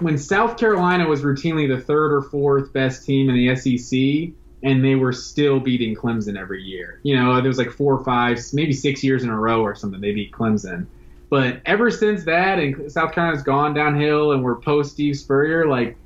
when 0.00 0.18
South 0.18 0.56
Carolina 0.56 1.06
was 1.06 1.22
routinely 1.22 1.68
the 1.68 1.80
third 1.80 2.12
or 2.12 2.22
fourth 2.22 2.72
best 2.72 3.04
team 3.04 3.30
in 3.30 3.36
the 3.36 3.54
SEC, 3.56 4.34
and 4.62 4.84
they 4.84 4.94
were 4.94 5.12
still 5.12 5.60
beating 5.60 5.94
Clemson 5.94 6.38
every 6.38 6.62
year. 6.62 6.98
You 7.02 7.16
know, 7.16 7.34
there 7.36 7.48
was 7.48 7.58
like 7.58 7.70
four 7.70 7.94
or 7.94 8.04
five, 8.04 8.38
maybe 8.52 8.72
six 8.72 9.04
years 9.04 9.22
in 9.22 9.30
a 9.30 9.38
row 9.38 9.62
or 9.62 9.74
something 9.74 10.00
they 10.00 10.12
beat 10.12 10.32
Clemson. 10.32 10.86
But 11.30 11.62
ever 11.66 11.90
since 11.90 12.24
that, 12.24 12.58
and 12.58 12.90
South 12.90 13.12
Carolina's 13.12 13.42
gone 13.42 13.74
downhill, 13.74 14.32
and 14.32 14.42
we're 14.42 14.56
post 14.56 14.92
Steve 14.92 15.16
Spurrier, 15.16 15.66
like 15.66 15.96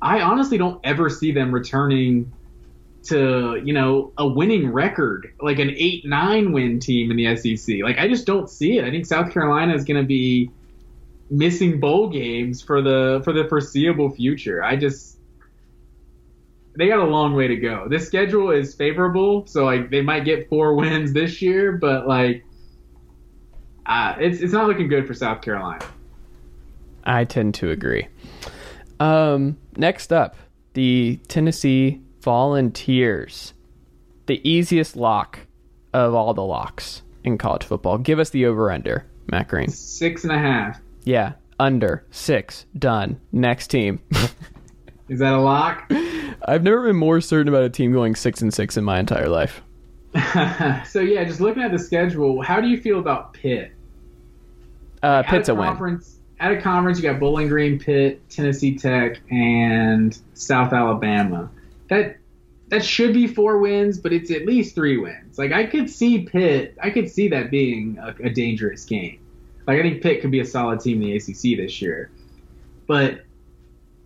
I 0.00 0.20
honestly 0.20 0.58
don't 0.58 0.80
ever 0.84 1.10
see 1.10 1.32
them 1.32 1.52
returning 1.52 2.32
to 3.02 3.60
you 3.64 3.72
know 3.72 4.12
a 4.18 4.26
winning 4.26 4.72
record, 4.72 5.32
like 5.40 5.58
an 5.58 5.70
eight 5.70 6.04
nine 6.04 6.52
win 6.52 6.80
team 6.80 7.10
in 7.10 7.16
the 7.16 7.36
SEC. 7.36 7.76
Like 7.82 7.98
I 7.98 8.08
just 8.08 8.26
don't 8.26 8.48
see 8.48 8.78
it. 8.78 8.84
I 8.84 8.90
think 8.90 9.06
South 9.06 9.32
Carolina 9.32 9.74
is 9.74 9.84
going 9.84 10.00
to 10.00 10.06
be 10.06 10.50
missing 11.30 11.78
bowl 11.78 12.08
games 12.08 12.60
for 12.60 12.82
the 12.82 13.20
for 13.24 13.32
the 13.32 13.44
foreseeable 13.48 14.10
future. 14.10 14.62
I 14.62 14.76
just 14.76 15.18
they 16.76 16.88
got 16.88 16.98
a 16.98 17.04
long 17.04 17.34
way 17.34 17.48
to 17.48 17.56
go. 17.56 17.86
This 17.88 18.06
schedule 18.06 18.50
is 18.50 18.74
favorable, 18.74 19.46
so 19.46 19.64
like 19.64 19.90
they 19.90 20.02
might 20.02 20.24
get 20.24 20.48
four 20.48 20.74
wins 20.76 21.12
this 21.12 21.42
year, 21.42 21.72
but 21.72 22.06
like 22.06 22.44
uh, 23.90 24.14
it's 24.20 24.40
it's 24.40 24.52
not 24.52 24.68
looking 24.68 24.88
good 24.88 25.06
for 25.06 25.14
South 25.14 25.42
Carolina. 25.42 25.84
I 27.04 27.24
tend 27.24 27.54
to 27.54 27.70
agree. 27.70 28.06
Um, 29.00 29.58
next 29.76 30.12
up, 30.12 30.36
the 30.74 31.18
Tennessee 31.26 32.00
Volunteers, 32.20 33.52
the 34.26 34.40
easiest 34.48 34.94
lock 34.94 35.40
of 35.92 36.14
all 36.14 36.32
the 36.34 36.44
locks 36.44 37.02
in 37.24 37.36
college 37.36 37.64
football. 37.64 37.98
Give 37.98 38.20
us 38.20 38.30
the 38.30 38.46
over 38.46 38.70
under, 38.70 39.06
Matt 39.26 39.48
Green. 39.48 39.68
Six 39.68 40.22
and 40.22 40.32
a 40.32 40.38
half. 40.38 40.80
Yeah, 41.02 41.32
under 41.58 42.06
six. 42.12 42.66
Done. 42.78 43.20
Next 43.32 43.68
team. 43.68 44.00
Is 45.08 45.18
that 45.18 45.32
a 45.32 45.40
lock? 45.40 45.90
I've 46.46 46.62
never 46.62 46.86
been 46.86 46.96
more 46.96 47.20
certain 47.20 47.48
about 47.48 47.64
a 47.64 47.70
team 47.70 47.92
going 47.92 48.14
six 48.14 48.40
and 48.40 48.54
six 48.54 48.76
in 48.76 48.84
my 48.84 49.00
entire 49.00 49.28
life. 49.28 49.62
so 50.86 51.00
yeah, 51.00 51.24
just 51.24 51.40
looking 51.40 51.64
at 51.64 51.72
the 51.72 51.78
schedule, 51.78 52.40
how 52.40 52.60
do 52.60 52.68
you 52.68 52.80
feel 52.80 53.00
about 53.00 53.32
Pitt? 53.32 53.72
Uh, 55.02 55.22
Pitt's 55.22 55.48
at 55.48 55.56
a 55.56 55.58
win. 55.58 56.02
At 56.38 56.52
a 56.52 56.60
conference, 56.60 56.98
you 56.98 57.02
got 57.02 57.20
Bowling 57.20 57.48
Green, 57.48 57.78
Pitt, 57.78 58.28
Tennessee 58.30 58.76
Tech, 58.76 59.20
and 59.30 60.18
South 60.34 60.72
Alabama. 60.72 61.50
That 61.88 62.16
that 62.68 62.84
should 62.84 63.12
be 63.12 63.26
four 63.26 63.58
wins, 63.58 63.98
but 63.98 64.12
it's 64.12 64.30
at 64.30 64.46
least 64.46 64.74
three 64.74 64.96
wins. 64.96 65.38
Like 65.38 65.52
I 65.52 65.66
could 65.66 65.90
see 65.90 66.20
Pitt, 66.20 66.76
I 66.82 66.90
could 66.90 67.10
see 67.10 67.28
that 67.28 67.50
being 67.50 67.98
a, 67.98 68.14
a 68.24 68.30
dangerous 68.30 68.84
game. 68.84 69.18
Like 69.66 69.78
I 69.78 69.82
think 69.82 70.02
Pitt 70.02 70.22
could 70.22 70.30
be 70.30 70.40
a 70.40 70.44
solid 70.44 70.80
team 70.80 71.02
in 71.02 71.08
the 71.08 71.16
ACC 71.16 71.58
this 71.58 71.82
year, 71.82 72.10
but 72.86 73.24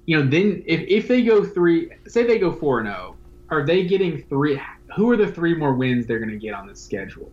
you 0.06 0.18
know, 0.18 0.28
then 0.28 0.62
if 0.66 0.80
if 0.88 1.08
they 1.08 1.22
go 1.22 1.44
three, 1.44 1.90
say 2.06 2.24
they 2.24 2.38
go 2.38 2.52
four 2.52 2.80
and 2.80 2.88
zero, 2.88 3.16
are 3.50 3.64
they 3.64 3.84
getting 3.84 4.22
three? 4.24 4.60
Who 4.96 5.10
are 5.10 5.16
the 5.16 5.30
three 5.30 5.54
more 5.54 5.74
wins 5.74 6.06
they're 6.06 6.18
going 6.18 6.30
to 6.30 6.36
get 6.36 6.54
on 6.54 6.66
the 6.66 6.74
schedule? 6.74 7.30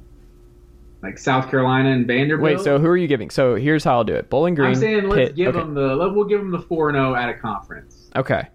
Like 1.01 1.17
South 1.17 1.49
Carolina 1.49 1.89
and 1.89 2.05
Vanderbilt. 2.05 2.57
Wait, 2.57 2.63
so 2.63 2.77
who 2.77 2.87
are 2.87 2.97
you 2.97 3.07
giving? 3.07 3.29
So 3.29 3.55
here's 3.55 3.83
how 3.83 3.97
I'll 3.97 4.03
do 4.03 4.13
it. 4.13 4.29
Bowling 4.29 4.53
Green. 4.53 4.69
I'm 4.69 4.75
saying 4.75 5.09
let's 5.09 5.29
Pitt. 5.29 5.35
give 5.35 5.55
okay. 5.55 5.59
them 5.59 5.73
the 5.73 5.97
we'll 6.13 6.25
give 6.25 6.39
them 6.39 6.51
the 6.51 6.59
four 6.61 6.89
and 6.89 6.95
zero 6.95 7.15
at 7.15 7.29
a 7.29 7.33
conference. 7.33 8.09
Okay. 8.15 8.47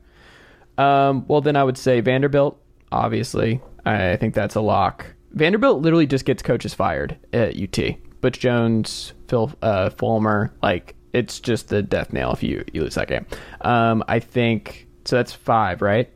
Um, 0.79 1.27
well, 1.27 1.41
then 1.41 1.57
I 1.57 1.65
would 1.65 1.79
say 1.79 2.01
Vanderbilt. 2.01 2.63
Obviously, 2.93 3.61
I 3.85 4.17
think 4.17 4.35
that's 4.35 4.55
a 4.55 4.61
lock. 4.61 5.07
Vanderbilt 5.33 5.83
literally 5.83 6.07
just 6.07 6.25
gets 6.25 6.43
coaches 6.43 6.73
fired 6.73 7.19
at 7.33 7.61
UT. 7.61 7.97
Butch 8.21 8.39
Jones, 8.39 9.13
Phil 9.29 9.53
uh, 9.63 9.91
Fulmer, 9.91 10.53
like 10.63 10.95
it's 11.13 11.41
just 11.41 11.69
the 11.69 11.83
death 11.83 12.13
nail 12.13 12.33
if 12.33 12.43
you 12.43 12.65
you 12.73 12.83
lose 12.83 12.95
that 12.95 13.09
game. 13.09 13.27
Um, 13.63 14.05
I 14.09 14.21
think 14.21 14.87
so. 15.05 15.17
That's 15.17 15.33
five, 15.33 15.83
right? 15.83 16.11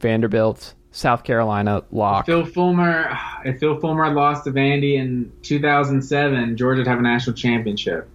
Vanderbilt, 0.00 0.74
South 0.94 1.24
Carolina, 1.24 1.82
lock. 1.90 2.26
Phil 2.26 2.46
Fulmer, 2.46 3.18
if 3.44 3.58
Phil 3.58 3.78
Fulmer 3.80 4.04
had 4.04 4.14
lost 4.14 4.44
to 4.44 4.52
Vandy 4.52 4.94
in 4.94 5.30
2007, 5.42 6.56
Georgia 6.56 6.80
would 6.80 6.86
have 6.86 7.00
a 7.00 7.02
national 7.02 7.34
championship. 7.34 8.08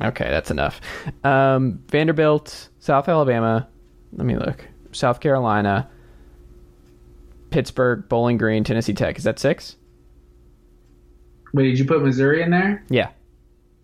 Okay, 0.00 0.24
that's 0.24 0.50
enough. 0.50 0.80
Um, 1.22 1.82
Vanderbilt, 1.88 2.70
South 2.80 3.08
Alabama. 3.08 3.68
Let 4.14 4.26
me 4.26 4.36
look. 4.36 4.66
South 4.90 5.20
Carolina, 5.20 5.88
Pittsburgh, 7.50 8.08
Bowling 8.08 8.38
Green, 8.38 8.64
Tennessee 8.64 8.94
Tech. 8.94 9.18
Is 9.18 9.24
that 9.24 9.38
six? 9.38 9.76
Wait, 11.52 11.64
did 11.64 11.78
you 11.78 11.84
put 11.84 12.02
Missouri 12.02 12.42
in 12.42 12.50
there? 12.50 12.82
Yeah. 12.88 13.10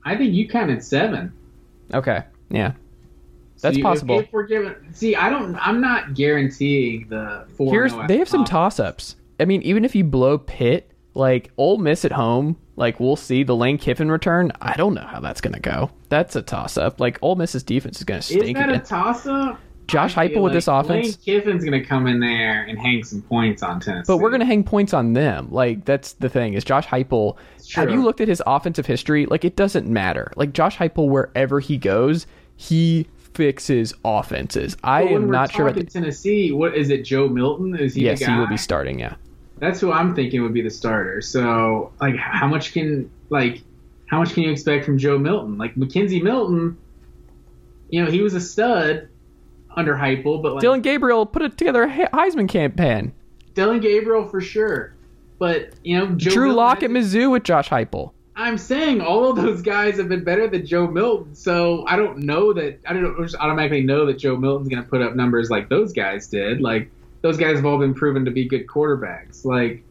I 0.05 0.17
think 0.17 0.33
you 0.33 0.49
counted 0.49 0.83
seven. 0.83 1.33
Okay. 1.93 2.25
Yeah. 2.49 2.73
That's 3.61 3.77
you- 3.77 3.83
possible. 3.83 4.21
If 4.21 4.33
we're 4.33 4.47
giving, 4.47 4.75
see, 4.93 5.17
I 5.17 5.31
don't, 5.31 5.55
I'm 5.57 5.81
not 5.81 6.15
guaranteeing 6.15 7.09
the 7.09 7.47
four. 7.57 7.73
Here's 7.73 7.93
oh 7.93 8.07
they 8.07 8.19
have 8.19 8.29
some 8.29 8.45
toss 8.45 8.81
ups. 8.81 9.17
I 9.39 9.45
mean, 9.45 9.63
even 9.63 9.85
if 9.85 9.95
you 9.95 10.05
blow 10.05 10.39
Pitt, 10.39 10.91
like 11.15 11.51
Ole 11.57 11.79
Miss 11.79 12.05
at 12.05 12.13
home, 12.13 12.57
like 12.77 13.01
we'll 13.01 13.17
see 13.17 13.43
the 13.43 13.57
Lane 13.57 13.79
Kiffin 13.79 14.11
return. 14.11 14.53
I 14.61 14.75
don't 14.77 14.95
know 14.95 15.07
how 15.07 15.21
that's 15.21 15.41
gonna 15.41 15.61
go. 15.61 15.91
That's 16.09 16.37
a 16.37 16.43
toss 16.43 16.77
up. 16.77 17.01
Like 17.01 17.19
Ole 17.23 17.37
Miss's 17.37 17.63
defense 17.63 17.99
is 17.99 18.05
gonna 18.05 18.23
stink. 18.23 18.45
Is 18.45 18.55
that 18.55 18.71
a 18.71 18.79
toss 18.79 19.27
up? 19.27 19.61
Josh 19.91 20.15
Heupel 20.15 20.43
with 20.43 20.53
this 20.53 20.69
offense, 20.69 21.07
Lane 21.07 21.15
Kiffin's 21.25 21.65
going 21.65 21.83
to 21.83 21.85
come 21.85 22.07
in 22.07 22.21
there 22.21 22.63
and 22.63 22.79
hang 22.79 23.03
some 23.03 23.23
points 23.23 23.61
on 23.65 23.81
Tennessee. 23.81 24.05
but 24.07 24.19
we're 24.19 24.31
gonna 24.31 24.45
hang 24.45 24.63
points 24.63 24.95
on 24.95 25.15
them. 25.15 25.49
Like 25.51 25.85
that's 25.85 26.13
the 26.13 26.29
thing 26.29 26.55
is 26.55 26.63
Josh 26.63 26.87
Heupel. 26.87 27.37
Have 27.75 27.91
you 27.91 28.03
looked 28.03 28.21
at 28.21 28.29
his 28.29 28.41
offensive 28.47 28.87
history? 28.87 29.27
Like 29.27 29.45
it 29.45 29.57
doesn't 29.57 29.89
matter. 29.89 30.33
Like 30.37 30.53
Josh 30.53 30.77
Heupel, 30.77 31.09
wherever 31.09 31.59
he 31.59 31.77
goes, 31.77 32.27
he 32.55 33.09
fixes 33.35 33.95
offenses. 34.05 34.77
I 34.83 35.03
am 35.03 35.31
not 35.31 35.53
sure 35.53 35.69
about 35.69 35.79
the. 35.79 35.85
Tennessee. 35.85 36.53
What 36.53 36.77
is 36.77 36.91
it? 36.91 37.05
Joe 37.05 37.29
Milton? 37.29 37.77
Is 37.77 37.95
he? 37.95 38.03
Yes, 38.03 38.21
he 38.21 38.33
will 38.33 38.47
be 38.47 38.57
starting. 38.57 38.99
Yeah. 39.01 39.15
That's 39.59 39.79
who 39.81 39.93
I'm 39.93 40.15
thinking 40.15 40.43
would 40.43 40.55
be 40.55 40.63
the 40.63 40.71
starter. 40.71 41.21
So, 41.21 41.93
like, 42.01 42.17
how 42.17 42.47
much 42.47 42.73
can 42.73 43.11
like 43.29 43.63
how 44.11 44.19
much 44.19 44.35
can 44.35 44.43
you 44.43 44.51
expect 44.51 44.85
from 44.85 44.99
Joe 44.99 45.19
Milton? 45.19 45.57
Like 45.57 45.77
McKenzie 45.77 46.23
Milton, 46.23 46.77
you 47.91 48.05
know, 48.05 48.11
he 48.11 48.21
was 48.23 48.35
a 48.35 48.41
stud 48.41 49.09
under 49.77 49.95
Heupel, 49.95 50.43
but 50.43 50.55
like 50.55 50.61
Dillon 50.61 50.81
Gabriel 50.81 51.25
put 51.25 51.43
it 51.43 51.57
together 51.57 51.85
a 51.85 52.09
Heisman 52.09 52.49
campaign. 52.49 53.13
Dillon 53.55 53.81
Gabriel 53.81 54.27
for 54.27 54.41
sure. 54.41 54.95
But 55.39 55.75
you 55.85 55.97
know, 55.97 56.07
Joe 56.17 56.31
Drew 56.31 56.47
Milton 56.47 56.57
Lock 56.57 56.83
at 56.83 56.91
Mizzou 56.91 57.31
with 57.31 57.45
Josh 57.45 57.69
Heupel. 57.69 58.13
I'm 58.41 58.57
saying 58.57 59.03
all 59.03 59.31
of 59.31 59.37
those 59.37 59.61
guys 59.61 59.99
have 59.99 60.09
been 60.09 60.25
better 60.25 60.49
than 60.49 60.65
Joe 60.65 60.87
Milton, 60.87 61.35
so 61.35 61.85
I 61.87 61.97
don't 61.97 62.21
know 62.21 62.55
that 62.55 62.81
I 62.87 62.95
don't 62.95 63.23
just 63.23 63.37
automatically 63.37 63.83
know 63.83 64.07
that 64.07 64.19
Joe 64.19 64.35
Milton's 64.35 64.69
going 64.69 64.83
to 64.83 64.89
put 64.89 65.03
up 65.03 65.15
numbers 65.15 65.51
like 65.51 65.69
those 65.69 65.93
guys 65.93 66.27
did. 66.27 66.63
Like 66.63 66.91
those 67.21 67.37
guys 67.37 67.57
have 67.57 67.67
all 67.67 67.79
been 67.79 67.93
proven 67.93 68.25
to 68.25 68.31
be 68.31 68.47
good 68.49 68.67
quarterbacks. 68.67 69.45
Like 69.45 69.85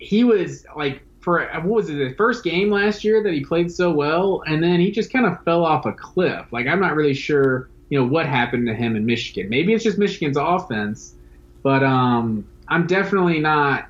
he 0.00 0.24
was 0.24 0.66
like 0.74 1.02
for 1.20 1.48
what 1.62 1.64
was 1.64 1.90
it 1.90 1.94
the 1.94 2.12
first 2.16 2.42
game 2.42 2.70
last 2.70 3.04
year 3.04 3.22
that 3.22 3.32
he 3.32 3.44
played 3.44 3.70
so 3.70 3.92
well, 3.92 4.42
and 4.48 4.60
then 4.60 4.80
he 4.80 4.90
just 4.90 5.12
kind 5.12 5.26
of 5.26 5.42
fell 5.44 5.64
off 5.64 5.86
a 5.86 5.92
cliff. 5.92 6.46
Like 6.50 6.66
I'm 6.66 6.80
not 6.80 6.96
really 6.96 7.14
sure, 7.14 7.70
you 7.88 8.00
know, 8.00 8.04
what 8.06 8.26
happened 8.26 8.66
to 8.66 8.74
him 8.74 8.96
in 8.96 9.06
Michigan. 9.06 9.48
Maybe 9.48 9.74
it's 9.74 9.84
just 9.84 9.96
Michigan's 9.96 10.36
offense, 10.36 11.14
but 11.62 11.84
um, 11.84 12.48
I'm 12.66 12.88
definitely 12.88 13.38
not 13.38 13.89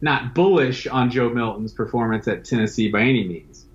not 0.00 0.34
bullish 0.34 0.86
on 0.86 1.10
Joe 1.10 1.28
Milton's 1.28 1.72
performance 1.72 2.28
at 2.28 2.44
Tennessee 2.44 2.90
by 2.90 3.00
any 3.00 3.26
means. 3.26 3.66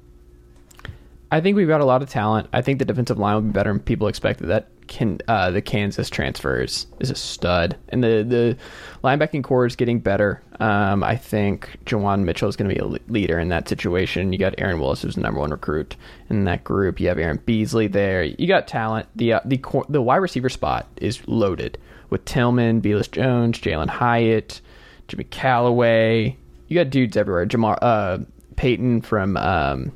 I 1.31 1.41
think 1.41 1.57
we've 1.57 1.67
got 1.67 1.81
a 1.81 1.85
lot 1.85 2.03
of 2.03 2.09
talent. 2.09 2.47
I 2.53 2.61
think 2.61 2.77
the 2.77 2.85
defensive 2.85 3.17
line 3.17 3.33
will 3.33 3.41
be 3.41 3.49
better 3.49 3.71
than 3.71 3.79
people 3.79 4.07
expected. 4.07 4.47
That 4.47 4.67
can 4.85 5.19
uh, 5.27 5.49
the 5.49 5.63
Kansas 5.63 6.07
transfers 6.07 6.85
is, 6.99 7.09
a 7.09 7.15
stud, 7.15 7.75
and 7.89 8.03
the 8.03 8.23
the 8.27 8.57
linebacking 9.03 9.43
core 9.43 9.65
is 9.65 9.75
getting 9.75 9.99
better. 9.99 10.43
Um, 10.59 11.03
I 11.03 11.15
think 11.15 11.79
Juwan 11.85 12.23
Mitchell 12.23 12.49
is 12.49 12.55
going 12.55 12.69
to 12.69 12.75
be 12.75 12.79
a 12.79 12.85
le- 12.85 12.99
leader 13.07 13.39
in 13.39 13.49
that 13.49 13.67
situation. 13.67 14.31
You 14.31 14.37
got 14.37 14.53
Aaron 14.59 14.79
Willis, 14.79 15.01
who's 15.01 15.15
the 15.15 15.21
number 15.21 15.39
one 15.39 15.49
recruit 15.49 15.95
in 16.29 16.43
that 16.43 16.63
group. 16.63 16.99
You 16.99 17.07
have 17.07 17.17
Aaron 17.17 17.41
Beasley 17.43 17.87
there. 17.87 18.23
You 18.23 18.47
got 18.47 18.67
talent. 18.67 19.07
The 19.15 19.33
uh, 19.33 19.39
the 19.43 19.57
cor- 19.57 19.87
the 19.89 20.03
wide 20.03 20.17
receiver 20.17 20.49
spot 20.49 20.87
is 20.97 21.27
loaded 21.27 21.79
with 22.11 22.25
Tillman, 22.25 22.79
Velus 22.81 23.09
Jones, 23.09 23.59
Jalin 23.59 23.89
Hyatt, 23.89 24.61
Jimmy 25.07 25.25
Calloway. 25.25 26.37
You 26.67 26.75
got 26.75 26.89
dudes 26.89 27.17
everywhere. 27.17 27.45
Jamar 27.45 27.77
uh, 27.81 28.19
Peyton 28.55 29.01
from. 29.01 29.37
Um, 29.37 29.91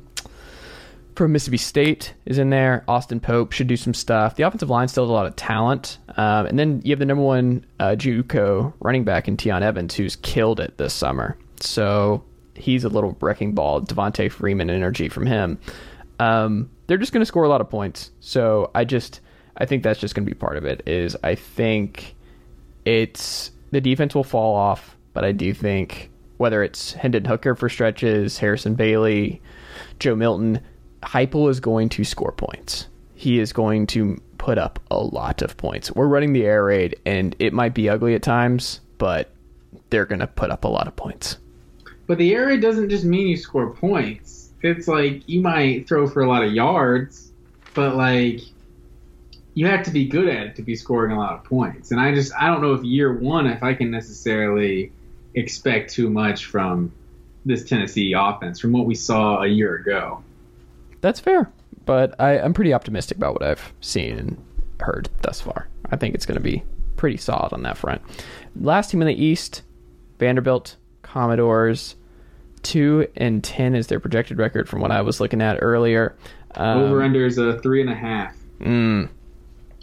from 1.16 1.32
Mississippi 1.32 1.56
State 1.56 2.14
is 2.26 2.38
in 2.38 2.50
there. 2.50 2.84
Austin 2.86 3.18
Pope 3.18 3.50
should 3.50 3.66
do 3.66 3.76
some 3.76 3.92
stuff. 3.92 4.36
The 4.36 4.44
offensive 4.44 4.70
line 4.70 4.86
still 4.86 5.02
has 5.02 5.10
a 5.10 5.12
lot 5.12 5.26
of 5.26 5.34
talent. 5.34 5.98
Um, 6.16 6.46
and 6.46 6.56
then 6.56 6.80
you 6.84 6.92
have 6.92 7.00
the 7.00 7.06
number 7.06 7.24
one 7.24 7.66
uh, 7.80 7.96
JUCO 7.98 8.72
running 8.78 9.02
back 9.02 9.26
in 9.26 9.36
Tiyon 9.36 9.62
Evans, 9.62 9.96
who's 9.96 10.14
killed 10.14 10.60
it 10.60 10.78
this 10.78 10.94
summer. 10.94 11.36
So 11.58 12.24
he's 12.54 12.84
a 12.84 12.88
little 12.88 13.16
wrecking 13.20 13.52
ball. 13.52 13.80
Devonta 13.82 14.30
Freeman 14.30 14.70
energy 14.70 15.08
from 15.08 15.26
him. 15.26 15.58
Um, 16.20 16.70
they're 16.86 16.98
just 16.98 17.12
going 17.12 17.22
to 17.22 17.26
score 17.26 17.42
a 17.42 17.48
lot 17.48 17.60
of 17.60 17.68
points. 17.68 18.12
So 18.20 18.70
I 18.74 18.84
just 18.84 19.20
I 19.56 19.66
think 19.66 19.82
that's 19.82 19.98
just 19.98 20.14
going 20.14 20.24
to 20.24 20.30
be 20.30 20.38
part 20.38 20.56
of 20.56 20.64
it. 20.64 20.82
Is 20.86 21.16
I 21.22 21.34
think 21.34 22.14
it's 22.84 23.50
the 23.70 23.80
defense 23.80 24.14
will 24.14 24.24
fall 24.24 24.54
off, 24.54 24.96
but 25.18 25.24
I 25.24 25.32
do 25.32 25.52
think 25.52 26.10
whether 26.36 26.62
it's 26.62 26.92
Hendon 26.92 27.24
Hooker 27.24 27.56
for 27.56 27.68
stretches, 27.68 28.38
Harrison 28.38 28.76
Bailey, 28.76 29.42
Joe 29.98 30.14
Milton, 30.14 30.60
Heupel 31.02 31.50
is 31.50 31.58
going 31.58 31.88
to 31.88 32.04
score 32.04 32.30
points. 32.30 32.86
He 33.16 33.40
is 33.40 33.52
going 33.52 33.88
to 33.88 34.22
put 34.38 34.58
up 34.58 34.78
a 34.92 34.98
lot 35.00 35.42
of 35.42 35.56
points. 35.56 35.90
We're 35.90 36.06
running 36.06 36.34
the 36.34 36.44
air 36.44 36.62
raid, 36.62 37.00
and 37.04 37.34
it 37.40 37.52
might 37.52 37.74
be 37.74 37.88
ugly 37.88 38.14
at 38.14 38.22
times, 38.22 38.78
but 38.98 39.32
they're 39.90 40.06
going 40.06 40.20
to 40.20 40.28
put 40.28 40.52
up 40.52 40.62
a 40.62 40.68
lot 40.68 40.86
of 40.86 40.94
points. 40.94 41.38
But 42.06 42.18
the 42.18 42.32
air 42.32 42.46
raid 42.46 42.60
doesn't 42.60 42.88
just 42.88 43.04
mean 43.04 43.26
you 43.26 43.36
score 43.36 43.74
points. 43.74 44.50
It's 44.62 44.86
like 44.86 45.28
you 45.28 45.40
might 45.40 45.88
throw 45.88 46.06
for 46.06 46.22
a 46.22 46.28
lot 46.28 46.44
of 46.44 46.52
yards, 46.52 47.32
but 47.74 47.96
like 47.96 48.38
you 49.54 49.66
have 49.66 49.82
to 49.82 49.90
be 49.90 50.06
good 50.06 50.28
at 50.28 50.46
it 50.46 50.54
to 50.54 50.62
be 50.62 50.76
scoring 50.76 51.10
a 51.10 51.18
lot 51.18 51.32
of 51.32 51.42
points. 51.42 51.90
And 51.90 52.00
I 52.00 52.14
just 52.14 52.32
I 52.38 52.46
don't 52.46 52.62
know 52.62 52.74
if 52.74 52.84
year 52.84 53.12
one 53.12 53.48
if 53.48 53.64
I 53.64 53.74
can 53.74 53.90
necessarily 53.90 54.92
expect 55.38 55.92
too 55.92 56.10
much 56.10 56.46
from 56.46 56.92
this 57.44 57.64
Tennessee 57.64 58.12
offense 58.16 58.60
from 58.60 58.72
what 58.72 58.84
we 58.86 58.94
saw 58.94 59.42
a 59.42 59.46
year 59.46 59.76
ago. 59.76 60.22
That's 61.00 61.20
fair, 61.20 61.50
but 61.86 62.14
I, 62.20 62.38
I'm 62.38 62.52
pretty 62.52 62.74
optimistic 62.74 63.16
about 63.16 63.34
what 63.34 63.42
I've 63.42 63.72
seen 63.80 64.18
and 64.18 64.44
heard 64.80 65.08
thus 65.22 65.40
far. 65.40 65.68
I 65.90 65.96
think 65.96 66.14
it's 66.14 66.26
going 66.26 66.36
to 66.36 66.42
be 66.42 66.62
pretty 66.96 67.16
solid 67.16 67.52
on 67.52 67.62
that 67.62 67.78
front. 67.78 68.02
Last 68.56 68.90
team 68.90 69.00
in 69.00 69.08
the 69.08 69.14
East, 69.24 69.62
Vanderbilt 70.18 70.76
Commodores. 71.02 71.94
Two 72.62 73.06
and 73.16 73.42
ten 73.42 73.74
is 73.76 73.86
their 73.86 74.00
projected 74.00 74.36
record 74.38 74.68
from 74.68 74.80
what 74.80 74.90
I 74.90 75.00
was 75.02 75.20
looking 75.20 75.40
at 75.40 75.58
earlier. 75.62 76.16
Um, 76.56 76.78
Over 76.82 77.02
under 77.02 77.24
is 77.24 77.38
a 77.38 77.58
three 77.60 77.80
and 77.80 77.88
a 77.88 77.94
half. 77.94 78.36
mm, 78.58 79.08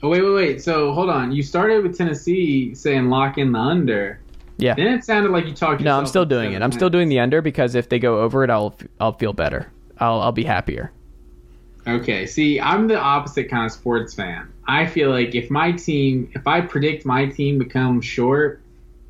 Oh 0.03 0.10
wait, 0.10 0.22
wait, 0.22 0.34
wait. 0.34 0.61
So 0.61 0.91
hold 0.91 1.10
on. 1.10 1.32
You 1.32 1.41
started 1.41 1.82
with 1.84 1.98
Tennessee 1.98 2.76
saying 2.76 3.10
lock 3.10 3.38
in 3.38 3.53
the 3.53 3.60
under. 3.60 4.19
Yeah. 4.57 4.76
Then 4.76 4.88
it 4.88 5.03
sounded 5.03 5.32
like 5.32 5.45
you 5.45 5.53
talked. 5.53 5.82
No, 5.82 5.98
I'm 5.98 6.06
still 6.06 6.26
doing 6.26 6.53
it. 6.53 6.61
I'm 6.61 6.72
still 6.72 6.90
doing 6.90 7.10
the 7.10 7.19
under 7.19 7.41
because 7.41 7.76
if 7.76 7.90
they 7.90 7.99
go 7.99 8.22
over 8.22 8.44
it, 8.44 8.49
I'll 8.49 8.76
I'll 8.99 9.14
feel 9.14 9.34
better. 9.34 9.72
I'll 9.99 10.22
I'll 10.22 10.32
be 10.32 10.44
happier. 10.44 10.91
Okay, 11.88 12.26
see, 12.26 12.60
I'm 12.60 12.88
the 12.88 12.98
opposite 12.99 13.49
kind 13.49 13.65
of 13.65 13.72
sports 13.72 14.15
fan. 14.15 14.52
I 14.68 14.88
feel 14.88 15.11
like 15.11 15.36
if 15.36 15.52
my 15.52 15.72
team, 15.72 16.32
if 16.34 16.48
I 16.48 16.61
predict 16.61 17.06
my 17.06 17.27
team 17.27 17.60
becomes 17.60 18.06
short 18.06 18.61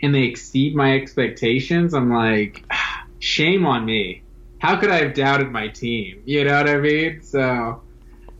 and 0.01 0.13
they 0.13 0.23
exceed 0.23 0.75
my 0.75 0.95
expectations, 0.95 1.93
I'm 1.93 2.11
like, 2.11 2.65
shame 3.19 3.65
on 3.65 3.85
me. 3.85 4.23
How 4.59 4.75
could 4.77 4.89
I 4.89 5.03
have 5.03 5.13
doubted 5.13 5.51
my 5.51 5.69
team? 5.69 6.21
You 6.25 6.43
know 6.43 6.57
what 6.57 6.69
I 6.69 6.77
mean? 6.77 7.21
So 7.21 7.81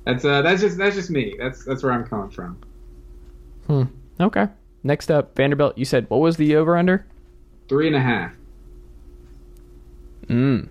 that's 0.06 0.26
uh, 0.26 0.42
that's 0.42 0.62
just 0.62 0.78
that's 0.78 0.96
just 0.96 1.10
me. 1.10 1.36
That's 1.38 1.64
that's 1.64 1.84
where 1.84 1.94
I'm 1.94 2.06
coming 2.06 2.32
from. 2.32 2.58
Hmm. 3.68 3.84
Okay. 4.20 4.48
Next 4.86 5.10
up, 5.10 5.36
Vanderbilt. 5.36 5.78
You 5.80 5.84
said 5.84 6.06
what 6.10 6.20
was 6.20 6.38
the 6.38 6.56
over 6.56 6.78
under? 6.78 7.08
Three 7.68 7.88
and 7.88 7.96
a 7.96 8.00
half. 8.02 8.34
Mm. 10.28 10.70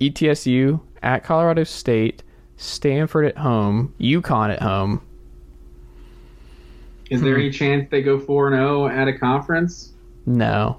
ETSU 0.00 0.80
at 1.02 1.24
Colorado 1.24 1.64
State, 1.64 2.22
Stanford 2.56 3.24
at 3.26 3.36
home, 3.38 3.92
UConn 4.00 4.52
at 4.52 4.62
home. 4.62 5.00
Is 7.10 7.20
there 7.20 7.34
Hmm. 7.34 7.40
any 7.40 7.50
chance 7.50 7.88
they 7.90 8.00
go 8.02 8.20
four 8.20 8.46
and 8.46 8.54
zero 8.56 8.86
at 8.86 9.08
a 9.08 9.12
conference? 9.18 9.92
No. 10.24 10.78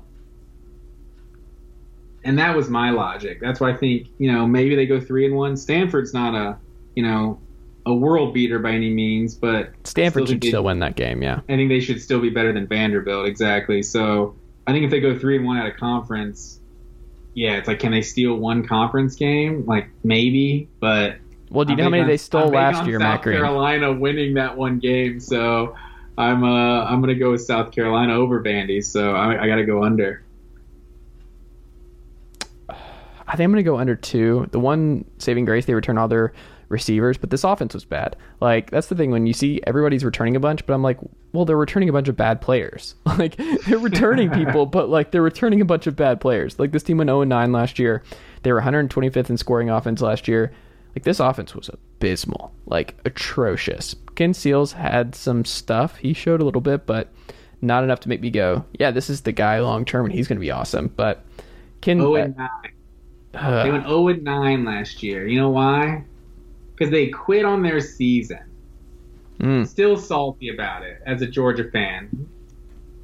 and 2.26 2.38
that 2.38 2.54
was 2.56 2.70
my 2.70 2.92
logic. 2.92 3.40
That's 3.42 3.60
why 3.62 3.72
I 3.72 3.78
think 3.78 4.08
you 4.20 4.32
know 4.32 4.46
maybe 4.46 4.76
they 4.76 4.86
go 4.86 5.00
three 5.00 5.26
and 5.26 5.36
one. 5.36 5.56
Stanford's 5.58 6.14
not 6.14 6.36
a 6.36 6.58
you 6.96 7.02
know 7.04 7.40
a 7.86 7.94
world 7.94 8.34
beater 8.34 8.60
by 8.60 8.72
any 8.72 8.90
means, 8.90 9.36
but 9.36 9.70
Stanford 9.84 10.24
Still 10.28 10.36
should 10.36 10.44
still 10.44 10.64
win 10.64 10.80
that 10.80 10.96
game. 10.96 11.22
Yeah. 11.24 11.40
I 11.50 11.56
think 11.56 11.70
they 11.70 11.80
should 11.80 12.02
still 12.02 12.20
be 12.20 12.30
better 12.30 12.52
than 12.54 12.68
Vanderbilt. 12.68 13.26
Exactly. 13.28 13.82
So 13.84 14.36
I 14.68 14.72
think 14.74 14.86
if 14.86 14.92
they 14.92 15.00
go 15.00 15.18
three 15.18 15.38
and 15.38 15.46
one 15.46 15.58
at 15.58 15.66
a 15.66 15.72
conference, 15.72 16.60
yeah, 17.34 17.54
it's 17.58 17.68
like 17.68 17.80
can 17.80 17.92
they 17.92 18.02
steal 18.02 18.36
one 18.36 18.68
conference 18.68 19.16
game? 19.16 19.66
Like 19.66 19.90
maybe, 20.04 20.68
but 20.80 21.16
Well, 21.50 21.66
do 21.66 21.72
you 21.72 21.74
I'm 21.74 21.78
know 21.78 21.84
how 21.86 21.90
many 21.90 22.02
on- 22.04 22.08
they 22.10 22.18
stole 22.18 22.48
I'm 22.48 22.54
last 22.54 22.86
year, 22.86 23.00
South 23.00 23.08
Matt 23.08 23.22
Green? 23.24 23.38
Carolina 23.38 23.94
winning 23.94 24.34
that 24.36 24.58
one 24.58 24.80
game, 24.80 25.20
so 25.20 25.76
I'm 26.18 26.44
uh 26.44 26.84
I'm 26.84 27.00
gonna 27.02 27.16
go 27.16 27.32
with 27.32 27.42
South 27.42 27.72
Carolina 27.72 28.14
over 28.14 28.44
Vandy. 28.44 28.84
So 28.84 29.16
I, 29.16 29.44
I 29.44 29.48
got 29.48 29.56
to 29.56 29.66
go 29.66 29.84
under. 29.84 30.22
I 32.70 33.36
think 33.36 33.46
I'm 33.46 33.52
going 33.52 33.64
to 33.64 33.70
go 33.70 33.78
under 33.78 33.96
two. 33.96 34.48
The 34.52 34.60
one 34.60 35.06
saving 35.20 35.46
grace, 35.46 35.66
they 35.66 35.74
return 35.76 35.98
all 35.98 36.08
their 36.08 36.34
receivers, 36.70 37.18
but 37.18 37.30
this 37.32 37.44
offense 37.44 37.74
was 37.74 37.84
bad. 37.86 38.16
Like, 38.40 38.70
that's 38.72 38.88
the 38.88 38.96
thing 38.96 39.12
when 39.12 39.26
you 39.28 39.34
see 39.34 39.60
everybody's 39.68 40.06
returning 40.06 40.36
a 40.36 40.40
bunch, 40.40 40.66
but 40.66 40.74
I'm 40.74 40.84
like, 40.84 40.98
well, 41.34 41.44
they're 41.46 41.58
returning 41.58 41.90
a 41.90 41.94
bunch 41.94 42.08
of 42.08 42.16
bad 42.16 42.42
players. 42.42 42.96
like, 43.18 43.36
they're 43.66 43.78
returning 43.80 44.30
people, 44.32 44.66
but 44.66 44.90
like, 44.90 45.12
they're 45.12 45.22
returning 45.22 45.62
a 45.62 45.66
bunch 45.66 45.88
of 45.88 45.96
bad 45.96 46.22
players. 46.22 46.58
Like, 46.60 46.72
this 46.72 46.84
team 46.84 46.98
went 46.98 47.10
0 47.10 47.24
9 47.24 47.52
last 47.52 47.80
year. 47.80 48.04
They 48.44 48.54
were 48.54 48.62
125th 48.62 49.30
in 49.30 49.38
scoring 49.38 49.70
offense 49.70 50.02
last 50.02 50.28
year. 50.28 50.52
Like, 50.96 51.04
this 51.04 51.20
offense 51.20 51.54
was 51.54 51.70
abysmal, 51.70 52.52
like, 52.66 52.96
atrocious. 53.06 53.96
Ken 54.16 54.34
Seals 54.34 54.72
had 54.74 55.14
some 55.16 55.46
stuff. 55.46 55.98
He 55.98 56.14
showed 56.14 56.42
a 56.42 56.46
little 56.46 56.62
bit, 56.62 56.86
but 56.86 57.10
not 57.62 57.84
enough 57.84 58.00
to 58.02 58.10
make 58.10 58.22
me 58.22 58.30
go, 58.32 58.66
yeah, 58.80 58.90
this 58.92 59.10
is 59.10 59.22
the 59.22 59.32
guy 59.32 59.60
long 59.60 59.86
term, 59.86 60.06
and 60.06 60.14
he's 60.14 60.28
going 60.28 60.38
to 60.38 60.42
be 60.42 60.52
awesome. 60.52 60.88
But 60.96 61.26
Ken. 61.82 62.00
Oh 62.02 62.16
and 62.16 62.36
nine. 62.38 62.50
uh, 63.34 63.64
They 63.64 63.72
went 63.72 63.86
0 63.86 64.08
and 64.10 64.24
9 64.24 64.66
last 64.66 65.04
year. 65.04 65.28
You 65.28 65.40
know 65.40 65.50
why? 65.50 66.04
Because 66.80 66.92
they 66.92 67.08
quit 67.08 67.44
on 67.44 67.62
their 67.62 67.82
season. 67.82 68.40
mm. 69.40 69.68
Still 69.68 69.98
salty 69.98 70.50
about 70.50 70.84
it 70.84 71.02
as 71.06 71.22
a 71.22 71.28
Georgia 71.28 71.70
fan. 71.70 72.30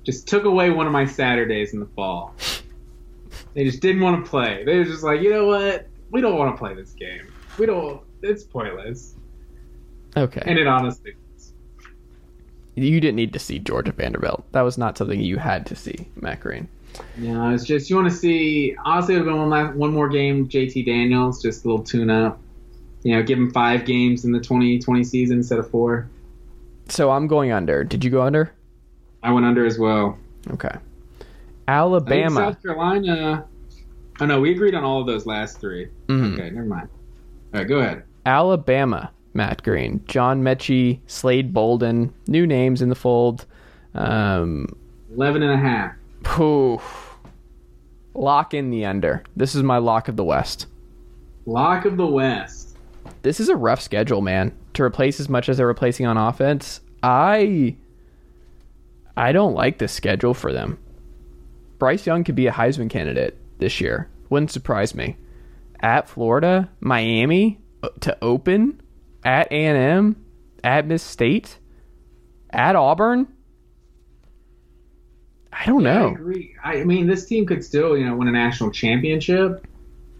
Just 0.03 0.27
took 0.27 0.45
away 0.45 0.69
one 0.69 0.87
of 0.87 0.93
my 0.93 1.05
Saturdays 1.05 1.73
in 1.73 1.81
the 1.81 1.87
fall. 1.87 2.33
They 3.53 3.65
just 3.65 3.81
didn't 3.81 4.01
want 4.01 4.23
to 4.23 4.29
play. 4.29 4.63
They 4.63 4.77
were 4.77 4.85
just 4.85 5.03
like, 5.03 5.21
you 5.21 5.29
know 5.29 5.47
what? 5.47 5.87
We 6.11 6.21
don't 6.21 6.37
want 6.37 6.55
to 6.55 6.57
play 6.57 6.73
this 6.73 6.91
game. 6.91 7.27
We 7.57 7.65
don't. 7.65 8.01
It's 8.21 8.43
pointless. 8.43 9.15
Okay. 10.15 10.41
And 10.45 10.57
it 10.57 10.67
honestly 10.67 11.15
you 12.75 12.99
didn't 12.99 13.15
need 13.15 13.33
to 13.33 13.39
see 13.39 13.59
Georgia 13.59 13.91
Vanderbilt. 13.91 14.43
That 14.51 14.61
was 14.61 14.77
not 14.77 14.97
something 14.97 15.19
you 15.19 15.37
had 15.37 15.65
to 15.67 15.75
see, 15.75 16.07
Green. 16.39 16.67
No, 17.17 17.53
it's 17.53 17.65
just 17.65 17.89
you 17.89 17.95
want 17.95 18.09
to 18.09 18.15
see. 18.15 18.75
Honestly, 18.85 19.15
it 19.15 19.19
would 19.19 19.27
have 19.27 19.33
been 19.33 19.41
one, 19.41 19.49
last, 19.49 19.75
one 19.75 19.93
more 19.93 20.09
game. 20.09 20.47
JT 20.47 20.85
Daniels, 20.85 21.41
just 21.41 21.65
a 21.65 21.67
little 21.67 21.83
tune 21.83 22.09
up. 22.09 22.39
You 23.05 23.15
know, 23.15 23.21
give 23.21 23.37
him 23.37 23.51
five 23.51 23.85
games 23.85 24.25
in 24.25 24.31
the 24.31 24.39
2020 24.39 25.03
season 25.03 25.37
instead 25.37 25.59
of 25.59 25.69
four. 25.69 26.09
So 26.89 27.11
I'm 27.11 27.27
going 27.27 27.51
under. 27.51 27.83
Did 27.83 28.03
you 28.03 28.09
go 28.09 28.23
under? 28.23 28.51
I 29.21 29.31
went 29.31 29.45
under 29.45 29.63
as 29.63 29.77
well. 29.77 30.17
Okay. 30.49 30.75
Alabama. 31.67 32.35
South 32.35 32.61
Carolina. 32.63 33.45
Oh 34.19 34.25
no, 34.25 34.41
we 34.41 34.51
agreed 34.51 34.73
on 34.73 34.83
all 34.83 35.01
of 35.01 35.07
those 35.07 35.27
last 35.27 35.59
three. 35.59 35.87
Mhm. 36.07 36.33
Okay, 36.33 36.49
never 36.49 36.65
mind. 36.65 36.89
All 37.53 37.59
right, 37.59 37.67
go 37.67 37.77
ahead. 37.79 38.03
Alabama, 38.25 39.11
Matt 39.35 39.61
Green. 39.61 40.01
John 40.07 40.41
Metchie, 40.41 40.99
Slade 41.05 41.53
Bolden. 41.53 42.11
New 42.27 42.47
names 42.47 42.81
in 42.81 42.89
the 42.89 42.95
fold. 42.95 43.45
Um, 43.93 44.67
Eleven 45.13 45.43
and 45.43 45.51
a 45.51 45.57
half. 45.57 45.93
poof. 46.23 47.17
Lock 48.15 48.55
in 48.55 48.71
the 48.71 48.85
under. 48.85 49.21
This 49.35 49.53
is 49.53 49.61
my 49.61 49.77
lock 49.77 50.07
of 50.07 50.15
the 50.15 50.23
West. 50.23 50.65
Lock 51.45 51.85
of 51.85 51.97
the 51.97 52.07
West. 52.07 52.64
This 53.25 53.39
is 53.39 53.49
a 53.49 53.55
rough 53.55 53.81
schedule, 53.81 54.21
man. 54.21 54.55
To 54.75 54.83
replace 54.83 55.19
as 55.19 55.29
much 55.29 55.49
as 55.49 55.57
they're 55.57 55.65
replacing 55.65 56.05
on 56.05 56.15
offense, 56.15 56.79
I 57.01 57.75
I 59.17 59.31
don't 59.31 59.55
like 59.55 59.79
this 59.79 59.91
schedule 59.93 60.35
for 60.35 60.53
them. 60.53 60.77
Bryce 61.79 62.05
Young 62.05 62.23
could 62.23 62.35
be 62.35 62.45
a 62.45 62.51
Heisman 62.51 62.87
candidate 62.87 63.35
this 63.57 63.81
year. 63.81 64.11
Wouldn't 64.29 64.51
surprise 64.51 64.93
me. 64.93 65.17
At 65.79 66.07
Florida, 66.07 66.69
Miami 66.81 67.59
uh, 67.81 67.89
to 68.01 68.15
open, 68.21 68.79
at 69.23 69.51
A&M, 69.51 70.23
at 70.63 70.85
Miss 70.85 71.01
State, 71.01 71.57
at 72.51 72.75
Auburn. 72.75 73.27
I 75.51 75.65
don't 75.65 75.87
I 75.87 75.93
know. 75.95 76.07
agree. 76.09 76.53
I 76.63 76.83
mean, 76.83 77.07
this 77.07 77.25
team 77.25 77.47
could 77.47 77.63
still, 77.63 77.97
you 77.97 78.05
know, 78.05 78.15
win 78.15 78.27
a 78.27 78.31
national 78.31 78.69
championship, 78.69 79.65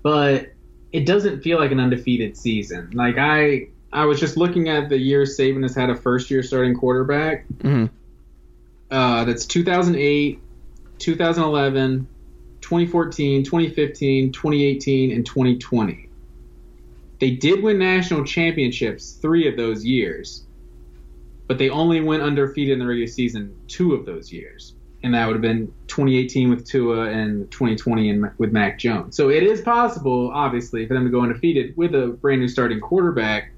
but 0.02 0.55
it 0.95 1.05
doesn't 1.05 1.41
feel 1.41 1.59
like 1.59 1.73
an 1.73 1.80
undefeated 1.81 2.38
season. 2.38 2.91
Like 2.93 3.17
I, 3.17 3.67
I 3.91 4.05
was 4.05 4.17
just 4.17 4.38
looking 4.38 4.69
at 4.69 4.88
the 4.88 4.97
years 4.97 5.38
Saban 5.38 5.61
has 5.63 5.76
had 5.76 5.89
a 5.89 5.95
first-year 5.95 6.41
starting 6.41 6.73
quarterback. 6.73 7.45
Mhm. 7.57 7.89
Uh, 8.89 9.26
that's 9.26 9.45
2008, 9.45 10.39
2011, 10.99 12.07
2014, 12.61 13.43
2015, 13.43 14.31
2018, 14.31 15.11
and 15.11 15.26
2020. 15.26 16.07
They 17.19 17.31
did 17.31 17.61
win 17.61 17.77
national 17.77 18.23
championships 18.23 19.11
three 19.22 19.49
of 19.49 19.57
those 19.57 19.84
years, 19.84 20.45
but 21.47 21.57
they 21.57 21.69
only 21.69 21.99
went 21.99 22.23
undefeated 22.23 22.72
in 22.72 22.80
the 22.80 22.85
regular 22.85 23.07
season 23.07 23.53
two 23.67 23.95
of 23.95 24.05
those 24.05 24.31
years. 24.31 24.74
And 25.06 25.14
that 25.14 25.27
would 25.27 25.36
have 25.36 25.41
been 25.44 25.68
2018 25.86 26.49
with 26.49 26.65
Tua 26.65 27.11
and 27.11 27.49
2020 27.52 28.10
in, 28.10 28.32
with 28.40 28.52
Mac 28.52 28.80
Jones. 28.80 29.15
So 29.15 29.30
it 29.30 29.44
is 29.44 29.61
possible, 29.61 30.32
obviously, 30.34 30.88
for 30.88 30.95
them 30.95 31.03
to 31.03 31.11
go 31.11 31.22
undefeated 31.22 31.77
with 31.77 31.94
a 31.94 32.07
brand 32.07 32.41
new 32.41 32.48
starting 32.48 32.80
quarterback. 32.80 33.52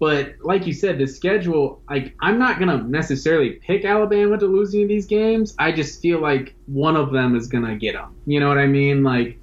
But 0.00 0.36
like 0.40 0.66
you 0.66 0.72
said, 0.72 0.96
the 0.96 1.06
schedule, 1.06 1.82
like 1.90 2.14
I'm 2.20 2.38
not 2.38 2.58
gonna 2.58 2.82
necessarily 2.84 3.50
pick 3.50 3.84
Alabama 3.84 4.38
to 4.38 4.46
lose 4.46 4.72
any 4.72 4.84
of 4.84 4.88
these 4.88 5.04
games. 5.04 5.54
I 5.58 5.72
just 5.72 6.00
feel 6.00 6.20
like 6.20 6.54
one 6.64 6.96
of 6.96 7.12
them 7.12 7.36
is 7.36 7.48
gonna 7.48 7.76
get 7.76 7.92
them. 7.92 8.16
You 8.24 8.40
know 8.40 8.48
what 8.48 8.56
I 8.56 8.66
mean? 8.66 9.02
Like 9.02 9.38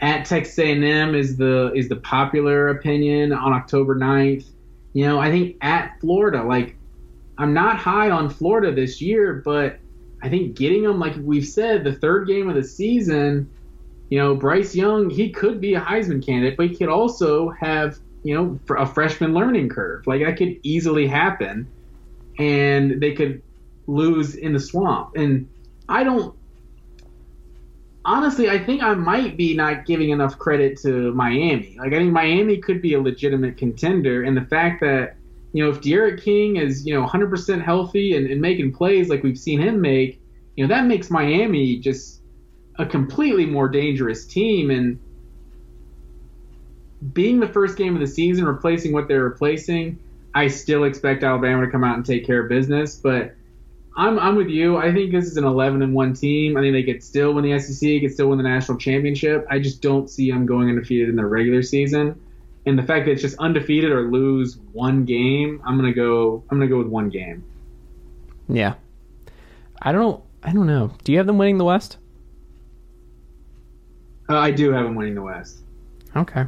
at 0.00 0.24
Texas 0.24 0.58
A&M 0.58 1.14
is 1.14 1.36
the 1.36 1.72
is 1.76 1.88
the 1.88 1.96
popular 1.96 2.70
opinion 2.70 3.32
on 3.32 3.52
October 3.52 3.94
9th. 3.94 4.46
You 4.94 5.06
know, 5.06 5.20
I 5.20 5.30
think 5.30 5.58
at 5.60 6.00
Florida, 6.00 6.42
like 6.42 6.76
I'm 7.38 7.54
not 7.54 7.76
high 7.76 8.10
on 8.10 8.30
Florida 8.30 8.74
this 8.74 9.00
year, 9.00 9.42
but 9.44 9.78
I 10.22 10.28
think 10.30 10.56
getting 10.56 10.82
them, 10.84 10.98
like 10.98 11.14
we've 11.20 11.46
said, 11.46 11.84
the 11.84 11.92
third 11.92 12.26
game 12.26 12.48
of 12.48 12.54
the 12.56 12.64
season, 12.64 13.50
you 14.10 14.18
know, 14.18 14.34
Bryce 14.36 14.74
Young, 14.74 15.10
he 15.10 15.30
could 15.30 15.60
be 15.60 15.74
a 15.74 15.80
Heisman 15.80 16.24
candidate, 16.24 16.56
but 16.56 16.68
he 16.68 16.76
could 16.76 16.88
also 16.88 17.50
have, 17.50 17.98
you 18.22 18.34
know, 18.34 18.60
a 18.76 18.86
freshman 18.86 19.34
learning 19.34 19.68
curve. 19.68 20.06
Like 20.06 20.22
that 20.24 20.36
could 20.36 20.56
easily 20.62 21.06
happen. 21.06 21.72
and 22.38 23.00
they 23.00 23.12
could 23.14 23.42
lose 23.86 24.34
in 24.34 24.52
the 24.52 24.60
swamp. 24.60 25.10
And 25.16 25.48
I 25.88 26.04
don't 26.04 26.34
honestly, 28.04 28.48
I 28.48 28.58
think 28.58 28.82
I 28.82 28.94
might 28.94 29.36
be 29.36 29.54
not 29.54 29.84
giving 29.84 30.10
enough 30.10 30.38
credit 30.38 30.78
to 30.82 31.12
Miami. 31.14 31.76
Like 31.78 31.92
I 31.92 31.98
think 31.98 32.12
Miami 32.12 32.58
could 32.58 32.80
be 32.82 32.94
a 32.94 33.00
legitimate 33.00 33.56
contender, 33.56 34.22
and 34.24 34.36
the 34.36 34.44
fact 34.46 34.80
that 34.82 35.15
you 35.56 35.64
know 35.64 35.70
if 35.70 35.80
D'Eriq 35.80 36.22
King 36.22 36.56
is 36.56 36.84
you 36.86 36.92
know 36.92 37.06
100% 37.06 37.64
healthy 37.64 38.14
and, 38.14 38.30
and 38.30 38.42
making 38.42 38.74
plays 38.74 39.08
like 39.08 39.22
we've 39.22 39.38
seen 39.38 39.58
him 39.58 39.80
make, 39.80 40.20
you 40.54 40.66
know 40.66 40.74
that 40.74 40.84
makes 40.84 41.08
Miami 41.08 41.78
just 41.78 42.20
a 42.78 42.84
completely 42.84 43.46
more 43.46 43.66
dangerous 43.66 44.26
team. 44.26 44.70
And 44.70 45.00
being 47.14 47.40
the 47.40 47.48
first 47.48 47.78
game 47.78 47.94
of 47.94 48.00
the 48.00 48.06
season, 48.06 48.44
replacing 48.44 48.92
what 48.92 49.08
they're 49.08 49.24
replacing, 49.24 49.98
I 50.34 50.48
still 50.48 50.84
expect 50.84 51.24
Alabama 51.24 51.64
to 51.64 51.72
come 51.72 51.84
out 51.84 51.96
and 51.96 52.04
take 52.04 52.26
care 52.26 52.42
of 52.42 52.50
business, 52.50 52.96
but 52.96 53.34
I'm 53.96 54.18
I'm 54.18 54.36
with 54.36 54.48
you. 54.48 54.76
I 54.76 54.92
think 54.92 55.10
this 55.10 55.24
is 55.24 55.38
an 55.38 55.44
11 55.44 55.80
and 55.80 55.94
one 55.94 56.12
team. 56.12 56.58
I 56.58 56.60
think 56.60 56.74
they 56.74 56.82
could 56.82 57.02
still 57.02 57.32
win 57.32 57.50
the 57.50 57.58
SEC, 57.58 58.02
could 58.02 58.12
still 58.12 58.28
win 58.28 58.36
the 58.36 58.44
national 58.44 58.76
championship. 58.76 59.46
I 59.48 59.58
just 59.58 59.80
don't 59.80 60.10
see 60.10 60.30
them 60.30 60.44
going 60.44 60.68
undefeated 60.68 61.08
in 61.08 61.16
the 61.16 61.24
regular 61.24 61.62
season. 61.62 62.20
And 62.66 62.76
the 62.76 62.82
fact 62.82 63.06
that 63.06 63.12
it's 63.12 63.22
just 63.22 63.38
undefeated 63.38 63.92
or 63.92 64.10
lose 64.10 64.58
one 64.72 65.04
game, 65.04 65.62
I'm 65.64 65.76
gonna 65.76 65.94
go. 65.94 66.42
I'm 66.50 66.58
gonna 66.58 66.68
go 66.68 66.78
with 66.78 66.88
one 66.88 67.08
game. 67.08 67.44
Yeah, 68.48 68.74
I 69.80 69.92
don't. 69.92 70.22
I 70.42 70.52
don't 70.52 70.66
know. 70.66 70.92
Do 71.04 71.12
you 71.12 71.18
have 71.18 71.26
them 71.26 71.38
winning 71.38 71.58
the 71.58 71.64
West? 71.64 71.98
Uh, 74.28 74.36
I 74.36 74.50
do 74.50 74.72
have 74.72 74.84
them 74.84 74.96
winning 74.96 75.14
the 75.14 75.22
West. 75.22 75.58
Okay. 76.16 76.44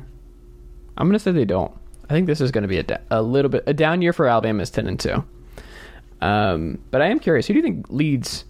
I'm 0.96 1.06
gonna 1.08 1.18
say 1.20 1.30
they 1.30 1.44
don't. 1.44 1.72
I 2.10 2.14
think 2.14 2.26
this 2.26 2.40
is 2.40 2.50
gonna 2.50 2.68
be 2.68 2.78
a, 2.78 2.82
da- 2.82 2.98
a 3.10 3.22
little 3.22 3.48
bit 3.48 3.62
a 3.66 3.74
down 3.74 4.02
year 4.02 4.12
for 4.12 4.26
Alabama 4.26 4.62
is 4.62 4.70
10 4.70 4.88
and 4.88 4.98
two. 4.98 5.24
Um, 6.20 6.78
but 6.90 7.00
I 7.00 7.06
am 7.06 7.20
curious. 7.20 7.46
Who 7.46 7.52
do 7.54 7.58
you 7.58 7.62
think 7.62 7.86
leads 7.90 8.44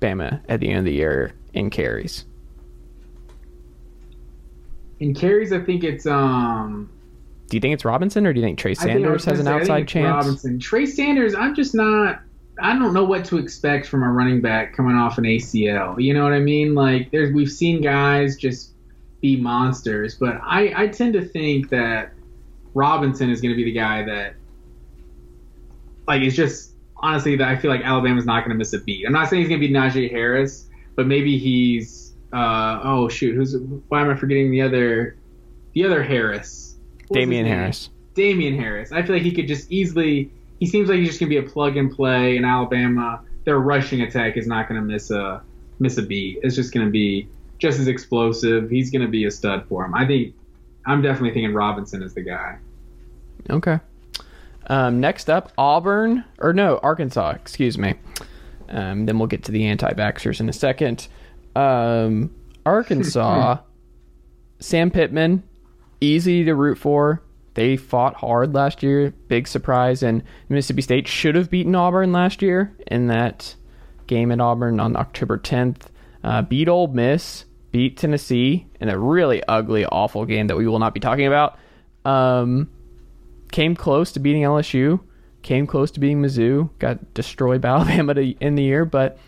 Bama 0.00 0.40
at 0.48 0.60
the 0.60 0.68
end 0.70 0.78
of 0.78 0.84
the 0.86 0.92
year 0.94 1.32
in 1.52 1.68
carries? 1.68 2.24
In 5.00 5.12
carries, 5.14 5.52
I 5.52 5.60
think 5.60 5.84
it's 5.84 6.06
um. 6.06 6.88
Do 7.52 7.56
you 7.56 7.60
think 7.60 7.74
it's 7.74 7.84
Robinson 7.84 8.26
or 8.26 8.32
do 8.32 8.40
you 8.40 8.46
think 8.46 8.58
Trey 8.58 8.70
I 8.70 8.74
think 8.76 9.04
Sanders 9.04 9.26
has 9.26 9.38
an 9.38 9.44
gonna 9.44 9.44
say, 9.44 9.52
I 9.52 9.60
outside 9.60 9.76
think 9.76 9.88
chance? 9.90 10.24
Robinson, 10.24 10.58
Trey 10.58 10.86
Sanders. 10.86 11.34
I'm 11.34 11.54
just 11.54 11.74
not. 11.74 12.22
I 12.58 12.78
don't 12.78 12.94
know 12.94 13.04
what 13.04 13.26
to 13.26 13.36
expect 13.36 13.86
from 13.86 14.02
a 14.02 14.10
running 14.10 14.40
back 14.40 14.74
coming 14.74 14.96
off 14.96 15.18
an 15.18 15.24
ACL. 15.24 16.02
You 16.02 16.14
know 16.14 16.24
what 16.24 16.32
I 16.32 16.38
mean? 16.38 16.74
Like 16.74 17.10
there's 17.10 17.30
we've 17.34 17.52
seen 17.52 17.82
guys 17.82 18.36
just 18.36 18.70
be 19.20 19.36
monsters, 19.36 20.14
but 20.14 20.40
I 20.42 20.72
I 20.74 20.86
tend 20.86 21.12
to 21.12 21.22
think 21.26 21.68
that 21.68 22.14
Robinson 22.72 23.28
is 23.28 23.42
going 23.42 23.52
to 23.52 23.56
be 23.56 23.64
the 23.64 23.78
guy 23.78 24.02
that 24.02 24.34
like 26.08 26.22
it's 26.22 26.34
just 26.34 26.72
honestly 26.96 27.36
that 27.36 27.48
I 27.48 27.56
feel 27.56 27.70
like 27.70 27.82
Alabama's 27.82 28.24
not 28.24 28.46
going 28.46 28.52
to 28.52 28.56
miss 28.56 28.72
a 28.72 28.78
beat. 28.78 29.04
I'm 29.04 29.12
not 29.12 29.28
saying 29.28 29.42
he's 29.42 29.50
going 29.50 29.60
to 29.60 29.68
be 29.68 29.74
Najee 29.74 30.10
Harris, 30.10 30.70
but 30.96 31.06
maybe 31.06 31.36
he's 31.36 32.14
uh 32.32 32.80
oh 32.82 33.10
shoot 33.10 33.34
who's 33.34 33.58
why 33.88 34.00
am 34.00 34.08
I 34.08 34.14
forgetting 34.14 34.50
the 34.50 34.62
other 34.62 35.18
the 35.74 35.84
other 35.84 36.02
Harris 36.02 36.30
What 36.36 36.38
was 36.38 36.52
his 36.52 36.61
Damien? 37.12 37.46
Harris. 37.46 37.90
Damien 38.14 38.56
Harris. 38.56 38.92
I 38.92 39.02
feel 39.02 39.16
like 39.16 39.22
he 39.22 39.32
could 39.32 39.48
just 39.48 39.70
easily. 39.70 40.30
He 40.60 40.66
seems 40.66 40.88
like 40.88 40.98
he's 40.98 41.08
just 41.08 41.20
gonna 41.20 41.30
be 41.30 41.38
a 41.38 41.42
plug 41.42 41.76
and 41.76 41.90
play 41.90 42.36
in 42.36 42.44
Alabama. 42.44 43.20
Their 43.44 43.58
rushing 43.58 44.02
attack 44.02 44.36
is 44.36 44.46
not 44.46 44.68
gonna 44.68 44.82
miss 44.82 45.10
a 45.10 45.42
miss 45.78 45.98
a 45.98 46.02
beat. 46.02 46.38
It's 46.42 46.54
just 46.54 46.72
gonna 46.72 46.90
be 46.90 47.28
just 47.58 47.80
as 47.80 47.88
explosive. 47.88 48.70
He's 48.70 48.90
gonna 48.90 49.08
be 49.08 49.24
a 49.24 49.30
stud 49.30 49.66
for 49.68 49.84
him. 49.84 49.94
I 49.94 50.06
think. 50.06 50.34
I'm 50.84 51.00
definitely 51.00 51.30
thinking 51.30 51.54
Robinson 51.54 52.02
is 52.02 52.12
the 52.12 52.22
guy. 52.22 52.58
Okay. 53.48 53.78
Um, 54.66 55.00
next 55.00 55.30
up, 55.30 55.52
Auburn 55.58 56.24
or 56.38 56.52
no, 56.52 56.78
Arkansas. 56.82 57.30
Excuse 57.30 57.78
me. 57.78 57.94
Um, 58.68 59.06
then 59.06 59.18
we'll 59.18 59.28
get 59.28 59.44
to 59.44 59.52
the 59.52 59.66
anti-vaxxers 59.66 60.40
in 60.40 60.48
a 60.48 60.52
second. 60.52 61.08
Um, 61.54 62.34
Arkansas, 62.64 63.58
Sam 64.60 64.90
Pittman, 64.90 65.42
easy 66.02 66.44
to 66.44 66.54
root 66.54 66.78
for. 66.78 67.22
They 67.54 67.76
fought 67.76 68.14
hard 68.14 68.54
last 68.54 68.82
year. 68.82 69.12
Big 69.28 69.46
surprise, 69.46 70.02
and 70.02 70.22
Mississippi 70.48 70.82
State 70.82 71.08
should 71.08 71.34
have 71.34 71.50
beaten 71.50 71.74
Auburn 71.74 72.12
last 72.12 72.42
year 72.42 72.74
in 72.86 73.08
that 73.08 73.54
game 74.06 74.32
at 74.32 74.40
Auburn 74.40 74.80
on 74.80 74.96
October 74.96 75.38
10th. 75.38 75.82
Uh, 76.24 76.42
beat 76.42 76.68
Ole 76.68 76.88
Miss, 76.88 77.44
beat 77.70 77.96
Tennessee 77.96 78.66
in 78.80 78.88
a 78.88 78.98
really 78.98 79.42
ugly, 79.46 79.84
awful 79.84 80.24
game 80.24 80.46
that 80.46 80.56
we 80.56 80.66
will 80.66 80.78
not 80.78 80.94
be 80.94 81.00
talking 81.00 81.26
about. 81.26 81.58
Um, 82.04 82.70
came 83.50 83.76
close 83.76 84.12
to 84.12 84.20
beating 84.20 84.42
LSU, 84.42 85.00
came 85.42 85.66
close 85.66 85.90
to 85.92 86.00
beating 86.00 86.22
Mizzou, 86.22 86.70
got 86.78 87.12
destroyed 87.14 87.60
by 87.60 87.68
Alabama 87.76 88.14
to 88.14 88.34
end 88.40 88.56
the 88.56 88.62
year, 88.62 88.84
but 88.84 89.18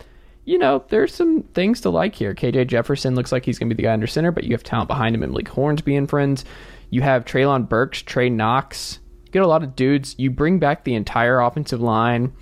you 0.45 0.59
know, 0.59 0.85
there's 0.89 1.15
some 1.15 1.43
things 1.55 1.81
to 1.83 1.91
like 1.91 2.15
here. 2.15 2.35
KJ 2.35 2.67
Jefferson 2.67 3.15
looks 3.15 3.33
like 3.33 3.45
he's 3.45 3.59
going 3.59 3.69
to 3.69 3.75
be 3.75 3.83
the 3.83 3.87
guy 3.87 3.93
under 3.93 4.07
center, 4.07 4.31
but 4.31 4.45
you 4.45 4.53
have 4.53 4.63
talent 4.63 4.89
behind 4.89 5.15
him 5.15 5.23
and 5.23 5.33
Malik 5.33 5.49
Hornsby 5.49 5.97
and 5.97 6.09
friends. 6.09 6.45
You 6.91 7.03
have 7.03 7.25
Treylon 7.25 7.69
Burks, 7.69 8.03
Trey 8.03 8.29
Knox. 8.29 9.01
You 9.25 9.33
get 9.33 9.43
a 9.43 9.49
lot 9.49 9.63
of 9.63 9.75
dudes. 9.75 10.15
You 10.19 10.31
bring 10.31 10.59
back 10.59 10.85
the 10.85 10.95
entire 10.95 11.41
offensive 11.41 11.81
line. 11.81 12.33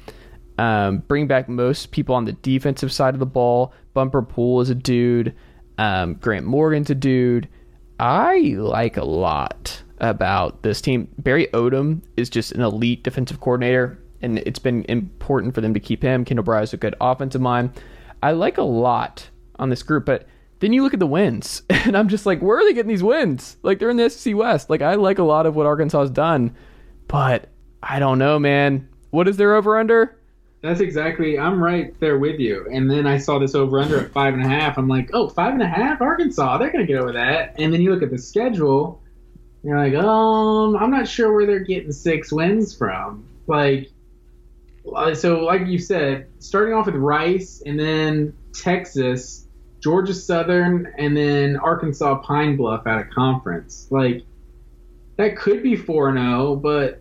Um, 0.58 0.98
bring 0.98 1.26
back 1.26 1.48
most 1.48 1.92
people 1.92 2.14
on 2.14 2.24
the 2.24 2.32
defensive 2.32 2.92
side 2.92 3.14
of 3.14 3.20
the 3.20 3.26
ball. 3.26 3.72
Bumper 3.94 4.22
Pool 4.22 4.60
is 4.60 4.70
a 4.70 4.74
dude. 4.74 5.34
Um, 5.78 6.14
Grant 6.14 6.44
Morgan's 6.44 6.90
a 6.90 6.94
dude. 6.94 7.48
I 7.98 8.38
like 8.58 8.96
a 8.96 9.04
lot 9.04 9.82
about 9.98 10.62
this 10.62 10.80
team. 10.80 11.08
Barry 11.18 11.46
Odom 11.54 12.02
is 12.16 12.28
just 12.28 12.52
an 12.52 12.60
elite 12.60 13.04
defensive 13.04 13.40
coordinator, 13.40 13.98
and 14.22 14.38
it's 14.38 14.58
been 14.58 14.84
important 14.84 15.54
for 15.54 15.60
them 15.60 15.74
to 15.74 15.80
keep 15.80 16.02
him. 16.02 16.24
Kendal 16.24 16.44
Briles 16.44 16.64
is 16.64 16.72
a 16.74 16.78
good 16.78 16.94
offensive 17.00 17.40
mind. 17.40 17.70
I 18.22 18.32
like 18.32 18.58
a 18.58 18.62
lot 18.62 19.28
on 19.56 19.68
this 19.68 19.82
group, 19.82 20.06
but 20.06 20.26
then 20.60 20.72
you 20.72 20.82
look 20.82 20.94
at 20.94 21.00
the 21.00 21.06
wins, 21.06 21.62
and 21.70 21.96
I'm 21.96 22.08
just 22.08 22.24
like, 22.24 22.40
where 22.40 22.58
are 22.58 22.64
they 22.64 22.72
getting 22.72 22.88
these 22.88 23.02
wins? 23.02 23.56
Like 23.62 23.78
they're 23.78 23.90
in 23.90 23.96
the 23.96 24.08
SEC 24.08 24.34
West. 24.36 24.70
Like 24.70 24.82
I 24.82 24.94
like 24.94 25.18
a 25.18 25.24
lot 25.24 25.46
of 25.46 25.56
what 25.56 25.66
Arkansas 25.66 26.00
has 26.00 26.10
done, 26.10 26.54
but 27.08 27.48
I 27.82 27.98
don't 27.98 28.18
know, 28.18 28.38
man. 28.38 28.88
What 29.10 29.28
is 29.28 29.36
their 29.36 29.54
over 29.54 29.78
under? 29.78 30.18
That's 30.62 30.80
exactly. 30.80 31.38
I'm 31.38 31.62
right 31.62 31.98
there 31.98 32.18
with 32.18 32.38
you. 32.38 32.68
And 32.72 32.88
then 32.88 33.06
I 33.06 33.18
saw 33.18 33.40
this 33.40 33.56
over 33.56 33.80
under 33.80 33.98
at 33.98 34.12
five 34.12 34.34
and 34.34 34.44
a 34.44 34.48
half. 34.48 34.78
I'm 34.78 34.86
like, 34.86 35.10
oh, 35.12 35.28
five 35.28 35.52
and 35.52 35.62
a 35.62 35.66
half, 35.66 36.00
Arkansas. 36.00 36.58
They're 36.58 36.70
gonna 36.70 36.86
get 36.86 36.98
over 36.98 37.12
that. 37.12 37.56
And 37.58 37.74
then 37.74 37.82
you 37.82 37.92
look 37.92 38.02
at 38.02 38.10
the 38.10 38.18
schedule. 38.18 39.02
You're 39.64 39.78
like, 39.78 39.94
um, 39.94 40.76
I'm 40.76 40.90
not 40.90 41.08
sure 41.08 41.32
where 41.32 41.46
they're 41.46 41.60
getting 41.60 41.92
six 41.92 42.32
wins 42.32 42.74
from. 42.74 43.26
Like, 43.46 43.91
Uh, 44.94 45.14
so 45.14 45.40
like 45.40 45.66
you 45.66 45.78
said, 45.78 46.26
starting 46.38 46.74
off 46.74 46.86
with 46.86 46.96
Rice 46.96 47.62
and 47.64 47.78
then 47.78 48.34
Texas, 48.52 49.46
Georgia 49.80 50.14
Southern, 50.14 50.92
and 50.98 51.16
then 51.16 51.56
Arkansas 51.56 52.16
Pine 52.22 52.56
Bluff 52.56 52.86
out 52.86 53.00
of 53.00 53.10
conference. 53.10 53.86
Like, 53.90 54.24
that 55.16 55.36
could 55.36 55.62
be 55.62 55.76
four 55.76 56.09
and 56.09 56.18
zero, 56.18 56.56
but 56.56 57.00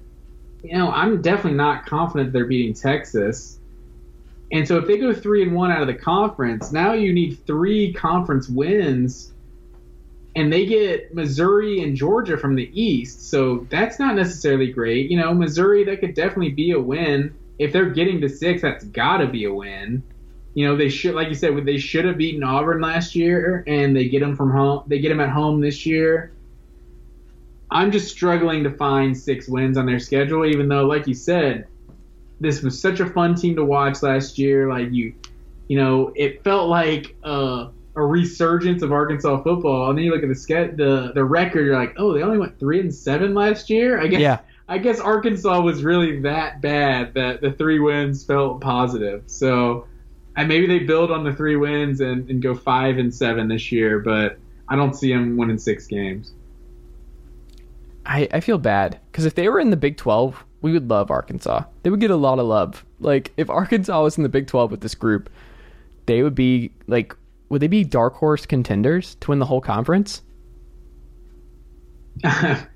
you 0.64 0.78
know, 0.78 0.92
I'm 0.92 1.22
definitely 1.22 1.58
not 1.58 1.86
confident 1.86 2.34
they're 2.34 2.46
beating 2.46 2.74
Texas. 2.74 3.58
And 4.52 4.68
so 4.68 4.78
if 4.78 4.86
they 4.86 4.98
go 4.98 5.14
three 5.14 5.44
and 5.44 5.56
one 5.56 5.72
out 5.72 5.82
of 5.82 5.88
the 5.88 5.94
conference, 5.94 6.72
now 6.72 6.94
you 6.94 7.14
need 7.14 7.40
three 7.48 7.94
conference 7.94 8.50
wins, 8.50 9.32
and 10.36 10.52
they 10.52 10.66
get 10.66 11.16
Missouri 11.16 11.82
and 11.84 11.96
Georgia 11.96 12.38
from 12.38 12.56
the 12.56 12.70
East. 12.80 13.30
So 13.30 13.66
that's 13.70 13.98
not 13.98 14.16
necessarily 14.16 14.72
great. 14.72 15.10
You 15.10 15.18
know, 15.18 15.34
Missouri 15.34 15.84
that 15.86 16.00
could 16.00 16.14
definitely 16.14 16.52
be 16.52 16.72
a 16.72 16.80
win. 16.80 17.34
If 17.62 17.72
they're 17.72 17.92
getting 17.92 18.20
to 18.22 18.28
six, 18.28 18.64
that's 18.64 18.86
got 18.86 19.18
to 19.18 19.28
be 19.28 19.46
a 19.46 19.54
win. 19.54 20.02
You 20.56 20.68
know, 20.68 20.76
they 20.76 20.90
should, 20.90 21.14
like 21.14 21.30
you 21.30 21.36
said, 21.36 21.64
they 21.64 21.78
should 21.78 22.06
have 22.06 22.18
beaten 22.18 22.44
Auburn 22.44 22.82
last 22.82 23.16
year, 23.16 23.64
and 23.68 23.96
they 23.96 24.10
get 24.10 24.20
them 24.20 24.36
from 24.36 24.50
home. 24.50 24.84
They 24.88 24.98
get 24.98 25.10
them 25.10 25.20
at 25.20 25.30
home 25.30 25.62
this 25.62 25.86
year. 25.86 26.34
I'm 27.70 27.92
just 27.92 28.10
struggling 28.10 28.64
to 28.64 28.72
find 28.72 29.16
six 29.16 29.48
wins 29.48 29.78
on 29.78 29.86
their 29.86 30.00
schedule, 30.00 30.44
even 30.46 30.68
though, 30.68 30.88
like 30.88 31.06
you 31.06 31.14
said, 31.14 31.68
this 32.40 32.64
was 32.64 32.82
such 32.82 33.00
a 33.00 33.06
fun 33.06 33.36
team 33.36 33.56
to 33.58 33.64
watch 33.64 34.02
last 34.02 34.40
year. 34.40 34.68
Like 34.68 34.92
you, 34.92 35.14
you 35.68 35.78
know, 35.78 36.12
it 36.16 36.44
felt 36.44 36.68
like 36.68 37.16
a, 37.22 37.70
a 37.96 38.04
resurgence 38.04 38.82
of 38.82 38.92
Arkansas 38.92 39.44
football. 39.44 39.90
And 39.90 40.00
then 40.00 40.06
you 40.06 40.12
look 40.12 40.24
at 40.24 40.30
the 40.30 40.74
the 40.76 41.12
the 41.14 41.24
record, 41.24 41.66
you're 41.68 41.78
like, 41.78 41.94
oh, 41.98 42.12
they 42.12 42.24
only 42.24 42.40
went 42.40 42.60
three 42.60 42.80
and 42.80 42.94
seven 42.94 43.36
last 43.36 43.70
year. 43.70 44.02
I 44.02 44.08
guess. 44.08 44.20
Yeah. 44.20 44.40
I 44.72 44.78
guess 44.78 45.02
Arkansas 45.02 45.60
was 45.60 45.84
really 45.84 46.22
that 46.22 46.62
bad 46.62 47.14
that 47.16 47.42
the 47.42 47.52
three 47.52 47.80
wins 47.80 48.24
felt 48.24 48.62
positive. 48.62 49.24
So, 49.26 49.86
and 50.38 50.48
maybe 50.48 50.66
they 50.66 50.80
build 50.80 51.12
on 51.12 51.26
the 51.26 51.34
three 51.34 51.58
wins 51.58 52.00
and, 52.00 52.30
and 52.30 52.42
go 52.42 52.56
five 52.56 52.98
and 52.98 53.14
seven 53.14 53.50
this 53.50 53.70
year, 53.70 54.00
but 54.00 54.40
I 54.70 54.78
don't 54.78 54.94
see 54.94 55.12
them 55.12 55.36
winning 55.36 55.58
six 55.58 55.88
games. 55.88 56.32
I, 58.06 58.30
I 58.32 58.40
feel 58.40 58.58
bad 58.58 58.98
because 59.12 59.26
if 59.26 59.36
they 59.36 59.50
were 59.50 59.60
in 59.60 59.72
the 59.72 59.76
Big 59.76 59.98
12, 59.98 60.42
we 60.62 60.72
would 60.72 60.90
love 60.90 61.12
Arkansas. 61.12 61.66
They 61.84 61.90
would 61.90 62.00
get 62.00 62.10
a 62.10 62.16
lot 62.16 62.40
of 62.40 62.46
love. 62.46 62.86
Like, 63.02 63.34
if 63.36 63.50
Arkansas 63.50 64.02
was 64.02 64.16
in 64.16 64.24
the 64.24 64.30
Big 64.30 64.48
12 64.48 64.72
with 64.72 64.80
this 64.80 64.96
group, 64.96 65.30
they 66.06 66.24
would 66.24 66.34
be, 66.34 66.72
like, 66.88 67.14
would 67.50 67.62
they 67.62 67.68
be 67.68 67.84
dark 67.84 68.14
horse 68.14 68.46
contenders 68.46 69.16
to 69.16 69.32
win 69.32 69.40
the 69.40 69.48
whole 69.48 69.60
conference? 69.60 70.22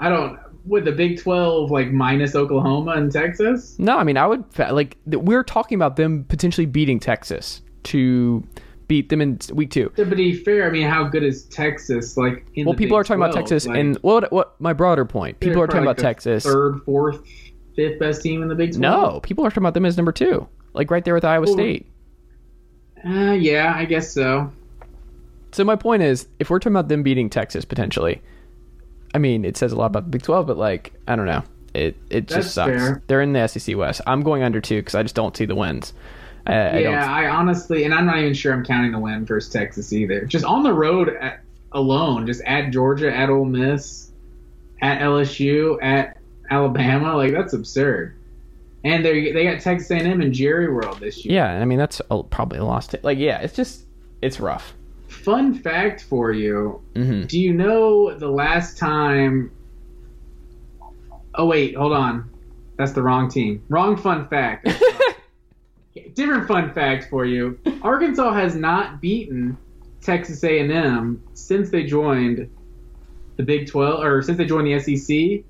I 0.00 0.08
don't. 0.08 0.38
With 0.66 0.84
the 0.84 0.92
Big 0.92 1.20
Twelve 1.20 1.70
like 1.70 1.90
minus 1.90 2.34
Oklahoma 2.34 2.92
and 2.92 3.10
Texas. 3.10 3.78
No, 3.78 3.96
I 3.98 4.04
mean 4.04 4.16
I 4.16 4.26
would 4.26 4.44
like 4.58 4.96
we're 5.06 5.44
talking 5.44 5.76
about 5.76 5.96
them 5.96 6.24
potentially 6.24 6.66
beating 6.66 6.98
Texas 7.00 7.62
to 7.84 8.46
beat 8.88 9.08
them 9.08 9.20
in 9.20 9.38
week 9.52 9.70
two. 9.70 9.92
But 9.96 10.10
To 10.10 10.16
be 10.16 10.32
fair, 10.34 10.66
I 10.66 10.70
mean, 10.70 10.88
how 10.88 11.04
good 11.04 11.22
is 11.24 11.44
Texas? 11.46 12.16
Like, 12.16 12.46
in 12.54 12.66
Well, 12.66 12.74
people 12.74 12.96
Big 12.96 13.00
are 13.00 13.04
talking 13.04 13.22
about 13.22 13.34
Texas, 13.34 13.66
Like, 13.66 13.78
and 13.78 13.96
what 13.98 14.30
what 14.32 14.60
my 14.60 14.72
broader 14.72 15.04
point? 15.04 15.40
People 15.40 15.60
are 15.62 15.66
talking 15.66 15.82
probably 15.82 15.90
about 15.92 15.98
Texas. 15.98 16.44
third, 16.44 16.80
fourth, 16.84 17.20
fifth 17.74 17.98
best 17.98 18.22
team 18.22 18.42
in 18.42 18.48
the 18.48 18.54
Big 18.54 18.76
Twelve. 18.76 19.14
No, 19.14 19.20
people 19.20 19.44
are 19.44 19.50
talking 19.50 19.62
about 19.62 19.74
them 19.74 19.84
as 19.84 19.96
number 19.96 20.12
two, 20.12 20.48
like 20.72 20.90
right 20.90 21.04
there 21.04 21.14
with 21.14 21.24
Iowa 21.24 21.46
Well, 21.46 21.54
State. 21.54 21.86
Uh, 23.04 23.32
yeah, 23.32 23.72
I 23.76 23.84
guess 23.84 24.12
so. 24.12 24.52
So 25.52 25.64
my 25.64 25.76
point 25.76 26.02
is, 26.02 26.28
if 26.38 26.50
we're 26.50 26.58
talking 26.58 26.72
about 26.72 26.88
them 26.88 27.02
beating 27.02 27.30
Texas 27.30 27.64
potentially, 27.64 28.20
I 29.16 29.18
mean, 29.18 29.46
it 29.46 29.56
says 29.56 29.72
a 29.72 29.76
lot 29.76 29.86
about 29.86 30.04
the 30.04 30.10
Big 30.10 30.22
Twelve, 30.22 30.46
but 30.46 30.58
like 30.58 30.92
I 31.08 31.16
don't 31.16 31.24
know, 31.24 31.42
it 31.72 31.96
it 32.10 32.28
That's 32.28 32.44
just 32.44 32.54
sucks. 32.54 32.70
fair. 32.70 33.02
They're 33.06 33.22
in 33.22 33.32
the 33.32 33.46
SEC 33.48 33.74
West. 33.74 34.02
I'm 34.06 34.20
going 34.20 34.42
under 34.42 34.60
two 34.60 34.76
because 34.76 34.94
I 34.94 35.02
just 35.02 35.14
don't 35.14 35.34
see 35.34 35.46
the 35.46 35.54
wins. 35.54 35.94
I, 36.46 36.52
I 36.52 36.78
yeah, 36.80 37.00
don't. 37.00 37.10
I 37.10 37.28
honestly, 37.28 37.84
and 37.84 37.94
I'm 37.94 38.04
not 38.04 38.18
even 38.18 38.34
sure 38.34 38.52
I'm 38.52 38.62
counting 38.62 38.92
the 38.92 38.98
win 38.98 39.24
versus 39.24 39.50
Texas 39.50 39.90
either. 39.94 40.26
Just 40.26 40.44
on 40.44 40.64
the 40.64 40.72
road 40.74 41.08
at, 41.08 41.40
alone, 41.72 42.26
just 42.26 42.42
at 42.42 42.72
Georgia, 42.72 43.10
at 43.10 43.30
Ole 43.30 43.46
Miss, 43.46 44.12
at 44.82 45.00
LSU, 45.00 45.82
at 45.82 46.18
Alabama, 46.50 47.16
like 47.16 47.32
that's 47.32 47.54
absurd. 47.54 48.14
And 48.84 49.02
they 49.02 49.32
they 49.32 49.44
got 49.44 49.60
Texas 49.60 49.90
A&M 49.90 50.20
and 50.20 50.34
Jerry 50.34 50.70
World 50.70 51.00
this 51.00 51.24
year. 51.24 51.36
Yeah, 51.36 51.52
I 51.58 51.64
mean 51.64 51.78
that's 51.78 52.02
a, 52.10 52.22
probably 52.22 52.58
a 52.58 52.64
lost. 52.66 52.90
T- 52.90 52.98
like 53.02 53.16
yeah, 53.16 53.38
it's 53.38 53.56
just 53.56 53.86
it's 54.20 54.40
rough. 54.40 54.74
Fun 55.26 55.54
fact 55.54 56.04
for 56.04 56.30
you: 56.30 56.80
hmm 56.94 57.22
Do 57.24 57.40
you 57.40 57.52
know 57.52 58.16
the 58.16 58.28
last 58.28 58.78
time? 58.78 59.50
Oh 61.34 61.46
wait, 61.46 61.74
hold 61.74 61.92
on. 61.92 62.30
That's 62.76 62.92
the 62.92 63.02
wrong 63.02 63.28
team. 63.28 63.64
Wrong 63.68 63.96
fun 63.96 64.28
fact. 64.28 64.68
Different 66.14 66.46
fun 66.46 66.72
fact 66.72 67.08
for 67.10 67.24
you. 67.24 67.58
Arkansas 67.82 68.34
has 68.34 68.54
not 68.54 69.00
beaten 69.00 69.58
Texas 70.00 70.44
A&M 70.44 71.20
since 71.34 71.70
they 71.70 71.82
joined 71.82 72.48
the 73.36 73.42
Big 73.42 73.66
12 73.66 74.04
or 74.04 74.22
since 74.22 74.38
they 74.38 74.44
joined 74.44 74.68
the 74.68 74.96
SEC. 74.96 75.44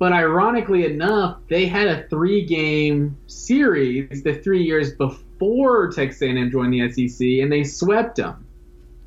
But 0.00 0.14
ironically 0.14 0.84
enough, 0.84 1.38
they 1.48 1.66
had 1.66 1.86
a 1.86 2.08
three-game 2.08 3.16
series 3.28 4.24
the 4.24 4.34
3 4.34 4.64
years 4.64 4.94
before 4.94 5.92
Texas 5.92 6.22
A&M 6.22 6.50
joined 6.50 6.72
the 6.72 6.90
SEC 6.90 7.24
and 7.40 7.52
they 7.52 7.62
swept 7.62 8.16
them. 8.16 8.45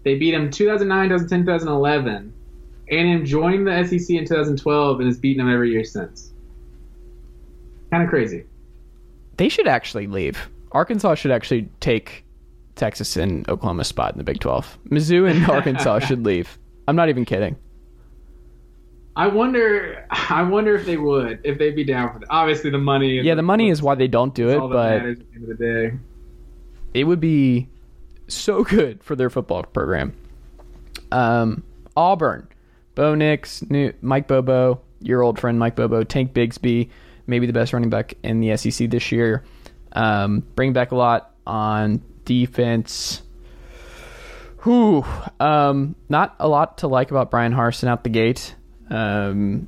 They 0.10 0.18
beat 0.18 0.31
them 0.31 0.49
2009, 0.49 1.10
2010, 1.10 1.41
2011. 1.41 2.34
A&M 2.90 3.26
joined 3.26 3.68
the 3.68 3.84
SEC 3.84 4.10
in 4.10 4.26
2012 4.26 4.99
and 4.99 5.07
has 5.07 5.19
beaten 5.19 5.45
them 5.45 5.53
every 5.53 5.69
year 5.69 5.84
since. 5.84 6.31
Kind 7.91 8.02
of 8.02 8.10
crazy. 8.10 8.45
They 9.38 9.49
should 9.49 9.68
actually 9.68 10.07
leave. 10.07 10.49
Arkansas 10.72 11.14
should 11.14 11.30
actually 11.30 11.69
take 11.80 12.26
Texas 12.73 13.18
and 13.18 13.48
Oklahoma's 13.48 13.88
spot 13.88 14.14
in 14.14 14.18
the 14.18 14.23
Big 14.23 14.40
Twelve. 14.40 14.80
Mizzou 14.90 15.30
and 15.30 15.45
Arkansas 15.52 15.99
should 15.99 16.26
leave. 16.26 16.57
I'm 16.88 16.95
not 16.95 17.10
even 17.10 17.23
kidding. 17.23 17.56
I 19.15 19.27
wonder. 19.27 20.07
I 20.10 20.41
wonder 20.41 20.73
if 20.73 20.88
they 20.88 20.98
would, 20.98 21.41
if 21.44 21.60
they'd 21.60 21.76
be 21.76 21.84
down 21.84 22.14
for 22.14 22.18
that. 22.18 22.30
Obviously, 22.31 22.72
the 22.72 22.80
money. 22.80 23.19
Yeah, 23.19 23.36
the 23.36 23.44
money 23.44 23.69
is 23.69 23.84
why 23.84 23.94
they 23.94 24.07
don't 24.07 24.34
do 24.34 24.49
it, 24.49 24.60
but 24.60 24.91
at 24.91 25.03
the 25.03 25.26
end 25.36 25.44
of 25.44 25.56
the 25.56 25.64
day. 25.91 25.98
it 26.95 27.03
would 27.03 27.19
be 27.19 27.69
so 28.35 28.64
good 28.64 29.03
for 29.03 29.15
their 29.15 29.30
football 29.30 29.64
program. 29.64 30.14
Um, 31.11 31.64
Auburn, 31.95 32.47
Bo 32.95 33.15
Nix, 33.15 33.64
new, 33.69 33.93
Mike 34.01 34.27
Bobo, 34.27 34.81
your 35.01 35.22
old 35.22 35.39
friend 35.39 35.57
Mike 35.60 35.76
Bobo, 35.76 36.03
Tank 36.03 36.34
Bigsby, 36.34 36.89
maybe 37.27 37.45
the 37.47 37.53
best 37.53 37.73
running 37.73 37.89
back 37.89 38.15
in 38.23 38.41
the 38.41 38.56
SEC 38.57 38.89
this 38.89 39.11
year. 39.11 39.43
Um, 39.93 40.43
bring 40.56 40.73
back 40.73 40.91
a 40.91 40.95
lot 40.95 41.34
on 41.47 42.01
defense. 42.26 43.22
Whew. 44.64 45.06
Um, 45.39 45.95
not 46.10 46.35
a 46.39 46.47
lot 46.47 46.80
to 46.80 46.88
like 46.88 47.11
about 47.11 47.31
Bryan 47.31 47.53
Harsin 47.53 47.88
out 47.88 48.03
the 48.03 48.10
gate. 48.10 48.56
Um, 48.89 49.68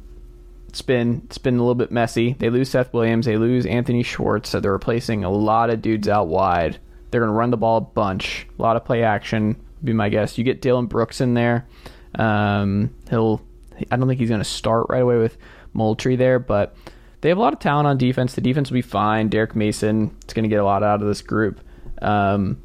it's 0.67 0.81
been 0.81 1.21
it's 1.25 1.37
been 1.37 1.55
a 1.55 1.59
little 1.59 1.75
bit 1.75 1.91
messy. 1.91 2.33
They 2.33 2.49
lose 2.49 2.69
Seth 2.69 2.93
Williams, 2.93 3.25
they 3.25 3.37
lose 3.37 3.65
Anthony 3.65 4.03
Schwartz, 4.03 4.49
so 4.49 4.59
they're 4.59 4.71
replacing 4.71 5.23
a 5.23 5.29
lot 5.29 5.69
of 5.69 5.81
dudes 5.81 6.07
out 6.07 6.27
wide. 6.27 6.79
They're 7.11 7.21
going 7.21 7.31
to 7.31 7.37
run 7.37 7.51
the 7.51 7.57
ball 7.57 7.77
a 7.77 7.81
bunch, 7.81 8.47
a 8.57 8.61
lot 8.61 8.75
of 8.77 8.85
play 8.85 9.03
action. 9.03 9.61
Be 9.83 9.93
my 9.93 10.09
guess. 10.09 10.37
You 10.37 10.43
get 10.43 10.61
Dylan 10.61 10.87
Brooks 10.87 11.21
in 11.21 11.33
there. 11.33 11.67
Um, 12.15 12.93
he'll. 13.09 13.41
I 13.89 13.97
don't 13.97 14.07
think 14.07 14.19
he's 14.19 14.29
going 14.29 14.41
to 14.41 14.45
start 14.45 14.87
right 14.89 15.01
away 15.01 15.17
with 15.17 15.37
Moultrie 15.73 16.15
there, 16.15 16.37
but 16.37 16.75
they 17.21 17.29
have 17.29 17.37
a 17.37 17.41
lot 17.41 17.53
of 17.53 17.59
talent 17.59 17.87
on 17.87 17.97
defense. 17.97 18.33
The 18.33 18.41
defense 18.41 18.69
will 18.69 18.75
be 18.75 18.81
fine. 18.83 19.27
Derek 19.29 19.55
Mason 19.55 20.15
is 20.27 20.33
going 20.33 20.43
to 20.43 20.49
get 20.49 20.59
a 20.59 20.63
lot 20.63 20.83
out 20.83 21.01
of 21.01 21.07
this 21.07 21.21
group. 21.21 21.59
Um, 22.01 22.61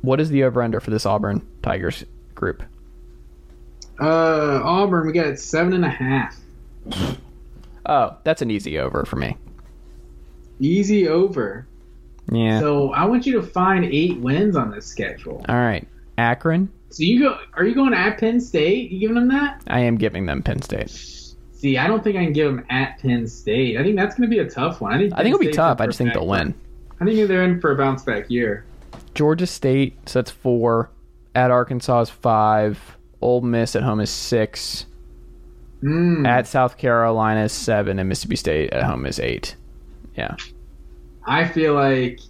what 0.00 0.20
is 0.20 0.30
the 0.30 0.44
over 0.44 0.62
under 0.62 0.80
for 0.80 0.90
this 0.90 1.04
Auburn 1.04 1.46
Tigers 1.62 2.04
group? 2.34 2.62
Uh, 4.00 4.60
Auburn, 4.64 5.06
we 5.06 5.12
got 5.12 5.38
seven 5.38 5.72
and 5.72 5.84
a 5.84 5.90
half. 5.90 6.38
Oh, 7.86 8.16
that's 8.24 8.42
an 8.42 8.50
easy 8.50 8.78
over 8.78 9.04
for 9.04 9.16
me. 9.16 9.36
Easy 10.60 11.08
over. 11.08 11.66
Yeah. 12.30 12.60
So 12.60 12.92
I 12.92 13.04
want 13.04 13.26
you 13.26 13.34
to 13.34 13.42
find 13.42 13.84
eight 13.84 14.18
wins 14.20 14.56
on 14.56 14.70
this 14.70 14.86
schedule. 14.86 15.44
All 15.48 15.56
right. 15.56 15.86
Akron. 16.18 16.70
So 16.90 17.02
you 17.02 17.20
go? 17.20 17.38
Are 17.54 17.64
you 17.64 17.74
going 17.74 17.92
at 17.92 18.18
Penn 18.18 18.40
State? 18.40 18.90
You 18.90 19.00
giving 19.00 19.16
them 19.16 19.28
that? 19.28 19.62
I 19.66 19.80
am 19.80 19.96
giving 19.96 20.26
them 20.26 20.42
Penn 20.42 20.62
State. 20.62 20.90
See, 20.90 21.76
I 21.78 21.86
don't 21.86 22.04
think 22.04 22.16
I 22.16 22.24
can 22.24 22.32
give 22.32 22.54
them 22.54 22.64
at 22.70 22.98
Penn 23.00 23.26
State. 23.26 23.78
I 23.78 23.82
think 23.82 23.96
that's 23.96 24.16
going 24.16 24.28
to 24.28 24.34
be 24.34 24.40
a 24.40 24.48
tough 24.48 24.80
one. 24.80 24.92
I 24.92 24.98
think. 24.98 25.12
I 25.14 25.22
think 25.22 25.34
it'll 25.34 25.38
be 25.38 25.50
tough. 25.50 25.80
I 25.80 25.86
just 25.86 25.98
think 25.98 26.12
they'll 26.12 26.26
win. 26.26 26.54
I 27.00 27.04
think 27.04 27.26
they're 27.28 27.42
in 27.42 27.60
for 27.60 27.72
a 27.72 27.76
bounce 27.76 28.02
back 28.02 28.30
year. 28.30 28.64
Georgia 29.14 29.46
State, 29.46 30.08
so 30.08 30.20
that's 30.20 30.30
four. 30.30 30.90
At 31.34 31.50
Arkansas 31.50 32.02
is 32.02 32.10
five. 32.10 32.96
Ole 33.20 33.40
Miss 33.40 33.74
at 33.74 33.82
home 33.82 34.00
is 34.00 34.10
six. 34.10 34.86
Mm. 35.82 36.26
At 36.26 36.46
South 36.46 36.78
Carolina 36.78 37.44
is 37.44 37.52
seven, 37.52 37.98
and 37.98 38.08
Mississippi 38.08 38.36
State 38.36 38.72
at 38.72 38.84
home 38.84 39.04
is 39.06 39.18
eight. 39.18 39.56
Yeah, 40.16 40.36
I 41.26 41.46
feel 41.48 41.74
like 41.74 42.20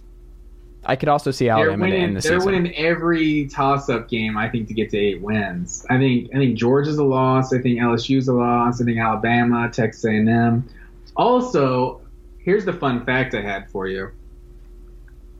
I 0.85 0.95
could 0.95 1.09
also 1.09 1.31
see 1.31 1.45
they're 1.45 1.53
Alabama 1.55 1.85
to 1.87 1.91
winning. 1.91 2.03
end 2.03 2.17
the 2.17 2.21
They're 2.21 2.39
season. 2.39 2.53
winning 2.53 2.75
every 2.75 3.47
toss-up 3.47 4.07
game. 4.07 4.37
I 4.37 4.47
think 4.49 4.67
to 4.67 4.73
get 4.73 4.89
to 4.91 4.97
eight 4.97 5.19
wins. 5.21 5.85
I 5.89 5.97
think. 5.97 6.29
I 6.33 6.37
think 6.37 6.57
Georgia's 6.57 6.97
a 6.97 7.03
loss. 7.03 7.51
I 7.53 7.59
think 7.59 7.79
LSU's 7.79 8.27
a 8.27 8.33
loss. 8.33 8.81
I 8.81 8.85
think 8.85 8.99
Alabama, 8.99 9.69
Texas 9.71 10.05
A&M. 10.05 10.67
Also, 11.15 12.01
here's 12.37 12.65
the 12.65 12.73
fun 12.73 13.03
fact 13.05 13.33
I 13.33 13.41
had 13.41 13.69
for 13.71 13.87
you. 13.87 14.11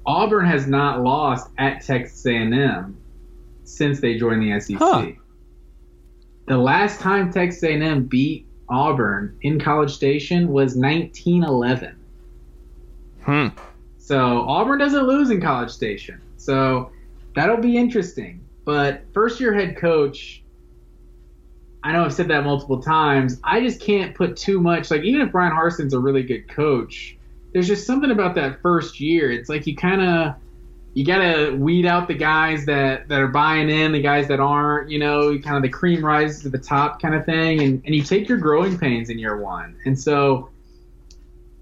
Auburn 0.08 0.46
has 0.46 0.68
not 0.68 1.02
lost 1.02 1.50
at 1.58 1.84
Texas 1.84 2.26
A&M 2.26 2.98
since 3.64 4.00
they 4.00 4.18
joined 4.18 4.42
the 4.42 4.60
SEC. 4.60 4.78
Huh. 4.80 5.08
The 6.48 6.58
last 6.58 7.00
time 7.00 7.32
Texas 7.32 7.64
A&M 7.64 8.04
beat 8.06 8.46
Auburn 8.70 9.36
in 9.42 9.60
College 9.60 9.92
Station 9.92 10.48
was 10.50 10.76
1911. 10.76 11.96
Hmm. 13.26 13.48
So 13.98 14.42
Auburn 14.48 14.78
doesn't 14.78 15.08
lose 15.08 15.32
in 15.32 15.42
College 15.42 15.72
Station. 15.72 16.22
So 16.38 16.92
that'll 17.36 17.58
be 17.58 17.76
interesting. 17.76 18.46
But 18.64 19.04
first 19.14 19.40
year 19.40 19.54
head 19.54 19.78
coach, 19.78 20.44
I 21.84 21.92
know 21.92 22.06
I've 22.06 22.14
said 22.14 22.28
that 22.28 22.44
multiple 22.44 22.82
times. 22.82 23.40
I 23.44 23.62
just 23.62 23.80
can't 23.80 24.16
put 24.16 24.38
too 24.38 24.60
much 24.60 24.92
like 24.92 25.04
even 25.04 25.22
if 25.22 25.32
Bryan 25.32 25.54
Harsin's 25.54 25.94
a 25.94 26.00
really 26.00 26.24
good 26.24 26.48
coach, 26.48 27.18
there's 27.54 27.68
just 27.68 27.88
something 27.88 28.12
about 28.12 28.36
that 28.36 28.62
first 28.62 29.00
year. 29.00 29.32
It's 29.32 29.50
like 29.50 29.66
you 29.66 29.76
kind 29.76 30.02
of 30.02 30.36
you 30.94 31.04
gotta 31.04 31.56
weed 31.56 31.86
out 31.86 32.08
the 32.08 32.14
guys 32.14 32.66
that, 32.68 33.08
that 33.10 33.20
are 33.20 33.28
buying 33.28 33.70
in, 33.70 33.92
the 33.92 34.02
guys 34.02 34.30
that 34.30 34.40
aren't, 34.40 34.90
you 34.90 34.98
know, 34.98 35.38
kind 35.40 35.58
of 35.58 35.62
the 35.62 35.70
cream 35.70 36.04
rises 36.04 36.44
to 36.44 36.50
the 36.50 36.58
top 36.58 37.02
kind 37.02 37.14
of 37.14 37.26
thing, 37.26 37.62
and, 37.62 37.84
and 37.86 37.94
you 37.94 38.02
take 38.02 38.30
your 38.30 38.38
growing 38.38 38.78
pains 38.78 39.10
in 39.10 39.20
year 39.20 39.38
one. 39.38 39.76
And 39.86 40.00
so 40.00 40.50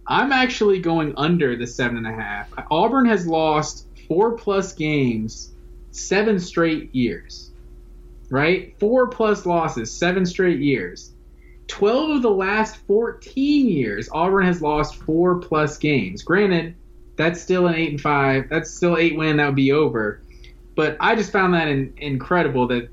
I'm 0.08 0.32
actually 0.32 0.80
going 0.80 1.14
under 1.16 1.56
the 1.56 1.68
seven 1.68 1.98
and 1.98 2.08
a 2.08 2.14
half. 2.14 2.52
Auburn 2.70 3.06
has 3.06 3.26
lost 3.26 3.88
four 4.08 4.34
plus 4.34 4.74
games, 4.74 5.54
seven 5.92 6.40
straight 6.40 6.94
years. 6.94 7.52
Right? 8.30 8.76
Four 8.80 9.08
plus 9.08 9.46
losses, 9.46 9.92
seven 9.92 10.26
straight 10.26 10.60
years. 10.60 11.12
12 11.68 12.18
of 12.18 12.22
the 12.22 12.30
last 12.30 12.78
14 12.88 13.70
years, 13.70 14.10
Auburn 14.12 14.46
has 14.46 14.62
lost 14.62 14.96
four 14.96 15.40
plus 15.40 15.78
games. 15.78 16.22
Granted, 16.22 16.76
that's 17.16 17.42
still 17.42 17.68
an 17.68 17.76
eight 17.76 17.92
and 17.92 18.02
five. 18.02 18.50
That's 18.50 18.70
still 18.70 18.98
eight 18.98 19.16
win. 19.16 19.38
That 19.38 19.48
would 19.48 19.56
be 19.56 19.72
over. 19.72 20.22
But 20.76 20.98
I 21.00 21.16
just 21.16 21.32
found 21.32 21.54
that 21.54 21.68
in, 21.68 21.94
incredible 21.98 22.68
that 22.68 22.90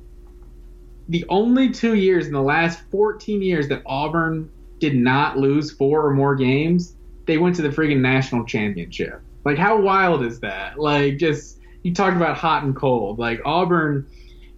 the 1.08 1.24
only 1.28 1.70
two 1.70 1.94
years 1.94 2.26
in 2.26 2.32
the 2.32 2.42
last 2.42 2.80
14 2.90 3.42
years 3.42 3.68
that 3.68 3.82
Auburn 3.86 4.50
did 4.78 4.94
not 4.94 5.36
lose 5.36 5.70
four 5.70 6.06
or 6.06 6.12
more 6.12 6.36
games, 6.36 6.94
they 7.30 7.38
went 7.38 7.56
to 7.56 7.62
the 7.62 7.68
friggin' 7.68 8.00
national 8.00 8.44
championship. 8.44 9.20
Like, 9.44 9.56
how 9.56 9.80
wild 9.80 10.22
is 10.24 10.40
that? 10.40 10.78
Like, 10.78 11.16
just 11.16 11.58
you 11.82 11.94
talk 11.94 12.14
about 12.14 12.36
hot 12.36 12.64
and 12.64 12.74
cold. 12.76 13.18
Like, 13.18 13.40
Auburn 13.44 14.06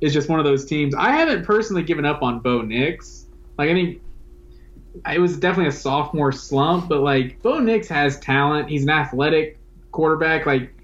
is 0.01 0.12
just 0.12 0.28
one 0.28 0.40
of 0.40 0.44
those 0.44 0.65
teams. 0.65 0.94
I 0.94 1.12
haven't 1.12 1.44
personally 1.44 1.82
given 1.82 2.05
up 2.05 2.23
on 2.23 2.40
Bo 2.40 2.62
Nix. 2.62 3.27
Like, 3.59 3.70
I 3.70 3.74
think 3.74 4.03
it 5.11 5.19
was 5.19 5.36
definitely 5.39 5.69
a 5.69 5.73
sophomore 5.73 6.32
slump, 6.32 6.89
but 6.89 7.01
like 7.01 7.40
Bo 7.43 7.59
Nix 7.59 7.89
has 7.89 8.19
talent. 8.20 8.69
He's 8.69 8.82
an 8.82 8.90
athletic 8.90 9.59
quarterback. 9.90 10.47
Like 10.47 10.74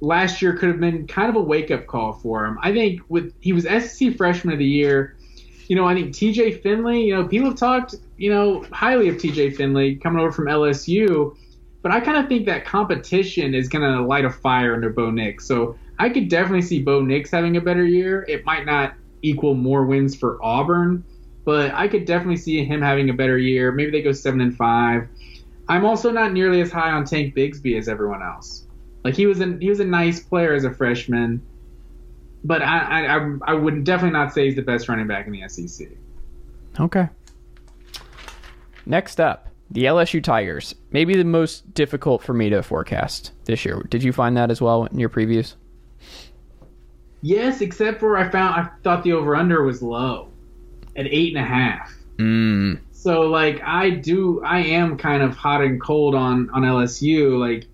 last 0.00 0.40
year 0.40 0.56
could 0.56 0.68
have 0.68 0.80
been 0.80 1.06
kind 1.06 1.28
of 1.28 1.36
a 1.36 1.40
wake 1.40 1.70
up 1.70 1.86
call 1.86 2.12
for 2.12 2.44
him. 2.44 2.58
I 2.62 2.72
think 2.72 3.00
with 3.08 3.32
he 3.40 3.52
was 3.52 3.64
SEC 3.64 4.16
freshman 4.16 4.52
of 4.52 4.58
the 4.58 4.66
year. 4.66 5.15
You 5.68 5.76
know, 5.76 5.86
I 5.86 5.94
think 5.94 6.14
TJ 6.14 6.62
Finley. 6.62 7.04
You 7.04 7.16
know, 7.16 7.26
people 7.26 7.48
have 7.50 7.58
talked 7.58 7.94
you 8.16 8.30
know 8.30 8.64
highly 8.72 9.08
of 9.08 9.16
TJ 9.16 9.56
Finley 9.56 9.96
coming 9.96 10.20
over 10.20 10.32
from 10.32 10.46
LSU, 10.46 11.36
but 11.82 11.92
I 11.92 12.00
kind 12.00 12.18
of 12.18 12.28
think 12.28 12.46
that 12.46 12.64
competition 12.64 13.54
is 13.54 13.68
going 13.68 13.82
to 13.82 14.02
light 14.02 14.24
a 14.24 14.30
fire 14.30 14.74
under 14.74 14.90
Bo 14.90 15.10
Nix. 15.10 15.46
So 15.46 15.76
I 15.98 16.08
could 16.08 16.28
definitely 16.28 16.62
see 16.62 16.82
Bo 16.82 17.00
Nix 17.00 17.30
having 17.30 17.56
a 17.56 17.60
better 17.60 17.84
year. 17.84 18.24
It 18.28 18.44
might 18.44 18.66
not 18.66 18.94
equal 19.22 19.54
more 19.54 19.84
wins 19.86 20.14
for 20.14 20.38
Auburn, 20.42 21.04
but 21.44 21.72
I 21.74 21.88
could 21.88 22.04
definitely 22.04 22.36
see 22.36 22.64
him 22.64 22.82
having 22.82 23.10
a 23.10 23.14
better 23.14 23.38
year. 23.38 23.72
Maybe 23.72 23.90
they 23.90 24.02
go 24.02 24.12
seven 24.12 24.40
and 24.40 24.56
five. 24.56 25.08
I'm 25.68 25.84
also 25.84 26.10
not 26.10 26.32
nearly 26.32 26.60
as 26.60 26.70
high 26.70 26.92
on 26.92 27.04
Tank 27.04 27.34
Bigsby 27.34 27.76
as 27.78 27.88
everyone 27.88 28.22
else. 28.22 28.66
Like 29.04 29.14
he 29.14 29.26
was 29.26 29.40
a 29.40 29.56
he 29.60 29.68
was 29.68 29.80
a 29.80 29.84
nice 29.84 30.20
player 30.20 30.54
as 30.54 30.64
a 30.64 30.74
freshman, 30.74 31.40
but 32.46 32.62
I 32.62 33.16
I 33.16 33.36
I 33.42 33.54
would 33.54 33.84
definitely 33.84 34.18
not 34.18 34.32
say 34.32 34.46
he's 34.46 34.56
the 34.56 34.62
best 34.62 34.88
running 34.88 35.06
back 35.06 35.26
in 35.26 35.32
the 35.32 35.48
SEC. 35.48 35.88
Okay. 36.78 37.08
Next 38.84 39.20
up, 39.20 39.48
the 39.70 39.84
LSU 39.84 40.22
Tigers. 40.22 40.74
Maybe 40.92 41.16
the 41.16 41.24
most 41.24 41.74
difficult 41.74 42.22
for 42.22 42.32
me 42.32 42.50
to 42.50 42.62
forecast 42.62 43.32
this 43.44 43.64
year. 43.64 43.84
Did 43.88 44.02
you 44.02 44.12
find 44.12 44.36
that 44.36 44.50
as 44.50 44.60
well 44.60 44.84
in 44.84 44.98
your 44.98 45.08
previews? 45.08 45.54
Yes, 47.22 47.60
except 47.60 47.98
for 47.98 48.16
I 48.16 48.28
found 48.30 48.54
I 48.54 48.68
thought 48.84 49.02
the 49.02 49.12
over 49.14 49.34
under 49.34 49.64
was 49.64 49.82
low 49.82 50.28
at 50.94 51.06
eight 51.06 51.36
and 51.36 51.44
a 51.44 51.48
half. 51.48 51.92
Mm. 52.18 52.80
So 52.92 53.22
like 53.22 53.60
I 53.62 53.90
do 53.90 54.42
I 54.44 54.60
am 54.60 54.96
kind 54.96 55.22
of 55.22 55.34
hot 55.36 55.62
and 55.62 55.80
cold 55.80 56.14
on 56.14 56.48
on 56.50 56.62
LSU, 56.62 57.38
like 57.38 57.66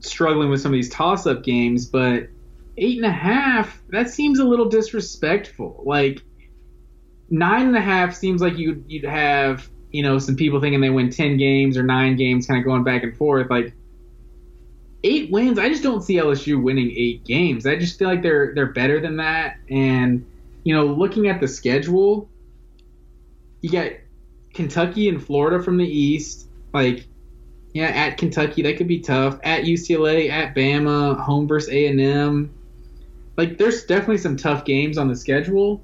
struggling 0.00 0.50
with 0.50 0.60
some 0.60 0.72
of 0.72 0.74
these 0.74 0.90
toss 0.90 1.26
up 1.26 1.42
games, 1.42 1.86
but 1.86 2.28
eight 2.76 2.96
and 2.96 3.06
a 3.06 3.12
half, 3.12 3.82
that 3.88 4.10
seems 4.10 4.38
a 4.38 4.44
little 4.44 4.68
disrespectful. 4.68 5.82
Like 5.84 6.22
nine 7.30 7.66
and 7.66 7.76
a 7.76 7.80
half 7.80 8.14
seems 8.14 8.40
like 8.40 8.58
you'd 8.58 8.84
you'd 8.88 9.04
have, 9.04 9.68
you 9.90 10.02
know, 10.02 10.18
some 10.18 10.36
people 10.36 10.60
thinking 10.60 10.80
they 10.80 10.90
win 10.90 11.10
ten 11.10 11.36
games 11.36 11.76
or 11.76 11.82
nine 11.82 12.16
games, 12.16 12.46
kind 12.46 12.58
of 12.58 12.64
going 12.64 12.84
back 12.84 13.02
and 13.02 13.16
forth. 13.16 13.50
Like 13.50 13.74
eight 15.04 15.30
wins, 15.30 15.58
I 15.58 15.68
just 15.68 15.82
don't 15.82 16.02
see 16.02 16.14
LSU 16.14 16.62
winning 16.62 16.92
eight 16.96 17.24
games. 17.24 17.66
I 17.66 17.76
just 17.76 17.98
feel 17.98 18.08
like 18.08 18.22
they're 18.22 18.54
they're 18.54 18.72
better 18.72 19.00
than 19.00 19.16
that. 19.16 19.56
And 19.70 20.26
you 20.64 20.74
know, 20.74 20.86
looking 20.86 21.28
at 21.28 21.40
the 21.40 21.48
schedule, 21.48 22.28
you 23.60 23.70
got 23.70 23.92
Kentucky 24.54 25.08
and 25.08 25.24
Florida 25.24 25.62
from 25.62 25.76
the 25.76 25.86
East. 25.86 26.48
Like, 26.72 27.06
yeah, 27.74 27.86
at 27.86 28.18
Kentucky 28.18 28.62
that 28.62 28.76
could 28.76 28.88
be 28.88 29.00
tough. 29.00 29.38
At 29.42 29.64
UCLA, 29.64 30.30
at 30.30 30.54
Bama, 30.54 31.18
home 31.18 31.48
versus 31.48 31.70
A 31.72 31.86
and 31.86 32.00
M. 32.00 32.54
Like, 33.36 33.58
there's 33.58 33.84
definitely 33.84 34.18
some 34.18 34.36
tough 34.36 34.64
games 34.64 34.98
on 34.98 35.08
the 35.08 35.16
schedule, 35.16 35.82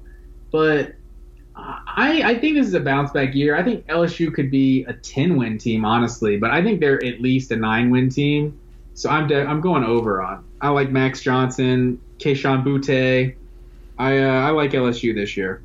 but 0.51 0.93
I 1.55 2.21
I 2.23 2.39
think 2.39 2.55
this 2.55 2.67
is 2.67 2.73
a 2.73 2.79
bounce 2.79 3.11
back 3.11 3.35
year. 3.35 3.55
I 3.55 3.63
think 3.63 3.85
LSU 3.87 4.33
could 4.33 4.49
be 4.49 4.83
a 4.85 4.93
10 4.93 5.37
win 5.37 5.57
team, 5.57 5.85
honestly, 5.85 6.37
but 6.37 6.51
I 6.51 6.63
think 6.63 6.79
they're 6.79 7.03
at 7.03 7.21
least 7.21 7.51
a 7.51 7.55
nine 7.55 7.89
win 7.89 8.09
team. 8.09 8.59
So 8.93 9.09
I'm 9.09 9.27
de- 9.27 9.45
I'm 9.45 9.61
going 9.61 9.83
over 9.83 10.21
on. 10.21 10.45
I 10.61 10.69
like 10.69 10.89
Max 10.91 11.21
Johnson, 11.21 12.01
Kayshon 12.17 12.63
Boutte. 12.63 13.35
I 13.97 14.17
uh, 14.17 14.47
I 14.47 14.49
like 14.51 14.71
LSU 14.71 15.13
this 15.13 15.35
year. 15.37 15.61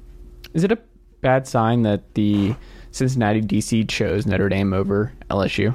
Is 0.52 0.64
it 0.64 0.72
a 0.72 0.78
bad 1.20 1.46
sign 1.46 1.82
that 1.82 2.14
the 2.14 2.54
Cincinnati 2.90 3.40
DC 3.40 3.88
chose 3.88 4.26
Notre 4.26 4.48
Dame 4.48 4.72
over 4.72 5.12
LSU? 5.30 5.74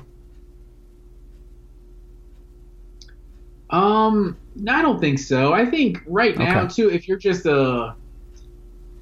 Um, 3.70 4.38
I 4.68 4.82
don't 4.82 5.00
think 5.00 5.20
so. 5.20 5.54
I 5.54 5.66
think 5.66 6.02
right 6.06 6.38
now 6.38 6.64
Okay. 6.64 6.74
too, 6.74 6.90
if 6.90 7.08
you're 7.08 7.18
just 7.18 7.46
a 7.46 7.96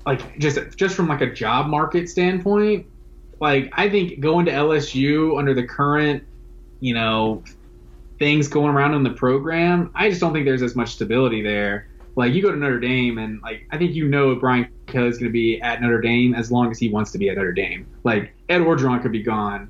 like 0.05 0.38
just 0.39 0.59
just 0.77 0.95
from 0.95 1.07
like 1.07 1.21
a 1.21 1.31
job 1.31 1.67
market 1.67 2.09
standpoint, 2.09 2.85
like 3.39 3.71
I 3.73 3.89
think 3.89 4.19
going 4.19 4.45
to 4.45 4.51
LSU 4.51 5.38
under 5.38 5.53
the 5.53 5.63
current, 5.63 6.23
you 6.79 6.93
know, 6.93 7.43
things 8.19 8.47
going 8.47 8.73
around 8.73 8.93
in 8.93 9.03
the 9.03 9.11
program, 9.11 9.91
I 9.95 10.09
just 10.09 10.21
don't 10.21 10.34
think 10.34 10.45
there's 10.45 10.61
as 10.61 10.75
much 10.75 10.93
stability 10.93 11.41
there. 11.41 11.88
Like 12.15 12.34
you 12.34 12.41
go 12.41 12.51
to 12.51 12.57
Notre 12.57 12.79
Dame 12.79 13.17
and 13.19 13.41
like 13.41 13.67
I 13.71 13.77
think 13.77 13.93
you 13.93 14.07
know 14.07 14.34
Brian 14.35 14.69
Kelly 14.88 15.07
is 15.09 15.17
going 15.17 15.29
to 15.29 15.34
be 15.34 15.61
at 15.61 15.81
Notre 15.81 16.01
Dame 16.01 16.34
as 16.34 16.51
long 16.51 16.71
as 16.71 16.79
he 16.79 16.89
wants 16.89 17.11
to 17.11 17.17
be 17.17 17.29
at 17.29 17.35
Notre 17.35 17.51
Dame. 17.51 17.85
Like 18.03 18.34
Ed 18.49 18.61
Orgeron 18.61 19.01
could 19.01 19.11
be 19.11 19.21
gone 19.21 19.69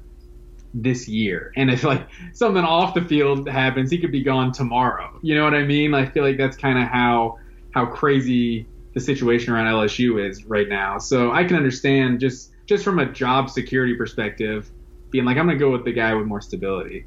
this 0.82 1.08
year, 1.08 1.52
and 1.56 1.70
if 1.70 1.84
like 1.84 2.08
something 2.34 2.64
off 2.64 2.94
the 2.94 3.02
field 3.02 3.50
happens, 3.50 3.90
he 3.90 3.98
could 3.98 4.12
be 4.12 4.24
gone 4.24 4.52
tomorrow. 4.52 5.18
You 5.22 5.36
know 5.36 5.44
what 5.44 5.54
I 5.54 5.64
mean? 5.64 5.94
I 5.94 6.06
feel 6.06 6.24
like 6.24 6.38
that's 6.38 6.58
kind 6.58 6.78
of 6.78 6.86
how 6.86 7.40
how 7.72 7.86
crazy 7.86 8.68
the 8.94 9.00
situation 9.00 9.54
around 9.54 9.68
LSU 9.68 10.28
is 10.28 10.46
right 10.46 10.68
now. 10.68 10.98
So 10.98 11.32
I 11.32 11.44
can 11.44 11.56
understand 11.56 12.20
just 12.20 12.52
just 12.66 12.84
from 12.84 13.00
a 13.00 13.06
job 13.06 13.50
security 13.50 13.96
perspective, 13.96 14.70
being 15.10 15.26
like 15.26 15.38
I'm 15.38 15.46
going 15.46 15.58
to 15.58 15.64
go 15.64 15.72
with 15.72 15.86
the 15.86 15.94
guy 15.94 16.14
with 16.14 16.28
more 16.28 16.42
stability. 16.42 17.06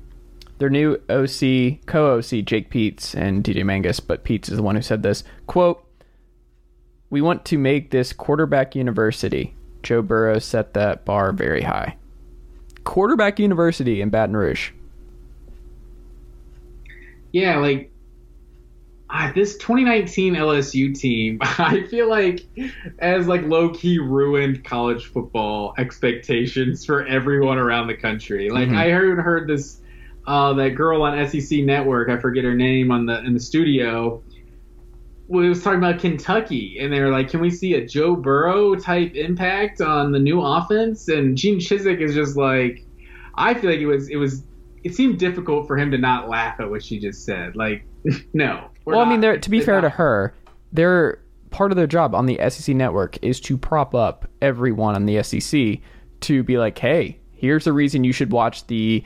Their 0.59 0.71
new 0.71 1.01
OC, 1.09 1.87
co-OC, 1.87 2.45
Jake 2.45 2.71
Peetz 2.71 3.15
and 3.15 3.43
DJ 3.43 3.65
Mangas, 3.65 3.99
but 3.99 4.25
Peetz 4.25 4.51
is 4.51 4.57
the 4.57 4.63
one 4.63 4.77
who 4.77 4.83
said 4.83 5.03
this. 5.03 5.25
Quote, 5.47 5.83
We 7.09 7.23
want 7.23 7.45
to 7.47 7.59
make 7.59 7.91
this 7.91 8.13
quarterback 8.13 8.75
university. 8.75 9.55
Joe 9.83 10.03
Burrow 10.03 10.39
set 10.39 10.75
that 10.75 11.07
bar 11.07 11.33
very 11.33 11.63
high. 11.63 11.97
Quarterback 12.91 13.39
university 13.39 14.01
in 14.01 14.11
Baton 14.11 14.37
Rouge. 14.37 14.73
Yeah, 17.31 17.59
like 17.59 17.93
ah, 19.09 19.31
this 19.33 19.57
2019 19.59 20.35
LSU 20.35 20.93
team, 20.99 21.39
I 21.41 21.85
feel 21.85 22.09
like 22.11 22.45
has 22.99 23.29
like 23.29 23.43
low 23.43 23.69
key 23.71 24.01
ruined 24.01 24.65
college 24.65 25.07
football 25.07 25.73
expectations 25.79 26.85
for 26.85 27.07
everyone 27.07 27.59
around 27.59 27.87
the 27.87 27.95
country. 27.95 28.51
Like 28.51 28.71
Mhm. 28.71 28.77
I 28.77 28.91
heard 28.91 29.21
heard 29.21 29.47
this 29.47 29.81
uh, 30.27 30.55
that 30.55 30.71
girl 30.71 31.03
on 31.03 31.29
SEC 31.29 31.61
Network, 31.61 32.09
I 32.09 32.17
forget 32.19 32.43
her 32.43 32.57
name 32.57 32.91
on 32.91 33.07
the 33.07 33.21
in 33.25 33.35
the 33.35 33.41
studio. 33.41 34.21
We 35.31 35.49
was 35.49 35.63
talking 35.63 35.79
about 35.79 36.01
Kentucky, 36.01 36.79
and 36.81 36.93
they 36.93 37.01
were 37.01 37.11
like, 37.11 37.31
"Can 37.31 37.41
we 37.41 37.51
see 37.51 37.75
a 37.75 37.87
Joe 37.87 38.17
Burrow 38.17 38.75
type 38.75 39.15
impact 39.15 39.81
on 39.81 40.13
the 40.13 40.19
new 40.19 40.41
offense?" 40.43 41.09
And 41.09 41.37
Gene 41.37 41.59
Chizik 41.59 42.01
is 42.01 42.15
just 42.15 42.37
like, 42.37 42.85
I 43.37 43.55
feel 43.55 43.71
like 43.71 43.81
it 43.81 43.87
was 43.87 44.09
it 44.09 44.17
was 44.17 44.43
it 44.83 44.95
seemed 44.95 45.19
difficult 45.19 45.67
for 45.67 45.77
him 45.77 45.91
to 45.91 45.99
not 45.99 46.29
laugh 46.29 46.59
at 46.59 46.69
what 46.69 46.83
she 46.83 46.99
just 46.99 47.25
said. 47.25 47.55
Like, 47.55 47.85
no. 48.35 48.71
well, 48.85 49.01
I 49.01 49.09
mean, 49.09 49.21
they're, 49.21 49.39
to 49.39 49.51
be 49.51 49.59
it's 49.59 49.67
fair 49.67 49.81
to 49.81 49.91
her, 49.91 50.35
they're 50.73 51.21
part 51.51 51.71
of 51.71 51.77
their 51.77 51.87
job 51.87 52.15
on 52.15 52.27
the 52.27 52.39
SEC 52.49 52.75
network 52.75 53.19
is 53.23 53.41
to 53.41 53.59
prop 53.59 53.95
up 53.95 54.29
everyone 54.41 54.95
on 54.95 55.07
the 55.07 55.23
SEC 55.23 55.79
to 56.21 56.43
be 56.43 56.59
like, 56.59 56.79
hey, 56.79 57.19
here's 57.33 57.65
the 57.65 57.73
reason 57.73 58.05
you 58.05 58.13
should 58.13 58.33
watch 58.33 58.67
the 58.67 59.03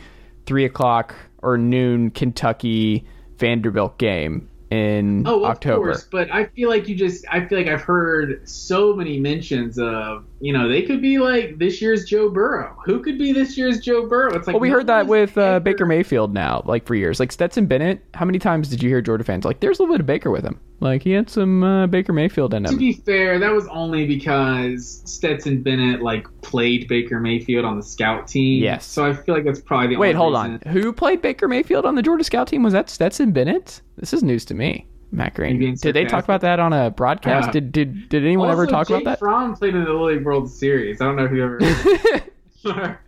three 0.46 0.64
o'clock 0.64 1.14
or 1.42 1.56
noon 1.56 2.10
Kentucky 2.10 3.06
Vanderbilt 3.36 3.98
game 3.98 4.48
in 4.70 5.26
Oh, 5.26 5.44
October. 5.44 5.84
course, 5.84 6.04
but 6.10 6.30
I 6.32 6.46
feel 6.46 6.68
like 6.68 6.88
you 6.88 6.94
just 6.96 7.24
I 7.30 7.46
feel 7.46 7.58
like 7.58 7.68
I've 7.68 7.82
heard 7.82 8.48
so 8.48 8.94
many 8.94 9.18
mentions 9.20 9.78
of 9.78 10.26
you 10.40 10.52
know 10.52 10.68
they 10.68 10.82
could 10.82 11.00
be 11.00 11.18
like 11.18 11.58
this 11.58 11.80
year's 11.80 12.04
Joe 12.04 12.28
Burrow. 12.28 12.76
Who 12.84 13.00
could 13.00 13.18
be 13.18 13.32
this 13.32 13.56
year's 13.56 13.80
Joe 13.80 14.06
Burrow? 14.06 14.34
It's 14.34 14.46
like 14.46 14.54
Well, 14.54 14.60
we 14.60 14.68
heard 14.68 14.86
that 14.88 15.06
with 15.06 15.36
uh, 15.38 15.60
Baker 15.60 15.86
Mayfield 15.86 16.34
now, 16.34 16.62
like 16.66 16.86
for 16.86 16.94
years. 16.94 17.20
Like 17.20 17.32
Stetson 17.32 17.66
Bennett, 17.66 18.04
how 18.14 18.24
many 18.24 18.38
times 18.38 18.68
did 18.68 18.82
you 18.82 18.88
hear 18.88 19.00
Georgia 19.00 19.24
fans 19.24 19.44
like, 19.44 19.60
"There's 19.60 19.78
a 19.78 19.82
little 19.82 19.94
bit 19.94 20.00
of 20.00 20.06
Baker 20.06 20.30
with 20.30 20.44
him"? 20.44 20.60
Like 20.80 21.02
he 21.02 21.12
had 21.12 21.30
some 21.30 21.62
uh, 21.62 21.86
Baker 21.86 22.12
Mayfield 22.12 22.52
in 22.52 22.66
him. 22.66 22.72
To 22.72 22.76
be 22.76 22.92
fair, 22.92 23.38
that 23.38 23.52
was 23.52 23.66
only 23.68 24.06
because 24.06 25.02
Stetson 25.04 25.62
Bennett 25.62 26.02
like 26.02 26.26
played 26.42 26.88
Baker 26.88 27.20
Mayfield 27.20 27.64
on 27.64 27.76
the 27.76 27.82
scout 27.82 28.28
team. 28.28 28.62
Yes. 28.62 28.84
So 28.84 29.06
I 29.06 29.14
feel 29.14 29.34
like 29.34 29.44
that's 29.44 29.60
probably 29.60 29.94
the 29.94 29.96
Wait, 29.96 30.14
hold 30.14 30.34
reason. 30.34 30.60
on. 30.66 30.72
Who 30.72 30.92
played 30.92 31.22
Baker 31.22 31.48
Mayfield 31.48 31.86
on 31.86 31.94
the 31.94 32.02
Georgia 32.02 32.24
scout 32.24 32.48
team? 32.48 32.62
Was 32.62 32.72
that 32.72 32.90
Stetson 32.90 33.32
Bennett? 33.32 33.80
This 33.96 34.12
is 34.12 34.22
news 34.22 34.44
to 34.46 34.54
me. 34.54 34.86
Matt 35.10 35.34
Green. 35.34 35.74
Did 35.76 35.94
they 35.94 36.04
talk 36.04 36.24
about 36.24 36.40
that 36.40 36.58
on 36.60 36.72
a 36.72 36.90
broadcast? 36.90 37.48
Yeah. 37.48 37.52
Did 37.52 37.72
did 37.72 38.08
did 38.08 38.24
anyone 38.24 38.50
ever 38.50 38.66
talk 38.66 38.88
Jake 38.88 39.02
about 39.02 39.12
that? 39.12 39.18
Fromm 39.18 39.54
played 39.54 39.74
in 39.74 39.84
the 39.84 39.90
Little 39.90 40.06
League 40.06 40.24
World 40.24 40.50
Series. 40.50 41.00
I 41.00 41.04
don't 41.04 41.16
know 41.16 41.24
if 41.24 41.32
you 41.32 41.44
ever. 41.44 42.98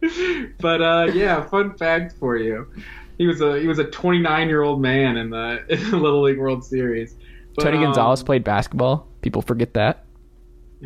but 0.60 0.80
uh, 0.82 1.10
yeah, 1.12 1.44
fun 1.48 1.76
fact 1.76 2.14
for 2.18 2.36
you. 2.36 2.68
He 3.18 3.26
was 3.26 3.40
a 3.40 3.58
he 3.58 3.66
was 3.66 3.78
a 3.78 3.84
29 3.84 4.48
year 4.48 4.62
old 4.62 4.80
man 4.80 5.16
in 5.16 5.30
the, 5.30 5.64
in 5.68 5.90
the 5.90 5.96
Little 5.96 6.22
League 6.22 6.38
World 6.38 6.64
Series. 6.64 7.16
But, 7.54 7.64
Tony 7.64 7.78
um, 7.78 7.84
Gonzalez 7.84 8.22
played 8.22 8.44
basketball. 8.44 9.08
People 9.22 9.42
forget 9.42 9.74
that. 9.74 10.04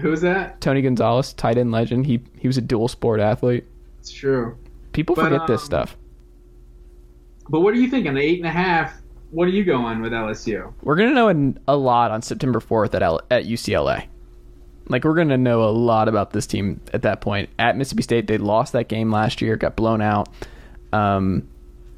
Who's 0.00 0.22
that? 0.22 0.60
Tony 0.62 0.80
Gonzalez, 0.80 1.34
tight 1.34 1.58
end 1.58 1.70
legend. 1.72 2.06
He 2.06 2.22
he 2.38 2.46
was 2.46 2.56
a 2.56 2.62
dual 2.62 2.88
sport 2.88 3.20
athlete. 3.20 3.64
It's 4.00 4.10
true. 4.10 4.56
People 4.92 5.14
But, 5.14 5.24
forget 5.24 5.46
this 5.46 5.60
um, 5.60 5.66
stuff. 5.66 5.96
But 7.48 7.60
what 7.60 7.74
are 7.74 7.76
you 7.76 7.88
thinking? 7.88 8.16
Eight 8.16 8.38
and 8.38 8.46
a 8.46 8.50
half. 8.50 9.01
What 9.32 9.48
are 9.48 9.50
you 9.50 9.64
going 9.64 10.02
with 10.02 10.12
LSU? 10.12 10.74
We're 10.82 10.96
gonna 10.96 11.14
know 11.14 11.54
a 11.66 11.74
lot 11.74 12.10
on 12.10 12.20
September 12.20 12.60
4th 12.60 12.94
at 12.94 13.02
L, 13.02 13.22
at 13.30 13.44
UCLA. 13.44 14.04
Like 14.88 15.04
we're 15.04 15.14
gonna 15.14 15.38
know 15.38 15.62
a 15.64 15.72
lot 15.72 16.06
about 16.06 16.32
this 16.32 16.46
team 16.46 16.82
at 16.92 17.00
that 17.02 17.22
point. 17.22 17.48
At 17.58 17.78
Mississippi 17.78 18.02
State, 18.02 18.26
they 18.26 18.36
lost 18.36 18.74
that 18.74 18.88
game 18.88 19.10
last 19.10 19.40
year, 19.40 19.56
got 19.56 19.74
blown 19.74 20.02
out. 20.02 20.28
Um, 20.92 21.48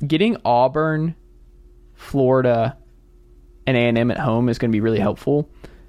getting 0.06 0.36
Auburn, 0.44 1.16
Florida, 1.94 2.76
and 3.66 3.76
A 3.76 3.80
and 3.80 3.98
M 3.98 4.12
at 4.12 4.18
home 4.18 4.48
is 4.48 4.58
going 4.58 4.70
to 4.70 4.76
be 4.76 4.80
really 4.80 5.00
helpful. 5.00 5.48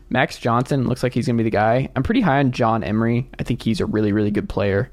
Max 0.09 0.39
Johnson 0.39 0.87
looks 0.87 1.03
like 1.03 1.13
he's 1.13 1.27
going 1.27 1.37
to 1.37 1.43
be 1.43 1.47
the 1.47 1.55
guy. 1.55 1.89
I'm 1.95 2.01
pretty 2.01 2.21
high 2.21 2.39
on 2.39 2.53
John 2.53 2.83
Emery. 2.83 3.29
I 3.37 3.43
think 3.43 3.61
he's 3.61 3.81
a 3.81 3.85
really 3.85 4.13
really 4.13 4.31
good 4.31 4.49
player. 4.49 4.91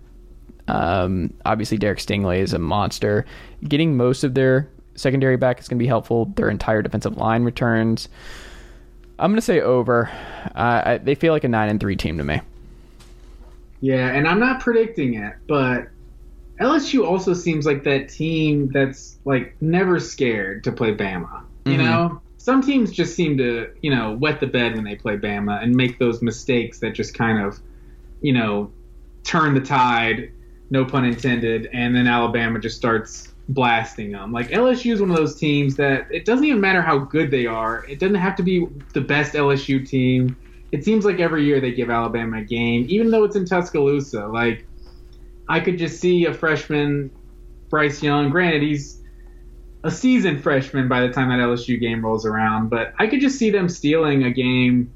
Um, 0.69 1.33
obviously, 1.47 1.79
Derek 1.79 1.99
Stingley 1.99 2.41
is 2.41 2.53
a 2.53 2.59
monster. 2.59 3.25
Getting 3.67 3.97
most 3.97 4.23
of 4.23 4.35
their 4.35 4.69
secondary 4.95 5.37
back 5.37 5.61
is 5.61 5.69
going 5.69 5.79
to 5.79 5.83
be 5.83 5.87
helpful. 5.89 6.27
Their 6.37 6.49
entire 6.49 6.83
defensive 6.83 7.17
line 7.17 7.45
returns. 7.45 8.09
I'm 9.19 9.31
going 9.31 9.37
to 9.37 9.43
say 9.43 9.61
over. 9.61 10.11
Uh, 10.55 10.83
I, 10.85 10.99
they 10.99 11.15
feel 11.15 11.33
like 11.33 11.45
a 11.45 11.49
nine 11.49 11.69
and 11.69 11.79
three 11.81 11.97
team 11.97 12.19
to 12.19 12.25
me. 12.25 12.41
Yeah, 13.81 14.09
and 14.09 14.29
I'm 14.29 14.39
not 14.39 14.61
predicting 14.61 15.15
it, 15.15 15.35
but 15.49 15.89
LSU 16.61 17.05
also 17.05 17.35
seems 17.35 17.67
like 17.67 17.83
that 17.85 18.09
team 18.09 18.69
that's 18.69 19.17
like 19.25 19.57
never 19.61 19.99
scared 19.99 20.65
to 20.65 20.73
play 20.73 20.95
Bama. 20.95 21.43
You 21.65 21.75
Mhm. 21.75 21.79
know, 21.79 22.21
some 22.39 22.63
teams 22.63 22.93
just 22.93 23.15
seem 23.15 23.37
to 23.39 23.69
you 23.83 23.95
know 23.95 24.13
wet 24.13 24.41
the 24.41 24.47
bed 24.47 24.75
when 24.75 24.85
they 24.85 24.95
play 24.97 25.17
Bama 25.17 25.63
and 25.63 25.75
make 25.75 25.99
those 25.99 26.23
mistakes 26.23 26.79
that 26.81 26.95
just 26.95 27.15
kind 27.15 27.45
of 27.45 27.59
you 28.21 28.33
know 28.33 28.71
turn 29.25 29.55
the 29.55 29.61
tide. 29.61 30.31
No 30.71 30.85
pun 30.85 31.05
intended. 31.05 31.69
And 31.73 31.95
then 31.95 32.07
Alabama 32.07 32.59
just 32.61 32.77
starts 32.77 33.32
blasting 33.49 34.13
them. 34.13 34.33
Like 34.33 34.49
LSU 34.49 34.93
is 34.93 35.01
one 35.01 35.11
of 35.11 35.17
those 35.17 35.37
teams 35.37 35.77
that 35.77 36.07
it 36.11 36.25
doesn't 36.25 36.45
even 36.45 36.61
matter 36.61 36.83
how 36.83 36.99
good 36.99 37.31
they 37.31 37.47
are. 37.47 37.85
It 37.89 37.99
doesn't 37.99 38.17
have 38.17 38.37
to 38.37 38.43
be 38.43 38.67
the 38.95 39.01
best 39.01 39.35
LSU 39.35 39.87
team. 39.87 40.37
It 40.71 40.85
seems 40.85 41.05
like 41.05 41.21
every 41.21 41.45
year 41.45 41.61
they 41.61 41.73
give 41.73 41.91
Alabama 41.91 42.39
a 42.39 42.45
game, 42.45 42.87
even 42.89 43.11
though 43.11 43.25
it's 43.25 43.37
in 43.37 43.45
Tuscaloosa. 43.45 44.27
Like 44.27 44.67
I 45.49 45.61
could 45.61 45.79
just 45.79 46.01
see 46.01 46.25
a 46.27 46.35
freshman, 46.35 47.11
Bryce 47.69 48.03
Young. 48.03 48.31
Granted, 48.31 48.63
he's 48.63 49.03
a 49.85 49.91
seasoned 49.91 50.43
freshman 50.43 50.89
by 50.89 51.01
the 51.07 51.13
time 51.13 51.29
that 51.29 51.39
LSU 51.41 51.79
game 51.79 52.05
rolls 52.05 52.25
around, 52.25 52.71
but 52.71 52.95
I 52.99 53.07
could 53.07 53.21
just 53.21 53.39
see 53.39 53.51
them 53.51 53.69
stealing 53.69 54.25
a 54.25 54.31
game 54.31 54.93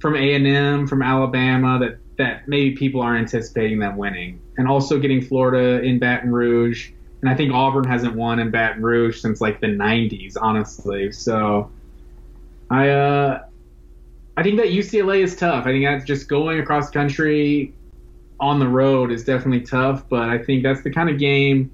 from 0.00 0.16
A 0.16 0.34
and 0.34 0.46
M, 0.46 0.86
from 0.86 1.02
Alabama 1.02 1.78
that 1.78 1.98
that 2.18 2.46
maybe 2.46 2.76
people 2.76 3.00
aren't 3.00 3.20
anticipating 3.20 3.78
them 3.78 3.96
winning, 3.96 4.40
and 4.56 4.68
also 4.68 4.98
getting 4.98 5.20
Florida 5.20 5.82
in 5.82 5.98
Baton 5.98 6.32
Rouge. 6.32 6.90
And 7.22 7.30
I 7.30 7.34
think 7.36 7.52
Auburn 7.52 7.84
hasn't 7.84 8.14
won 8.16 8.40
in 8.40 8.50
Baton 8.50 8.82
Rouge 8.82 9.20
since 9.20 9.40
like 9.40 9.60
the 9.60 9.68
'90s, 9.68 10.36
honestly. 10.40 11.12
So 11.12 11.70
I 12.68 12.88
uh, 12.88 13.44
I 14.36 14.42
think 14.42 14.56
that 14.58 14.68
UCLA 14.68 15.22
is 15.22 15.36
tough. 15.36 15.66
I 15.66 15.70
think 15.70 15.84
that's 15.84 16.04
just 16.04 16.28
going 16.28 16.58
across 16.58 16.90
country 16.90 17.72
on 18.40 18.58
the 18.58 18.66
road 18.66 19.12
is 19.12 19.24
definitely 19.24 19.60
tough, 19.60 20.08
but 20.08 20.28
I 20.28 20.36
think 20.36 20.64
that's 20.64 20.82
the 20.82 20.90
kind 20.90 21.08
of 21.08 21.18
game 21.18 21.70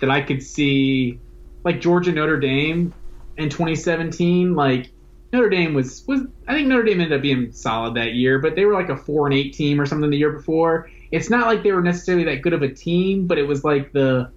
that 0.00 0.10
I 0.10 0.22
could 0.22 0.42
see, 0.42 1.18
like 1.62 1.80
Georgia 1.80 2.12
Notre 2.12 2.40
Dame 2.40 2.94
in 3.36 3.50
2017. 3.50 4.54
Like 4.54 4.90
Notre 5.32 5.50
Dame 5.50 5.74
was 5.74 6.04
was 6.06 6.22
I 6.48 6.54
think 6.54 6.68
Notre 6.68 6.84
Dame 6.84 7.02
ended 7.02 7.18
up 7.18 7.22
being 7.22 7.52
solid 7.52 7.94
that 7.96 8.14
year, 8.14 8.38
but 8.38 8.54
they 8.54 8.64
were 8.64 8.72
like 8.72 8.88
a 8.88 8.96
four 8.96 9.26
and 9.26 9.34
eight 9.34 9.52
team 9.52 9.78
or 9.78 9.84
something 9.84 10.08
the 10.08 10.16
year 10.16 10.32
before. 10.32 10.88
It's 11.10 11.28
not 11.28 11.46
like 11.46 11.62
they 11.62 11.72
were 11.72 11.82
necessarily 11.82 12.24
that 12.24 12.40
good 12.40 12.52
of 12.52 12.62
a 12.62 12.72
team, 12.72 13.26
but 13.26 13.36
it 13.36 13.44
was 13.44 13.62
like 13.62 13.92
the 13.92 14.30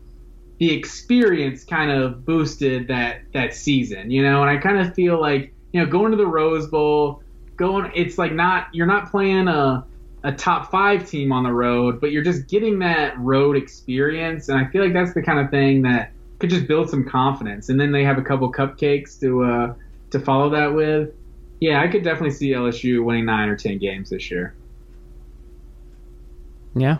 the 0.60 0.72
experience 0.73 1.64
kind 1.64 1.90
of 1.90 2.26
boosted 2.26 2.88
that 2.90 3.22
that 3.34 3.53
season, 3.53 4.11
you 4.11 4.22
know. 4.22 4.41
And 4.41 4.49
I 4.49 4.57
kind 4.57 4.77
of 4.77 4.94
feel 4.94 5.19
like 5.19 5.53
you 5.72 5.84
know 5.84 5.90
going 5.90 6.11
to 6.11 6.18
the 6.18 6.27
Rose 6.27 6.68
Bowl, 6.68 7.23
going 7.56 7.91
it's 7.95 8.18
like 8.18 8.34
not 8.34 8.68
you're 8.73 8.88
not 8.88 9.10
playing 9.10 9.48
a 9.48 9.86
a 10.23 10.34
top 10.34 10.69
five 10.69 11.10
team 11.10 11.31
on 11.31 11.44
the 11.44 11.52
road, 11.52 12.02
but 12.02 12.11
you're 12.11 12.23
just 12.23 12.48
getting 12.48 12.80
that 12.80 13.18
road 13.18 13.56
experience, 13.56 14.49
and 14.49 14.60
I 14.60 14.69
feel 14.69 14.84
like 14.84 14.94
that's 14.94 15.14
the 15.14 15.22
kind 15.22 15.40
of 15.40 15.49
thing 15.49 15.81
that 15.84 16.11
could 16.40 16.49
just 16.49 16.68
build 16.68 16.90
some 16.90 17.07
confidence. 17.07 17.69
And 17.69 17.80
then 17.80 17.91
they 17.91 18.03
have 18.03 18.18
a 18.18 18.22
couple 18.22 18.52
cupcakes 18.52 19.19
to 19.22 19.44
uh, 19.44 19.73
to 20.11 20.19
follow 20.19 20.49
that 20.49 20.73
with. 20.73 21.14
Yeah, 21.61 21.81
I 21.81 21.88
could 21.88 22.03
definitely 22.03 22.31
see 22.31 22.49
LSU 22.49 23.03
winning 23.03 23.26
nine 23.26 23.48
or 23.48 23.56
ten 23.56 23.77
games 23.77 24.10
this 24.10 24.30
year. 24.30 24.53
Yeah. 26.76 26.98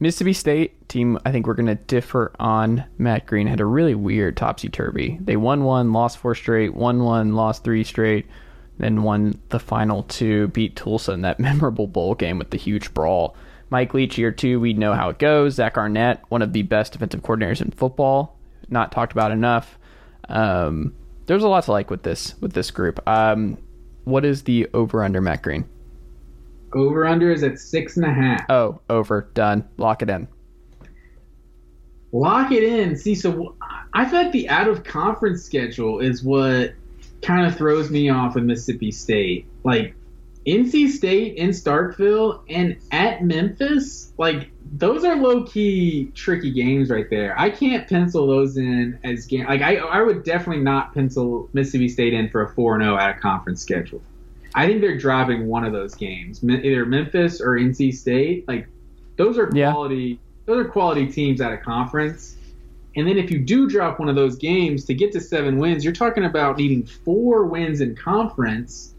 Mississippi 0.00 0.32
State 0.32 0.88
team, 0.88 1.18
I 1.26 1.30
think 1.30 1.46
we're 1.46 1.54
going 1.54 1.66
to 1.66 1.74
differ 1.74 2.32
on. 2.40 2.84
Matt 2.96 3.26
Green 3.26 3.46
had 3.46 3.60
a 3.60 3.66
really 3.66 3.94
weird 3.94 4.36
topsy 4.36 4.70
turvy. 4.70 5.18
They 5.20 5.36
won 5.36 5.62
one, 5.62 5.92
lost 5.92 6.16
four 6.16 6.34
straight, 6.34 6.74
won 6.74 7.04
one, 7.04 7.34
lost 7.34 7.64
three 7.64 7.84
straight, 7.84 8.26
then 8.78 9.02
won 9.02 9.38
the 9.50 9.60
final 9.60 10.04
two, 10.04 10.48
beat 10.48 10.74
Tulsa 10.74 11.12
in 11.12 11.20
that 11.20 11.38
memorable 11.40 11.86
bowl 11.86 12.14
game 12.14 12.38
with 12.38 12.50
the 12.50 12.56
huge 12.56 12.94
brawl. 12.94 13.36
Mike 13.68 13.92
Leach 13.92 14.16
year 14.16 14.32
two, 14.32 14.58
we 14.58 14.72
know 14.72 14.94
how 14.94 15.10
it 15.10 15.18
goes. 15.18 15.54
Zach 15.54 15.76
Arnett, 15.76 16.22
one 16.30 16.42
of 16.42 16.54
the 16.54 16.62
best 16.62 16.92
defensive 16.92 17.22
coordinators 17.22 17.60
in 17.60 17.70
football, 17.70 18.38
not 18.70 18.90
talked 18.90 19.12
about 19.12 19.30
enough. 19.30 19.78
Um, 20.30 20.94
there's 21.26 21.44
a 21.44 21.48
lot 21.48 21.64
to 21.64 21.72
like 21.72 21.90
with 21.90 22.02
this 22.02 22.34
with 22.40 22.54
this 22.54 22.70
group. 22.70 23.06
Um, 23.06 23.58
what 24.04 24.24
is 24.24 24.42
the 24.44 24.66
over 24.72 25.04
under 25.04 25.20
Matt 25.20 25.42
Green? 25.42 25.68
Over 26.72 27.06
under 27.06 27.32
is 27.32 27.42
at 27.42 27.58
six 27.58 27.96
and 27.96 28.06
a 28.06 28.12
half. 28.12 28.48
Oh, 28.48 28.80
over, 28.88 29.28
done. 29.34 29.68
Lock 29.76 30.02
it 30.02 30.10
in. 30.10 30.28
Lock 32.12 32.52
it 32.52 32.62
in. 32.62 32.96
See, 32.96 33.14
so 33.14 33.56
I 33.92 34.04
feel 34.04 34.22
like 34.22 34.32
the 34.32 34.48
out 34.48 34.68
of 34.68 34.84
conference 34.84 35.42
schedule 35.42 36.00
is 36.00 36.22
what 36.22 36.74
kind 37.22 37.46
of 37.46 37.56
throws 37.56 37.90
me 37.90 38.08
off 38.08 38.34
with 38.34 38.44
Mississippi 38.44 38.90
State. 38.90 39.46
Like 39.64 39.94
NC 40.46 40.88
State 40.88 41.36
in 41.36 41.50
Starkville 41.50 42.42
and 42.48 42.76
at 42.90 43.22
Memphis, 43.22 44.12
like 44.16 44.50
those 44.72 45.04
are 45.04 45.16
low 45.16 45.44
key 45.44 46.10
tricky 46.14 46.50
games 46.50 46.90
right 46.90 47.08
there. 47.10 47.38
I 47.38 47.50
can't 47.50 47.88
pencil 47.88 48.26
those 48.26 48.56
in 48.56 48.98
as 49.04 49.26
game. 49.26 49.46
Like 49.46 49.62
I, 49.62 49.76
I 49.76 50.02
would 50.02 50.24
definitely 50.24 50.62
not 50.62 50.94
pencil 50.94 51.48
Mississippi 51.52 51.88
State 51.88 52.14
in 52.14 52.30
for 52.30 52.42
a 52.42 52.48
four 52.54 52.74
and 52.74 52.82
oh 52.82 52.86
zero 52.86 52.98
out 52.98 53.16
of 53.16 53.20
conference 53.20 53.60
schedule. 53.60 54.02
I 54.54 54.66
think 54.66 54.80
they're 54.80 54.98
dropping 54.98 55.46
one 55.46 55.64
of 55.64 55.72
those 55.72 55.94
games, 55.94 56.42
either 56.42 56.84
Memphis 56.84 57.40
or 57.40 57.50
NC 57.56 57.92
State. 57.94 58.48
Like 58.48 58.66
those 59.16 59.38
are 59.38 59.50
Yeah. 59.54 59.72
quality. 59.72 60.18
Those 60.46 60.66
are 60.66 60.68
quality 60.68 61.06
teams 61.06 61.40
at 61.40 61.52
a 61.52 61.56
conference. 61.56 62.36
And 62.96 63.06
then 63.06 63.16
if 63.18 63.30
you 63.30 63.38
do 63.38 63.68
drop 63.68 64.00
one 64.00 64.08
of 64.08 64.16
those 64.16 64.36
games 64.36 64.84
to 64.86 64.94
get 64.94 65.12
to 65.12 65.20
seven 65.20 65.58
wins, 65.58 65.84
you're 65.84 65.92
talking 65.92 66.24
about 66.24 66.58
needing 66.58 66.82
four 66.84 67.44
wins 67.46 67.80
in 67.80 67.94
conference. 67.94 68.94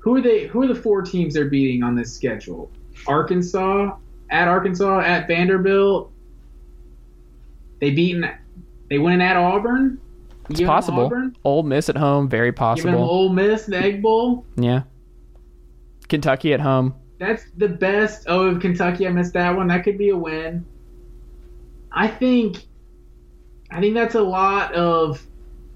Who 0.00 0.16
are 0.16 0.20
they? 0.20 0.46
Who 0.48 0.62
are 0.62 0.66
the 0.66 0.74
four 0.74 1.00
teams 1.02 1.32
they're 1.34 1.46
beating 1.46 1.82
on 1.82 1.94
this 1.94 2.12
schedule? 2.12 2.70
Arkansas 3.06 3.96
at 4.30 4.48
Arkansas 4.48 5.00
at 5.00 5.26
Vanderbilt. 5.28 6.10
They 7.80 7.90
beaten. 7.90 8.28
They 8.90 8.98
win 8.98 9.20
at 9.22 9.36
Auburn. 9.36 9.98
It's 10.52 10.66
possible. 10.66 11.06
Auburn? 11.06 11.36
Ole 11.44 11.62
Miss 11.62 11.88
at 11.88 11.96
home, 11.96 12.28
very 12.28 12.48
Give 12.50 12.56
them 12.56 12.60
possible. 12.60 13.04
Ole 13.04 13.28
Miss, 13.28 13.66
the 13.66 13.78
Egg 13.78 14.02
Bowl. 14.02 14.46
Yeah. 14.56 14.82
Kentucky 16.08 16.52
at 16.52 16.60
home. 16.60 16.94
That's 17.18 17.44
the 17.56 17.68
best. 17.68 18.24
Oh, 18.28 18.58
Kentucky, 18.58 19.06
I 19.06 19.10
missed 19.10 19.32
that 19.34 19.56
one. 19.56 19.68
That 19.68 19.84
could 19.84 19.96
be 19.96 20.10
a 20.10 20.16
win. 20.16 20.66
I 21.92 22.08
think. 22.08 22.66
I 23.70 23.80
think 23.80 23.94
that's 23.94 24.14
a 24.14 24.22
lot 24.22 24.74
of. 24.74 25.26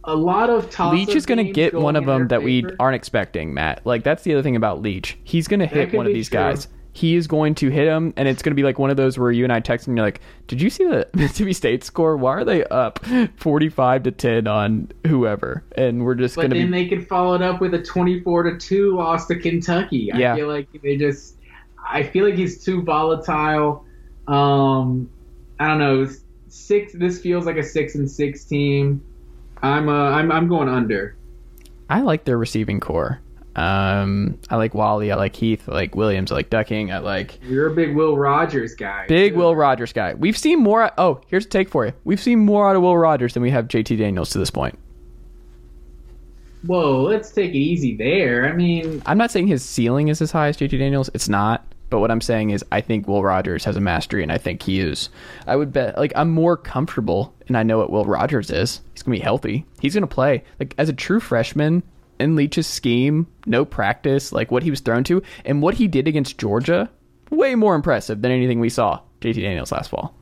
A 0.09 0.15
lot 0.15 0.51
of 0.51 0.71
toss 0.71 0.93
Leach 0.93 1.17
is 1.17 1.27
going 1.27 1.45
to 1.45 1.53
get 1.53 1.73
going 1.73 1.83
one 1.83 1.97
of 1.97 2.07
them 2.07 2.29
that 2.29 2.41
we 2.43 2.65
aren't 2.79 2.95
expecting, 2.95 3.53
Matt. 3.53 3.85
Like 3.85 4.05
that's 4.05 4.23
the 4.23 4.35
other 4.35 4.43
thing 4.43 4.55
about 4.55 4.81
Leach. 4.81 5.19
He's 5.25 5.49
going 5.49 5.59
to 5.59 5.67
hit 5.67 5.93
one 5.93 6.07
of 6.07 6.13
these 6.13 6.29
true. 6.29 6.39
guys. 6.39 6.69
He 6.97 7.15
is 7.15 7.27
going 7.27 7.55
to 7.57 7.69
hit 7.69 7.87
him, 7.87 8.15
and 8.17 8.27
it's 8.27 8.41
going 8.43 8.53
to 8.53 8.57
be 8.57 8.63
like 8.63 8.79
one 8.79 8.89
of 8.89 8.97
those 8.97 9.19
where 9.19 9.31
you 9.31 9.45
and 9.45 9.53
I 9.53 9.61
text 9.61 9.87
and 9.87 9.95
you're 9.99 10.07
like, 10.07 10.23
"Did 10.47 10.63
you 10.63 10.71
see 10.71 10.85
the 10.85 11.07
Mississippi 11.15 11.53
State 11.53 11.85
score? 11.85 12.17
Why 12.17 12.31
are 12.33 12.45
they 12.45 12.65
up 12.65 13.05
forty-five 13.37 14.03
to 14.05 14.11
ten 14.13 14.47
on 14.47 14.91
whoever?" 15.07 15.63
And 15.77 16.07
we're 16.07 16.15
just 16.15 16.37
But 16.37 16.43
going 16.43 16.51
to 16.53 16.57
then 16.57 16.71
be 16.71 16.85
they 16.85 16.89
could 16.89 17.07
follow 17.07 17.35
it 17.35 17.43
up 17.43 17.61
with 17.61 17.75
a 17.75 17.83
twenty-four 17.83 18.45
to 18.45 18.57
two 18.59 18.97
loss 18.97 19.27
to 19.27 19.37
Kentucky. 19.37 20.11
I 20.11 20.19
Yeah. 20.19 20.37
feel 20.37 20.49
like 20.49 20.69
they 20.83 20.97
just. 20.97 21.37
I 21.87 22.03
feel 22.03 22.25
like 22.25 22.35
he's 22.37 22.65
too 22.65 22.83
volatile. 22.83 23.85
Um, 24.27 25.11
I 25.61 25.69
don't 25.69 25.79
know. 25.79 26.09
Six. 26.49 26.95
This 26.95 27.21
feels 27.21 27.45
like 27.45 27.59
a 27.59 27.63
six 27.63 27.95
and 27.95 28.11
six 28.11 28.43
team. 28.45 29.03
I'm. 29.63 29.91
Uh, 29.91 29.93
I'm. 30.13 30.33
I'm 30.33 30.49
going 30.49 30.71
under. 30.71 31.15
I 31.91 32.01
like 32.01 32.25
their 32.25 32.39
receiving 32.39 32.81
core. 32.81 33.21
Um, 33.57 34.39
I 34.51 34.57
like 34.57 34.75
Walley. 34.75 35.11
I 35.11 35.17
like 35.17 35.35
Heath. 35.35 35.67
I 35.69 35.73
like 35.73 35.97
Williams. 35.97 36.31
I 36.31 36.35
like 36.35 36.51
Ducking. 36.51 36.93
I 36.93 36.99
like 36.99 37.41
You're 37.43 37.69
a 37.69 37.75
big 37.75 37.97
Will 37.97 38.17
Rogers 38.17 38.75
guy. 38.75 39.07
Big 39.09 39.33
too. 39.33 39.39
Will 39.39 39.57
Rogers 39.57 39.95
guy. 39.95 40.13
We've 40.13 40.37
seen 40.37 40.61
more. 40.61 40.93
Oh, 40.99 41.23
here's 41.27 41.47
a 41.47 41.49
take 41.49 41.71
for 41.71 41.87
you. 41.87 41.93
We've 42.05 42.21
seen 42.21 42.39
more 42.39 42.69
out 42.69 42.77
of 42.77 42.83
Will 42.83 42.99
Rogers 42.99 43.33
than 43.33 43.43
we 43.43 43.51
have 43.51 43.67
JT 43.67 43.97
Daniels 43.97 44.31
to 44.31 44.39
this 44.39 44.51
point. 44.51 44.79
Whoa, 46.67 47.03
let's 47.03 47.31
take 47.31 47.51
it 47.51 47.57
easy 47.59 47.97
there. 47.97 48.47
I 48.47 48.53
mean, 48.53 49.03
I'm 49.07 49.19
not 49.19 49.31
saying 49.31 49.47
his 49.47 49.65
ceiling 49.65 50.09
is 50.09 50.21
as 50.21 50.33
high 50.33 50.49
as 50.49 50.57
JT 50.59 50.79
Daniels. 50.79 51.09
It's 51.15 51.29
not. 51.29 51.67
But 51.89 52.01
what 52.01 52.11
I'm 52.11 52.21
saying 52.21 52.51
is, 52.51 52.65
I 52.73 52.81
think 52.81 53.07
Will 53.07 53.23
Rogers 53.23 53.65
has 53.65 53.77
a 53.77 53.81
mastery, 53.81 54.25
and 54.25 54.33
I 54.33 54.39
think 54.39 54.61
he 54.63 54.81
is. 54.81 55.09
I 55.47 55.55
would 55.55 55.73
bet, 55.73 55.97
like, 55.97 56.13
I'm 56.17 56.31
more 56.31 56.57
comfortable, 56.57 57.33
and 57.47 57.57
I 57.57 57.63
know 57.63 57.79
what 57.79 57.91
Will 57.91 58.05
Rogers 58.05 58.51
is. 58.51 58.81
He's 58.93 59.05
gonna 59.05 59.17
be 59.17 59.23
healthy. 59.23 59.65
He's 59.81 59.95
gonna 59.95 60.09
play. 60.09 60.43
Like 60.59 60.75
as 60.79 60.89
a 60.89 60.93
true 60.93 61.21
freshman, 61.21 61.85
in 62.19 62.37
Leach's 62.37 62.67
scheme, 62.67 63.27
no 63.47 63.65
practice, 63.65 64.33
like 64.33 64.51
what 64.51 64.63
he 64.63 64.71
was 64.71 64.81
thrown 64.81 65.05
to, 65.05 65.23
and 65.45 65.63
what 65.63 65.75
he 65.75 65.87
did 65.89 66.09
against 66.09 66.39
Georgia, 66.39 66.91
way 67.31 67.55
more 67.55 67.75
impressive 67.75 68.23
than 68.23 68.31
anything 68.33 68.61
we 68.61 68.69
saw 68.69 69.01
JT 69.21 69.35
Daniels 69.35 69.73
last 69.73 69.91
fall. 69.91 70.15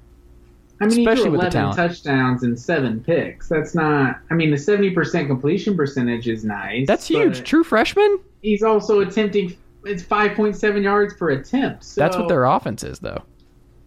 I 0.80 0.86
mean, 0.86 1.00
Especially 1.00 1.24
he 1.24 1.30
with 1.30 1.40
threw 1.40 1.50
11 1.50 1.52
talent. 1.52 1.76
touchdowns 1.76 2.42
and 2.42 2.58
seven 2.58 3.00
picks. 3.00 3.48
That's 3.48 3.74
not. 3.74 4.18
I 4.30 4.34
mean, 4.34 4.50
the 4.50 4.56
70% 4.56 5.26
completion 5.28 5.76
percentage 5.76 6.28
is 6.28 6.44
nice. 6.44 6.86
That's 6.86 7.06
huge. 7.06 7.44
True 7.44 7.62
freshman? 7.62 8.18
He's 8.42 8.62
also 8.62 9.00
attempting. 9.00 9.56
It's 9.84 10.02
5.7 10.02 10.82
yards 10.82 11.14
per 11.14 11.30
attempt. 11.30 11.84
So, 11.84 12.00
That's 12.00 12.16
what 12.16 12.28
their 12.28 12.44
offense 12.44 12.82
is, 12.82 12.98
though. 12.98 13.22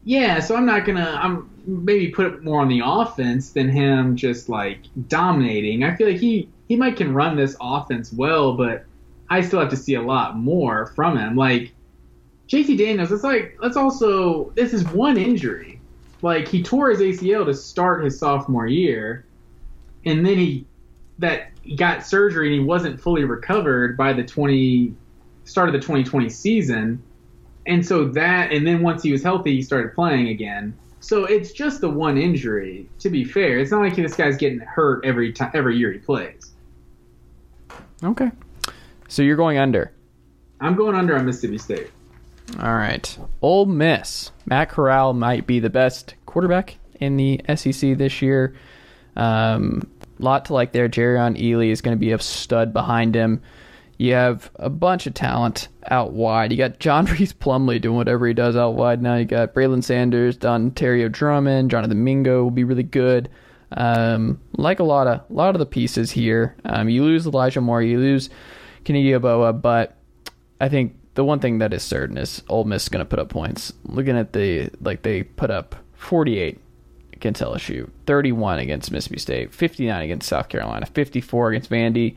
Yeah, 0.05 0.39
so 0.39 0.55
I'm 0.55 0.65
not 0.65 0.85
gonna. 0.85 1.19
I'm 1.21 1.49
maybe 1.65 2.07
put 2.07 2.27
it 2.27 2.43
more 2.43 2.61
on 2.61 2.69
the 2.69 2.81
offense 2.83 3.49
than 3.51 3.67
him 3.67 4.15
just 4.15 4.47
like 4.47 4.79
dominating. 5.09 5.83
I 5.83 5.93
feel 5.95 6.07
like 6.07 6.17
he 6.21 6.47
he 6.67 6.75
might 6.75 6.97
can 6.97 7.13
run 7.13 7.35
this 7.35 7.55
offense 7.61 8.11
well, 8.11 8.53
but 8.53 8.85
I 9.29 9.41
still 9.41 9.59
have 9.59 9.69
to 9.69 9.77
see 9.77 9.95
a 9.95 10.01
lot 10.01 10.37
more 10.37 10.87
from 10.87 11.17
him. 11.17 11.35
Like 11.35 11.73
JT 12.47 12.77
Daniels, 12.77 13.11
it's 13.11 13.23
like 13.23 13.57
let's 13.61 13.77
also 13.77 14.51
this 14.55 14.73
is 14.73 14.85
one 14.85 15.17
injury. 15.17 15.79
Like 16.21 16.47
he 16.47 16.63
tore 16.63 16.89
his 16.89 16.99
ACL 16.99 17.45
to 17.45 17.53
start 17.53 18.03
his 18.03 18.19
sophomore 18.19 18.67
year, 18.67 19.25
and 20.05 20.25
then 20.25 20.37
he 20.37 20.65
that 21.19 21.51
he 21.63 21.75
got 21.75 22.05
surgery 22.05 22.47
and 22.47 22.61
he 22.61 22.65
wasn't 22.65 22.99
fully 22.99 23.23
recovered 23.23 23.97
by 23.97 24.13
the 24.13 24.23
20 24.23 24.93
start 25.45 25.69
of 25.69 25.73
the 25.73 25.79
2020 25.79 26.29
season. 26.29 27.01
And 27.65 27.85
so 27.85 28.05
that, 28.09 28.53
and 28.53 28.65
then 28.65 28.81
once 28.81 29.03
he 29.03 29.11
was 29.11 29.23
healthy, 29.23 29.55
he 29.55 29.61
started 29.61 29.93
playing 29.93 30.29
again. 30.29 30.77
So 30.99 31.25
it's 31.25 31.51
just 31.51 31.81
the 31.81 31.89
one 31.89 32.17
injury. 32.17 32.87
To 32.99 33.09
be 33.09 33.23
fair, 33.23 33.59
it's 33.59 33.71
not 33.71 33.81
like 33.81 33.95
this 33.95 34.15
guy's 34.15 34.37
getting 34.37 34.59
hurt 34.59 35.03
every 35.03 35.33
time, 35.33 35.51
every 35.53 35.77
year 35.77 35.91
he 35.91 35.99
plays. 35.99 36.53
Okay. 38.03 38.31
So 39.07 39.21
you're 39.21 39.37
going 39.37 39.57
under. 39.57 39.91
I'm 40.59 40.75
going 40.75 40.95
under 40.95 41.15
on 41.15 41.25
Mississippi 41.25 41.57
State. 41.57 41.91
All 42.59 42.75
right. 42.75 43.17
Ole 43.41 43.65
Miss. 43.65 44.31
Matt 44.45 44.69
Corral 44.69 45.13
might 45.13 45.45
be 45.45 45.59
the 45.59 45.69
best 45.69 46.15
quarterback 46.25 46.77
in 46.99 47.17
the 47.17 47.41
SEC 47.55 47.97
this 47.97 48.21
year. 48.21 48.55
Um, 49.15 49.89
lot 50.19 50.45
to 50.45 50.53
like 50.53 50.71
there. 50.71 50.89
Jerrion 50.89 51.39
Ealy 51.39 51.69
is 51.69 51.81
going 51.81 51.95
to 51.95 51.99
be 51.99 52.11
a 52.11 52.19
stud 52.19 52.73
behind 52.73 53.15
him. 53.15 53.41
You 53.97 54.13
have 54.13 54.51
a 54.57 54.69
bunch 54.69 55.07
of 55.07 55.15
talent 55.15 55.69
out 55.89 56.13
wide. 56.13 56.51
You 56.51 56.57
got 56.57 56.79
John 56.79 57.05
Rhys 57.07 57.33
Plumlee 57.33 57.81
doing 57.81 57.97
whatever 57.97 58.27
he 58.27 58.33
does 58.33 58.55
out 58.55 58.75
wide 58.75 59.01
now. 59.01 59.15
You 59.15 59.25
got 59.25 59.53
Braylon 59.53 59.83
Sanders, 59.83 60.37
Dontario 60.37 61.11
Drummond, 61.11 61.71
Jonathan 61.71 62.03
Mingo 62.03 62.43
will 62.43 62.51
be 62.51 62.63
really 62.63 62.83
good. 62.83 63.29
Um, 63.71 64.39
like 64.53 64.79
a 64.79 64.83
lot 64.83 65.07
of 65.07 65.29
a 65.29 65.33
lot 65.33 65.55
of 65.55 65.59
the 65.59 65.65
pieces 65.65 66.11
here. 66.11 66.55
Um, 66.65 66.89
you 66.89 67.03
lose 67.03 67.25
Elijah 67.25 67.61
Moore, 67.61 67.81
you 67.81 67.99
lose 67.99 68.29
Kenny 68.83 69.03
Yeboah, 69.03 69.61
but 69.61 69.97
I 70.61 70.69
think 70.69 70.95
the 71.15 71.23
one 71.23 71.39
thing 71.39 71.57
that 71.59 71.73
is 71.73 71.83
certain 71.83 72.17
is 72.17 72.43
Ole 72.47 72.63
Miss 72.63 72.83
is 72.83 72.89
going 72.89 73.03
to 73.03 73.09
put 73.09 73.19
up 73.19 73.29
points. 73.29 73.73
Looking 73.83 74.17
at 74.17 74.33
the 74.33 74.69
like 74.79 75.01
they 75.01 75.23
put 75.23 75.51
up 75.51 75.75
48 75.93 76.59
against 77.13 77.41
LSU, 77.41 77.89
31 78.05 78.59
against 78.59 78.91
Mississippi 78.91 79.19
State, 79.19 79.53
59 79.53 80.03
against 80.03 80.29
South 80.29 80.47
Carolina, 80.47 80.85
54 80.85 81.49
against 81.49 81.69
Vandy. 81.69 82.15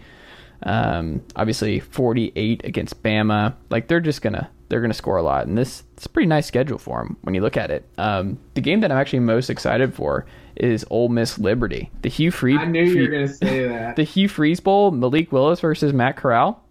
Um, 0.62 1.22
obviously 1.36 1.80
48 1.80 2.64
against 2.64 3.02
Bama. 3.02 3.54
Like 3.70 3.88
they're 3.88 4.00
just 4.00 4.22
gonna 4.22 4.50
they're 4.68 4.82
gonna 4.82 4.94
score 4.94 5.16
a 5.16 5.22
lot, 5.22 5.46
and 5.46 5.56
this 5.56 5.82
it's 5.94 6.06
a 6.06 6.08
pretty 6.10 6.26
nice 6.28 6.46
schedule 6.46 6.78
for 6.78 7.02
them 7.02 7.16
when 7.22 7.34
you 7.34 7.40
look 7.40 7.56
at 7.56 7.70
it. 7.70 7.88
Um, 7.98 8.38
the 8.54 8.60
game 8.60 8.80
that 8.80 8.92
I'm 8.92 8.98
actually 8.98 9.20
most 9.20 9.50
excited 9.50 9.94
for 9.94 10.26
is 10.60 10.84
Ole 10.90 11.08
Miss 11.08 11.38
Liberty, 11.38 11.90
the 12.02 12.08
Hugh 12.08 12.30
Freeze. 12.30 12.58
I 12.60 12.66
knew 12.66 12.82
you 12.82 13.02
were 13.02 13.08
going 13.08 13.26
to 13.26 13.32
say 13.34 13.66
that. 13.66 13.96
the 13.96 14.04
Hugh 14.04 14.28
Freeze 14.28 14.60
Bowl, 14.60 14.90
Malik 14.90 15.32
Willis 15.32 15.60
versus 15.60 15.92
Matt 15.92 16.16
Corral. 16.16 16.62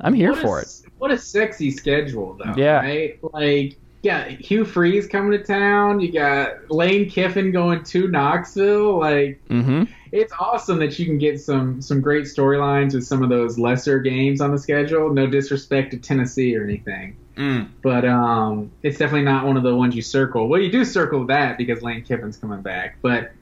I'm 0.00 0.14
here 0.14 0.30
What 0.30 0.38
a 0.38 0.42
for 0.42 0.60
it. 0.60 0.68
What 0.98 1.10
a 1.10 1.18
sexy 1.18 1.70
schedule, 1.70 2.34
though. 2.34 2.54
Yeah. 2.56 2.80
Right? 2.80 3.18
Like, 3.32 3.76
yeah, 4.02 4.28
Hugh 4.28 4.64
Freeze 4.64 5.06
coming 5.06 5.38
to 5.38 5.44
town. 5.44 6.00
You 6.00 6.10
got 6.12 6.70
Lane 6.70 7.08
Kiffin 7.08 7.52
going 7.52 7.84
to 7.84 8.08
Knoxville. 8.08 8.98
Like, 8.98 9.40
Mm-hmm. 9.48 9.84
It's 10.12 10.32
awesome 10.38 10.78
that 10.78 10.98
you 10.98 11.06
can 11.06 11.18
get 11.18 11.40
some 11.40 11.80
some 11.82 12.00
great 12.00 12.24
storylines 12.24 12.94
with 12.94 13.04
some 13.04 13.22
of 13.22 13.30
those 13.30 13.58
lesser 13.58 13.98
games 13.98 14.40
on 14.40 14.52
the 14.52 14.58
schedule. 14.58 15.12
No 15.12 15.26
disrespect 15.26 15.90
to 15.92 15.96
Tennessee 15.96 16.56
or 16.56 16.62
anything, 16.62 17.16
but 17.82 18.04
um, 18.04 18.70
it's 18.82 18.98
definitely 18.98 19.24
not 19.24 19.46
one 19.46 19.56
of 19.56 19.62
the 19.62 19.74
ones 19.74 19.96
you 19.96 20.02
circle. 20.02 20.48
Well, 20.48 20.60
you 20.60 20.70
do 20.70 20.84
circle 20.84 21.26
that 21.26 21.56
because 21.58 21.82
Lane 21.82 22.04
Kiffin's 22.04 22.36
coming 22.36 22.62
back, 22.62 22.96
but. 23.02 23.32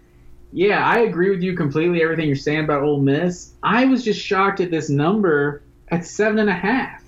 Yeah, 0.53 0.85
I 0.85 1.03
agree 1.03 1.31
with 1.31 1.43
you 1.43 1.55
completely. 1.55 2.03
Everything 2.03 2.27
you're 2.27 2.35
saying 2.35 2.65
about 2.65 2.83
Ole 2.83 2.99
Miss. 2.99 3.53
I 3.63 3.85
was 3.85 4.03
just 4.03 4.21
shocked 4.21 4.59
at 4.59 4.73
this 4.73 4.91
number 4.91 5.63
at 5.93 6.05
seven 6.05 6.41
and 6.41 6.51
a 6.51 6.55
half. 6.55 7.05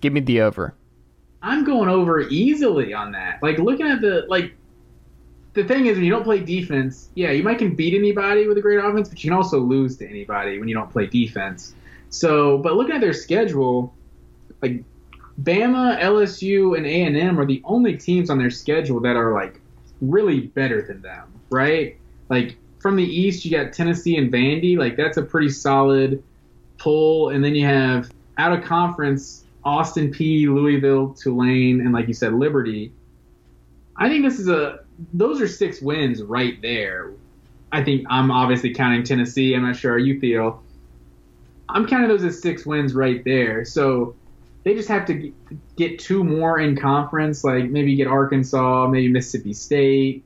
Give 0.00 0.12
me 0.12 0.18
the 0.18 0.40
over. 0.40 0.74
I'm 1.42 1.62
going 1.62 1.88
over 1.88 2.22
easily 2.22 2.92
on 2.92 3.12
that. 3.12 3.40
Like 3.40 3.58
looking 3.58 3.86
at 3.86 4.00
the 4.00 4.26
like 4.28 4.52
the 5.54 5.64
thing 5.64 5.86
is 5.86 5.96
when 5.96 6.04
you 6.04 6.10
don't 6.10 6.24
play 6.24 6.40
defense, 6.40 7.08
yeah, 7.14 7.30
you 7.30 7.42
might 7.42 7.58
can 7.58 7.74
beat 7.74 7.94
anybody 7.94 8.46
with 8.46 8.58
a 8.58 8.60
great 8.60 8.78
offense, 8.78 9.08
but 9.08 9.22
you 9.22 9.30
can 9.30 9.36
also 9.36 9.60
lose 9.60 9.96
to 9.98 10.08
anybody 10.08 10.58
when 10.58 10.68
you 10.68 10.74
don't 10.74 10.90
play 10.90 11.06
defense. 11.06 11.74
So, 12.10 12.58
but 12.58 12.74
looking 12.74 12.94
at 12.94 13.00
their 13.00 13.12
schedule, 13.12 13.94
like 14.60 14.82
Bama, 15.42 16.00
LSU, 16.00 16.76
and 16.76 16.86
A 16.86 17.04
and 17.04 17.16
M 17.16 17.38
are 17.38 17.46
the 17.46 17.62
only 17.64 17.96
teams 17.96 18.30
on 18.30 18.38
their 18.38 18.50
schedule 18.50 19.00
that 19.00 19.16
are 19.16 19.32
like 19.32 19.60
really 20.00 20.40
better 20.40 20.82
than 20.82 21.00
them, 21.02 21.32
right? 21.50 21.96
Like 22.28 22.56
from 22.80 22.96
the 22.96 23.04
East, 23.04 23.44
you 23.44 23.50
got 23.50 23.72
Tennessee 23.72 24.16
and 24.16 24.32
Vandy. 24.32 24.76
Like 24.76 24.96
that's 24.96 25.16
a 25.16 25.22
pretty 25.22 25.50
solid 25.50 26.22
pull, 26.78 27.30
and 27.30 27.44
then 27.44 27.54
you 27.54 27.64
have 27.64 28.10
out 28.38 28.52
of 28.52 28.64
conference 28.64 29.44
Austin 29.64 30.12
Peay, 30.12 30.46
Louisville, 30.46 31.14
Tulane, 31.14 31.80
and 31.80 31.92
like 31.92 32.08
you 32.08 32.14
said, 32.14 32.34
Liberty. 32.34 32.92
I 33.96 34.08
think 34.08 34.24
this 34.24 34.40
is 34.40 34.48
a 34.48 34.83
those 35.12 35.40
are 35.40 35.48
six 35.48 35.80
wins 35.80 36.22
right 36.22 36.60
there. 36.62 37.12
I 37.72 37.82
think 37.82 38.06
I'm 38.08 38.30
obviously 38.30 38.72
counting 38.72 39.02
Tennessee. 39.02 39.54
I'm 39.54 39.62
not 39.62 39.76
sure 39.76 39.98
how 39.98 40.04
you 40.04 40.20
feel. 40.20 40.62
I'm 41.68 41.86
counting 41.86 42.08
those 42.08 42.24
as 42.24 42.40
six 42.40 42.64
wins 42.64 42.94
right 42.94 43.24
there. 43.24 43.64
So 43.64 44.14
they 44.64 44.74
just 44.74 44.88
have 44.88 45.06
to 45.06 45.32
get 45.76 45.98
two 45.98 46.22
more 46.22 46.58
in 46.60 46.76
conference, 46.76 47.42
like 47.42 47.64
maybe 47.64 47.96
get 47.96 48.06
Arkansas, 48.06 48.86
maybe 48.88 49.08
Mississippi 49.08 49.52
State. 49.52 50.24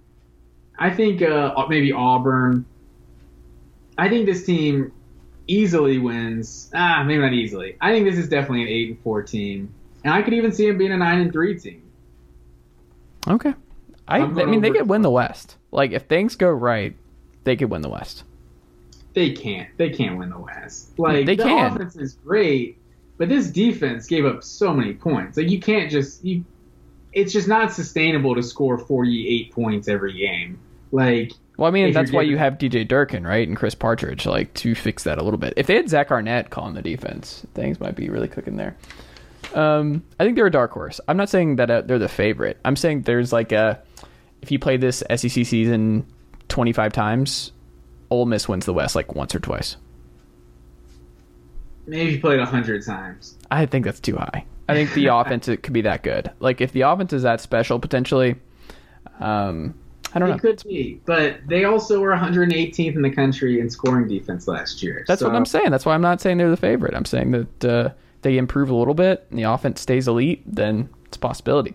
I 0.78 0.90
think 0.90 1.22
uh, 1.22 1.54
maybe 1.68 1.92
Auburn. 1.92 2.66
I 3.96 4.08
think 4.08 4.26
this 4.26 4.44
team 4.46 4.92
easily 5.48 5.98
wins. 5.98 6.70
Ah, 6.74 7.02
maybe 7.02 7.20
not 7.20 7.32
easily. 7.32 7.76
I 7.80 7.92
think 7.92 8.04
this 8.08 8.16
is 8.16 8.28
definitely 8.28 8.62
an 8.62 8.68
eight 8.68 8.88
and 8.90 9.00
four 9.00 9.22
team, 9.22 9.74
and 10.04 10.12
I 10.14 10.22
could 10.22 10.34
even 10.34 10.52
see 10.52 10.68
them 10.68 10.78
being 10.78 10.92
a 10.92 10.96
nine 10.96 11.20
and 11.20 11.32
three 11.32 11.58
team. 11.58 11.82
Okay. 13.26 13.54
I, 14.08 14.20
I 14.20 14.44
mean, 14.46 14.60
they 14.60 14.70
could 14.70 14.88
win 14.88 15.02
the 15.02 15.10
West. 15.10 15.56
Like, 15.70 15.92
if 15.92 16.04
things 16.04 16.34
go 16.36 16.50
right, 16.50 16.96
they 17.44 17.56
could 17.56 17.70
win 17.70 17.82
the 17.82 17.88
West. 17.88 18.24
They 19.14 19.32
can't. 19.32 19.68
They 19.78 19.90
can't 19.90 20.18
win 20.18 20.30
the 20.30 20.38
West. 20.38 20.98
Like 20.98 21.26
They 21.26 21.36
the 21.36 21.44
can. 21.44 21.74
offense 21.74 21.96
is 21.96 22.14
great, 22.14 22.78
but 23.16 23.28
this 23.28 23.50
defense 23.50 24.06
gave 24.06 24.24
up 24.24 24.44
so 24.44 24.72
many 24.72 24.94
points. 24.94 25.36
Like 25.36 25.50
you 25.50 25.58
can't 25.60 25.90
just 25.90 26.24
you. 26.24 26.44
It's 27.12 27.32
just 27.32 27.48
not 27.48 27.72
sustainable 27.72 28.34
to 28.34 28.42
score 28.42 28.78
48 28.78 29.50
points 29.52 29.88
every 29.88 30.12
game. 30.12 30.58
Like 30.92 31.32
Well, 31.56 31.66
I 31.66 31.72
mean, 31.72 31.92
that's 31.92 32.12
why 32.12 32.22
you 32.22 32.36
have 32.38 32.58
DJ 32.58 32.86
Durkin, 32.86 33.26
right, 33.26 33.48
and 33.48 33.56
Chris 33.56 33.74
Partridge, 33.74 34.24
like, 34.26 34.52
to 34.54 34.74
fix 34.74 35.02
that 35.04 35.18
a 35.18 35.24
little 35.24 35.38
bit. 35.38 35.54
If 35.56 35.66
they 35.66 35.74
had 35.74 35.88
Zach 35.88 36.10
Arnett 36.12 36.50
calling 36.50 36.74
the 36.74 36.82
defense, 36.82 37.44
things 37.54 37.80
might 37.80 37.96
be 37.96 38.10
really 38.10 38.28
cooking 38.28 38.56
there. 38.56 38.76
Um, 39.54 40.04
I 40.20 40.24
think 40.24 40.36
they're 40.36 40.46
a 40.46 40.50
dark 40.50 40.70
horse. 40.72 41.00
I'm 41.08 41.16
not 41.16 41.28
saying 41.30 41.56
that 41.56 41.70
uh, 41.70 41.80
they're 41.80 41.98
the 41.98 42.08
favorite. 42.08 42.58
I'm 42.64 42.76
saying 42.76 43.02
there's 43.02 43.32
like 43.32 43.50
a, 43.52 43.80
if 44.42 44.50
you 44.50 44.58
play 44.58 44.76
this 44.76 45.02
SEC 45.14 45.30
season 45.30 46.06
25 46.48 46.92
times, 46.92 47.52
Ole 48.10 48.26
Miss 48.26 48.48
wins 48.48 48.64
the 48.66 48.72
West 48.74 48.94
like 48.94 49.14
once 49.14 49.34
or 49.34 49.40
twice. 49.40 49.76
maybe 51.86 52.12
you 52.12 52.20
played 52.20 52.38
100 52.38 52.84
times. 52.84 53.36
I 53.50 53.66
think 53.66 53.84
that's 53.84 54.00
too 54.00 54.16
high. 54.16 54.44
I 54.68 54.74
think 54.74 54.92
the 54.92 55.06
offense 55.14 55.48
it 55.48 55.62
could 55.62 55.72
be 55.72 55.82
that 55.82 56.02
good. 56.02 56.30
Like 56.40 56.60
if 56.60 56.72
the 56.72 56.82
offense 56.82 57.12
is 57.12 57.22
that 57.22 57.40
special, 57.40 57.78
potentially, 57.78 58.36
um, 59.20 59.74
I 60.14 60.18
don't 60.18 60.28
It 60.30 60.32
know. 60.32 60.38
could 60.38 60.62
be, 60.66 61.00
but 61.06 61.38
they 61.46 61.64
also 61.64 62.00
were 62.00 62.12
118th 62.14 62.94
in 62.96 63.02
the 63.02 63.10
country 63.10 63.60
in 63.60 63.68
scoring 63.70 64.08
defense 64.08 64.48
last 64.48 64.82
year. 64.82 65.04
That's 65.06 65.22
what 65.22 65.34
I'm 65.34 65.44
saying. 65.46 65.70
That's 65.70 65.84
why 65.86 65.94
I'm 65.94 66.00
not 66.02 66.20
saying 66.20 66.38
they're 66.38 66.50
the 66.50 66.56
favorite. 66.56 66.94
I'm 66.94 67.04
saying 67.04 67.30
that 67.32 67.64
uh, 67.64 67.90
they 68.22 68.38
improve 68.38 68.70
a 68.70 68.74
little 68.74 68.94
bit 68.94 69.26
and 69.30 69.38
the 69.38 69.42
offense 69.44 69.80
stays 69.80 70.08
elite, 70.08 70.42
then 70.46 70.88
it's 71.06 71.16
a 71.16 71.20
possibility. 71.20 71.74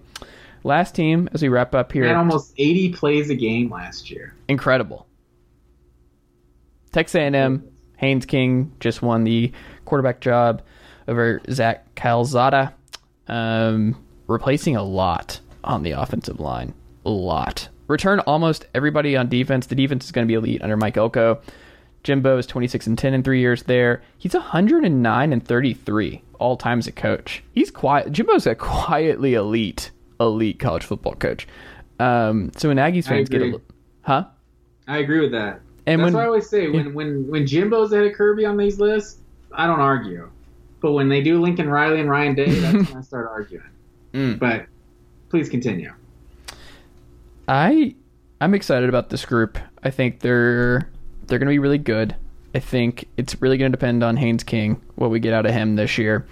Last 0.64 0.95
team, 0.95 1.30
as 1.34 1.41
we 1.41 1.49
wrap 1.49 1.76
up 1.76 1.91
here, 1.91 2.06
had 2.06 2.15
almost 2.15 2.53
80 2.57 2.94
plays 2.94 3.30
a 3.30 3.35
game 3.35 3.69
last 3.69 4.10
year. 4.10 4.34
incredible. 4.48 5.07
Texas 6.91 7.15
A&M, 7.15 7.68
Haynes 7.98 8.26
King 8.26 8.72
just 8.80 9.02
won 9.02 9.23
the 9.23 9.52
quarterback 9.85 10.19
job 10.22 10.61
over 11.07 11.41
Zach 11.49 11.94
Calzada, 11.95 12.73
um, 13.27 13.95
replacing 14.27 14.76
a 14.76 14.84
lot 14.84 15.40
on 15.64 15.84
the 15.84 15.91
offensive 15.91 16.40
line. 16.40 16.73
A 17.06 17.10
lot. 17.10 17.68
Return 17.88 18.19
almost 18.22 18.68
everybody 18.73 19.18
on 19.18 19.27
defense. 19.27 19.65
The 19.65 19.76
defense 19.76 20.06
is 20.06 20.11
going 20.11 20.26
to 20.27 20.31
be 20.31 20.35
elite 20.35 20.61
under 20.61 20.77
Mike 20.77 20.95
Elko. 20.98 21.41
Jimbo 22.03 22.38
is 22.38 22.45
26 22.45 22.88
and 22.88 22.98
10 22.98 23.14
in 23.14 23.23
three 23.23 23.40
years 23.40 23.64
there. 23.64 24.02
He's 24.18 24.34
109 24.34 25.34
and 25.34 25.45
33 25.45 26.22
all 26.40 26.57
time 26.57 26.80
as 26.80 26.88
a 26.88 26.91
coach. 26.91 27.44
He's 27.53 27.72
quiet. 27.72 28.11
Jimbo's 28.11 28.45
a 28.45 28.56
quietly 28.56 29.34
elite, 29.34 29.91
elite 30.19 30.60
college 30.60 30.84
football 30.84 31.15
coach. 31.15 31.48
Um, 31.99 32.52
so 32.57 32.69
when 32.69 32.77
Aggies 32.77 33.07
fans 33.07 33.30
get 33.30 33.41
a, 33.41 33.45
agree. 33.45 33.57
li- 33.57 33.64
huh? 34.02 34.26
I 34.88 34.98
agree 34.98 35.19
with 35.22 35.31
that. 35.31 35.61
And 35.85 35.99
That's 36.02 36.06
when- 36.07 36.14
what 36.14 36.23
I 36.23 36.26
always 36.27 36.49
say. 36.49 36.69
When 36.69 36.94
when 36.94 37.27
when 37.27 37.45
Jimbo's 37.45 37.91
ahead 37.94 38.06
of 38.07 38.14
Kirby 38.14 38.45
on 38.45 38.57
these 38.57 38.80
lists, 38.80 39.19
I 39.52 39.68
don't 39.68 39.80
argue. 39.80 40.30
But 40.81 40.94
when 40.94 41.07
they 41.10 41.22
do 41.22 41.41
Lincoln 41.41 41.69
Riley 41.69 41.99
and 42.02 42.10
Ryan 42.10 42.35
Day, 42.35 42.49
that's 42.60 42.90
when 42.90 42.98
I 42.98 43.02
start 43.11 43.27
arguing. 43.30 43.64
Mm. 44.14 44.40
But 44.40 44.65
please 45.30 45.49
continue. 45.49 45.94
I 47.48 47.95
I'm 48.41 48.53
excited 48.53 48.90
about 48.90 49.10
this 49.10 49.26
group. 49.26 49.57
I 49.84 49.90
think 49.90 50.19
they're 50.19 50.90
they're 51.27 51.40
going 51.40 51.48
to 51.48 51.53
be 51.53 51.60
really 51.60 51.77
good. 51.77 52.15
I 52.56 52.60
think 52.60 53.06
it's 53.18 53.41
really 53.41 53.57
going 53.57 53.72
to 53.72 53.77
depend 53.77 54.03
on 54.03 54.18
Haynes 54.18 54.44
King 54.44 54.81
what 54.95 55.10
we 55.10 55.19
get 55.19 55.34
out 55.34 55.45
of 55.45 55.53
him 55.53 55.76
this 55.76 55.98
year, 55.98 56.27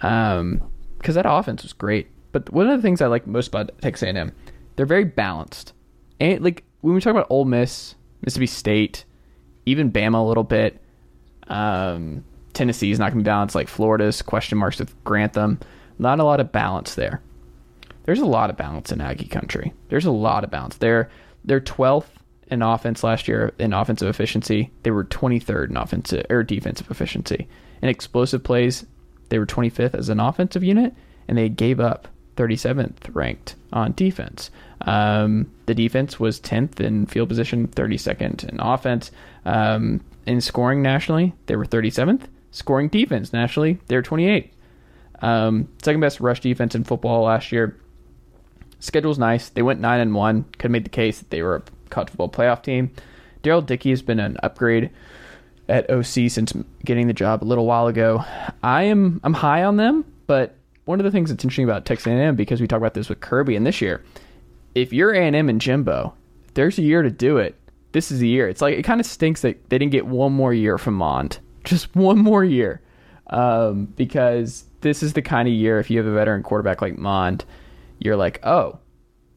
because 0.00 1.14
that 1.14 1.26
offense 1.28 1.62
was 1.62 1.72
great. 1.72 2.08
But 2.32 2.50
one 2.52 2.68
of 2.68 2.78
the 2.78 2.82
things 2.82 3.00
I 3.00 3.06
like 3.06 3.26
most 3.26 3.48
about 3.48 3.70
Texas 3.80 4.06
A&M, 4.08 4.32
they're 4.76 4.86
very 4.86 5.04
balanced. 5.04 5.72
And 6.20 6.42
like 6.42 6.64
when 6.80 6.94
we 6.94 7.00
talk 7.00 7.12
about 7.12 7.26
Ole 7.30 7.44
Miss, 7.44 7.94
Mississippi 8.22 8.46
State, 8.46 9.04
even 9.66 9.92
Bama 9.92 10.18
a 10.18 10.26
little 10.26 10.44
bit, 10.44 10.82
um, 11.48 12.24
is 12.58 12.98
not 12.98 13.12
going 13.12 13.18
to 13.20 13.22
be 13.22 13.22
balanced 13.22 13.54
like 13.54 13.68
Florida's. 13.68 14.20
Question 14.20 14.58
marks 14.58 14.80
with 14.80 14.92
Grantham. 15.04 15.60
Not 15.98 16.18
a 16.18 16.24
lot 16.24 16.40
of 16.40 16.50
balance 16.50 16.96
there 16.96 17.22
there's 18.08 18.20
a 18.20 18.24
lot 18.24 18.48
of 18.48 18.56
balance 18.56 18.90
in 18.90 19.02
Aggie 19.02 19.26
country. 19.26 19.74
There's 19.90 20.06
a 20.06 20.10
lot 20.10 20.42
of 20.42 20.50
balance. 20.50 20.78
They're 20.78 21.10
they're 21.44 21.60
12th 21.60 22.06
in 22.46 22.62
offense 22.62 23.04
last 23.04 23.28
year 23.28 23.52
in 23.58 23.74
offensive 23.74 24.08
efficiency. 24.08 24.70
They 24.82 24.90
were 24.90 25.04
23rd 25.04 25.68
in 25.68 25.76
offensive 25.76 26.24
or 26.30 26.42
defensive 26.42 26.90
efficiency. 26.90 27.46
In 27.82 27.90
explosive 27.90 28.42
plays, 28.42 28.86
they 29.28 29.38
were 29.38 29.44
25th 29.44 29.94
as 29.94 30.08
an 30.08 30.20
offensive 30.20 30.64
unit, 30.64 30.94
and 31.28 31.36
they 31.36 31.50
gave 31.50 31.80
up 31.80 32.08
37th 32.38 33.14
ranked 33.14 33.56
on 33.72 33.92
defense. 33.92 34.50
Um, 34.82 35.50
the 35.66 35.74
defense 35.74 36.20
was 36.20 36.40
10th 36.40 36.80
in 36.80 37.06
field 37.06 37.28
position, 37.28 37.66
32nd 37.68 38.48
in 38.48 38.60
offense. 38.60 39.10
Um, 39.44 40.00
in 40.24 40.40
scoring 40.40 40.80
nationally, 40.80 41.34
they 41.46 41.56
were 41.56 41.66
37th. 41.66 42.22
Scoring 42.52 42.88
defense 42.88 43.32
nationally, 43.32 43.78
they 43.88 43.96
were 43.96 44.02
28th. 44.02 44.50
Um, 45.20 45.68
second 45.82 46.00
best 46.00 46.20
rush 46.20 46.40
defense 46.40 46.74
in 46.76 46.84
football 46.84 47.24
last 47.24 47.50
year. 47.50 47.76
Schedule's 48.78 49.18
nice. 49.18 49.48
They 49.48 49.62
went 49.62 49.80
nine 49.80 50.00
and 50.00 50.14
one. 50.14 50.44
Could 50.44 50.62
have 50.62 50.70
made 50.70 50.84
the 50.84 50.90
case 50.90 51.18
that 51.18 51.30
they 51.30 51.42
were 51.42 51.56
a 51.56 51.62
college 51.90 52.10
football 52.10 52.28
playoff 52.28 52.62
team. 52.62 52.92
Darrell 53.42 53.62
Dickey 53.62 53.90
has 53.90 54.02
been 54.02 54.20
an 54.20 54.36
upgrade 54.44 54.90
at 55.68 55.90
OC 55.90 56.30
since 56.30 56.52
getting 56.84 57.08
the 57.08 57.12
job 57.12 57.42
a 57.42 57.46
little 57.46 57.66
while 57.66 57.88
ago. 57.88 58.24
I 58.62 58.84
am 58.84 59.20
I'm 59.24 59.34
high 59.34 59.64
on 59.64 59.76
them, 59.76 60.04
but 60.28 60.54
one 60.88 60.98
of 61.00 61.04
the 61.04 61.10
things 61.10 61.28
that's 61.28 61.44
interesting 61.44 61.66
about 61.66 61.84
Texas 61.84 62.06
A&M 62.06 62.34
because 62.34 62.62
we 62.62 62.66
talk 62.66 62.78
about 62.78 62.94
this 62.94 63.10
with 63.10 63.20
Kirby 63.20 63.54
and 63.54 63.66
this 63.66 63.82
year, 63.82 64.02
if 64.74 64.90
you're 64.90 65.12
A&M 65.12 65.50
and 65.50 65.60
Jimbo, 65.60 66.14
there's 66.54 66.78
a 66.78 66.82
year 66.82 67.02
to 67.02 67.10
do 67.10 67.36
it. 67.36 67.56
This 67.92 68.10
is 68.10 68.20
the 68.20 68.28
year. 68.28 68.48
It's 68.48 68.62
like 68.62 68.74
it 68.74 68.84
kind 68.84 68.98
of 68.98 69.06
stinks 69.06 69.42
that 69.42 69.68
they 69.68 69.76
didn't 69.76 69.92
get 69.92 70.06
one 70.06 70.32
more 70.32 70.54
year 70.54 70.78
from 70.78 70.94
Mond, 70.94 71.40
just 71.64 71.94
one 71.94 72.18
more 72.18 72.42
year, 72.42 72.80
um, 73.26 73.84
because 73.96 74.64
this 74.80 75.02
is 75.02 75.12
the 75.12 75.20
kind 75.20 75.46
of 75.46 75.52
year 75.52 75.78
if 75.78 75.90
you 75.90 75.98
have 75.98 76.06
a 76.06 76.12
veteran 76.12 76.42
quarterback 76.42 76.80
like 76.80 76.96
Mond, 76.96 77.44
you're 77.98 78.16
like, 78.16 78.40
oh, 78.46 78.78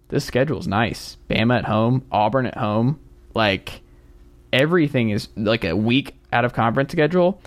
this 0.07 0.23
schedule's 0.23 0.67
nice. 0.67 1.17
Bama 1.29 1.57
at 1.57 1.65
home, 1.65 2.05
Auburn 2.13 2.45
at 2.45 2.57
home, 2.57 2.97
like 3.33 3.81
everything 4.53 5.09
is 5.09 5.27
like 5.35 5.65
a 5.65 5.75
week 5.75 6.15
out 6.31 6.45
of 6.45 6.53
conference 6.53 6.93
schedule. 6.93 7.41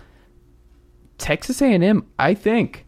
Texas 1.16 1.62
A&M, 1.62 2.06
I 2.18 2.35
think. 2.35 2.84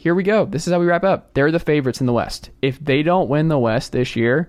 Here 0.00 0.14
we 0.14 0.22
go. 0.22 0.46
This 0.46 0.66
is 0.66 0.72
how 0.72 0.80
we 0.80 0.86
wrap 0.86 1.04
up. 1.04 1.34
They're 1.34 1.52
the 1.52 1.58
favorites 1.58 2.00
in 2.00 2.06
the 2.06 2.14
West. 2.14 2.48
If 2.62 2.82
they 2.82 3.02
don't 3.02 3.28
win 3.28 3.48
the 3.48 3.58
West 3.58 3.92
this 3.92 4.16
year, 4.16 4.48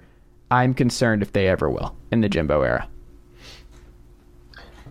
I'm 0.50 0.74
concerned 0.74 1.22
if 1.22 1.34
they 1.34 1.50
ever 1.50 1.70
will 1.70 1.94
in 2.10 2.22
the 2.22 2.30
Jimbo 2.30 2.62
era. 2.62 2.88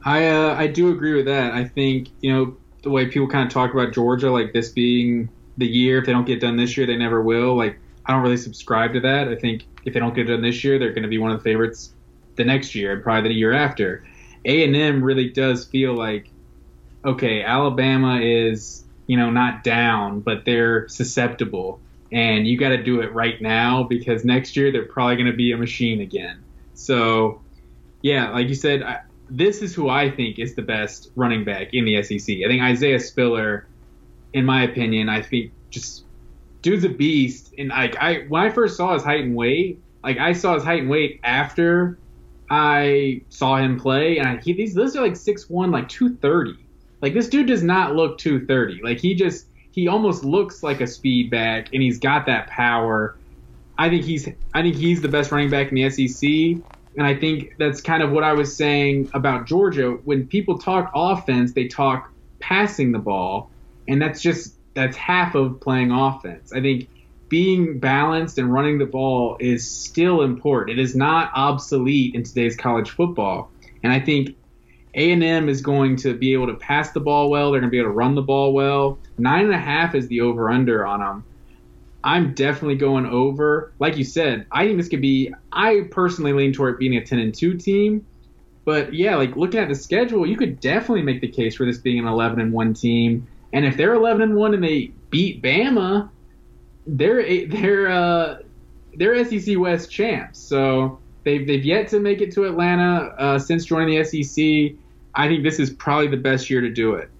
I 0.04 0.26
uh, 0.26 0.54
I 0.54 0.66
do 0.66 0.92
agree 0.92 1.14
with 1.14 1.24
that. 1.24 1.54
I 1.54 1.64
think 1.64 2.08
you 2.20 2.30
know 2.30 2.56
the 2.82 2.90
way 2.90 3.06
people 3.06 3.26
kind 3.26 3.46
of 3.46 3.50
talk 3.50 3.72
about 3.72 3.94
Georgia, 3.94 4.30
like 4.30 4.52
this 4.52 4.68
being 4.68 5.30
the 5.56 5.66
year. 5.66 6.00
If 6.00 6.04
they 6.04 6.12
don't 6.12 6.26
get 6.26 6.42
done 6.42 6.58
this 6.58 6.76
year, 6.76 6.86
they 6.86 6.96
never 6.96 7.22
will. 7.22 7.56
Like 7.56 7.78
I 8.04 8.12
don't 8.12 8.20
really 8.20 8.36
subscribe 8.36 8.92
to 8.92 9.00
that. 9.00 9.28
I 9.28 9.36
think 9.36 9.64
if 9.86 9.94
they 9.94 10.00
don't 10.00 10.14
get 10.14 10.26
done 10.26 10.42
this 10.42 10.62
year, 10.62 10.78
they're 10.78 10.90
going 10.92 11.04
to 11.04 11.08
be 11.08 11.16
one 11.16 11.30
of 11.30 11.38
the 11.38 11.42
favorites 11.42 11.94
the 12.36 12.44
next 12.44 12.74
year 12.74 12.92
and 12.92 13.02
probably 13.02 13.30
the 13.30 13.34
year 13.34 13.54
after. 13.54 14.04
A 14.44 14.62
and 14.62 14.76
M 14.76 15.02
really 15.02 15.30
does 15.30 15.64
feel 15.64 15.94
like 15.94 16.28
okay, 17.02 17.42
Alabama 17.42 18.20
is 18.20 18.84
you 19.10 19.16
know 19.16 19.28
not 19.28 19.64
down, 19.64 20.20
but 20.20 20.44
they're 20.44 20.88
susceptible, 20.88 21.80
and 22.12 22.46
you 22.46 22.56
got 22.56 22.68
to 22.68 22.80
do 22.80 23.00
it 23.00 23.12
right 23.12 23.42
now 23.42 23.82
because 23.82 24.24
next 24.24 24.54
year 24.54 24.70
they're 24.70 24.84
probably 24.84 25.16
going 25.16 25.26
to 25.26 25.36
be 25.36 25.50
a 25.50 25.56
machine 25.56 26.00
again. 26.00 26.44
So 26.74 27.40
yeah, 28.02 28.30
like 28.30 28.48
you 28.48 28.54
said, 28.54 28.84
I, 28.84 29.00
this 29.28 29.62
is 29.62 29.74
who 29.74 29.88
I 29.88 30.12
think 30.12 30.38
is 30.38 30.54
the 30.54 30.62
best 30.62 31.10
running 31.16 31.42
back 31.42 31.74
in 31.74 31.86
the 31.86 32.00
SEC. 32.04 32.36
I 32.36 32.48
think 32.48 32.62
Isaiah 32.62 33.00
Spiller, 33.00 33.66
in 34.32 34.44
my 34.44 34.62
opinion, 34.62 35.08
I 35.08 35.22
think 35.22 35.50
just 35.70 36.04
dude's 36.62 36.84
a 36.84 36.88
beast. 36.88 37.52
And 37.58 37.70
like 37.70 37.96
I, 37.96 38.26
when 38.28 38.42
I 38.42 38.50
first 38.50 38.76
saw 38.76 38.94
his 38.94 39.02
height 39.02 39.24
and 39.24 39.34
weight, 39.34 39.82
like 40.04 40.18
I 40.18 40.34
saw 40.34 40.54
his 40.54 40.62
height 40.62 40.82
and 40.82 40.88
weight 40.88 41.18
after 41.24 41.98
I 42.48 43.22
saw 43.28 43.56
him 43.56 43.76
play, 43.76 44.18
and 44.18 44.28
I, 44.28 44.36
he, 44.36 44.52
these 44.52 44.72
those 44.72 44.94
are 44.94 45.02
like 45.02 45.16
six 45.16 45.50
one, 45.50 45.72
like 45.72 45.88
two 45.88 46.14
thirty. 46.14 46.64
Like 47.02 47.14
this 47.14 47.28
dude 47.28 47.46
does 47.46 47.62
not 47.62 47.94
look 47.94 48.18
two 48.18 48.46
thirty. 48.46 48.80
Like 48.82 49.00
he 49.00 49.14
just 49.14 49.46
he 49.72 49.88
almost 49.88 50.24
looks 50.24 50.62
like 50.62 50.80
a 50.80 50.86
speed 50.86 51.30
back, 51.30 51.72
and 51.72 51.82
he's 51.82 51.98
got 51.98 52.26
that 52.26 52.48
power. 52.48 53.16
I 53.78 53.88
think 53.88 54.04
he's 54.04 54.28
I 54.52 54.62
think 54.62 54.76
he's 54.76 55.00
the 55.00 55.08
best 55.08 55.32
running 55.32 55.50
back 55.50 55.72
in 55.72 55.74
the 55.76 55.88
SEC. 55.90 56.62
And 56.96 57.06
I 57.06 57.14
think 57.14 57.54
that's 57.56 57.80
kind 57.80 58.02
of 58.02 58.10
what 58.10 58.24
I 58.24 58.32
was 58.32 58.54
saying 58.54 59.10
about 59.14 59.46
Georgia. 59.46 59.92
When 60.04 60.26
people 60.26 60.58
talk 60.58 60.90
offense, 60.94 61.52
they 61.52 61.68
talk 61.68 62.10
passing 62.40 62.92
the 62.92 62.98
ball, 62.98 63.50
and 63.88 64.02
that's 64.02 64.20
just 64.20 64.54
that's 64.74 64.96
half 64.96 65.34
of 65.34 65.60
playing 65.60 65.92
offense. 65.92 66.52
I 66.52 66.60
think 66.60 66.88
being 67.28 67.78
balanced 67.78 68.38
and 68.38 68.52
running 68.52 68.78
the 68.78 68.86
ball 68.86 69.36
is 69.40 69.70
still 69.70 70.22
important. 70.22 70.78
It 70.78 70.82
is 70.82 70.96
not 70.96 71.30
obsolete 71.34 72.14
in 72.14 72.24
today's 72.24 72.56
college 72.56 72.90
football. 72.90 73.50
And 73.82 73.92
I 73.92 74.00
think 74.00 74.36
A&M 74.94 75.48
is 75.48 75.60
going 75.60 75.96
to 75.96 76.14
be 76.14 76.32
able 76.32 76.48
to 76.48 76.54
pass 76.54 76.90
the 76.92 77.00
ball 77.00 77.30
well. 77.30 77.50
They're 77.50 77.60
going 77.60 77.70
to 77.70 77.74
be 77.74 77.78
able 77.78 77.90
to 77.90 77.94
run 77.94 78.14
the 78.14 78.22
ball 78.22 78.52
well. 78.52 78.98
Nine 79.18 79.44
and 79.44 79.54
a 79.54 79.58
half 79.58 79.94
is 79.94 80.08
the 80.08 80.20
over/under 80.22 80.86
on 80.86 81.00
them. 81.00 81.24
I'm 82.02 82.34
definitely 82.34 82.76
going 82.76 83.06
over. 83.06 83.72
Like 83.78 83.96
you 83.96 84.04
said, 84.04 84.46
I 84.50 84.66
think 84.66 84.78
this 84.78 84.88
could 84.88 85.02
be. 85.02 85.32
I 85.52 85.82
personally 85.90 86.32
lean 86.32 86.52
toward 86.52 86.78
being 86.78 86.96
a 86.96 87.04
10 87.04 87.18
and 87.18 87.34
2 87.34 87.58
team, 87.58 88.06
but 88.64 88.94
yeah, 88.94 89.16
like 89.16 89.36
looking 89.36 89.60
at 89.60 89.68
the 89.68 89.74
schedule, 89.74 90.26
you 90.26 90.36
could 90.36 90.60
definitely 90.60 91.02
make 91.02 91.20
the 91.20 91.28
case 91.28 91.56
for 91.56 91.66
this 91.66 91.78
being 91.78 91.98
an 91.98 92.06
11 92.06 92.40
and 92.40 92.52
1 92.52 92.74
team. 92.74 93.26
And 93.52 93.64
if 93.64 93.76
they're 93.76 93.94
11 93.94 94.22
and 94.22 94.36
1 94.36 94.54
and 94.54 94.64
they 94.64 94.92
beat 95.10 95.42
Bama, 95.42 96.08
they're 96.86 97.46
they're 97.46 97.90
uh 97.90 98.38
they're 98.94 99.24
SEC 99.24 99.58
West 99.58 99.90
champs. 99.90 100.38
So 100.38 100.98
they've 101.24 101.46
they've 101.46 101.64
yet 101.64 101.88
to 101.88 102.00
make 102.00 102.20
it 102.20 102.32
to 102.32 102.44
Atlanta 102.44 103.14
uh, 103.18 103.38
since 103.38 103.64
joining 103.64 103.98
the 103.98 104.04
SEC. 104.04 104.78
I 105.14 105.28
think 105.28 105.42
this 105.42 105.58
is 105.58 105.70
probably 105.70 106.08
the 106.08 106.16
best 106.16 106.48
year 106.50 106.60
to 106.60 106.70
do 106.70 106.94
it. 106.94 107.10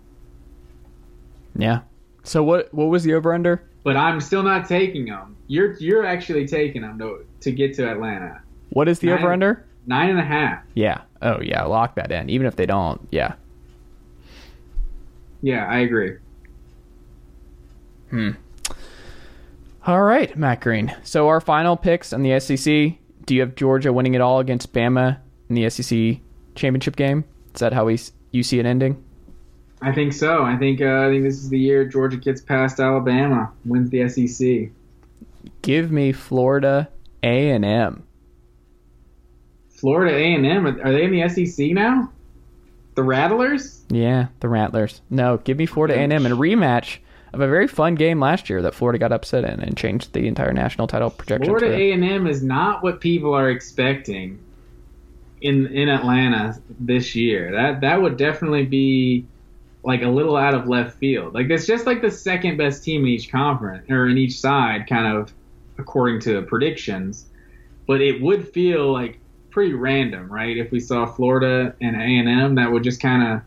Yeah. 1.57 1.81
So 2.23 2.43
what 2.43 2.73
what 2.73 2.87
was 2.87 3.03
the 3.03 3.15
over 3.15 3.33
under? 3.35 3.63
But 3.83 3.97
I'm 3.97 4.21
still 4.21 4.43
not 4.43 4.69
taking 4.69 5.07
them. 5.07 5.37
You're 5.49 5.75
you're 5.79 6.07
actually 6.07 6.47
taking 6.47 6.83
them 6.83 6.99
to 6.99 7.25
to 7.41 7.51
get 7.53 7.75
to 7.75 7.91
Atlanta. 7.91 8.41
What 8.71 8.89
is 8.89 8.99
the 9.01 9.09
Nine- 9.09 9.19
over 9.19 9.33
under? 9.33 9.65
Nine 9.87 10.11
and 10.11 10.19
a 10.19 10.25
half. 10.25 10.63
Yeah. 10.75 11.01
Oh 11.23 11.41
yeah, 11.41 11.65
lock 11.65 11.95
that 11.97 12.13
in. 12.13 12.31
Even 12.31 12.47
if 12.47 12.57
they 12.57 12.67
don't, 12.67 13.07
yeah. 13.11 13.35
Yeah, 15.43 15.67
I 15.67 15.79
agree. 15.79 16.17
Hmm. 18.11 18.31
All 19.87 20.03
right, 20.03 20.37
Matt 20.37 20.61
Green. 20.61 20.95
So 21.03 21.29
our 21.29 21.41
final 21.41 21.77
picks 21.77 22.13
on 22.13 22.23
the 22.23 22.39
SEC. 22.39 22.99
Do 23.25 23.35
you 23.35 23.41
have 23.41 23.55
Georgia 23.55 23.93
winning 23.93 24.15
it 24.15 24.21
all 24.21 24.39
against 24.41 24.73
Bama 24.73 25.19
in 25.49 25.55
the 25.55 25.69
SEC 25.71 26.21
championship 26.55 26.97
game? 26.97 27.25
Is 27.55 27.61
that 27.61 27.73
how 27.73 27.87
we 27.87 27.99
you 28.31 28.43
see 28.43 28.59
it 28.59 28.67
ending? 28.67 29.03
I 29.83 29.93
think 29.93 30.13
so. 30.13 30.43
I 30.43 30.57
think 30.57 30.81
uh, 30.81 31.07
I 31.07 31.09
think 31.09 31.25
this 31.25 31.37
is 31.37 31.49
the 31.49 31.59
year 31.59 31.85
Georgia 31.85 32.17
gets 32.17 32.41
past 32.41 32.81
Alabama, 32.81 33.51
wins 33.65 33.91
the 33.91 34.09
SEC. 34.09 34.71
Give 35.63 35.91
me 35.91 36.13
Florida 36.13 36.89
A 37.23 37.51
and 37.51 37.65
M. 37.65 38.05
Florida 39.71 40.15
A 40.15 40.35
and 40.35 40.45
M 40.47 40.67
are 40.67 40.93
they 40.93 41.05
in 41.05 41.13
the 41.13 41.29
SEC 41.29 41.71
now? 41.71 42.11
The 42.95 43.03
Rattlers? 43.03 43.83
Yeah, 43.89 44.27
the 44.41 44.49
Rattlers. 44.49 45.01
No, 45.09 45.39
give 45.39 45.57
me 45.57 45.65
Florida 45.65 45.95
A 45.95 46.03
and 46.03 46.13
M 46.13 46.27
in 46.27 46.33
a 46.33 46.37
rematch 46.37 46.99
of 47.33 47.41
a 47.41 47.49
very 47.49 47.67
fun 47.67 47.95
game 47.95 48.21
last 48.21 48.51
year 48.51 48.61
that 48.63 48.75
Florida 48.75 48.99
got 48.99 49.13
upset 49.13 49.45
in 49.45 49.61
and 49.61 49.77
changed 49.77 50.13
the 50.13 50.27
entire 50.27 50.53
national 50.53 50.87
title 50.87 51.09
projection. 51.11 51.47
Florida 51.47 51.75
A 51.75 51.93
and 51.93 52.05
M 52.05 52.27
is 52.27 52.43
not 52.43 52.83
what 52.83 53.01
people 53.01 53.33
are 53.33 53.49
expecting. 53.49 54.39
In 55.41 55.67
in 55.69 55.89
Atlanta 55.89 56.61
this 56.79 57.15
year. 57.15 57.53
That 57.53 57.81
that 57.81 58.01
would 58.01 58.17
definitely 58.17 58.67
be 58.67 59.27
like 59.83 60.03
a 60.03 60.09
little 60.09 60.37
out 60.37 60.55
of 60.55 60.69
left 60.69 60.99
field. 60.99 61.35
Like 61.35 61.49
it's 61.49 61.67
just 61.67 61.87
like 61.87 62.03
the 62.03 62.11
second 62.11 62.57
best 62.57 62.85
team 62.85 63.03
in 63.03 63.09
each 63.09 63.31
conference 63.31 63.91
or 63.91 64.09
in 64.09 64.19
each 64.19 64.39
side, 64.39 64.87
kind 64.89 65.17
of 65.17 65.33
according 65.79 66.21
to 66.21 66.43
predictions. 66.43 67.27
But 67.87 68.01
it 68.01 68.21
would 68.21 68.49
feel 68.49 68.93
like 68.93 69.19
pretty 69.51 69.73
random, 69.75 70.31
right? 70.31 70.57
If 70.57 70.71
we 70.71 70.81
saw 70.81 71.07
Florida 71.07 71.75
and 71.81 71.97
A 71.97 71.99
and 71.99 72.29
M, 72.29 72.55
that 72.57 72.71
would 72.71 72.85
just 72.85 73.01
kind 73.01 73.33
of 73.33 73.43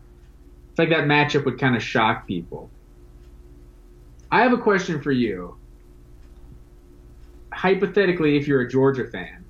it's 0.70 0.78
like 0.78 0.88
that 0.88 1.04
matchup 1.04 1.44
would 1.44 1.58
kind 1.58 1.76
of 1.76 1.82
shock 1.82 2.26
people. 2.26 2.68
I 4.32 4.42
have 4.42 4.52
a 4.52 4.58
question 4.58 5.00
for 5.00 5.12
you. 5.12 5.56
Hypothetically, 7.52 8.36
if 8.36 8.48
you're 8.48 8.62
a 8.62 8.68
Georgia 8.68 9.06
fan, 9.06 9.43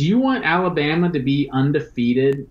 do 0.00 0.06
you 0.08 0.18
want 0.18 0.46
Alabama 0.46 1.12
to 1.12 1.18
be 1.20 1.50
undefeated 1.52 2.48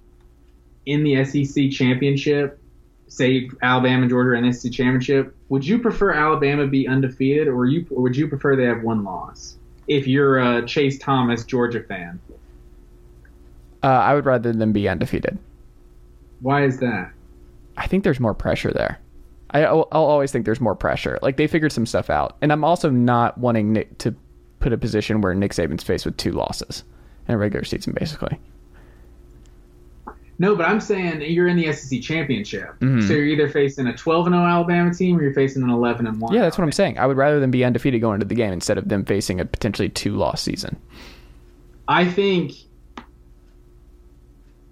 in 0.85 1.03
the 1.03 1.26
SEC 1.26 1.71
championship? 1.71 2.59
Say 3.07 3.49
Alabama 3.63 4.01
and 4.03 4.09
Georgia 4.11 4.38
in 4.38 4.45
the 4.45 4.53
SEC 4.53 4.71
championship. 4.71 5.35
Would 5.49 5.65
you 5.65 5.80
prefer 5.80 6.11
Alabama 6.11 6.67
be 6.67 6.88
undefeated, 6.88 7.47
or 7.47 7.65
you 7.65 7.88
or 7.89 8.03
would 8.03 8.15
you 8.15 8.27
prefer 8.27 8.55
they 8.55 8.65
have 8.65 8.84
one 8.84 9.03
loss? 9.03 9.57
If 9.88 10.05
you're 10.05 10.38
a 10.38 10.63
Chase 10.67 10.99
Thomas 10.99 11.43
Georgia 11.43 11.81
fan, 11.81 12.19
Uh, 13.81 13.88
I 13.88 14.13
would 14.13 14.27
rather 14.27 14.53
them 14.53 14.71
be 14.73 14.88
undefeated. 14.88 15.39
why 16.41 16.65
is 16.65 16.77
that? 16.81 17.11
I 17.77 17.88
think 17.88 18.03
there's 18.03 18.19
more 18.19 18.35
pressure 18.35 18.71
there. 18.71 18.99
I, 19.49 19.63
I'll, 19.65 19.88
I'll 19.91 20.03
always 20.03 20.31
think 20.31 20.45
there's 20.45 20.61
more 20.61 20.76
pressure. 20.76 21.17
Like 21.23 21.38
they 21.38 21.47
figured 21.47 21.71
some 21.71 21.88
stuff 21.88 22.11
out, 22.11 22.38
and 22.43 22.51
I'm 22.51 22.63
also 22.63 22.91
not 22.91 23.39
wanting 23.39 23.73
Nick 23.73 23.97
to 23.99 24.13
put 24.59 24.71
a 24.71 24.77
position 24.77 25.21
where 25.21 25.34
Nick 25.34 25.53
Saban's 25.53 25.81
faced 25.81 26.05
with 26.05 26.15
two 26.17 26.31
losses 26.34 26.84
in 27.30 27.35
a 27.35 27.38
regular 27.38 27.64
season, 27.64 27.95
basically. 27.97 28.38
No, 30.41 30.56
but 30.56 30.65
I'm 30.65 30.80
saying 30.80 31.22
you're 31.22 31.49
in 31.49 31.57
the 31.57 31.68
SEC 31.73 32.01
championship, 32.01 32.80
Mhm. 32.80 33.03
so 33.06 33.14
you're 33.14 33.26
either 33.26 33.49
facing 33.49 33.88
a 33.88 33.95
12 33.95 34.27
and 34.27 34.34
0 34.34 34.45
Alabama 34.45 34.93
team 34.93 35.18
or 35.18 35.23
you're 35.23 35.34
facing 35.34 35.64
an 35.64 35.69
11 35.69 36.07
and 36.07 36.19
1. 36.19 36.34
Yeah, 36.34 36.41
that's 36.41 36.57
what 36.57 36.64
I'm 36.64 36.72
saying. 36.72 36.97
I 36.97 37.06
would 37.06 37.18
rather 37.18 37.39
them 37.41 37.51
be 37.51 37.65
undefeated 37.65 37.99
going 37.99 38.15
into 38.15 38.26
the 38.26 38.35
game 38.35 38.53
instead 38.53 38.77
of 38.77 38.88
them 38.88 39.03
facing 39.03 39.39
a 39.41 39.45
potentially 39.45 39.89
two 39.89 40.15
loss 40.15 40.41
season. 40.41 40.77
I 41.88 42.06
think 42.06 42.53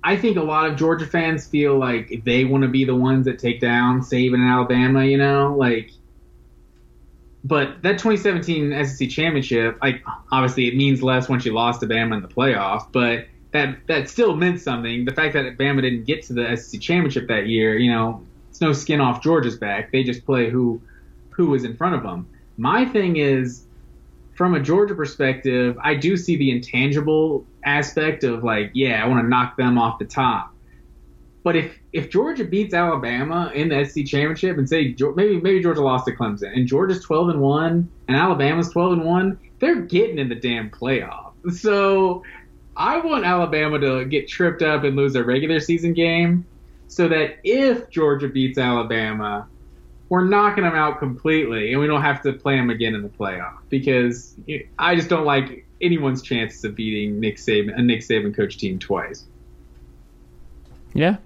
I 0.03 0.15
think 0.15 0.37
a 0.37 0.41
lot 0.43 0.69
of 0.69 0.77
Georgia 0.77 1.05
fans 1.05 1.45
feel 1.47 1.77
like 1.77 2.21
they 2.23 2.45
want 2.45 2.61
to 2.63 2.69
be 2.69 2.85
the 2.85 2.95
ones 2.95 3.25
that 3.25 3.39
take 3.39 3.59
down 3.59 3.99
Saban 3.99 4.35
and 4.35 4.43
Alabama, 4.49 5.03
you 5.03 5.17
know, 5.17 5.53
like 5.57 5.91
but 7.43 7.81
that 7.83 7.99
2017 7.99 8.85
SEC 8.85 9.09
championship, 9.09 9.77
like 9.81 10.03
obviously 10.31 10.67
it 10.67 10.75
means 10.75 11.01
less 11.01 11.29
once 11.29 11.45
you 11.45 11.53
lost 11.53 11.79
to 11.81 11.87
Bama 11.87 12.15
in 12.15 12.21
the 12.21 12.27
playoff, 12.27 12.87
but 12.91 13.25
that 13.51 13.77
that 13.87 14.09
still 14.09 14.35
meant 14.35 14.59
something. 14.59 15.05
The 15.05 15.13
fact 15.13 15.33
that 15.33 15.57
Bama 15.57 15.81
didn't 15.81 16.05
get 16.05 16.23
to 16.23 16.33
the 16.33 16.55
SEC 16.55 16.81
championship 16.81 17.27
that 17.27 17.47
year, 17.47 17.77
you 17.77 17.91
know, 17.91 18.21
it's 18.49 18.61
no 18.61 18.73
skin 18.73 18.99
off 18.99 19.21
Georgia's 19.21 19.57
back. 19.57 19.91
They 19.91 20.03
just 20.03 20.25
play 20.25 20.49
who 20.49 20.81
who 21.29 21.47
was 21.47 21.63
in 21.63 21.75
front 21.75 21.95
of 21.95 22.03
them. 22.03 22.27
My 22.57 22.85
thing 22.85 23.17
is 23.17 23.63
from 24.33 24.53
a 24.53 24.59
Georgia 24.59 24.93
perspective, 24.93 25.77
I 25.81 25.95
do 25.95 26.17
see 26.17 26.35
the 26.35 26.51
intangible 26.51 27.45
aspect 27.63 28.23
of 28.23 28.43
like, 28.43 28.71
yeah, 28.73 29.03
I 29.03 29.07
want 29.07 29.23
to 29.23 29.27
knock 29.27 29.57
them 29.57 29.77
off 29.77 29.99
the 29.99 30.05
top. 30.05 30.53
But 31.43 31.55
if 31.55 31.77
if 31.93 32.09
Georgia 32.09 32.43
beats 32.43 32.73
Alabama 32.73 33.51
in 33.53 33.69
the 33.69 33.85
SEC 33.85 34.05
championship 34.05 34.57
and 34.57 34.67
say 34.67 34.95
maybe 35.15 35.39
maybe 35.39 35.61
Georgia 35.61 35.81
lost 35.81 36.05
to 36.05 36.15
Clemson 36.15 36.53
and 36.53 36.67
Georgia's 36.67 37.03
12 37.03 37.29
and 37.29 37.41
1 37.41 37.89
and 38.07 38.17
Alabama's 38.17 38.69
12 38.69 38.93
and 38.93 39.05
1, 39.05 39.39
they're 39.59 39.81
getting 39.81 40.17
in 40.17 40.29
the 40.29 40.35
damn 40.35 40.69
playoff. 40.69 41.31
So 41.53 42.23
I 42.75 42.99
want 42.99 43.25
Alabama 43.25 43.79
to 43.79 44.05
get 44.05 44.27
tripped 44.27 44.61
up 44.61 44.83
and 44.83 44.95
lose 44.95 45.15
a 45.15 45.23
regular 45.23 45.59
season 45.59 45.93
game 45.93 46.45
so 46.87 47.07
that 47.07 47.37
if 47.43 47.89
Georgia 47.89 48.27
beats 48.27 48.57
Alabama, 48.57 49.47
we're 50.09 50.25
knocking 50.25 50.63
them 50.63 50.75
out 50.75 50.99
completely, 50.99 51.71
and 51.71 51.81
we 51.81 51.87
don't 51.87 52.01
have 52.01 52.21
to 52.23 52.33
play 52.33 52.55
them 52.55 52.69
again 52.69 52.95
in 52.95 53.01
the 53.01 53.09
playoff 53.09 53.57
because 53.69 54.35
I 54.79 54.95
just 54.95 55.09
don't 55.09 55.25
like 55.25 55.65
anyone's 55.81 56.21
chances 56.21 56.63
of 56.63 56.75
beating 56.75 57.19
Nick 57.19 57.37
Saban, 57.37 57.77
a 57.77 57.81
Nick 57.81 58.01
Saban 58.01 58.35
coach 58.35 58.57
team 58.57 58.79
twice. 58.79 59.25
Yeah. 60.93 61.17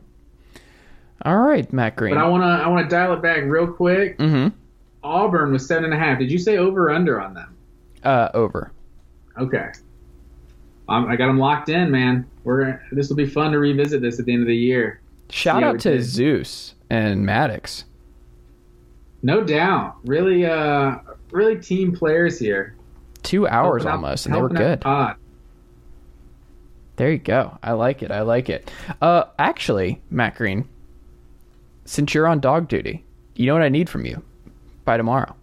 All 1.24 1.38
right, 1.38 1.72
Matt 1.72 1.96
Green. 1.96 2.16
But 2.16 2.24
I 2.24 2.28
want 2.28 2.44
to 2.44 2.48
I 2.48 2.68
want 2.68 2.90
to 2.90 2.94
dial 2.96 3.14
it 3.14 3.22
back 3.22 3.44
real 3.44 3.68
quick. 3.68 4.18
mm-hmm. 4.18 4.56
Auburn 5.04 5.52
was 5.52 5.66
seven 5.68 5.86
and 5.86 5.94
a 5.94 5.98
half. 5.98 6.20
Did 6.20 6.32
you 6.32 6.38
say 6.38 6.58
over 6.58 6.86
or 6.86 6.92
under 6.92 7.20
on 7.20 7.34
them? 7.34 7.56
Uh, 8.04 8.30
over. 8.34 8.72
Okay. 9.38 9.70
Um, 10.90 11.06
I 11.08 11.16
got 11.16 11.28
them 11.28 11.40
locked 11.40 11.70
in, 11.70 11.90
man. 11.92 12.28
We're 12.44 12.82
this 12.92 13.10
will 13.10 13.16
be 13.16 13.26
fun 13.26 13.52
to 13.52 13.60
revisit 13.60 14.02
this 14.02 14.20
at 14.20 14.26
the 14.26 14.34
end 14.34 14.42
of 14.42 14.48
the 14.48 14.56
year. 14.56 15.02
Shout 15.30 15.64
out 15.64 15.80
to 15.82 15.92
did. 15.94 16.04
Zeus 16.04 16.76
and 16.90 17.26
Maddox. 17.26 17.86
No 19.24 19.44
doubt. 19.44 19.96
Really, 20.04 20.46
uh, 20.46 20.98
really 21.32 21.58
team 21.58 21.96
players 21.96 22.38
here. 22.40 22.76
Two 23.24 23.48
hours 23.48 23.84
Helping 23.84 23.88
out- 23.88 24.06
almost, 24.06 24.26
and 24.26 24.36
they 24.36 24.42
were 24.42 24.50
out 24.50 24.56
good. 24.58 24.82
pod. 24.82 25.16
There 26.98 27.12
you 27.12 27.18
go. 27.20 27.58
I 27.64 27.72
like 27.74 28.04
it. 28.04 28.12
I 28.12 28.22
like 28.22 28.50
it. 28.50 28.70
Uh, 29.02 29.24
actually, 29.40 30.02
Matt 30.10 30.36
Green, 30.36 30.68
since 31.86 32.14
you're 32.14 32.28
on 32.28 32.40
dog 32.40 32.68
duty, 32.68 33.04
you 33.36 33.46
know 33.48 33.54
what 33.54 33.64
I 33.64 33.70
need 33.70 33.90
from 33.90 34.06
you 34.06 34.22
by 34.86 34.98
tomorrow? 34.98 35.36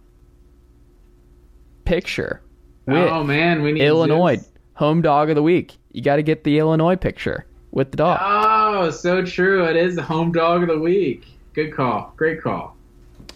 Picture 1.85 2.41
Oh 2.87 3.23
man, 3.23 3.61
we 3.61 3.71
need 3.73 3.83
Illinois 3.83 4.37
Zeus. 4.37 4.49
home 4.73 5.01
dog 5.01 5.29
of 5.29 5.35
the 5.35 5.43
week. 5.43 5.77
You 5.91 6.01
got 6.01 6.15
to 6.15 6.23
get 6.23 6.43
the 6.43 6.57
Illinois 6.59 6.95
picture 6.95 7.45
with 7.71 7.91
the 7.91 7.97
dog. 7.97 8.19
Oh, 8.21 8.89
so 8.89 9.23
true. 9.23 9.65
It 9.65 9.75
is 9.75 9.95
the 9.95 10.01
home 10.01 10.31
dog 10.31 10.63
of 10.63 10.69
the 10.69 10.79
week. 10.79 11.25
Good 11.53 11.73
call. 11.73 12.13
Great 12.15 12.41
call. 12.41 12.75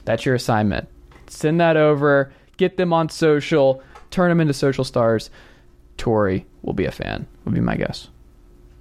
That's 0.06 0.26
your 0.26 0.36
assignment. 0.36 0.88
Send 1.28 1.60
that 1.62 1.78
over. 1.78 2.32
Get 2.58 2.78
them 2.78 2.94
on 2.94 3.10
social. 3.10 3.84
Turn 4.12 4.30
them 4.30 4.40
into 4.40 4.54
social 4.54 4.84
stars. 4.84 5.30
Tori 5.98 6.46
will 6.64 6.74
be 6.74 6.86
a 6.86 6.92
fan. 6.92 7.28
Would 7.46 7.54
be 7.54 7.62
my 7.62 7.76
guess. 7.76 8.10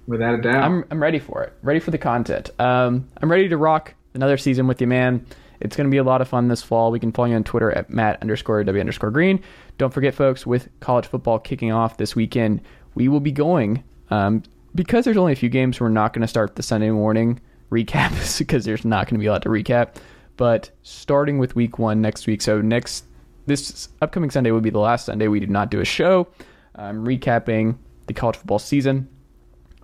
Without 0.07 0.35
a 0.35 0.41
doubt. 0.41 0.63
I'm 0.63 0.85
I'm 0.91 1.01
ready 1.01 1.19
for 1.19 1.43
it. 1.43 1.53
Ready 1.61 1.79
for 1.79 1.91
the 1.91 1.97
content. 1.97 2.49
Um, 2.59 3.07
I'm 3.21 3.31
ready 3.31 3.47
to 3.49 3.57
rock 3.57 3.93
another 4.13 4.37
season 4.37 4.67
with 4.67 4.81
you, 4.81 4.87
man. 4.87 5.25
It's 5.59 5.75
going 5.75 5.87
to 5.87 5.91
be 5.91 5.97
a 5.97 6.03
lot 6.03 6.21
of 6.21 6.27
fun 6.27 6.47
this 6.47 6.61
fall. 6.61 6.91
We 6.91 6.99
can 6.99 7.11
follow 7.11 7.29
you 7.29 7.35
on 7.35 7.43
Twitter 7.43 7.71
at 7.71 7.89
Matt 7.89 8.21
underscore 8.21 8.63
W 8.63 8.79
underscore 8.79 9.11
Green. 9.11 9.41
Don't 9.77 9.93
forget, 9.93 10.13
folks, 10.13 10.45
with 10.45 10.67
college 10.79 11.05
football 11.05 11.39
kicking 11.39 11.71
off 11.71 11.97
this 11.97 12.15
weekend, 12.15 12.61
we 12.95 13.07
will 13.07 13.19
be 13.19 13.31
going 13.31 13.83
um, 14.09 14.43
because 14.75 15.05
there's 15.05 15.17
only 15.17 15.33
a 15.33 15.37
few 15.37 15.49
games. 15.49 15.79
We're 15.79 15.89
not 15.89 16.13
going 16.13 16.21
to 16.21 16.27
start 16.27 16.55
the 16.55 16.63
Sunday 16.63 16.91
morning 16.91 17.39
recaps 17.71 18.39
because 18.39 18.65
there's 18.65 18.85
not 18.85 19.07
going 19.07 19.15
to 19.15 19.19
be 19.19 19.27
a 19.27 19.31
lot 19.31 19.41
to 19.43 19.49
recap. 19.49 19.95
But 20.35 20.71
starting 20.81 21.37
with 21.37 21.55
week 21.55 21.79
one 21.79 22.01
next 22.01 22.27
week, 22.27 22.41
so 22.41 22.59
next 22.59 23.05
this 23.45 23.89
upcoming 24.01 24.31
Sunday 24.31 24.51
would 24.51 24.63
be 24.63 24.69
the 24.69 24.79
last 24.79 25.05
Sunday 25.05 25.27
we 25.27 25.39
did 25.39 25.51
not 25.51 25.69
do 25.69 25.79
a 25.79 25.85
show. 25.85 26.27
I'm 26.75 27.05
recapping 27.05 27.77
the 28.07 28.13
college 28.13 28.37
football 28.37 28.59
season 28.59 29.07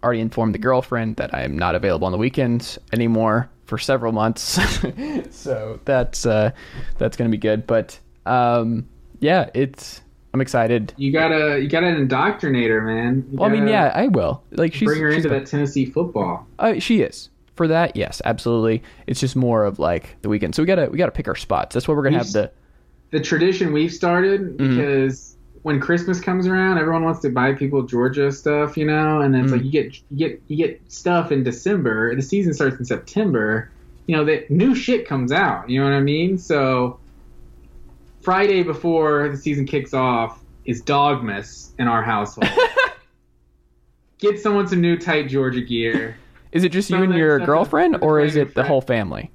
already 0.04 0.22
informed 0.22 0.54
the 0.54 0.60
girlfriend 0.60 1.18
that 1.18 1.34
I 1.34 1.42
am 1.42 1.58
not 1.58 1.76
available 1.76 2.06
on 2.06 2.12
the 2.12 2.18
weekends 2.18 2.80
anymore 2.94 3.50
for 3.70 3.78
several 3.78 4.12
months. 4.12 4.60
so 5.30 5.80
that's 5.86 6.26
uh, 6.26 6.52
that's 6.98 7.16
gonna 7.16 7.30
be 7.30 7.38
good. 7.38 7.66
But 7.68 7.98
um, 8.26 8.88
yeah, 9.20 9.50
it's 9.54 10.02
I'm 10.34 10.41
excited. 10.41 10.94
you 10.98 11.12
gotta 11.12 11.60
you 11.62 11.70
gotta 11.70 11.88
indoctrinate 11.88 12.70
her, 12.70 12.82
man. 12.82 13.26
You 13.32 13.38
Well, 13.38 13.50
I 13.50 13.54
mean, 13.54 13.68
yeah, 13.68 13.91
I 13.96 14.08
will. 14.08 14.44
Like 14.52 14.74
she's 14.74 14.88
bring 14.88 15.02
her 15.02 15.10
she's 15.12 15.24
into 15.26 15.30
fun. 15.30 15.44
that 15.44 15.50
Tennessee 15.50 15.86
football. 15.86 16.46
Uh, 16.58 16.80
she 16.80 17.02
is 17.02 17.30
for 17.56 17.68
that. 17.68 17.96
Yes, 17.96 18.22
absolutely. 18.26 18.84
It's 19.08 19.20
just 19.20 19.36
more 19.36 19.64
of 19.64 19.80
like 19.80 20.18
the 20.22 20.30
weekend. 20.30 20.56
So 20.56 20.64
we 20.64 20.68
gotta 20.68 20.88
we 20.91 20.98
gotta 20.98 21.12
pick 21.12 21.28
our 21.28 21.36
spots. 21.36 21.74
That's 21.74 21.88
what 21.88 21.96
we're 21.96 22.04
gonna 22.04 22.18
have 22.18 22.28
We've- 22.28 22.34
the. 22.34 22.52
The 23.12 23.20
tradition 23.20 23.74
we've 23.74 23.91
started 23.91 24.58
Mm-hmm. 24.58 24.78
because 24.78 25.36
when 25.64 25.80
Christmas 25.80 26.22
comes 26.22 26.48
around, 26.48 26.77
everyone 26.77 27.03
wants 27.03 27.19
to 27.22 27.30
buy 27.30 27.53
people 27.53 27.84
Georgia 27.84 28.31
stuff, 28.31 28.77
you 28.77 28.86
know, 28.86 29.22
and 29.22 29.34
then 29.34 29.44
it's 29.44 29.52
Mm. 29.52 29.56
like 29.57 29.65
you 29.65 29.72
get 29.72 29.95
you 30.10 30.18
get 30.18 30.41
you 30.48 30.57
get 30.57 30.81
stuff 30.88 31.31
in 31.31 31.44
December. 31.44 32.15
The 32.15 32.22
season 32.22 32.53
starts 32.53 32.77
in 32.80 32.86
September. 32.86 33.69
You 34.07 34.15
know, 34.15 34.26
that 34.26 34.49
new 34.49 34.73
shit 34.73 35.07
comes 35.07 35.31
out. 35.31 35.69
You 35.69 35.80
know 35.80 35.86
what 35.90 35.95
I 35.95 35.99
mean? 36.02 36.38
So 36.38 36.99
Friday 38.22 38.64
before 38.64 39.30
the 39.30 39.38
season 39.38 39.65
kicks 39.65 39.94
off 39.94 40.44
is 40.65 40.81
Dogmas 40.81 41.73
in 41.77 41.88
our 41.88 42.03
household. 42.03 42.49
get 44.19 44.40
someone 44.40 44.68
some 44.68 44.81
new 44.81 44.98
tight 44.98 45.27
Georgia 45.30 45.61
gear. 45.61 46.18
Is 46.52 46.64
it 46.64 46.69
just 46.72 46.90
you 46.90 46.98
and 47.03 47.14
your 47.14 47.40
girlfriend, 47.40 47.98
or 48.02 48.19
is 48.19 48.36
it 48.36 48.56
the 48.56 48.64
whole 48.64 48.81
family? 48.81 49.31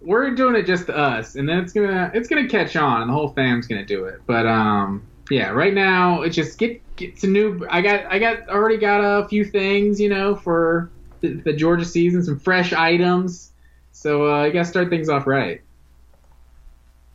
we're 0.00 0.34
doing 0.34 0.54
it 0.56 0.66
just 0.66 0.86
to 0.86 0.96
us, 0.96 1.36
and 1.36 1.48
then 1.48 1.58
it's 1.58 1.72
gonna 1.72 2.10
it's 2.14 2.28
gonna 2.28 2.48
catch 2.48 2.76
on, 2.76 3.02
and 3.02 3.10
the 3.10 3.14
whole 3.14 3.28
fam's 3.28 3.66
gonna 3.66 3.84
do 3.84 4.04
it. 4.04 4.20
But 4.26 4.46
um, 4.46 5.02
yeah, 5.30 5.50
right 5.50 5.74
now 5.74 6.22
it's 6.22 6.36
just 6.36 6.58
get 6.58 6.80
get 6.96 7.18
some 7.18 7.32
new. 7.32 7.66
I 7.70 7.80
got 7.80 8.06
I 8.06 8.18
got 8.18 8.48
already 8.48 8.78
got 8.78 9.00
a 9.00 9.28
few 9.28 9.44
things, 9.44 10.00
you 10.00 10.08
know, 10.08 10.34
for 10.34 10.90
the, 11.20 11.34
the 11.34 11.52
Georgia 11.52 11.84
season, 11.84 12.22
some 12.22 12.38
fresh 12.38 12.72
items. 12.72 13.52
So 13.92 14.32
uh, 14.32 14.44
you 14.44 14.52
gotta 14.52 14.64
start 14.64 14.90
things 14.90 15.08
off 15.08 15.26
right. 15.26 15.62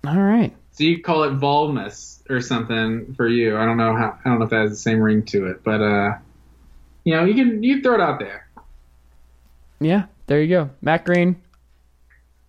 All 0.05 0.15
right. 0.15 0.55
So 0.71 0.83
you 0.83 1.01
call 1.01 1.23
it 1.23 1.31
Volmas 1.39 2.21
or 2.29 2.39
something 2.39 3.13
for 3.15 3.27
you. 3.27 3.57
I 3.57 3.65
don't 3.65 3.77
know 3.77 3.95
how 3.95 4.17
I 4.23 4.29
don't 4.29 4.39
know 4.39 4.45
if 4.45 4.51
that 4.51 4.61
has 4.61 4.69
the 4.69 4.75
same 4.77 4.99
ring 4.99 5.23
to 5.25 5.47
it, 5.47 5.63
but 5.63 5.81
uh, 5.81 6.17
you 7.03 7.15
know, 7.15 7.25
you 7.25 7.33
can 7.33 7.63
you 7.63 7.75
can 7.75 7.83
throw 7.83 7.95
it 7.95 8.01
out 8.01 8.19
there. 8.19 8.47
Yeah, 9.79 10.05
there 10.27 10.41
you 10.41 10.49
go. 10.49 10.69
Matt 10.81 11.05
Green. 11.05 11.41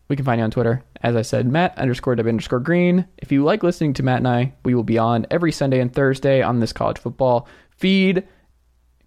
We 0.08 0.16
can 0.16 0.24
find 0.24 0.38
you 0.38 0.44
on 0.44 0.50
Twitter. 0.50 0.82
As 1.02 1.14
I 1.14 1.22
said, 1.22 1.46
Matt 1.46 1.76
underscore 1.78 2.16
W 2.16 2.28
underscore 2.28 2.60
Green. 2.60 3.06
If 3.18 3.30
you 3.30 3.44
like 3.44 3.62
listening 3.62 3.94
to 3.94 4.02
Matt 4.02 4.18
and 4.18 4.28
I, 4.28 4.52
we 4.64 4.74
will 4.74 4.82
be 4.82 4.98
on 4.98 5.26
every 5.30 5.52
Sunday 5.52 5.80
and 5.80 5.92
Thursday 5.92 6.42
on 6.42 6.60
this 6.60 6.72
college 6.72 6.98
football 6.98 7.48
feed. 7.70 8.26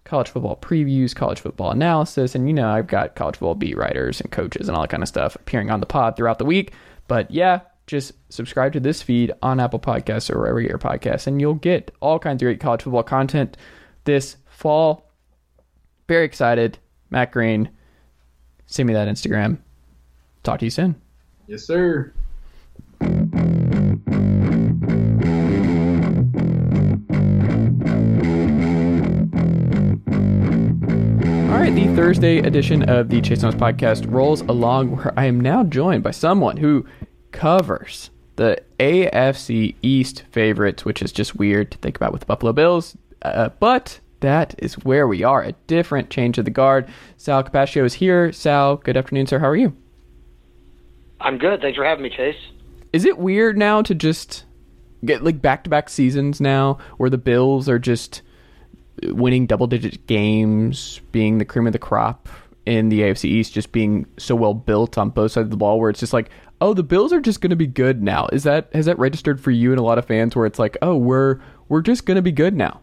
College 0.04 0.30
football 0.30 0.56
previews, 0.56 1.14
college 1.14 1.40
football 1.40 1.70
analysis, 1.70 2.34
and 2.34 2.48
you 2.48 2.54
know 2.54 2.68
I've 2.68 2.88
got 2.88 3.14
college 3.14 3.36
football 3.36 3.54
beat 3.54 3.76
writers 3.76 4.20
and 4.20 4.32
coaches 4.32 4.68
and 4.68 4.76
all 4.76 4.82
that 4.82 4.90
kind 4.90 5.02
of 5.02 5.08
stuff 5.08 5.36
appearing 5.36 5.70
on 5.70 5.80
the 5.80 5.86
pod 5.86 6.16
throughout 6.16 6.38
the 6.38 6.44
week. 6.44 6.72
But 7.06 7.30
yeah, 7.30 7.60
just 7.86 8.12
subscribe 8.30 8.72
to 8.72 8.80
this 8.80 9.02
feed 9.02 9.32
on 9.42 9.60
Apple 9.60 9.78
Podcasts 9.78 10.30
or 10.30 10.38
wherever 10.38 10.60
you 10.60 10.68
get 10.68 10.70
your 10.70 10.78
podcasts, 10.78 11.26
and 11.26 11.40
you'll 11.40 11.54
get 11.54 11.90
all 12.00 12.18
kinds 12.18 12.42
of 12.42 12.46
great 12.46 12.60
college 12.60 12.82
football 12.82 13.02
content 13.02 13.56
this 14.04 14.36
fall. 14.46 15.12
Very 16.08 16.24
excited. 16.24 16.78
Matt 17.10 17.30
Green, 17.32 17.70
send 18.66 18.86
me 18.86 18.94
that 18.94 19.08
Instagram. 19.08 19.58
Talk 20.42 20.58
to 20.60 20.64
you 20.66 20.70
soon. 20.70 21.01
Yes, 21.52 21.64
sir. 21.64 22.14
All 23.02 23.08
right, 31.58 31.74
the 31.74 31.92
Thursday 31.94 32.38
edition 32.38 32.88
of 32.88 33.10
the 33.10 33.20
Chase 33.20 33.42
Thomas 33.42 33.54
podcast 33.54 34.10
rolls 34.10 34.40
along 34.40 34.96
where 34.96 35.12
I 35.14 35.26
am 35.26 35.38
now 35.38 35.62
joined 35.62 36.02
by 36.02 36.12
someone 36.12 36.56
who 36.56 36.86
covers 37.32 38.08
the 38.36 38.62
AFC 38.80 39.74
East 39.82 40.22
favorites, 40.30 40.86
which 40.86 41.02
is 41.02 41.12
just 41.12 41.36
weird 41.36 41.70
to 41.72 41.76
think 41.76 41.96
about 41.96 42.12
with 42.12 42.20
the 42.20 42.26
Buffalo 42.26 42.54
Bills. 42.54 42.96
Uh, 43.20 43.50
but 43.60 44.00
that 44.20 44.54
is 44.56 44.78
where 44.84 45.06
we 45.06 45.22
are. 45.22 45.42
A 45.42 45.52
different 45.66 46.08
change 46.08 46.38
of 46.38 46.46
the 46.46 46.50
guard. 46.50 46.88
Sal 47.18 47.44
Capaccio 47.44 47.84
is 47.84 47.92
here. 47.92 48.32
Sal, 48.32 48.76
good 48.76 48.96
afternoon, 48.96 49.26
sir. 49.26 49.38
How 49.38 49.48
are 49.48 49.56
you? 49.56 49.76
I'm 51.22 51.38
good. 51.38 51.60
Thanks 51.60 51.76
for 51.76 51.84
having 51.84 52.02
me, 52.02 52.10
Chase. 52.10 52.36
Is 52.92 53.04
it 53.04 53.18
weird 53.18 53.56
now 53.56 53.82
to 53.82 53.94
just 53.94 54.44
get 55.04 55.24
like 55.24 55.40
back 55.40 55.64
to 55.64 55.70
back 55.70 55.88
seasons 55.88 56.40
now 56.40 56.78
where 56.98 57.10
the 57.10 57.18
Bills 57.18 57.68
are 57.68 57.78
just 57.78 58.22
winning 59.02 59.46
double 59.46 59.66
digit 59.66 60.06
games, 60.06 61.00
being 61.10 61.38
the 61.38 61.44
cream 61.44 61.66
of 61.66 61.72
the 61.72 61.78
crop 61.78 62.28
in 62.66 62.88
the 62.88 63.00
AFC 63.00 63.24
East, 63.24 63.52
just 63.52 63.72
being 63.72 64.06
so 64.18 64.34
well 64.34 64.54
built 64.54 64.98
on 64.98 65.10
both 65.10 65.32
sides 65.32 65.46
of 65.46 65.50
the 65.50 65.56
ball 65.56 65.80
where 65.80 65.90
it's 65.90 66.00
just 66.00 66.12
like, 66.12 66.30
oh, 66.60 66.74
the 66.74 66.82
Bills 66.82 67.12
are 67.12 67.20
just 67.20 67.40
going 67.40 67.50
to 67.50 67.56
be 67.56 67.66
good 67.66 68.02
now. 68.02 68.28
Is 68.32 68.44
that 68.44 68.68
has 68.72 68.86
that 68.86 68.98
registered 68.98 69.40
for 69.40 69.50
you 69.50 69.70
and 69.70 69.80
a 69.80 69.82
lot 69.82 69.98
of 69.98 70.06
fans 70.06 70.36
where 70.36 70.46
it's 70.46 70.58
like, 70.58 70.76
oh, 70.82 70.96
we're 70.96 71.40
we're 71.68 71.82
just 71.82 72.06
going 72.06 72.16
to 72.16 72.22
be 72.22 72.32
good 72.32 72.54
now? 72.54 72.80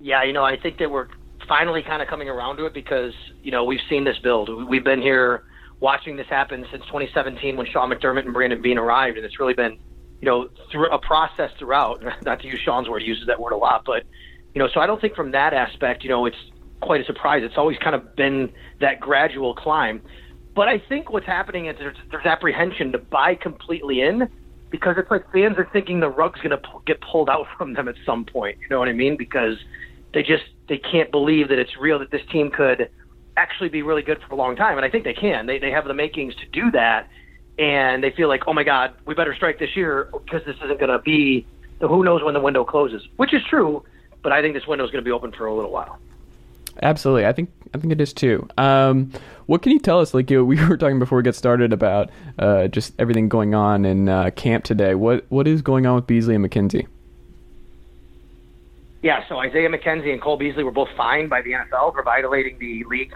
Yeah, 0.00 0.22
you 0.22 0.32
know, 0.32 0.44
I 0.44 0.56
think 0.56 0.78
that 0.78 0.90
we're 0.90 1.08
finally 1.48 1.82
kind 1.82 2.02
of 2.02 2.08
coming 2.08 2.28
around 2.28 2.56
to 2.56 2.66
it 2.66 2.74
because 2.74 3.12
you 3.42 3.50
know 3.50 3.64
we've 3.64 3.80
seen 3.88 4.04
this 4.04 4.18
build. 4.18 4.68
We've 4.68 4.84
been 4.84 5.02
here 5.02 5.44
watching 5.80 6.16
this 6.16 6.26
happen 6.28 6.66
since 6.70 6.84
2017 6.86 7.56
when 7.56 7.66
Sean 7.66 7.90
McDermott 7.90 8.24
and 8.24 8.34
Brandon 8.34 8.60
Beane 8.60 8.78
arrived, 8.78 9.16
and 9.16 9.24
it's 9.24 9.38
really 9.38 9.54
been 9.54 9.78
you 10.20 10.26
know 10.26 10.48
through 10.72 10.90
a 10.90 10.98
process 10.98 11.50
throughout. 11.58 12.02
Not 12.24 12.40
to 12.40 12.46
use 12.46 12.60
Sean's 12.64 12.88
word, 12.88 13.02
he 13.02 13.08
uses 13.08 13.26
that 13.26 13.40
word 13.40 13.52
a 13.52 13.56
lot, 13.56 13.84
but 13.84 14.04
you 14.54 14.64
know, 14.64 14.68
so 14.72 14.80
I 14.80 14.86
don't 14.86 15.00
think 15.00 15.14
from 15.14 15.30
that 15.32 15.52
aspect, 15.52 16.02
you 16.02 16.10
know, 16.10 16.26
it's 16.26 16.36
quite 16.80 17.00
a 17.00 17.04
surprise. 17.04 17.42
It's 17.44 17.56
always 17.56 17.78
kind 17.78 17.94
of 17.94 18.16
been 18.16 18.50
that 18.80 19.00
gradual 19.00 19.54
climb. 19.54 20.02
But 20.54 20.68
I 20.68 20.82
think 20.88 21.10
what's 21.10 21.26
happening 21.26 21.66
is 21.66 21.76
there's, 21.78 21.96
there's 22.10 22.26
apprehension 22.26 22.90
to 22.92 22.98
buy 22.98 23.34
completely 23.36 24.00
in 24.00 24.28
because 24.70 24.96
it's 24.98 25.10
like 25.10 25.30
fans 25.32 25.56
are 25.58 25.68
thinking 25.72 26.00
the 26.00 26.08
rug's 26.08 26.40
going 26.40 26.50
to 26.50 26.60
get 26.86 27.00
pulled 27.00 27.28
out 27.28 27.46
from 27.56 27.74
them 27.74 27.88
at 27.88 27.94
some 28.04 28.24
point. 28.24 28.58
You 28.60 28.68
know 28.68 28.78
what 28.78 28.88
I 28.88 28.92
mean? 28.92 29.16
Because 29.16 29.56
they 30.14 30.22
just 30.22 30.44
they 30.68 30.78
can't 30.78 31.10
believe 31.10 31.48
that 31.48 31.58
it's 31.58 31.76
real 31.78 31.98
that 31.98 32.10
this 32.10 32.22
team 32.32 32.50
could 32.50 32.90
actually 33.38 33.68
be 33.68 33.82
really 33.82 34.02
good 34.02 34.20
for 34.22 34.34
a 34.34 34.36
long 34.36 34.56
time, 34.56 34.76
and 34.76 34.84
I 34.84 34.90
think 34.90 35.04
they 35.04 35.14
can. 35.14 35.46
They 35.46 35.58
they 35.58 35.70
have 35.70 35.84
the 35.84 35.94
makings 35.94 36.34
to 36.36 36.46
do 36.46 36.70
that, 36.72 37.08
and 37.58 38.02
they 38.02 38.10
feel 38.10 38.28
like, 38.28 38.42
oh 38.46 38.52
my 38.52 38.64
God, 38.64 38.92
we 39.06 39.14
better 39.14 39.34
strike 39.34 39.58
this 39.58 39.76
year 39.76 40.08
because 40.12 40.44
this 40.44 40.56
isn't 40.56 40.78
going 40.78 40.90
to 40.90 40.98
be. 40.98 41.46
Who 41.80 42.02
knows 42.02 42.22
when 42.24 42.34
the 42.34 42.40
window 42.40 42.64
closes? 42.64 43.06
Which 43.16 43.32
is 43.32 43.42
true, 43.48 43.84
but 44.22 44.32
I 44.32 44.42
think 44.42 44.54
this 44.54 44.66
window 44.66 44.84
is 44.84 44.90
going 44.90 45.02
to 45.02 45.08
be 45.08 45.12
open 45.12 45.30
for 45.30 45.46
a 45.46 45.54
little 45.54 45.70
while. 45.70 45.98
Absolutely, 46.82 47.26
I 47.26 47.32
think 47.32 47.50
I 47.74 47.78
think 47.78 47.92
it 47.92 48.00
is 48.00 48.12
too. 48.12 48.48
Um, 48.58 49.12
what 49.46 49.62
can 49.62 49.72
you 49.72 49.78
tell 49.78 50.00
us? 50.00 50.12
Like 50.12 50.30
you 50.30 50.44
we 50.52 50.62
were 50.66 50.76
talking 50.76 50.98
before 50.98 51.18
we 51.18 51.22
get 51.22 51.36
started 51.36 51.72
about 51.72 52.10
uh, 52.38 52.66
just 52.68 52.92
everything 52.98 53.28
going 53.28 53.54
on 53.54 53.84
in 53.84 54.08
uh, 54.08 54.30
camp 54.30 54.64
today. 54.64 54.94
What 54.94 55.24
what 55.28 55.46
is 55.46 55.62
going 55.62 55.86
on 55.86 55.94
with 55.94 56.06
Beasley 56.06 56.34
and 56.34 56.44
McKenzie? 56.44 56.86
Yeah, 59.00 59.22
so 59.28 59.38
Isaiah 59.38 59.68
McKenzie 59.68 60.12
and 60.12 60.20
Cole 60.20 60.36
Beasley 60.36 60.64
were 60.64 60.72
both 60.72 60.88
fined 60.96 61.30
by 61.30 61.40
the 61.40 61.52
NFL 61.52 61.94
for 61.94 62.02
violating 62.02 62.58
the 62.58 62.82
league 62.84 63.14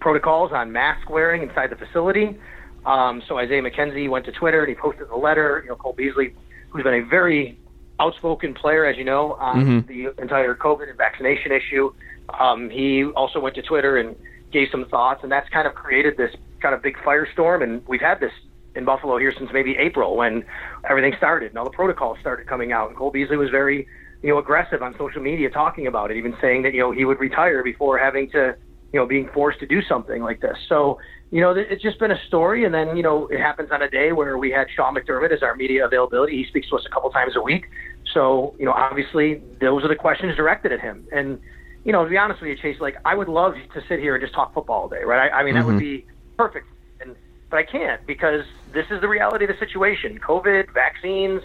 protocols 0.00 0.52
on 0.52 0.72
mask 0.72 1.08
wearing 1.10 1.42
inside 1.42 1.70
the 1.70 1.76
facility. 1.76 2.38
Um, 2.86 3.22
so 3.26 3.38
Isaiah 3.38 3.62
McKenzie 3.62 4.08
went 4.08 4.24
to 4.26 4.32
Twitter 4.32 4.60
and 4.60 4.68
he 4.68 4.74
posted 4.74 5.08
a 5.10 5.16
letter. 5.16 5.60
You 5.64 5.70
know, 5.70 5.76
Cole 5.76 5.92
Beasley, 5.92 6.34
who's 6.70 6.82
been 6.82 6.94
a 6.94 7.04
very 7.04 7.58
outspoken 8.00 8.54
player, 8.54 8.84
as 8.84 8.96
you 8.96 9.04
know, 9.04 9.34
on 9.34 9.64
mm-hmm. 9.64 9.88
the 9.88 10.22
entire 10.22 10.54
COVID 10.54 10.88
and 10.88 10.96
vaccination 10.96 11.52
issue. 11.52 11.92
Um, 12.38 12.70
he 12.70 13.04
also 13.04 13.40
went 13.40 13.54
to 13.56 13.62
Twitter 13.62 13.96
and 13.96 14.14
gave 14.52 14.68
some 14.70 14.86
thoughts, 14.86 15.22
and 15.22 15.32
that's 15.32 15.48
kind 15.50 15.66
of 15.66 15.74
created 15.74 16.16
this 16.16 16.34
kind 16.60 16.74
of 16.74 16.82
big 16.82 16.96
firestorm. 16.98 17.62
And 17.62 17.86
we've 17.86 18.00
had 18.00 18.20
this 18.20 18.32
in 18.74 18.84
Buffalo 18.84 19.18
here 19.18 19.32
since 19.36 19.50
maybe 19.52 19.76
April 19.76 20.16
when 20.16 20.44
everything 20.88 21.14
started 21.16 21.50
and 21.50 21.58
all 21.58 21.64
the 21.64 21.70
protocols 21.70 22.18
started 22.20 22.46
coming 22.46 22.72
out. 22.72 22.88
And 22.88 22.96
Cole 22.96 23.10
Beasley 23.10 23.36
was 23.36 23.50
very, 23.50 23.86
you 24.22 24.30
know, 24.30 24.38
aggressive 24.38 24.82
on 24.82 24.96
social 24.96 25.20
media 25.20 25.50
talking 25.50 25.86
about 25.86 26.10
it, 26.10 26.16
even 26.16 26.36
saying 26.40 26.62
that 26.62 26.74
you 26.74 26.80
know 26.80 26.92
he 26.92 27.04
would 27.04 27.18
retire 27.18 27.62
before 27.62 27.98
having 27.98 28.30
to, 28.30 28.56
you 28.92 28.98
know, 28.98 29.06
being 29.06 29.28
forced 29.34 29.60
to 29.60 29.66
do 29.66 29.82
something 29.82 30.22
like 30.22 30.40
this. 30.40 30.56
So 30.68 30.98
you 31.30 31.42
know, 31.42 31.54
it's 31.56 31.82
just 31.82 31.98
been 31.98 32.10
a 32.10 32.26
story. 32.26 32.64
And 32.64 32.72
then, 32.72 32.96
you 32.96 33.02
know, 33.02 33.26
it 33.26 33.38
happens 33.38 33.70
on 33.70 33.82
a 33.82 33.90
day 33.90 34.12
where 34.12 34.38
we 34.38 34.50
had 34.50 34.66
Sean 34.74 34.94
McDermott 34.94 35.30
as 35.30 35.42
our 35.42 35.54
media 35.54 35.84
availability. 35.84 36.36
He 36.36 36.46
speaks 36.46 36.70
to 36.70 36.76
us 36.76 36.84
a 36.86 36.90
couple 36.90 37.10
times 37.10 37.36
a 37.36 37.42
week. 37.42 37.66
So, 38.14 38.54
you 38.58 38.64
know, 38.64 38.72
obviously 38.72 39.42
those 39.60 39.84
are 39.84 39.88
the 39.88 39.96
questions 39.96 40.36
directed 40.36 40.72
at 40.72 40.80
him. 40.80 41.06
And, 41.12 41.38
you 41.84 41.92
know, 41.92 42.04
to 42.04 42.10
be 42.10 42.16
honest 42.16 42.40
with 42.40 42.48
you, 42.48 42.56
Chase, 42.56 42.80
like 42.80 42.96
I 43.04 43.14
would 43.14 43.28
love 43.28 43.54
to 43.74 43.80
sit 43.88 44.00
here 44.00 44.14
and 44.14 44.22
just 44.22 44.34
talk 44.34 44.54
football 44.54 44.82
all 44.82 44.88
day, 44.88 45.04
right? 45.04 45.30
I, 45.30 45.40
I 45.40 45.44
mean, 45.44 45.54
mm-hmm. 45.54 45.60
that 45.60 45.66
would 45.66 45.82
mm-hmm. 45.82 46.06
be 46.06 46.06
perfect. 46.38 46.66
And, 47.02 47.14
but 47.50 47.58
I 47.58 47.64
can't 47.64 48.06
because 48.06 48.44
this 48.72 48.86
is 48.90 49.02
the 49.02 49.08
reality 49.08 49.44
of 49.44 49.50
the 49.50 49.58
situation. 49.58 50.18
COVID, 50.26 50.72
vaccines, 50.72 51.42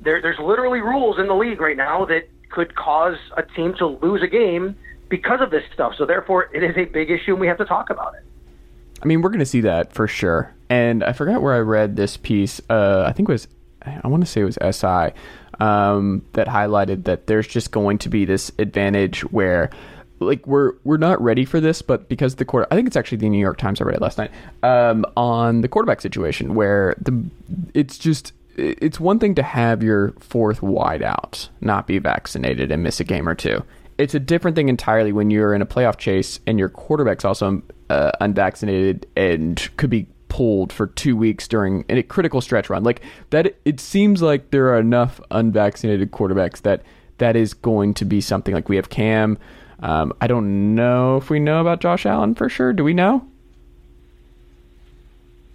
there, 0.00 0.22
there's 0.22 0.38
literally 0.38 0.80
rules 0.80 1.18
in 1.18 1.26
the 1.26 1.34
league 1.34 1.60
right 1.60 1.76
now 1.76 2.06
that 2.06 2.28
could 2.50 2.74
cause 2.76 3.16
a 3.36 3.42
team 3.42 3.74
to 3.78 3.86
lose 3.86 4.22
a 4.22 4.26
game 4.26 4.74
because 5.08 5.40
of 5.40 5.50
this 5.50 5.64
stuff. 5.72 5.94
So 5.96 6.06
therefore, 6.06 6.50
it 6.54 6.62
is 6.62 6.76
a 6.76 6.84
big 6.84 7.10
issue 7.10 7.32
and 7.32 7.40
we 7.40 7.46
have 7.46 7.58
to 7.58 7.64
talk 7.64 7.90
about 7.90 8.14
it. 8.14 8.22
I 9.02 9.06
mean, 9.06 9.22
we're 9.22 9.30
going 9.30 9.38
to 9.40 9.46
see 9.46 9.60
that 9.62 9.92
for 9.92 10.08
sure. 10.08 10.54
And 10.68 11.04
I 11.04 11.12
forgot 11.12 11.40
where 11.40 11.54
I 11.54 11.60
read 11.60 11.96
this 11.96 12.16
piece. 12.16 12.60
Uh, 12.68 13.04
I 13.06 13.12
think 13.12 13.28
it 13.28 13.32
was, 13.32 13.48
I 13.82 14.06
want 14.08 14.24
to 14.24 14.30
say 14.30 14.40
it 14.40 14.44
was 14.44 14.58
SI, 14.76 15.12
um, 15.60 16.24
that 16.32 16.48
highlighted 16.48 17.04
that 17.04 17.26
there's 17.26 17.46
just 17.46 17.70
going 17.70 17.98
to 17.98 18.08
be 18.08 18.24
this 18.24 18.50
advantage 18.58 19.20
where 19.32 19.70
like 20.20 20.46
we're 20.46 20.72
we're 20.84 20.96
not 20.96 21.20
ready 21.22 21.44
for 21.44 21.60
this, 21.60 21.82
but 21.82 22.08
because 22.08 22.36
the 22.36 22.44
quarter, 22.44 22.66
I 22.70 22.74
think 22.74 22.86
it's 22.88 22.96
actually 22.96 23.18
the 23.18 23.28
New 23.28 23.38
York 23.38 23.56
Times. 23.56 23.80
I 23.80 23.84
read 23.84 23.96
it 23.96 24.02
last 24.02 24.18
night 24.18 24.30
um, 24.62 25.04
on 25.16 25.60
the 25.60 25.68
quarterback 25.68 26.00
situation 26.00 26.54
where 26.54 26.96
the 27.00 27.24
it's 27.74 27.98
just 27.98 28.32
it's 28.56 28.98
one 28.98 29.20
thing 29.20 29.36
to 29.36 29.42
have 29.42 29.82
your 29.82 30.10
fourth 30.18 30.62
wide 30.62 31.02
out 31.02 31.48
not 31.60 31.86
be 31.86 31.98
vaccinated 31.98 32.72
and 32.72 32.82
miss 32.82 32.98
a 32.98 33.04
game 33.04 33.28
or 33.28 33.34
two. 33.34 33.62
It's 33.98 34.14
a 34.14 34.20
different 34.20 34.54
thing 34.54 34.68
entirely 34.68 35.12
when 35.12 35.30
you're 35.30 35.54
in 35.54 35.60
a 35.60 35.66
playoff 35.66 35.98
chase 35.98 36.40
and 36.46 36.58
your 36.58 36.68
quarterback's 36.68 37.24
also 37.24 37.62
uh, 37.90 38.12
unvaccinated 38.20 39.06
and 39.16 39.68
could 39.76 39.90
be 39.90 40.06
pulled 40.28 40.72
for 40.72 40.86
two 40.86 41.16
weeks 41.16 41.48
during 41.48 41.84
a 41.88 42.02
critical 42.02 42.40
stretch 42.40 42.70
run. 42.70 42.84
Like 42.84 43.02
that, 43.30 43.56
it 43.64 43.80
seems 43.80 44.22
like 44.22 44.50
there 44.50 44.68
are 44.68 44.78
enough 44.78 45.20
unvaccinated 45.30 46.12
quarterbacks 46.12 46.62
that 46.62 46.82
that 47.18 47.34
is 47.34 47.54
going 47.54 47.94
to 47.94 48.04
be 48.04 48.20
something. 48.20 48.54
Like 48.54 48.68
we 48.68 48.76
have 48.76 48.88
Cam. 48.88 49.38
Um, 49.80 50.12
I 50.20 50.26
don't 50.26 50.74
know 50.74 51.16
if 51.16 51.30
we 51.30 51.40
know 51.40 51.60
about 51.60 51.80
Josh 51.80 52.06
Allen 52.06 52.34
for 52.34 52.48
sure. 52.48 52.72
Do 52.72 52.84
we 52.84 52.94
know? 52.94 53.26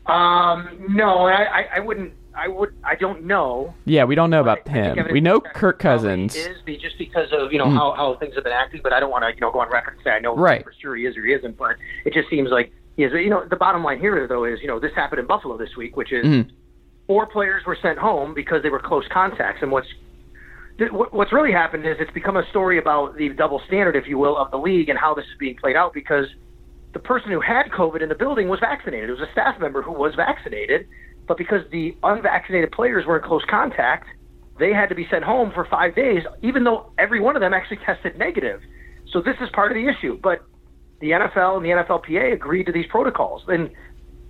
Um, 0.06 0.86
no, 0.90 1.28
I, 1.28 1.68
I 1.76 1.80
wouldn't. 1.80 2.14
I 2.36 2.48
would. 2.48 2.76
I 2.84 2.96
don't 2.96 3.26
know. 3.26 3.74
Yeah, 3.86 4.06
we 4.06 4.16
don't 4.16 4.30
know 4.30 4.42
about 4.42 4.68
him. 4.68 4.98
We 5.12 5.22
know 5.22 5.40
Kirk 5.40 5.80
Cousins 5.80 6.36
is 6.36 6.58
just 6.82 6.98
because 6.98 7.30
of 7.32 7.52
you 7.52 7.60
know 7.60 7.68
mm. 7.68 7.76
how, 7.76 7.94
how 7.94 8.16
things 8.16 8.36
have 8.36 8.44
been 8.44 8.54
acting. 8.54 8.82
But 8.84 8.94
I 8.94 9.00
don't 9.00 9.12
want 9.12 9.24
to 9.24 9.34
you 9.34 9.42
know 9.42 9.52
go 9.52 9.60
on 9.60 9.70
record 9.70 9.96
and 9.96 10.04
say 10.04 10.12
I 10.12 10.20
know 10.20 10.36
right. 10.36 10.64
for 10.64 10.74
sure 10.82 10.96
he 10.96 11.06
is 11.06 11.16
or 11.16 11.26
he 11.26 11.34
isn't. 11.34 11.58
But 11.58 11.76
it 12.06 12.14
just 12.14 12.30
seems 12.30 12.50
like 12.50 12.72
he 12.98 13.04
is 13.04 13.12
you 13.14 13.30
know 13.30 13.46
the 13.48 13.56
bottom 13.56 13.84
line 13.84 14.00
here 14.00 14.28
though 14.28 14.46
is 14.46 14.60
you 14.62 14.68
know 14.68 14.80
this 14.80 14.94
happened 14.96 15.20
in 15.20 15.28
Buffalo 15.28 15.58
this 15.58 15.76
week, 15.78 15.96
which 15.96 16.12
is 16.12 16.26
mm. 16.26 16.50
four 17.08 17.28
players 17.28 17.64
were 17.66 17.78
sent 17.82 18.00
home 18.00 18.34
because 18.34 18.64
they 18.64 18.70
were 18.70 18.80
close 18.80 19.06
contacts, 19.12 19.62
and 19.62 19.72
what's 19.72 19.88
what's 20.92 21.32
really 21.32 21.52
happened 21.52 21.86
is 21.86 21.98
it's 22.00 22.12
become 22.12 22.36
a 22.36 22.50
story 22.50 22.80
about 22.80 23.16
the 23.16 23.30
double 23.30 23.62
standard, 23.68 23.96
if 23.96 24.08
you 24.08 24.18
will, 24.18 24.38
of 24.38 24.50
the 24.50 24.58
league 24.58 24.90
and 24.90 24.98
how 24.98 25.14
this 25.14 25.26
is 25.26 25.38
being 25.38 25.56
played 25.56 25.76
out 25.76 25.94
because 25.94 26.26
the 26.94 27.00
person 27.00 27.32
who 27.32 27.42
had 27.42 27.70
COVID 27.72 28.02
in 28.02 28.10
the 28.10 28.16
building 28.16 28.50
was 28.50 28.60
vaccinated. 28.60 29.10
It 29.10 29.14
was 29.14 29.22
a 29.22 29.32
staff 29.32 29.60
member 29.60 29.82
who 29.82 29.92
was 29.92 30.16
vaccinated, 30.16 30.88
but 31.28 31.38
because 31.38 31.62
the 31.72 31.96
unvaccinated 32.04 32.72
players 32.72 33.06
were 33.06 33.18
in 33.18 33.24
close 33.24 33.44
contact, 33.50 34.08
they 34.60 34.72
had 34.74 34.90
to 34.90 34.96
be 34.96 35.08
sent 35.10 35.24
home 35.24 35.52
for 35.54 35.66
five 35.66 35.96
days, 35.96 36.24
even 36.42 36.64
though 36.64 36.92
every 36.98 37.20
one 37.20 37.36
of 37.36 37.42
them 37.42 37.54
actually 37.54 37.78
tested 37.86 38.18
negative. 38.18 38.62
So 39.12 39.22
this 39.22 39.36
is 39.42 39.50
part 39.54 39.72
of 39.72 39.76
the 39.76 39.88
issue. 39.88 40.20
But 40.22 40.44
the 41.00 41.12
NFL 41.12 41.58
and 41.58 41.66
the 41.66 41.70
NFLPA 41.70 42.34
agreed 42.34 42.66
to 42.66 42.72
these 42.72 42.86
protocols. 42.90 43.44
And 43.48 43.70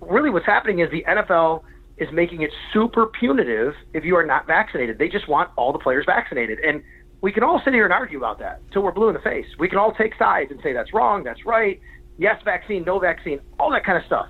really 0.00 0.30
what's 0.30 0.46
happening 0.46 0.80
is 0.80 0.90
the 0.90 1.04
NFL 1.08 1.62
is 1.96 2.08
making 2.12 2.42
it 2.42 2.50
super 2.72 3.06
punitive 3.06 3.74
if 3.92 4.04
you 4.04 4.16
are 4.16 4.26
not 4.26 4.46
vaccinated. 4.46 4.98
They 4.98 5.08
just 5.08 5.28
want 5.28 5.50
all 5.56 5.72
the 5.72 5.78
players 5.78 6.04
vaccinated. 6.06 6.58
And 6.60 6.82
we 7.20 7.32
can 7.32 7.42
all 7.42 7.60
sit 7.64 7.72
here 7.72 7.84
and 7.84 7.92
argue 7.92 8.18
about 8.18 8.38
that 8.40 8.60
till 8.72 8.82
we're 8.82 8.92
blue 8.92 9.08
in 9.08 9.14
the 9.14 9.20
face. 9.20 9.46
We 9.58 9.68
can 9.68 9.78
all 9.78 9.92
take 9.92 10.12
sides 10.18 10.50
and 10.50 10.60
say 10.62 10.72
that's 10.72 10.92
wrong, 10.92 11.22
that's 11.22 11.46
right, 11.46 11.80
yes 12.18 12.36
vaccine, 12.44 12.84
no 12.84 12.98
vaccine, 12.98 13.40
all 13.58 13.70
that 13.70 13.84
kind 13.84 13.96
of 13.96 14.04
stuff. 14.04 14.26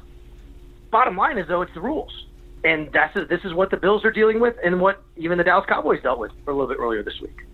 Bottom 0.93 1.17
line 1.17 1.39
is 1.39 1.49
though, 1.49 1.63
it's 1.63 1.75
the 1.75 1.81
rules, 1.81 2.24
and 2.65 2.91
that's 2.93 3.15
this 3.29 3.45
is 3.45 3.53
what 3.55 3.71
the 3.71 3.77
Bills 3.77 4.05
are 4.05 4.11
dealing 4.11 4.41
with, 4.41 4.57
and 4.65 4.81
what 4.81 5.03
even 5.17 5.39
the 5.39 5.45
Dallas 5.45 5.67
Cowboys 5.69 6.03
dealt 6.03 6.19
with 6.19 6.33
a 6.47 6.51
little 6.51 6.67
bit 6.67 6.79
earlier 6.79 7.03
this 7.03 7.21
week. 7.21 7.45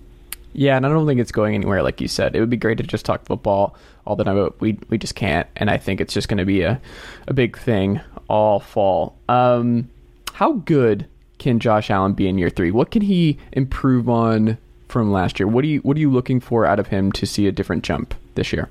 Yeah, 0.52 0.76
and 0.76 0.84
I 0.84 0.88
don't 0.88 1.06
think 1.06 1.20
it's 1.20 1.32
going 1.32 1.54
anywhere. 1.54 1.82
Like 1.82 2.00
you 2.00 2.08
said, 2.08 2.34
it 2.34 2.40
would 2.40 2.50
be 2.50 2.56
great 2.56 2.78
to 2.78 2.84
just 2.84 3.04
talk 3.04 3.24
football 3.24 3.76
all 4.04 4.16
the 4.16 4.24
time, 4.24 4.36
but 4.36 4.60
we 4.60 4.78
we 4.88 4.98
just 4.98 5.14
can't. 5.14 5.46
And 5.56 5.70
I 5.70 5.76
think 5.76 6.00
it's 6.00 6.14
just 6.14 6.28
going 6.28 6.38
to 6.38 6.44
be 6.44 6.62
a 6.62 6.80
a 7.28 7.34
big 7.34 7.58
thing 7.58 8.00
all 8.28 8.60
fall. 8.60 9.16
Um, 9.28 9.90
how 10.32 10.54
good 10.54 11.06
can 11.38 11.58
Josh 11.58 11.90
Allen 11.90 12.12
be 12.12 12.28
in 12.28 12.38
year 12.38 12.50
three? 12.50 12.70
What 12.70 12.90
can 12.90 13.02
he 13.02 13.38
improve 13.52 14.08
on 14.08 14.58
from 14.88 15.12
last 15.12 15.38
year? 15.38 15.46
What 15.46 15.64
are 15.64 15.68
you 15.68 15.80
what 15.80 15.96
are 15.96 16.00
you 16.00 16.10
looking 16.10 16.40
for 16.40 16.66
out 16.66 16.78
of 16.78 16.88
him 16.88 17.12
to 17.12 17.26
see 17.26 17.46
a 17.46 17.52
different 17.52 17.84
jump 17.84 18.14
this 18.34 18.52
year? 18.52 18.68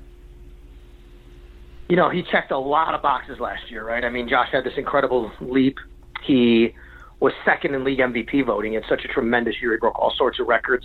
You 1.88 1.96
know, 1.96 2.08
he 2.08 2.22
checked 2.22 2.52
a 2.52 2.58
lot 2.58 2.94
of 2.94 3.02
boxes 3.02 3.40
last 3.40 3.70
year, 3.70 3.84
right? 3.84 4.04
I 4.04 4.10
mean, 4.10 4.28
Josh 4.28 4.48
had 4.52 4.62
this 4.64 4.74
incredible 4.76 5.32
leap. 5.40 5.78
He 6.22 6.74
was 7.20 7.32
second 7.44 7.74
in 7.74 7.84
league 7.84 7.98
MVP 7.98 8.46
voting. 8.46 8.74
It's 8.74 8.88
such 8.88 9.04
a 9.04 9.08
tremendous 9.08 9.54
year. 9.60 9.72
He 9.72 9.78
broke 9.78 9.98
all 9.98 10.12
sorts 10.16 10.40
of 10.40 10.48
records. 10.48 10.84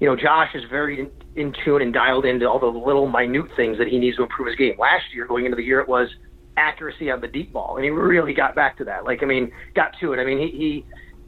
You 0.00 0.08
know, 0.08 0.16
Josh 0.16 0.48
is 0.54 0.62
very 0.70 1.00
in, 1.00 1.10
in 1.36 1.54
tune 1.64 1.82
and 1.82 1.92
dialed 1.92 2.24
into 2.24 2.48
all 2.48 2.58
the 2.58 2.66
little 2.66 3.06
minute 3.06 3.50
things 3.56 3.76
that 3.78 3.88
he 3.88 3.98
needs 3.98 4.16
to 4.16 4.22
improve 4.22 4.48
his 4.48 4.56
game. 4.56 4.74
Last 4.78 5.04
year, 5.12 5.26
going 5.26 5.44
into 5.44 5.56
the 5.56 5.62
year, 5.62 5.80
it 5.80 5.88
was 5.88 6.08
accuracy 6.56 7.10
on 7.10 7.20
the 7.20 7.28
deep 7.28 7.52
ball, 7.52 7.76
and 7.76 7.84
he 7.84 7.90
really 7.90 8.32
got 8.32 8.54
back 8.54 8.78
to 8.78 8.84
that. 8.84 9.04
Like, 9.04 9.22
I 9.22 9.26
mean, 9.26 9.52
got 9.74 9.92
to 10.00 10.12
it. 10.14 10.18
I 10.18 10.24
mean, 10.24 10.38
he, 10.38 10.56
he 10.56 10.84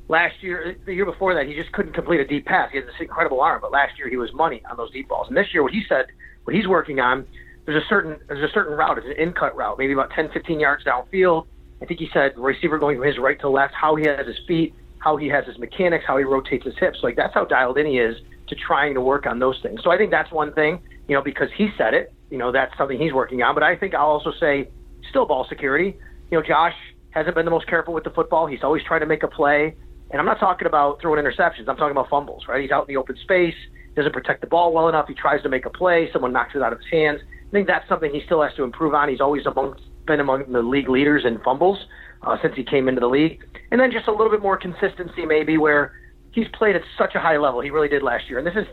last 0.08 0.34
year, 0.40 0.76
the 0.86 0.94
year 0.94 1.04
before 1.04 1.34
that, 1.34 1.46
he 1.46 1.54
just 1.54 1.72
couldn't 1.72 1.92
complete 1.92 2.20
a 2.20 2.26
deep 2.26 2.46
pass. 2.46 2.70
He 2.72 2.78
has 2.78 2.86
this 2.86 2.94
incredible 3.00 3.40
arm, 3.40 3.60
but 3.60 3.72
last 3.72 3.98
year 3.98 4.08
he 4.08 4.16
was 4.16 4.32
money 4.32 4.62
on 4.70 4.76
those 4.76 4.90
deep 4.90 5.08
balls. 5.08 5.28
And 5.28 5.36
this 5.36 5.46
year, 5.52 5.62
what 5.62 5.72
he 5.72 5.82
said, 5.88 6.06
what 6.44 6.56
he's 6.56 6.66
working 6.66 7.00
on, 7.00 7.26
there's 7.66 7.82
a 7.82 7.86
certain 7.88 8.18
there's 8.26 8.48
a 8.48 8.52
certain 8.52 8.76
route. 8.76 8.98
It's 8.98 9.06
an 9.06 9.22
in 9.22 9.32
cut 9.32 9.56
route, 9.56 9.78
maybe 9.78 9.92
about 9.92 10.10
10, 10.10 10.30
15 10.32 10.60
yards 10.60 10.84
downfield. 10.84 11.46
I 11.82 11.86
think 11.86 11.98
he 11.98 12.08
said 12.12 12.32
receiver 12.36 12.78
going 12.78 12.96
from 12.98 13.06
his 13.06 13.18
right 13.18 13.38
to 13.40 13.48
left, 13.48 13.74
how 13.74 13.96
he 13.96 14.06
has 14.06 14.26
his 14.26 14.38
feet, 14.46 14.74
how 14.98 15.16
he 15.16 15.28
has 15.28 15.44
his 15.46 15.58
mechanics, 15.58 16.04
how 16.06 16.16
he 16.16 16.24
rotates 16.24 16.64
his 16.64 16.74
hips. 16.78 17.00
Like 17.02 17.16
that's 17.16 17.34
how 17.34 17.44
dialed 17.44 17.76
in 17.78 17.86
he 17.86 17.98
is 17.98 18.16
to 18.48 18.54
trying 18.54 18.94
to 18.94 19.00
work 19.00 19.26
on 19.26 19.38
those 19.38 19.58
things. 19.62 19.80
So 19.82 19.90
I 19.90 19.98
think 19.98 20.10
that's 20.10 20.30
one 20.30 20.52
thing, 20.52 20.80
you 21.08 21.16
know, 21.16 21.22
because 21.22 21.48
he 21.56 21.70
said 21.76 21.94
it. 21.94 22.12
You 22.30 22.38
know, 22.38 22.52
that's 22.52 22.76
something 22.78 22.98
he's 22.98 23.12
working 23.12 23.42
on. 23.42 23.54
But 23.54 23.64
I 23.64 23.76
think 23.76 23.94
I'll 23.94 24.06
also 24.06 24.32
say 24.38 24.68
still 25.10 25.26
ball 25.26 25.44
security. 25.48 25.96
You 26.30 26.38
know, 26.38 26.46
Josh 26.46 26.74
hasn't 27.10 27.34
been 27.34 27.44
the 27.44 27.50
most 27.50 27.66
careful 27.66 27.92
with 27.92 28.04
the 28.04 28.10
football. 28.10 28.46
He's 28.46 28.62
always 28.62 28.82
trying 28.84 29.00
to 29.00 29.06
make 29.06 29.22
a 29.22 29.28
play. 29.28 29.74
And 30.10 30.20
I'm 30.20 30.26
not 30.26 30.38
talking 30.38 30.66
about 30.66 31.00
throwing 31.00 31.22
interceptions. 31.22 31.68
I'm 31.68 31.76
talking 31.76 31.90
about 31.90 32.08
fumbles, 32.08 32.44
right? 32.48 32.62
He's 32.62 32.70
out 32.70 32.88
in 32.88 32.94
the 32.94 32.98
open 32.98 33.16
space, 33.22 33.54
doesn't 33.96 34.12
protect 34.12 34.40
the 34.40 34.46
ball 34.46 34.72
well 34.72 34.88
enough. 34.88 35.08
He 35.08 35.14
tries 35.14 35.42
to 35.42 35.48
make 35.48 35.66
a 35.66 35.70
play, 35.70 36.10
someone 36.12 36.32
knocks 36.32 36.54
it 36.54 36.62
out 36.62 36.72
of 36.72 36.78
his 36.78 36.88
hands. 36.90 37.20
I 37.22 37.50
think 37.50 37.66
that's 37.66 37.88
something 37.88 38.10
he 38.12 38.22
still 38.24 38.42
has 38.42 38.54
to 38.54 38.62
improve 38.62 38.94
on. 38.94 39.08
He's 39.08 39.20
always 39.20 39.44
among, 39.46 39.76
been 40.06 40.20
among 40.20 40.50
the 40.50 40.62
league 40.62 40.88
leaders 40.88 41.24
in 41.24 41.38
fumbles 41.40 41.78
uh, 42.22 42.36
since 42.42 42.54
he 42.54 42.64
came 42.64 42.88
into 42.88 43.00
the 43.00 43.08
league. 43.08 43.44
And 43.70 43.80
then 43.80 43.90
just 43.90 44.08
a 44.08 44.12
little 44.12 44.30
bit 44.30 44.42
more 44.42 44.56
consistency, 44.56 45.24
maybe, 45.24 45.56
where 45.56 45.92
he's 46.32 46.48
played 46.48 46.76
at 46.76 46.82
such 46.98 47.14
a 47.14 47.20
high 47.20 47.36
level. 47.38 47.60
He 47.60 47.70
really 47.70 47.88
did 47.88 48.02
last 48.02 48.28
year. 48.28 48.38
And 48.38 48.46
this 48.46 48.56
is, 48.56 48.66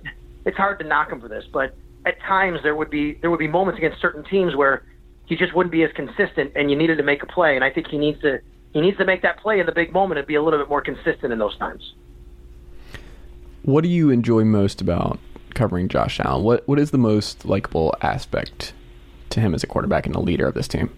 it's 0.46 0.58
hard 0.58 0.80
to 0.80 0.86
knock 0.86 1.12
him 1.12 1.22
for 1.22 1.28
this, 1.28 1.46
but 1.52 1.76
at 2.06 2.20
times 2.22 2.60
there 2.64 2.76
would 2.76 2.90
be 2.90 3.14
there 3.22 3.30
would 3.30 3.40
be 3.40 3.48
moments 3.48 3.78
against 3.78 4.02
certain 4.02 4.24
teams 4.24 4.56
where 4.56 4.84
he 5.26 5.36
just 5.36 5.54
wouldn't 5.54 5.72
be 5.72 5.84
as 5.84 5.92
consistent, 5.94 6.52
and 6.56 6.72
you 6.72 6.78
needed 6.78 6.98
to 6.98 7.04
make 7.04 7.22
a 7.22 7.28
play. 7.28 7.56
And 7.56 7.64
I 7.64 7.70
think 7.70 7.88
he 7.88 7.98
needs 7.98 8.22
to 8.22 8.40
he 8.74 8.82
needs 8.82 8.98
to 8.98 9.06
make 9.06 9.22
that 9.22 9.40
play 9.40 9.60
in 9.60 9.66
the 9.66 9.72
big 9.72 9.92
moment 9.92 10.18
and 10.18 10.28
be 10.28 10.36
a 10.36 10.44
little 10.44 10.60
bit 10.60 10.70
more 10.70 10.82
consistent 10.82 11.34
in 11.34 11.40
those 11.40 11.58
times. 11.58 11.94
What 13.64 13.82
do 13.82 13.90
you 13.90 14.10
enjoy 14.10 14.44
most 14.46 14.82
about 14.82 15.20
covering 15.54 15.88
Josh 15.88 16.20
Allen? 16.20 16.44
What 16.44 16.68
what 16.68 16.80
is 16.80 16.92
the 16.92 16.98
most 16.98 17.46
likable 17.46 17.96
aspect 18.02 18.74
to 19.32 19.40
him 19.40 19.54
as 19.54 19.64
a 19.64 19.68
quarterback 19.68 20.06
and 20.06 20.16
a 20.16 20.20
leader 20.20 20.48
of 20.48 20.54
this 20.56 20.68
team? 20.68 20.90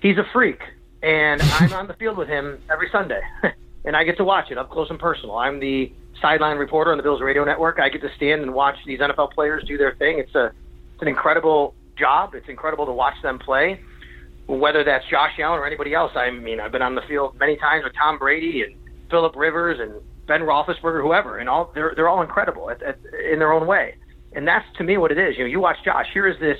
He's 0.00 0.18
a 0.18 0.24
freak, 0.32 0.60
and 1.02 1.42
I'm 1.42 1.72
on 1.72 1.88
the 1.88 1.94
field 1.94 2.16
with 2.16 2.28
him 2.28 2.58
every 2.70 2.88
Sunday, 2.90 3.20
and 3.84 3.96
I 3.96 4.04
get 4.04 4.16
to 4.18 4.24
watch 4.24 4.50
it 4.50 4.58
up 4.58 4.70
close 4.70 4.90
and 4.90 4.98
personal. 4.98 5.36
I'm 5.36 5.60
the 5.60 5.92
sideline 6.20 6.58
reporter 6.58 6.90
on 6.90 6.96
the 6.96 7.02
Bills 7.02 7.20
radio 7.20 7.44
network. 7.44 7.78
I 7.80 7.88
get 7.88 8.02
to 8.02 8.10
stand 8.16 8.42
and 8.42 8.54
watch 8.54 8.76
these 8.86 9.00
NFL 9.00 9.32
players 9.32 9.64
do 9.66 9.76
their 9.76 9.94
thing. 9.94 10.18
It's 10.18 10.34
a 10.34 10.46
it's 10.94 11.02
an 11.02 11.08
incredible 11.08 11.74
job. 11.96 12.34
It's 12.34 12.48
incredible 12.48 12.86
to 12.86 12.92
watch 12.92 13.14
them 13.22 13.38
play 13.38 13.80
whether 14.48 14.82
that's 14.82 15.04
Josh 15.10 15.32
Allen 15.38 15.60
or 15.60 15.66
anybody 15.66 15.94
else. 15.94 16.12
I 16.16 16.30
mean, 16.30 16.58
I've 16.58 16.72
been 16.72 16.82
on 16.82 16.94
the 16.94 17.02
field 17.02 17.38
many 17.38 17.56
times 17.56 17.84
with 17.84 17.92
Tom 17.94 18.18
Brady 18.18 18.62
and 18.62 18.74
Philip 19.10 19.36
Rivers 19.36 19.78
and 19.78 20.00
Ben 20.26 20.40
Roethlisberger, 20.40 21.02
whoever, 21.02 21.38
and 21.38 21.48
all 21.48 21.70
they're 21.74 21.92
they're 21.94 22.08
all 22.08 22.22
incredible 22.22 22.70
at, 22.70 22.82
at, 22.82 22.98
in 23.30 23.38
their 23.38 23.52
own 23.52 23.66
way. 23.66 23.94
And 24.32 24.48
that's 24.48 24.64
to 24.78 24.84
me 24.84 24.96
what 24.96 25.12
it 25.12 25.18
is. 25.18 25.36
You 25.36 25.44
know, 25.44 25.50
you 25.50 25.60
watch 25.60 25.76
Josh. 25.84 26.06
Here 26.12 26.26
is 26.26 26.38
this. 26.40 26.58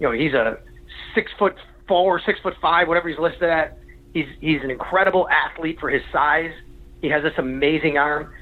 You 0.00 0.08
know, 0.08 0.12
he's 0.12 0.32
a 0.32 0.58
six 1.14 1.30
foot 1.38 1.54
four, 1.92 2.20
six 2.24 2.40
foot 2.40 2.54
five, 2.62 2.88
whatever 2.88 3.08
he's 3.08 3.18
listed 3.18 3.44
at. 3.44 3.78
He's 4.14 4.26
he's 4.40 4.60
an 4.62 4.70
incredible 4.70 5.28
athlete 5.28 5.78
for 5.78 5.90
his 5.90 6.02
size. 6.12 6.52
He 7.02 7.08
has 7.08 7.22
this 7.22 7.34
amazing 7.36 7.98
arm. 7.98 8.32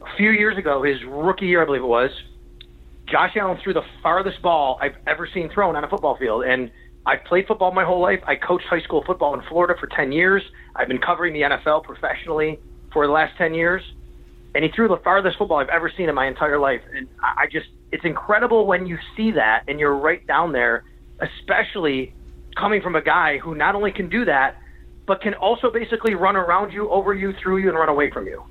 A 0.00 0.16
few 0.16 0.30
years 0.30 0.56
ago, 0.58 0.82
his 0.82 0.98
rookie 1.08 1.46
year, 1.46 1.62
I 1.62 1.64
believe 1.64 1.82
it 1.82 1.86
was, 1.86 2.10
Josh 3.10 3.32
Allen 3.36 3.58
threw 3.62 3.72
the 3.72 3.82
farthest 4.02 4.42
ball 4.42 4.78
I've 4.80 4.96
ever 5.06 5.28
seen 5.32 5.50
thrown 5.52 5.76
on 5.76 5.82
a 5.82 5.88
football 5.88 6.16
field, 6.18 6.44
and 6.44 6.70
I've 7.06 7.24
played 7.24 7.46
football 7.46 7.72
my 7.72 7.84
whole 7.84 8.00
life. 8.00 8.20
I 8.26 8.36
coached 8.36 8.66
high 8.66 8.80
school 8.80 9.02
football 9.06 9.34
in 9.34 9.42
Florida 9.48 9.74
for 9.78 9.88
10 9.88 10.12
years. 10.12 10.42
I've 10.76 10.88
been 10.88 11.00
covering 11.00 11.34
the 11.34 11.40
NFL 11.40 11.84
professionally 11.84 12.58
for 12.92 13.06
the 13.06 13.12
last 13.12 13.36
10 13.38 13.54
years. 13.54 13.82
And 14.54 14.64
he 14.64 14.70
threw 14.70 14.88
the 14.88 15.00
farthest 15.02 15.36
football 15.36 15.58
I've 15.58 15.68
ever 15.68 15.92
seen 15.94 16.08
in 16.08 16.14
my 16.14 16.26
entire 16.26 16.58
life. 16.58 16.80
And 16.94 17.08
I 17.22 17.46
just, 17.50 17.66
it's 17.92 18.04
incredible 18.04 18.66
when 18.66 18.86
you 18.86 18.98
see 19.16 19.32
that 19.32 19.64
and 19.68 19.80
you're 19.80 19.96
right 19.96 20.24
down 20.26 20.52
there, 20.52 20.84
especially 21.20 22.14
coming 22.54 22.82
from 22.82 22.94
a 22.94 23.02
guy 23.02 23.38
who 23.38 23.54
not 23.54 23.74
only 23.74 23.92
can 23.92 24.08
do 24.08 24.24
that, 24.24 24.56
but 25.06 25.20
can 25.20 25.34
also 25.34 25.70
basically 25.70 26.14
run 26.14 26.36
around 26.36 26.72
you, 26.72 26.88
over 26.90 27.14
you, 27.14 27.32
through 27.42 27.58
you, 27.58 27.68
and 27.68 27.78
run 27.78 27.88
away 27.88 28.10
from 28.10 28.26
you. 28.26 28.42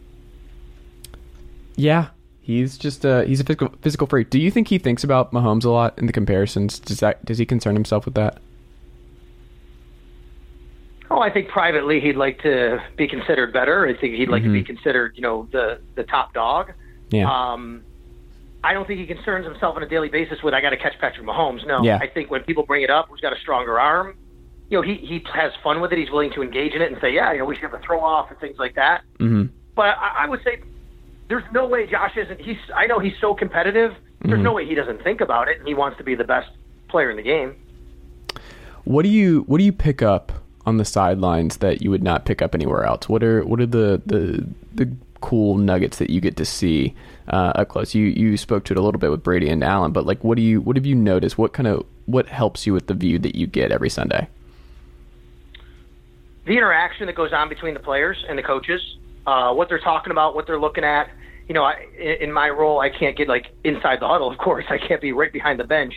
Yeah, 1.76 2.10
he's 2.42 2.78
just 2.78 3.04
a 3.06 3.26
he's 3.26 3.40
a 3.40 3.44
physical 3.44 3.74
physical 3.82 4.08
freak. 4.08 4.30
Do 4.30 4.40
you 4.40 4.52
think 4.52 4.68
he 4.68 4.78
thinks 4.78 5.04
about 5.04 5.32
Mahomes 5.32 5.66
a 5.66 5.70
lot 5.70 5.98
in 5.98 6.06
the 6.06 6.14
comparisons? 6.14 6.80
Does 6.80 7.00
that 7.00 7.24
does 7.26 7.38
he 7.38 7.46
concern 7.46 7.76
himself 7.76 8.06
with 8.06 8.14
that? 8.16 8.40
Oh, 11.10 11.20
I 11.20 11.32
think 11.32 11.48
privately 11.50 12.00
he'd 12.00 12.16
like 12.16 12.42
to 12.42 12.84
be 12.98 13.08
considered 13.08 13.54
better. 13.54 13.88
I 13.88 13.94
think 13.94 14.16
he'd 14.16 14.30
like 14.30 14.42
mm-hmm. 14.42 14.50
to 14.50 14.54
be 14.54 14.64
mm-hmm. 14.64 14.74
considered, 14.76 15.14
you 15.16 15.22
know, 15.22 15.48
the 15.52 15.80
the 15.96 16.04
top 16.04 16.34
dog. 16.34 16.74
Yeah. 17.10 17.30
Um, 17.30 17.84
I 18.64 18.74
don't 18.74 18.88
think 18.88 19.00
he 19.00 19.06
concerns 19.06 19.46
himself 19.46 19.76
on 19.76 19.84
a 19.84 19.88
daily 19.88 20.10
basis 20.10 20.42
with 20.42 20.54
I 20.54 20.62
got 20.62 20.70
to 20.70 20.78
catch 20.78 20.94
Patrick 21.00 21.26
Mahomes. 21.26 21.68
No, 21.68 21.84
yeah. 21.84 22.00
I 22.02 22.08
think 22.08 22.32
when 22.32 22.44
people 22.44 22.66
bring 22.66 22.82
it 22.84 22.90
up, 22.90 23.10
who's 23.10 23.20
got 23.20 23.34
a 23.34 23.40
stronger 23.40 23.80
arm, 23.80 24.16
you 24.70 24.78
know, 24.78 24.82
he 24.82 24.96
he 24.96 25.24
has 25.34 25.52
fun 25.64 25.82
with 25.82 25.92
it. 25.92 26.00
He's 26.00 26.10
willing 26.10 26.32
to 26.34 26.42
engage 26.42 26.74
in 26.74 26.82
it 26.82 26.92
and 26.92 27.00
say, 27.02 27.14
yeah, 27.14 27.34
you 27.34 27.40
know, 27.40 27.46
we 27.46 27.56
should 27.56 27.64
have 27.64 27.74
a 27.74 27.80
throw 27.80 28.00
off 28.00 28.30
and 28.32 28.40
things 28.40 28.58
like 28.58 28.76
that. 28.76 29.02
Mm-hmm. 29.20 29.54
But 29.76 29.98
I, 29.98 30.24
I 30.24 30.28
would 30.28 30.42
say 30.44 30.62
there's 31.28 31.44
no 31.52 31.68
way 31.68 31.88
Josh 31.88 32.16
isn't. 32.16 32.40
He's. 32.40 32.58
I 32.74 32.86
know 32.88 33.00
he's 33.00 33.20
so 33.20 33.34
competitive. 33.34 33.94
There's 34.22 34.36
mm-hmm. 34.36 34.44
no 34.44 34.54
way 34.54 34.66
he 34.66 34.76
doesn't 34.76 35.04
think 35.04 35.20
about 35.20 35.50
it, 35.50 35.60
and 35.60 35.68
he 35.68 35.74
wants 35.74 35.98
to 35.98 36.04
be 36.04 36.16
the 36.16 36.24
best 36.24 36.50
player 36.88 37.12
in 37.12 37.18
the 37.18 37.24
game. 37.24 37.56
What 38.86 39.04
do 39.04 39.10
you 39.10 39.42
What 39.42 39.58
do 39.58 39.64
you 39.64 39.74
pick 39.74 40.02
up 40.02 40.32
on 40.66 40.78
the 40.78 40.86
sidelines 40.86 41.58
that 41.58 41.82
you 41.82 41.90
would 41.90 42.04
not 42.04 42.26
pick 42.26 42.42
up 42.42 42.56
anywhere 42.56 42.84
else? 42.84 43.10
What 43.10 43.24
are 43.24 43.44
What 43.44 43.60
are 43.60 43.66
the 43.66 44.02
the 44.06 44.48
the 44.74 44.92
cool 45.22 45.58
nuggets 45.58 45.98
that 45.98 46.10
you 46.10 46.20
get 46.20 46.36
to 46.38 46.46
see 46.46 46.94
uh, 47.28 47.54
up 47.56 47.70
close? 47.70 47.96
You 47.96 48.06
you 48.06 48.38
spoke 48.38 48.66
to 48.66 48.74
it 48.74 48.78
a 48.78 48.82
little 48.82 49.00
bit 49.00 49.12
with 49.12 49.24
Brady 49.24 49.50
and 49.50 49.64
Allen, 49.64 49.92
but 49.92 50.06
like, 50.06 50.24
what 50.24 50.36
do 50.36 50.42
you 50.42 50.62
What 50.62 50.76
have 50.76 50.86
you 50.86 50.96
noticed? 50.96 51.38
What 51.38 51.54
kind 51.54 51.68
of 51.68 51.86
What 52.06 52.28
helps 52.28 52.66
you 52.66 52.74
with 52.74 52.88
the 52.88 52.94
view 52.94 53.20
that 53.20 53.36
you 53.36 53.48
get 53.48 53.72
every 53.72 53.90
Sunday? 53.90 54.28
The 56.46 56.58
interaction 56.58 57.08
that 57.08 57.16
goes 57.16 57.32
on 57.32 57.48
between 57.48 57.74
the 57.74 57.80
players 57.80 58.26
and 58.28 58.38
the 58.38 58.44
coaches 58.44 58.82
uh, 59.26 59.54
what 59.54 59.70
they're 59.70 59.80
talking 59.80 60.12
about, 60.12 60.36
what 60.36 60.48
they're 60.48 60.60
looking 60.60 60.84
at. 60.84 61.10
You 61.48 61.54
know, 61.54 61.64
I, 61.64 61.86
in 61.98 62.32
my 62.32 62.50
role, 62.50 62.80
I 62.80 62.90
can't 62.90 63.18
get 63.18 63.28
like 63.28 63.48
inside 63.64 64.00
the 64.00 64.08
huddle. 64.08 64.30
Of 64.30 64.38
course, 64.38 64.66
I 64.70 64.78
can't 64.78 65.02
be 65.02 65.12
right 65.12 65.32
behind 65.32 65.60
the 65.60 65.66
bench, 65.66 65.94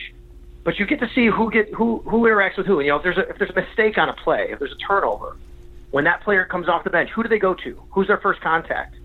but 0.63 0.79
you 0.79 0.85
get 0.85 0.99
to 0.99 1.09
see 1.13 1.27
who 1.27 1.51
get 1.51 1.73
who 1.73 1.99
who 2.05 2.23
interacts 2.23 2.57
with 2.57 2.67
who. 2.67 2.79
And, 2.79 2.85
you 2.85 2.91
know, 2.91 2.97
if 2.97 3.03
there's 3.03 3.17
a 3.17 3.29
if 3.29 3.37
there's 3.37 3.51
a 3.51 3.61
mistake 3.61 3.97
on 3.97 4.09
a 4.09 4.13
play, 4.13 4.47
if 4.49 4.59
there's 4.59 4.73
a 4.73 4.87
turnover, 4.87 5.37
when 5.91 6.03
that 6.05 6.21
player 6.23 6.45
comes 6.45 6.67
off 6.67 6.83
the 6.83 6.89
bench, 6.89 7.09
who 7.11 7.23
do 7.23 7.29
they 7.29 7.39
go 7.39 7.53
to? 7.53 7.81
Who's 7.91 8.07
their 8.07 8.19
first 8.19 8.41
contact? 8.41 8.95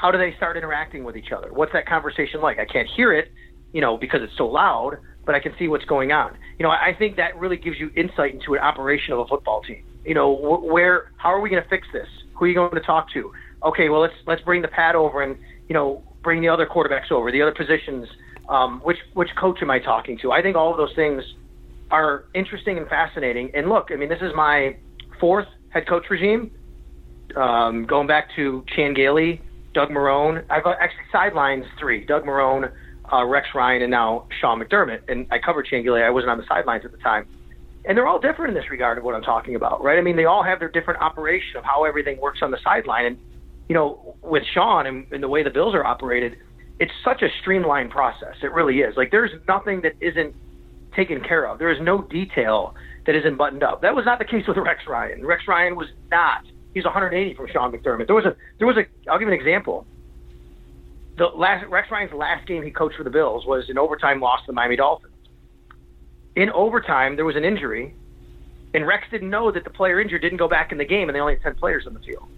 How 0.00 0.10
do 0.10 0.18
they 0.18 0.34
start 0.36 0.56
interacting 0.56 1.04
with 1.04 1.16
each 1.16 1.32
other? 1.32 1.52
What's 1.52 1.72
that 1.72 1.86
conversation 1.86 2.40
like? 2.40 2.58
I 2.58 2.64
can't 2.64 2.88
hear 2.96 3.12
it, 3.12 3.30
you 3.72 3.80
know, 3.80 3.96
because 3.96 4.20
it's 4.22 4.36
so 4.36 4.46
loud, 4.46 4.96
but 5.26 5.34
I 5.34 5.40
can 5.40 5.52
see 5.58 5.68
what's 5.68 5.84
going 5.84 6.12
on. 6.12 6.36
You 6.58 6.64
know, 6.64 6.70
I 6.70 6.94
think 6.98 7.16
that 7.16 7.38
really 7.38 7.56
gives 7.56 7.78
you 7.78 7.90
insight 7.96 8.34
into 8.34 8.54
an 8.54 8.60
operation 8.60 9.12
of 9.12 9.20
a 9.20 9.26
football 9.26 9.62
team. 9.62 9.84
You 10.04 10.14
know, 10.14 10.30
where 10.30 11.12
how 11.16 11.28
are 11.28 11.40
we 11.40 11.50
going 11.50 11.62
to 11.62 11.68
fix 11.68 11.86
this? 11.92 12.08
Who 12.34 12.46
are 12.46 12.48
you 12.48 12.54
going 12.54 12.74
to 12.74 12.80
talk 12.80 13.12
to? 13.12 13.32
okay, 13.62 13.88
well 13.88 14.00
let's 14.00 14.14
let's 14.26 14.42
bring 14.42 14.62
the 14.62 14.68
pad 14.68 14.94
over 14.94 15.22
and 15.22 15.36
you 15.68 15.74
know 15.74 16.02
bring 16.22 16.40
the 16.40 16.48
other 16.48 16.66
quarterbacks 16.66 17.10
over, 17.10 17.30
the 17.32 17.42
other 17.42 17.54
positions. 17.54 18.06
Um, 18.48 18.80
which 18.80 18.98
which 19.14 19.28
coach 19.38 19.58
am 19.62 19.70
I 19.70 19.78
talking 19.78 20.18
to? 20.22 20.32
I 20.32 20.42
think 20.42 20.56
all 20.56 20.70
of 20.70 20.76
those 20.76 20.94
things 20.96 21.22
are 21.90 22.24
interesting 22.34 22.78
and 22.78 22.88
fascinating. 22.88 23.50
And 23.54 23.68
look, 23.68 23.88
I 23.90 23.96
mean, 23.96 24.08
this 24.08 24.20
is 24.20 24.32
my 24.34 24.76
fourth 25.18 25.46
head 25.70 25.88
coach 25.88 26.04
regime, 26.10 26.50
um, 27.36 27.86
going 27.86 28.06
back 28.06 28.28
to 28.36 28.64
Chan 28.74 28.94
Gailey, 28.94 29.40
Doug 29.74 29.90
Marrone. 29.90 30.44
I've 30.50 30.62
actually 30.66 31.04
sidelines 31.12 31.64
three: 31.78 32.04
Doug 32.04 32.24
Marrone, 32.24 32.70
uh, 33.12 33.24
Rex 33.24 33.48
Ryan, 33.54 33.82
and 33.82 33.90
now 33.90 34.26
Sean 34.40 34.60
McDermott. 34.60 35.00
And 35.08 35.26
I 35.30 35.38
covered 35.38 35.66
Chan 35.66 35.82
Gailey. 35.84 36.02
I 36.02 36.10
wasn't 36.10 36.30
on 36.30 36.38
the 36.38 36.46
sidelines 36.48 36.84
at 36.84 36.92
the 36.92 36.98
time. 36.98 37.26
And 37.86 37.96
they're 37.96 38.06
all 38.06 38.20
different 38.20 38.50
in 38.50 38.54
this 38.54 38.70
regard 38.70 38.98
of 38.98 39.04
what 39.04 39.14
I'm 39.14 39.22
talking 39.22 39.54
about, 39.54 39.82
right? 39.82 39.98
I 39.98 40.02
mean, 40.02 40.16
they 40.16 40.26
all 40.26 40.42
have 40.42 40.58
their 40.58 40.68
different 40.68 41.00
operation 41.00 41.56
of 41.56 41.64
how 41.64 41.84
everything 41.84 42.20
works 42.20 42.40
on 42.42 42.50
the 42.50 42.58
sideline. 42.62 43.06
And, 43.06 43.18
you 43.70 43.74
know, 43.74 44.16
with 44.22 44.42
Sean 44.52 44.86
and, 44.86 45.06
and 45.12 45.22
the 45.22 45.28
way 45.28 45.42
the 45.42 45.50
Bills 45.50 45.74
are 45.74 45.84
operated, 45.84 46.36
it's 46.78 46.92
such 47.02 47.22
a 47.22 47.28
streamlined 47.40 47.90
process. 47.90 48.34
It 48.42 48.52
really 48.52 48.80
is. 48.80 48.96
Like, 48.98 49.10
there's 49.10 49.30
nothing 49.48 49.80
that 49.80 49.92
isn't 50.00 50.34
taken 50.94 51.22
care 51.22 51.46
of. 51.46 51.58
There 51.58 51.70
is 51.70 51.78
no 51.80 52.02
detail 52.02 52.74
that 53.06 53.14
isn't 53.14 53.36
buttoned 53.36 53.62
up. 53.62 53.80
That 53.80 53.94
was 53.94 54.04
not 54.04 54.18
the 54.18 54.26
case 54.26 54.44
with 54.46 54.58
Rex 54.58 54.82
Ryan. 54.86 55.24
Rex 55.24 55.44
Ryan 55.48 55.74
was 55.74 55.88
not. 56.10 56.44
He's 56.74 56.84
180 56.84 57.34
from 57.34 57.48
Sean 57.48 57.72
McDermott. 57.72 58.06
There 58.06 58.14
was 58.14 58.24
a 58.24 58.36
there 58.58 58.66
was 58.66 58.76
a 58.76 58.86
I'll 59.10 59.18
give 59.18 59.28
an 59.28 59.34
example. 59.34 59.86
The 61.16 61.26
last 61.26 61.66
Rex 61.68 61.90
Ryan's 61.90 62.12
last 62.12 62.46
game 62.46 62.62
he 62.62 62.70
coached 62.70 62.96
for 62.96 63.04
the 63.04 63.10
Bills 63.10 63.44
was 63.44 63.68
an 63.68 63.78
overtime 63.78 64.20
loss 64.20 64.40
to 64.40 64.46
the 64.48 64.52
Miami 64.52 64.76
Dolphins. 64.76 65.12
In 66.36 66.48
overtime, 66.50 67.16
there 67.16 67.24
was 67.24 67.36
an 67.36 67.44
injury, 67.44 67.94
and 68.72 68.86
Rex 68.86 69.04
didn't 69.10 69.30
know 69.30 69.50
that 69.50 69.64
the 69.64 69.70
player 69.70 70.00
injured 70.00 70.22
didn't 70.22 70.38
go 70.38 70.48
back 70.48 70.70
in 70.72 70.78
the 70.78 70.84
game, 70.84 71.08
and 71.08 71.16
they 71.16 71.20
only 71.20 71.34
had 71.34 71.42
10 71.42 71.54
players 71.56 71.86
on 71.86 71.94
the 71.94 72.00
field 72.00 72.28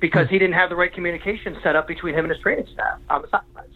because 0.00 0.28
he 0.28 0.38
didn't 0.38 0.54
have 0.54 0.70
the 0.70 0.76
right 0.76 0.92
communication 0.92 1.56
set 1.62 1.76
up 1.76 1.86
between 1.86 2.14
him 2.14 2.24
and 2.24 2.32
his 2.32 2.40
training 2.40 2.66
staff 2.72 2.98
um, 3.10 3.16
on 3.16 3.22
the 3.22 3.28
sidelines. 3.28 3.74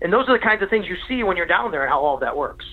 And 0.00 0.12
those 0.12 0.28
are 0.28 0.38
the 0.38 0.44
kinds 0.44 0.62
of 0.62 0.70
things 0.70 0.86
you 0.86 0.96
see 1.08 1.22
when 1.22 1.36
you're 1.36 1.46
down 1.46 1.70
there 1.70 1.82
and 1.82 1.90
how 1.90 2.00
all 2.00 2.14
of 2.14 2.20
that 2.20 2.36
works. 2.36 2.66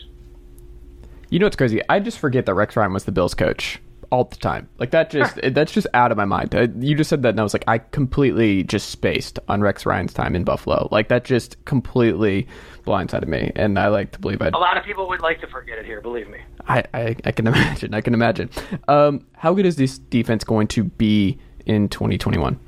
You 1.29 1.39
know 1.39 1.45
what's 1.45 1.55
crazy? 1.55 1.81
I 1.87 1.99
just 1.99 2.19
forget 2.19 2.45
that 2.45 2.53
Rex 2.53 2.75
Ryan 2.75 2.93
was 2.93 3.05
the 3.05 3.11
Bills 3.11 3.33
coach 3.33 3.79
all 4.11 4.25
the 4.25 4.35
time. 4.35 4.67
Like 4.77 4.91
that 4.91 5.09
just 5.09 5.39
that's 5.53 5.71
just 5.71 5.87
out 5.93 6.11
of 6.11 6.17
my 6.17 6.25
mind. 6.25 6.53
I, 6.53 6.67
you 6.79 6.95
just 6.95 7.09
said 7.09 7.23
that 7.23 7.29
and 7.29 7.39
I 7.39 7.43
was 7.43 7.53
like 7.53 7.63
I 7.67 7.77
completely 7.79 8.63
just 8.63 8.89
spaced 8.89 9.39
on 9.47 9.61
Rex 9.61 9.85
Ryan's 9.85 10.13
time 10.13 10.35
in 10.35 10.43
Buffalo. 10.43 10.87
Like 10.91 11.07
that 11.07 11.23
just 11.23 11.63
completely 11.65 12.47
blindsided 12.85 13.27
me 13.27 13.51
and 13.55 13.79
I 13.79 13.87
like 13.87 14.11
to 14.11 14.19
believe 14.19 14.41
I 14.41 14.49
A 14.49 14.57
lot 14.57 14.77
of 14.77 14.83
people 14.83 15.07
would 15.07 15.21
like 15.21 15.39
to 15.41 15.47
forget 15.47 15.79
it 15.79 15.85
here, 15.85 16.01
believe 16.01 16.29
me. 16.29 16.39
I, 16.67 16.83
I, 16.93 17.15
I 17.25 17.31
can 17.31 17.47
imagine. 17.53 17.93
I 17.93 18.01
can 18.01 18.13
imagine. 18.13 18.49
Um, 18.87 19.25
how 19.33 19.53
good 19.53 19.65
is 19.65 19.77
this 19.77 19.97
defense 19.97 20.43
going 20.43 20.67
to 20.67 20.83
be 20.83 21.39
in 21.65 21.89
2021? 21.89 22.59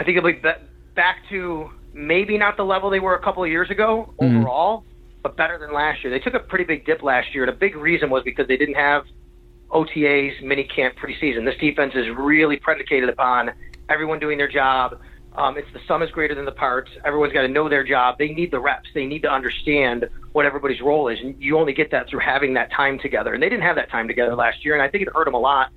I 0.00 0.04
think 0.04 0.16
it'll 0.16 0.32
be 0.32 0.40
back 0.94 1.18
to 1.28 1.70
maybe 1.92 2.38
not 2.38 2.56
the 2.56 2.64
level 2.64 2.90
they 2.90 3.00
were 3.00 3.14
a 3.14 3.22
couple 3.22 3.42
of 3.42 3.50
years 3.50 3.70
ago 3.70 4.12
Mm-hmm. 4.20 4.42
But 5.28 5.36
better 5.36 5.58
than 5.58 5.74
last 5.74 6.02
year. 6.02 6.10
They 6.10 6.20
took 6.20 6.32
a 6.32 6.38
pretty 6.38 6.64
big 6.64 6.86
dip 6.86 7.02
last 7.02 7.34
year, 7.34 7.42
and 7.42 7.50
a 7.50 7.56
big 7.56 7.76
reason 7.76 8.08
was 8.08 8.22
because 8.24 8.48
they 8.48 8.56
didn't 8.56 8.76
have 8.76 9.04
OTAs, 9.70 10.42
minicamp, 10.42 10.94
preseason. 10.96 11.44
This 11.44 11.58
defense 11.60 11.92
is 11.94 12.06
really 12.16 12.56
predicated 12.56 13.10
upon 13.10 13.50
everyone 13.90 14.20
doing 14.20 14.38
their 14.38 14.48
job. 14.48 14.98
Um, 15.36 15.58
it's 15.58 15.68
the 15.74 15.80
sum 15.86 16.02
is 16.02 16.10
greater 16.12 16.34
than 16.34 16.46
the 16.46 16.52
parts. 16.52 16.90
Everyone's 17.04 17.34
got 17.34 17.42
to 17.42 17.48
know 17.48 17.68
their 17.68 17.84
job. 17.84 18.16
They 18.18 18.28
need 18.28 18.50
the 18.50 18.58
reps. 18.58 18.88
They 18.94 19.04
need 19.04 19.20
to 19.20 19.30
understand 19.30 20.08
what 20.32 20.46
everybody's 20.46 20.80
role 20.80 21.08
is, 21.08 21.18
and 21.20 21.34
you 21.38 21.58
only 21.58 21.74
get 21.74 21.90
that 21.90 22.08
through 22.08 22.20
having 22.20 22.54
that 22.54 22.72
time 22.72 22.98
together. 22.98 23.34
And 23.34 23.42
they 23.42 23.50
didn't 23.50 23.64
have 23.64 23.76
that 23.76 23.90
time 23.90 24.08
together 24.08 24.34
last 24.34 24.64
year, 24.64 24.72
and 24.72 24.82
I 24.82 24.88
think 24.88 25.02
it 25.02 25.12
hurt 25.14 25.26
them 25.26 25.34
a 25.34 25.38
lot, 25.38 25.68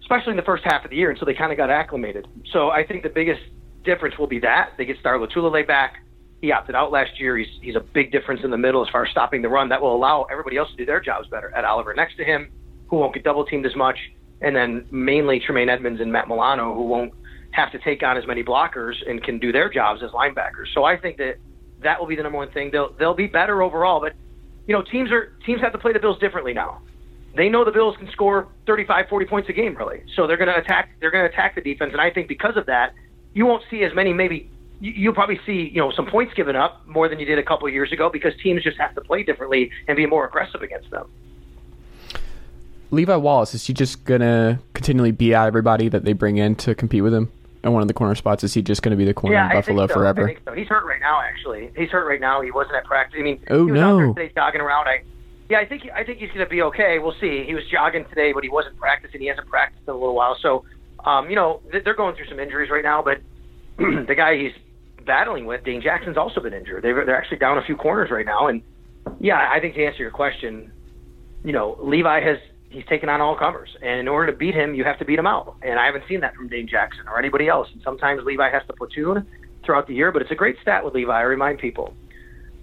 especially 0.00 0.32
in 0.32 0.36
the 0.36 0.42
first 0.42 0.64
half 0.64 0.84
of 0.84 0.90
the 0.90 0.96
year. 0.96 1.10
And 1.10 1.18
so 1.18 1.24
they 1.24 1.34
kind 1.34 1.52
of 1.52 1.58
got 1.58 1.70
acclimated. 1.70 2.26
So 2.52 2.70
I 2.70 2.84
think 2.84 3.04
the 3.04 3.08
biggest 3.08 3.42
difference 3.84 4.18
will 4.18 4.26
be 4.26 4.40
that 4.40 4.70
they 4.76 4.84
get 4.84 4.98
Star 4.98 5.16
Lotulelei 5.16 5.64
back. 5.64 6.02
He 6.46 6.52
opted 6.52 6.76
out 6.76 6.92
last 6.92 7.18
year. 7.18 7.36
He's 7.36 7.48
he's 7.60 7.74
a 7.74 7.80
big 7.80 8.12
difference 8.12 8.42
in 8.44 8.52
the 8.52 8.56
middle 8.56 8.80
as 8.80 8.88
far 8.92 9.04
as 9.04 9.10
stopping 9.10 9.42
the 9.42 9.48
run. 9.48 9.68
That 9.68 9.82
will 9.82 9.92
allow 9.92 10.28
everybody 10.30 10.56
else 10.56 10.70
to 10.70 10.76
do 10.76 10.86
their 10.86 11.00
jobs 11.00 11.26
better. 11.26 11.52
Ed 11.56 11.64
Oliver 11.64 11.92
next 11.92 12.16
to 12.18 12.24
him, 12.24 12.52
who 12.86 12.98
won't 12.98 13.12
get 13.12 13.24
double 13.24 13.44
teamed 13.44 13.66
as 13.66 13.74
much, 13.74 13.98
and 14.42 14.54
then 14.54 14.86
mainly 14.92 15.40
Tremaine 15.44 15.68
Edmunds 15.68 16.00
and 16.00 16.12
Matt 16.12 16.28
Milano, 16.28 16.72
who 16.72 16.82
won't 16.82 17.12
have 17.50 17.72
to 17.72 17.80
take 17.80 18.04
on 18.04 18.16
as 18.16 18.28
many 18.28 18.44
blockers 18.44 18.94
and 19.08 19.24
can 19.24 19.40
do 19.40 19.50
their 19.50 19.68
jobs 19.68 20.04
as 20.04 20.12
linebackers. 20.12 20.72
So 20.72 20.84
I 20.84 20.96
think 20.96 21.16
that 21.16 21.38
that 21.82 21.98
will 21.98 22.06
be 22.06 22.14
the 22.14 22.22
number 22.22 22.38
one 22.38 22.52
thing. 22.52 22.70
They'll 22.70 22.92
they'll 22.92 23.12
be 23.12 23.26
better 23.26 23.60
overall, 23.60 23.98
but 23.98 24.12
you 24.68 24.72
know 24.72 24.82
teams 24.82 25.10
are 25.10 25.32
teams 25.44 25.60
have 25.62 25.72
to 25.72 25.78
play 25.78 25.92
the 25.92 25.98
Bills 25.98 26.20
differently 26.20 26.54
now. 26.54 26.80
They 27.34 27.48
know 27.48 27.64
the 27.64 27.72
Bills 27.72 27.96
can 27.98 28.08
score 28.12 28.46
35, 28.68 29.06
40 29.10 29.26
points 29.26 29.48
a 29.48 29.52
game, 29.52 29.76
really. 29.76 30.04
So 30.14 30.28
they're 30.28 30.36
going 30.36 30.54
to 30.54 30.60
attack. 30.60 30.90
They're 31.00 31.10
going 31.10 31.28
to 31.28 31.32
attack 31.32 31.56
the 31.56 31.60
defense, 31.60 31.90
and 31.90 32.00
I 32.00 32.08
think 32.12 32.28
because 32.28 32.56
of 32.56 32.66
that, 32.66 32.94
you 33.34 33.46
won't 33.46 33.64
see 33.68 33.82
as 33.82 33.92
many. 33.96 34.12
Maybe 34.12 34.48
you'll 34.80 35.14
probably 35.14 35.40
see 35.46 35.70
you 35.72 35.80
know 35.80 35.90
some 35.90 36.06
points 36.06 36.34
given 36.34 36.56
up 36.56 36.86
more 36.86 37.08
than 37.08 37.18
you 37.18 37.26
did 37.26 37.38
a 37.38 37.42
couple 37.42 37.66
of 37.66 37.72
years 37.72 37.92
ago 37.92 38.10
because 38.10 38.32
teams 38.42 38.62
just 38.62 38.76
have 38.78 38.94
to 38.94 39.00
play 39.00 39.22
differently 39.22 39.70
and 39.88 39.96
be 39.96 40.06
more 40.06 40.26
aggressive 40.26 40.62
against 40.62 40.90
them. 40.90 41.06
Levi 42.90 43.16
Wallace 43.16 43.54
is 43.54 43.66
he 43.66 43.72
just 43.72 44.04
gonna 44.04 44.60
continually 44.74 45.10
beat 45.12 45.34
out 45.34 45.46
everybody 45.46 45.88
that 45.88 46.04
they 46.04 46.12
bring 46.12 46.36
in 46.36 46.54
to 46.56 46.74
compete 46.74 47.02
with 47.02 47.12
him? 47.14 47.30
And 47.64 47.72
one 47.72 47.82
of 47.82 47.88
the 47.88 47.94
corner 47.94 48.14
spots 48.14 48.44
is 48.44 48.54
he 48.54 48.62
just 48.62 48.80
going 48.82 48.92
to 48.92 48.96
be 48.96 49.04
the 49.04 49.14
corner 49.14 49.34
Yeah, 49.34 49.50
in 49.50 49.56
Buffalo 49.56 49.88
so. 49.88 49.94
forever? 49.94 50.22
I 50.22 50.26
think 50.34 50.40
so. 50.44 50.52
He's 50.52 50.68
hurt 50.68 50.84
right 50.86 51.00
now. 51.00 51.20
Actually, 51.20 51.72
he's 51.76 51.88
hurt 51.88 52.06
right 52.06 52.20
now. 52.20 52.40
He 52.40 52.52
wasn't 52.52 52.76
at 52.76 52.84
practice. 52.84 53.18
I 53.18 53.24
mean, 53.24 53.40
Oh, 53.50 53.66
he 53.66 53.72
was 53.72 53.80
no. 53.80 53.94
out 53.94 54.14
there 54.14 54.26
today 54.26 54.32
jogging 54.36 54.60
around. 54.60 54.86
I, 54.86 55.02
yeah, 55.50 55.58
I 55.58 55.64
think 55.66 55.82
I 55.92 56.04
think 56.04 56.18
he's 56.18 56.28
going 56.28 56.46
to 56.46 56.48
be 56.48 56.62
okay. 56.62 57.00
We'll 57.00 57.16
see. 57.20 57.42
He 57.44 57.54
was 57.56 57.64
jogging 57.66 58.04
today, 58.04 58.32
but 58.32 58.44
he 58.44 58.50
wasn't 58.50 58.78
practicing. 58.78 59.20
He 59.20 59.26
hasn't 59.26 59.48
practiced 59.48 59.82
in 59.88 59.94
a 59.94 59.96
little 59.96 60.14
while. 60.14 60.36
So, 60.40 60.64
um, 61.04 61.28
you 61.28 61.34
know, 61.34 61.60
they're 61.72 61.94
going 61.96 62.14
through 62.14 62.28
some 62.28 62.38
injuries 62.38 62.70
right 62.70 62.84
now. 62.84 63.02
But 63.02 63.18
the 63.78 64.14
guy 64.16 64.36
he's 64.36 64.52
battling 65.06 65.46
with, 65.46 65.64
Dane 65.64 65.80
Jackson's 65.80 66.16
also 66.16 66.40
been 66.40 66.52
injured. 66.52 66.82
They're 66.82 67.04
they're 67.06 67.16
actually 67.16 67.38
down 67.38 67.58
a 67.58 67.62
few 67.62 67.76
corners 67.76 68.10
right 68.10 68.26
now. 68.26 68.48
And 68.48 68.62
yeah, 69.20 69.50
I 69.52 69.60
think 69.60 69.74
to 69.76 69.84
answer 69.84 70.02
your 70.02 70.10
question, 70.10 70.72
you 71.44 71.52
know, 71.52 71.78
Levi 71.80 72.20
has 72.20 72.38
he's 72.68 72.84
taken 72.86 73.08
on 73.08 73.20
all 73.20 73.36
comers, 73.36 73.70
and 73.80 74.00
in 74.00 74.08
order 74.08 74.30
to 74.30 74.36
beat 74.36 74.54
him, 74.54 74.74
you 74.74 74.84
have 74.84 74.98
to 74.98 75.04
beat 75.04 75.18
him 75.18 75.26
out. 75.26 75.56
And 75.62 75.78
I 75.78 75.86
haven't 75.86 76.04
seen 76.08 76.20
that 76.20 76.34
from 76.34 76.48
Dane 76.48 76.68
Jackson 76.68 77.06
or 77.08 77.18
anybody 77.18 77.48
else. 77.48 77.68
And 77.72 77.80
sometimes 77.82 78.22
Levi 78.24 78.50
has 78.50 78.62
to 78.66 78.72
platoon 78.72 79.26
throughout 79.64 79.86
the 79.86 79.94
year, 79.94 80.12
but 80.12 80.22
it's 80.22 80.30
a 80.30 80.34
great 80.34 80.56
stat 80.62 80.84
with 80.84 80.94
Levi. 80.94 81.12
I 81.12 81.22
remind 81.22 81.58
people, 81.58 81.94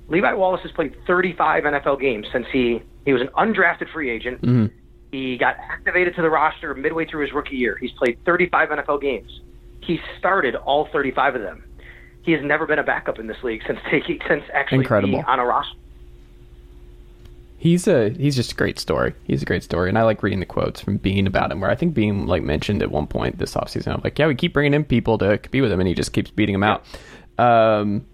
Levi 0.07 0.34
Wallace 0.34 0.61
has 0.64 0.72
played 0.72 0.95
35 1.07 1.64
NFL 1.64 1.99
games 1.99 2.28
since 2.32 2.45
he 2.52 2.82
he 3.06 3.14
was 3.14 3.22
an 3.22 3.30
undrafted 3.38 3.91
free 3.91 4.10
agent. 4.10 4.41
Mhm. 4.41 4.72
He 5.11 5.38
got 5.38 5.56
activated 5.60 6.15
to 6.15 6.22
the 6.22 6.30
roster 6.30 6.74
midway 6.74 7.06
through 7.06 7.22
his 7.22 7.34
rookie 7.34 7.56
year. 7.56 7.78
He's 7.80 7.91
played 7.91 8.18
35 8.26 8.72
NFL 8.72 8.98
games. 9.02 9.41
He 9.82 9.99
started 10.18 10.56
all 10.56 10.86
35 10.91 11.36
of 11.36 11.41
them. 11.41 11.64
He 12.23 12.31
has 12.31 12.41
never 12.43 12.65
been 12.65 12.79
a 12.79 12.83
backup 12.83 13.19
in 13.19 13.27
this 13.27 13.43
league 13.43 13.61
since 13.67 13.79
taking 13.89 14.19
since 14.27 14.43
actually 14.53 14.79
Incredible. 14.79 15.13
being 15.13 15.25
on 15.25 15.39
a 15.39 15.45
roster. 15.45 15.77
He's 17.57 17.87
a 17.87 18.09
he's 18.09 18.35
just 18.35 18.51
a 18.51 18.55
great 18.55 18.77
story. 18.77 19.13
He's 19.23 19.41
a 19.41 19.45
great 19.45 19.63
story, 19.63 19.87
and 19.87 19.97
I 19.97 20.03
like 20.03 20.21
reading 20.21 20.41
the 20.41 20.45
quotes 20.45 20.81
from 20.81 20.97
Beane 20.97 21.27
about 21.27 21.51
him. 21.51 21.61
Where 21.61 21.69
I 21.69 21.75
think 21.75 21.93
Beane 21.93 22.27
like 22.27 22.43
mentioned 22.43 22.81
at 22.81 22.91
one 22.91 23.07
point 23.07 23.37
this 23.37 23.53
offseason, 23.53 23.93
I'm 23.93 24.01
like, 24.03 24.19
yeah, 24.19 24.27
we 24.27 24.35
keep 24.35 24.53
bringing 24.53 24.73
in 24.73 24.83
people 24.83 25.17
to 25.19 25.37
compete 25.37 25.61
with 25.61 25.71
him, 25.71 25.79
and 25.79 25.87
he 25.87 25.93
just 25.93 26.11
keeps 26.11 26.29
beating 26.29 26.55
him 26.55 26.63
out. 26.63 26.83
Um, 27.37 28.05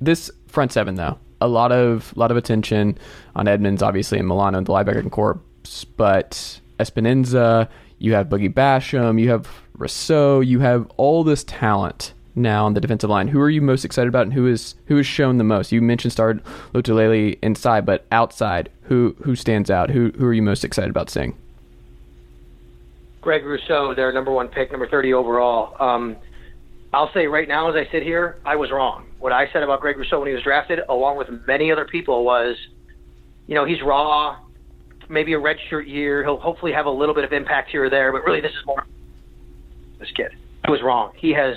this 0.00 0.30
front 0.46 0.72
seven 0.72 0.94
though, 0.94 1.18
a 1.40 1.48
lot 1.48 1.70
of 1.70 2.16
lot 2.16 2.30
of 2.30 2.38
attention 2.38 2.96
on 3.34 3.46
Edmunds, 3.46 3.82
obviously, 3.82 4.18
and 4.18 4.26
Milano 4.26 4.56
and 4.56 4.66
the 4.66 4.72
linebacker 4.72 5.10
corps, 5.10 5.38
but 5.98 6.60
Epenesa, 6.80 7.68
you 7.98 8.14
have 8.14 8.28
Boogie 8.28 8.52
Basham, 8.52 9.20
you 9.20 9.28
have 9.30 9.48
Rousseau, 9.74 10.40
you 10.40 10.60
have 10.60 10.90
all 10.96 11.24
this 11.24 11.44
talent 11.44 12.14
now 12.36 12.66
on 12.66 12.74
the 12.74 12.80
defensive 12.80 13.10
line. 13.10 13.28
Who 13.28 13.40
are 13.40 13.50
you 13.50 13.62
most 13.62 13.84
excited 13.84 14.08
about, 14.08 14.22
and 14.22 14.34
who 14.34 14.46
is 14.46 14.74
who 14.86 14.96
has 14.96 15.06
shown 15.06 15.38
the 15.38 15.44
most? 15.44 15.72
You 15.72 15.82
mentioned 15.82 16.12
Star 16.12 16.34
Lotulelei 16.74 17.38
inside, 17.42 17.84
but 17.86 18.06
outside, 18.12 18.70
who 18.82 19.16
who 19.22 19.34
stands 19.34 19.70
out? 19.70 19.90
Who 19.90 20.12
who 20.16 20.26
are 20.26 20.34
you 20.34 20.42
most 20.42 20.64
excited 20.64 20.90
about 20.90 21.10
seeing? 21.10 21.36
Greg 23.22 23.44
Rousseau, 23.44 23.92
their 23.94 24.12
number 24.12 24.30
one 24.30 24.46
pick, 24.46 24.70
number 24.70 24.86
30 24.86 25.12
overall. 25.12 25.74
Um, 25.82 26.16
I'll 26.92 27.12
say 27.12 27.26
right 27.26 27.48
now, 27.48 27.68
as 27.68 27.74
I 27.74 27.90
sit 27.90 28.04
here, 28.04 28.38
I 28.44 28.54
was 28.54 28.70
wrong. 28.70 29.06
What 29.18 29.32
I 29.32 29.50
said 29.52 29.64
about 29.64 29.80
Greg 29.80 29.98
Rousseau 29.98 30.20
when 30.20 30.28
he 30.28 30.34
was 30.34 30.44
drafted, 30.44 30.78
along 30.88 31.16
with 31.16 31.28
many 31.44 31.72
other 31.72 31.86
people, 31.86 32.24
was, 32.24 32.56
you 33.48 33.56
know, 33.56 33.64
he's 33.64 33.82
raw, 33.82 34.38
maybe 35.08 35.32
a 35.32 35.40
redshirt 35.40 35.88
year. 35.88 36.22
He'll 36.22 36.38
hopefully 36.38 36.70
have 36.70 36.86
a 36.86 36.90
little 36.90 37.16
bit 37.16 37.24
of 37.24 37.32
impact 37.32 37.70
here 37.70 37.86
or 37.86 37.90
there, 37.90 38.12
but 38.12 38.24
really, 38.24 38.40
this 38.40 38.52
is 38.52 38.64
more 38.64 38.86
this 39.98 40.10
kid. 40.12 40.30
I 40.64 40.70
was 40.70 40.82
wrong. 40.82 41.12
He 41.16 41.32
has 41.32 41.56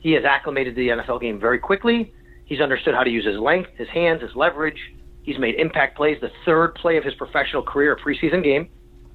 he 0.00 0.12
has 0.12 0.24
acclimated 0.24 0.74
to 0.74 0.80
the 0.80 0.88
NFL 0.88 1.20
game 1.20 1.38
very 1.38 1.58
quickly. 1.58 2.12
He's 2.44 2.60
understood 2.60 2.94
how 2.94 3.04
to 3.04 3.10
use 3.10 3.24
his 3.24 3.38
length, 3.38 3.70
his 3.76 3.88
hands, 3.88 4.22
his 4.22 4.34
leverage. 4.34 4.78
He's 5.22 5.38
made 5.38 5.54
impact 5.54 5.96
plays. 5.96 6.18
The 6.20 6.30
third 6.44 6.74
play 6.74 6.96
of 6.96 7.04
his 7.04 7.14
professional 7.14 7.62
career, 7.62 7.92
a 7.92 8.00
preseason 8.00 8.42
game, 8.42 8.68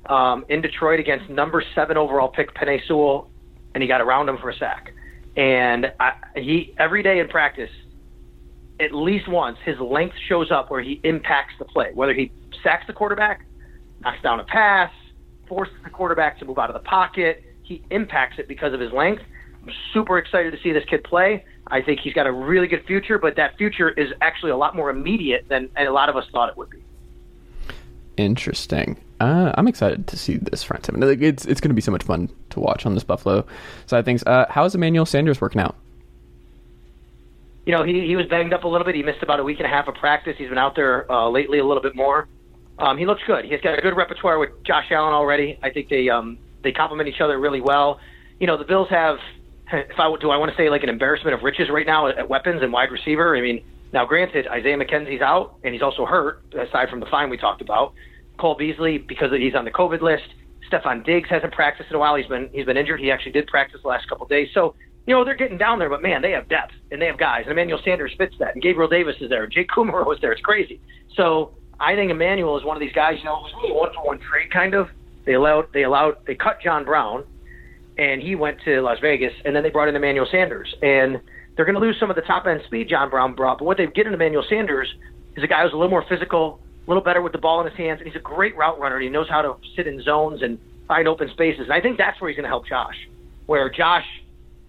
um, 0.09 0.45
in 0.47 0.61
Detroit 0.61 0.99
against 0.99 1.29
number 1.29 1.63
seven 1.73 1.97
overall 1.97 2.29
pick 2.29 2.53
Penei 2.55 2.79
Sewell, 2.87 3.29
and 3.73 3.81
he 3.81 3.87
got 3.87 3.99
around 3.99 4.29
him 4.29 4.37
for 4.37 4.51
a 4.51 4.55
sack. 4.55 4.93
And 5.35 5.91
I, 5.99 6.13
he 6.35 6.73
every 6.77 7.03
day 7.03 7.19
in 7.19 7.27
practice, 7.27 7.71
at 8.79 8.93
least 8.93 9.27
once, 9.27 9.57
his 9.65 9.79
length 9.79 10.15
shows 10.29 10.51
up 10.51 10.69
where 10.69 10.81
he 10.81 11.01
impacts 11.03 11.53
the 11.59 11.65
play. 11.65 11.91
Whether 11.93 12.13
he 12.13 12.31
sacks 12.63 12.85
the 12.87 12.93
quarterback, 12.93 13.45
knocks 14.01 14.21
down 14.21 14.39
a 14.39 14.45
pass, 14.45 14.91
forces 15.47 15.75
the 15.83 15.89
quarterback 15.89 16.39
to 16.39 16.45
move 16.45 16.59
out 16.59 16.69
of 16.69 16.73
the 16.75 16.87
pocket, 16.87 17.43
he 17.63 17.83
impacts 17.89 18.37
it 18.37 18.47
because 18.47 18.73
of 18.73 18.79
his 18.79 18.91
length. 18.93 19.23
I'm 19.65 19.73
super 19.93 20.17
excited 20.17 20.51
to 20.51 20.59
see 20.61 20.71
this 20.71 20.85
kid 20.85 21.03
play. 21.03 21.43
I 21.67 21.81
think 21.81 21.99
he's 21.99 22.13
got 22.13 22.27
a 22.27 22.31
really 22.31 22.67
good 22.67 22.85
future, 22.85 23.17
but 23.17 23.35
that 23.37 23.57
future 23.57 23.89
is 23.89 24.11
actually 24.21 24.51
a 24.51 24.57
lot 24.57 24.75
more 24.75 24.89
immediate 24.89 25.47
than 25.49 25.69
a 25.75 25.89
lot 25.89 26.09
of 26.09 26.15
us 26.15 26.25
thought 26.31 26.49
it 26.49 26.57
would 26.57 26.69
be. 26.69 26.83
Interesting. 28.17 28.97
Uh, 29.19 29.51
I'm 29.55 29.67
excited 29.67 30.07
to 30.07 30.17
see 30.17 30.37
this 30.37 30.61
front 30.61 30.85
seven. 30.85 31.01
Like, 31.01 31.21
it's 31.21 31.45
it's 31.45 31.59
going 31.59 31.69
to 31.69 31.75
be 31.75 31.81
so 31.81 31.91
much 31.91 32.03
fun 32.03 32.29
to 32.51 32.59
watch 32.59 32.85
on 32.85 32.93
this 32.93 33.03
Buffalo 33.03 33.45
side 33.87 33.99
of 33.99 34.05
things. 34.05 34.23
Uh, 34.23 34.45
how 34.49 34.65
is 34.65 34.75
Emmanuel 34.75 35.05
Sanders 35.05 35.41
working 35.41 35.59
out? 35.59 35.75
You 37.65 37.71
know, 37.71 37.83
he 37.83 38.05
he 38.05 38.15
was 38.15 38.27
banged 38.27 38.53
up 38.53 38.63
a 38.63 38.67
little 38.67 38.85
bit. 38.85 38.93
He 38.93 39.01
missed 39.01 39.23
about 39.23 39.39
a 39.39 39.43
week 39.43 39.57
and 39.57 39.65
a 39.65 39.69
half 39.69 39.87
of 39.87 39.95
practice. 39.95 40.35
He's 40.37 40.49
been 40.49 40.57
out 40.57 40.75
there 40.75 41.11
uh, 41.11 41.29
lately 41.29 41.57
a 41.57 41.65
little 41.65 41.81
bit 41.81 41.95
more. 41.95 42.27
Um, 42.77 42.97
he 42.97 43.05
looks 43.05 43.21
good. 43.25 43.45
He's 43.45 43.61
got 43.61 43.79
a 43.79 43.81
good 43.81 43.95
repertoire 43.95 44.37
with 44.37 44.51
Josh 44.63 44.91
Allen 44.91 45.13
already. 45.13 45.57
I 45.63 45.71
think 45.71 45.89
they 45.89 46.09
um, 46.09 46.37
they 46.61 46.71
complement 46.71 47.09
each 47.09 47.21
other 47.21 47.39
really 47.39 47.61
well. 47.61 47.99
You 48.39 48.47
know, 48.47 48.57
the 48.57 48.65
Bills 48.65 48.89
have 48.89 49.17
if 49.71 49.99
I 49.99 50.15
do 50.19 50.29
I 50.29 50.37
want 50.37 50.51
to 50.51 50.57
say 50.57 50.69
like 50.69 50.83
an 50.83 50.89
embarrassment 50.89 51.33
of 51.33 51.43
riches 51.43 51.69
right 51.71 51.85
now 51.85 52.07
at, 52.07 52.29
weapons 52.29 52.61
and 52.61 52.71
wide 52.71 52.91
receiver. 52.91 53.35
I 53.35 53.41
mean, 53.41 53.63
now 53.93 54.05
granted, 54.05 54.47
Isaiah 54.47 54.77
McKenzie's 54.77 55.21
out 55.21 55.57
and 55.63 55.73
he's 55.73 55.81
also 55.81 56.05
hurt 56.05 56.43
aside 56.53 56.89
from 56.89 56.99
the 56.99 57.05
fine 57.07 57.29
we 57.29 57.37
talked 57.37 57.61
about. 57.61 57.93
Cole 58.37 58.55
Beasley 58.55 58.97
because 58.97 59.31
he's 59.31 59.55
on 59.55 59.65
the 59.65 59.71
COVID 59.71 60.01
list. 60.01 60.25
Stefon 60.71 61.05
Diggs 61.05 61.29
hasn't 61.29 61.53
practiced 61.53 61.89
in 61.89 61.95
a 61.95 61.99
while. 61.99 62.15
He's 62.15 62.27
been 62.27 62.49
he's 62.51 62.65
been 62.65 62.77
injured. 62.77 62.99
He 62.99 63.11
actually 63.11 63.31
did 63.31 63.47
practice 63.47 63.81
the 63.81 63.87
last 63.87 64.09
couple 64.09 64.23
of 64.25 64.29
days. 64.29 64.49
So 64.53 64.75
you 65.07 65.13
know 65.13 65.23
they're 65.23 65.35
getting 65.35 65.57
down 65.57 65.79
there, 65.79 65.89
but 65.89 66.01
man, 66.01 66.21
they 66.21 66.31
have 66.31 66.49
depth 66.49 66.73
and 66.91 67.01
they 67.01 67.05
have 67.05 67.17
guys. 67.17 67.43
And 67.43 67.51
Emmanuel 67.51 67.79
Sanders 67.83 68.13
fits 68.17 68.35
that, 68.39 68.53
and 68.55 68.61
Gabriel 68.61 68.89
Davis 68.89 69.15
is 69.21 69.29
there, 69.29 69.45
Jake 69.47 69.69
Kumerow 69.69 70.13
is 70.13 70.19
there. 70.21 70.31
It's 70.31 70.41
crazy. 70.41 70.81
So 71.15 71.53
I 71.79 71.95
think 71.95 72.11
Emmanuel 72.11 72.57
is 72.57 72.63
one 72.65 72.75
of 72.75 72.81
these 72.81 72.93
guys. 72.93 73.15
You 73.19 73.25
know, 73.25 73.37
it 73.37 73.43
was 73.43 73.53
really 73.61 73.75
one 73.75 73.93
for 73.93 74.05
one 74.05 74.19
trade 74.19 74.51
kind 74.51 74.73
of. 74.73 74.89
They 75.25 75.33
allowed 75.33 75.71
they 75.73 75.83
allowed 75.83 76.17
they 76.25 76.35
cut 76.35 76.59
John 76.61 76.85
Brown, 76.85 77.23
and 77.97 78.21
he 78.21 78.35
went 78.35 78.61
to 78.65 78.81
Las 78.81 78.99
Vegas, 78.99 79.33
and 79.45 79.55
then 79.55 79.63
they 79.63 79.69
brought 79.69 79.87
in 79.87 79.95
Emmanuel 79.95 80.27
Sanders, 80.29 80.73
and 80.81 81.21
they're 81.55 81.65
going 81.65 81.75
to 81.75 81.81
lose 81.81 81.97
some 81.99 82.09
of 82.09 82.15
the 82.15 82.21
top 82.21 82.45
end 82.45 82.61
speed 82.65 82.89
John 82.89 83.09
Brown 83.09 83.33
brought. 83.33 83.59
But 83.59 83.65
what 83.65 83.77
they 83.77 83.87
get 83.87 84.07
in 84.07 84.13
Emmanuel 84.13 84.43
Sanders 84.47 84.93
is 85.35 85.43
a 85.43 85.47
guy 85.47 85.63
who's 85.63 85.73
a 85.73 85.75
little 85.75 85.89
more 85.89 86.05
physical, 86.07 86.59
a 86.85 86.89
little 86.89 87.03
better 87.03 87.21
with 87.21 87.31
the 87.31 87.37
ball 87.37 87.61
in 87.61 87.67
his 87.67 87.77
hands, 87.77 87.99
and 87.99 88.07
he's 88.07 88.15
a 88.15 88.23
great 88.23 88.55
route 88.57 88.79
runner. 88.79 88.95
And 88.95 89.03
he 89.03 89.09
knows 89.09 89.29
how 89.29 89.41
to 89.41 89.55
sit 89.75 89.87
in 89.87 90.01
zones 90.01 90.41
and 90.41 90.59
find 90.87 91.07
open 91.07 91.29
spaces. 91.29 91.63
And 91.63 91.73
I 91.73 91.81
think 91.81 91.97
that's 91.97 92.19
where 92.19 92.29
he's 92.29 92.35
going 92.35 92.43
to 92.43 92.49
help 92.49 92.67
Josh. 92.67 93.07
Where 93.45 93.69
Josh, 93.69 94.05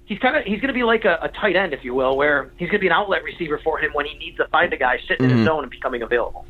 he's 0.05 0.19
kind 0.19 0.37
of 0.37 0.45
he's 0.45 0.61
going 0.61 0.69
to 0.69 0.75
be 0.75 0.85
like 0.85 1.05
a, 1.05 1.19
a 1.23 1.29
tight 1.29 1.57
end, 1.57 1.73
if 1.73 1.85
you 1.85 1.95
will, 1.95 2.17
where 2.17 2.51
he's 2.57 2.69
going 2.69 2.79
to 2.79 2.85
be 2.85 2.87
an 2.87 2.93
outlet 2.93 3.25
receiver 3.25 3.59
for 3.65 3.79
him 3.79 3.93
when 3.93 4.07
he 4.07 4.17
needs 4.19 4.37
to 4.37 4.47
find 4.49 4.73
a 4.73 4.77
guy 4.77 4.99
sitting 5.09 5.27
mm-hmm. 5.27 5.33
in 5.33 5.39
his 5.39 5.47
zone 5.47 5.65
and 5.65 5.71
becoming 5.71 6.03
available. 6.03 6.47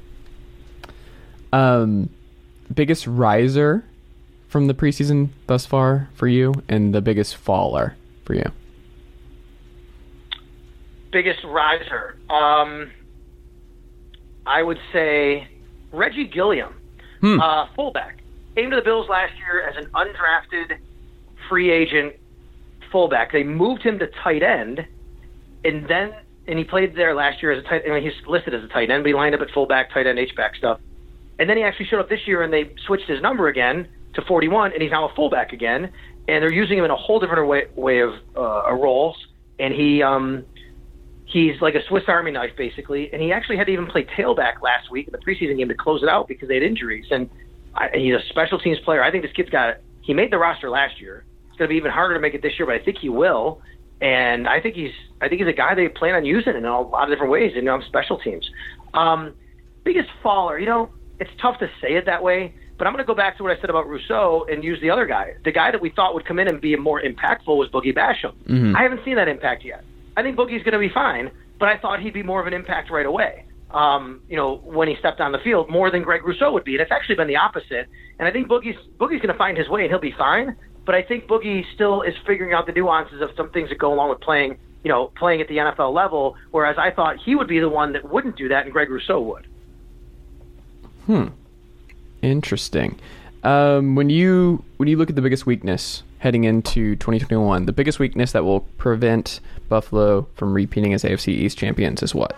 Um, 1.53 2.11
biggest 2.75 3.07
riser 3.07 3.85
from 4.57 4.69
the 4.69 4.73
preseason 4.73 5.29
thus 5.49 5.67
far 5.67 6.09
for 6.15 6.27
you, 6.27 6.55
and 6.67 6.95
the 6.95 7.03
biggest 7.03 7.37
faller 7.37 7.95
for 8.25 8.33
you. 8.33 8.51
Biggest 11.13 11.45
riser, 11.45 12.17
um, 12.31 12.91
I 14.47 14.63
would 14.63 14.79
say 14.95 15.47
Reggie 15.93 16.27
Gilliam, 16.27 16.75
hmm. 17.21 17.39
uh, 17.39 17.67
fullback. 17.77 18.23
Came 18.55 18.71
to 18.71 18.77
the 18.77 18.83
Bills 18.83 19.11
last 19.11 19.35
year 19.37 19.69
as 19.69 19.77
an 19.77 19.91
undrafted 19.91 20.79
free 21.51 21.71
agent 21.71 22.15
fullback. 22.91 23.33
They 23.33 23.43
moved 23.43 23.83
him 23.83 23.99
to 23.99 24.07
tight 24.25 24.43
end, 24.43 24.87
and 25.67 25.87
then 25.87 26.15
and 26.49 26.59
he 26.59 26.65
played 26.65 26.97
there 26.97 27.15
last 27.15 27.43
year 27.43 27.53
as 27.53 27.63
a 27.63 27.69
tight. 27.69 27.83
I 27.87 27.91
mean, 27.91 28.03
he's 28.03 28.27
listed 28.27 28.55
as 28.55 28.65
a 28.65 28.69
tight 28.69 28.91
end, 28.91 29.05
but 29.05 29.09
he 29.09 29.15
lined 29.15 29.35
up 29.35 29.43
at 29.43 29.51
fullback, 29.51 29.93
tight 29.93 30.07
end, 30.07 30.19
H 30.19 30.35
back 30.35 30.57
stuff. 30.57 30.81
And 31.39 31.47
then 31.47 31.59
he 31.59 31.63
actually 31.63 31.89
showed 31.89 32.01
up 32.01 32.09
this 32.09 32.27
year, 32.27 32.43
and 32.43 32.51
they 32.51 32.73
switched 32.87 33.07
his 33.07 33.21
number 33.21 33.49
again 33.49 33.87
to 34.17 34.23
41, 34.23 34.73
and 34.73 34.83
he's 34.83 34.91
now 34.91 35.09
a 35.09 35.15
fullback 35.15 35.53
again. 35.53 35.93
And 36.29 36.43
they're 36.43 36.53
using 36.53 36.79
him 36.79 36.85
in 36.85 36.91
a 36.91 36.97
whole 36.97 37.21
different 37.21 37.49
way, 37.49 37.67
way 37.77 38.01
of 38.01 38.15
uh, 38.37 38.73
roles. 38.73 39.17
And 39.59 39.73
he 39.73 40.03
um, 40.03 40.45
he's 41.25 41.61
like 41.61 41.75
a 41.75 41.85
Swiss 41.89 42.05
Army 42.09 42.33
knife, 42.33 42.51
basically. 42.57 43.13
And 43.13 43.23
he 43.23 43.33
actually 43.33 43.57
had 43.57 43.67
to 43.69 43.73
even 43.73 43.87
play 43.87 44.05
tailback 44.05 44.61
last 44.63 44.91
week 44.91 45.07
in 45.07 45.13
the 45.13 45.19
preseason 45.19 45.57
game 45.57 45.69
to 45.69 45.75
close 45.75 46.03
it 46.03 46.09
out 46.09 46.29
because 46.29 46.49
they 46.49 46.55
had 46.55 46.63
injuries. 46.63 47.07
And 47.11 47.31
I, 47.75 47.91
he's 47.95 48.15
a 48.15 48.23
special 48.29 48.59
teams 48.59 48.79
player. 48.81 49.03
I 49.03 49.11
think 49.11 49.23
this 49.23 49.33
kid's 49.33 49.51
got. 49.51 49.77
He 50.03 50.15
made 50.15 50.33
the 50.33 50.39
roster 50.39 50.69
last 50.69 51.01
year. 51.01 51.25
It's 51.49 51.57
going 51.59 51.69
to 51.69 51.73
be 51.73 51.77
even 51.77 51.91
harder 51.91 52.15
to 52.15 52.21
make 52.21 52.35
it 52.35 52.43
this 52.43 52.53
year, 52.59 52.67
but 52.67 52.75
I 52.75 52.85
think 52.85 52.99
he 52.99 53.09
will. 53.09 53.61
And 54.01 54.47
I 54.47 54.61
think 54.61 54.75
he's 54.75 54.93
I 55.21 55.29
think 55.29 55.41
he's 55.41 55.49
a 55.49 55.57
guy 55.57 55.75
they 55.75 55.89
plan 55.89 56.15
on 56.15 56.25
using 56.25 56.55
in 56.55 56.65
a 56.65 56.81
lot 56.81 57.05
of 57.05 57.11
different 57.11 57.33
ways. 57.33 57.53
You 57.55 57.63
know, 57.63 57.75
on 57.75 57.85
special 57.87 58.19
teams. 58.19 58.49
Um, 58.95 59.35
biggest 59.85 60.09
faller, 60.23 60.59
you 60.59 60.67
know, 60.67 60.91
it's 61.21 61.31
tough 61.41 61.59
to 61.61 61.71
say 61.81 61.95
it 61.95 62.05
that 62.07 62.23
way, 62.23 62.55
but 62.79 62.87
I'm 62.87 62.93
going 62.93 63.05
to 63.05 63.07
go 63.07 63.15
back 63.15 63.37
to 63.39 63.43
what 63.43 63.57
I 63.57 63.61
said 63.61 63.71
about 63.71 63.89
Rousseau 63.89 64.47
and 64.51 64.63
use 64.63 64.81
the 64.81 64.91
other 64.91 65.07
guy. 65.07 65.35
The 65.45 65.53
guy 65.53 65.71
that 65.71 65.81
we 65.81 65.91
thought 65.91 66.15
would 66.15 66.27
come 66.27 66.39
in 66.39 66.49
and 66.49 66.61
be 66.61 66.77
more 66.77 67.01
impactful 67.01 67.47
was 67.47 67.69
Boogie 67.71 67.97
Basham. 67.97 68.35
Mm-hmm. 68.47 68.77
I 68.77 68.83
haven't 68.83 69.01
seen 69.05 69.17
that 69.17 69.29
impact 69.29 69.65
yet. 69.65 69.85
I 70.17 70.23
think 70.23 70.37
Boogie's 70.37 70.63
going 70.63 70.73
to 70.73 70.79
be 70.79 70.91
fine, 70.93 71.31
but 71.59 71.69
I 71.69 71.79
thought 71.79 72.01
he'd 72.01 72.15
be 72.15 72.23
more 72.23 72.41
of 72.41 72.47
an 72.47 72.53
impact 72.53 72.91
right 72.91 73.07
away. 73.07 73.45
Um, 73.71 74.21
you 74.29 74.37
know, 74.37 74.57
when 74.57 74.89
he 74.89 74.97
stepped 74.99 75.21
on 75.21 75.33
the 75.33 75.39
field 75.39 75.69
more 75.69 75.91
than 75.91 76.03
Greg 76.03 76.25
Rousseau 76.25 76.53
would 76.53 76.65
be, 76.65 76.75
and 76.75 76.81
it's 76.81 76.93
actually 76.93 77.17
been 77.17 77.29
the 77.29 77.37
opposite. 77.37 77.89
And 78.19 78.29
I 78.29 78.31
think 78.31 78.49
Boogie's 78.49 78.79
Boogie's 78.99 79.21
going 79.21 79.33
to 79.33 79.39
find 79.39 79.57
his 79.57 79.69
way 79.69 79.83
and 79.83 79.91
he'll 79.91 79.99
be 79.99 80.15
fine. 80.17 80.57
But 80.85 80.95
I 80.95 81.03
think 81.03 81.27
Boogie 81.27 81.65
still 81.75 82.03
is 82.03 82.15
figuring 82.27 82.55
out 82.55 82.67
the 82.67 82.73
nuances 82.73 83.21
of 83.21 83.31
some 83.37 83.51
things 83.51 83.69
that 83.71 83.79
go 83.79 83.93
along 83.93 84.11
with 84.11 84.21
playing, 84.21 84.57
you 84.85 84.89
know, 84.89 85.11
playing 85.17 85.41
at 85.41 85.49
the 85.49 85.57
NFL 85.57 85.93
level. 85.93 86.37
Whereas 86.53 86.77
I 86.79 86.93
thought 86.93 87.17
he 87.19 87.35
would 87.35 87.49
be 87.49 87.59
the 87.59 87.69
one 87.69 87.93
that 87.93 88.09
wouldn't 88.09 88.37
do 88.37 88.49
that, 88.49 88.65
and 88.65 88.73
Greg 88.73 88.89
Rousseau 88.89 89.21
would. 89.21 89.49
Hmm. 91.07 91.27
Interesting. 92.23 92.99
Um, 93.43 93.95
when 93.95 94.11
you 94.11 94.65
when 94.77 94.89
you 94.89 94.97
look 94.97 95.09
at 95.09 95.17
the 95.17 95.23
biggest 95.23 95.47
weakness 95.47 96.03
heading 96.19 96.45
into 96.45 96.97
2021, 96.97 97.67
the 97.67 97.73
biggest 97.73 97.99
weakness 97.99 98.33
that 98.33 98.45
will 98.45 98.61
prevent 98.79 99.41
Buffalo 99.69 100.27
from 100.35 100.53
repeating 100.53 100.93
as 100.95 101.05
AFC 101.05 101.29
East 101.29 101.57
champions 101.57 102.03
is 102.03 102.15
what? 102.15 102.37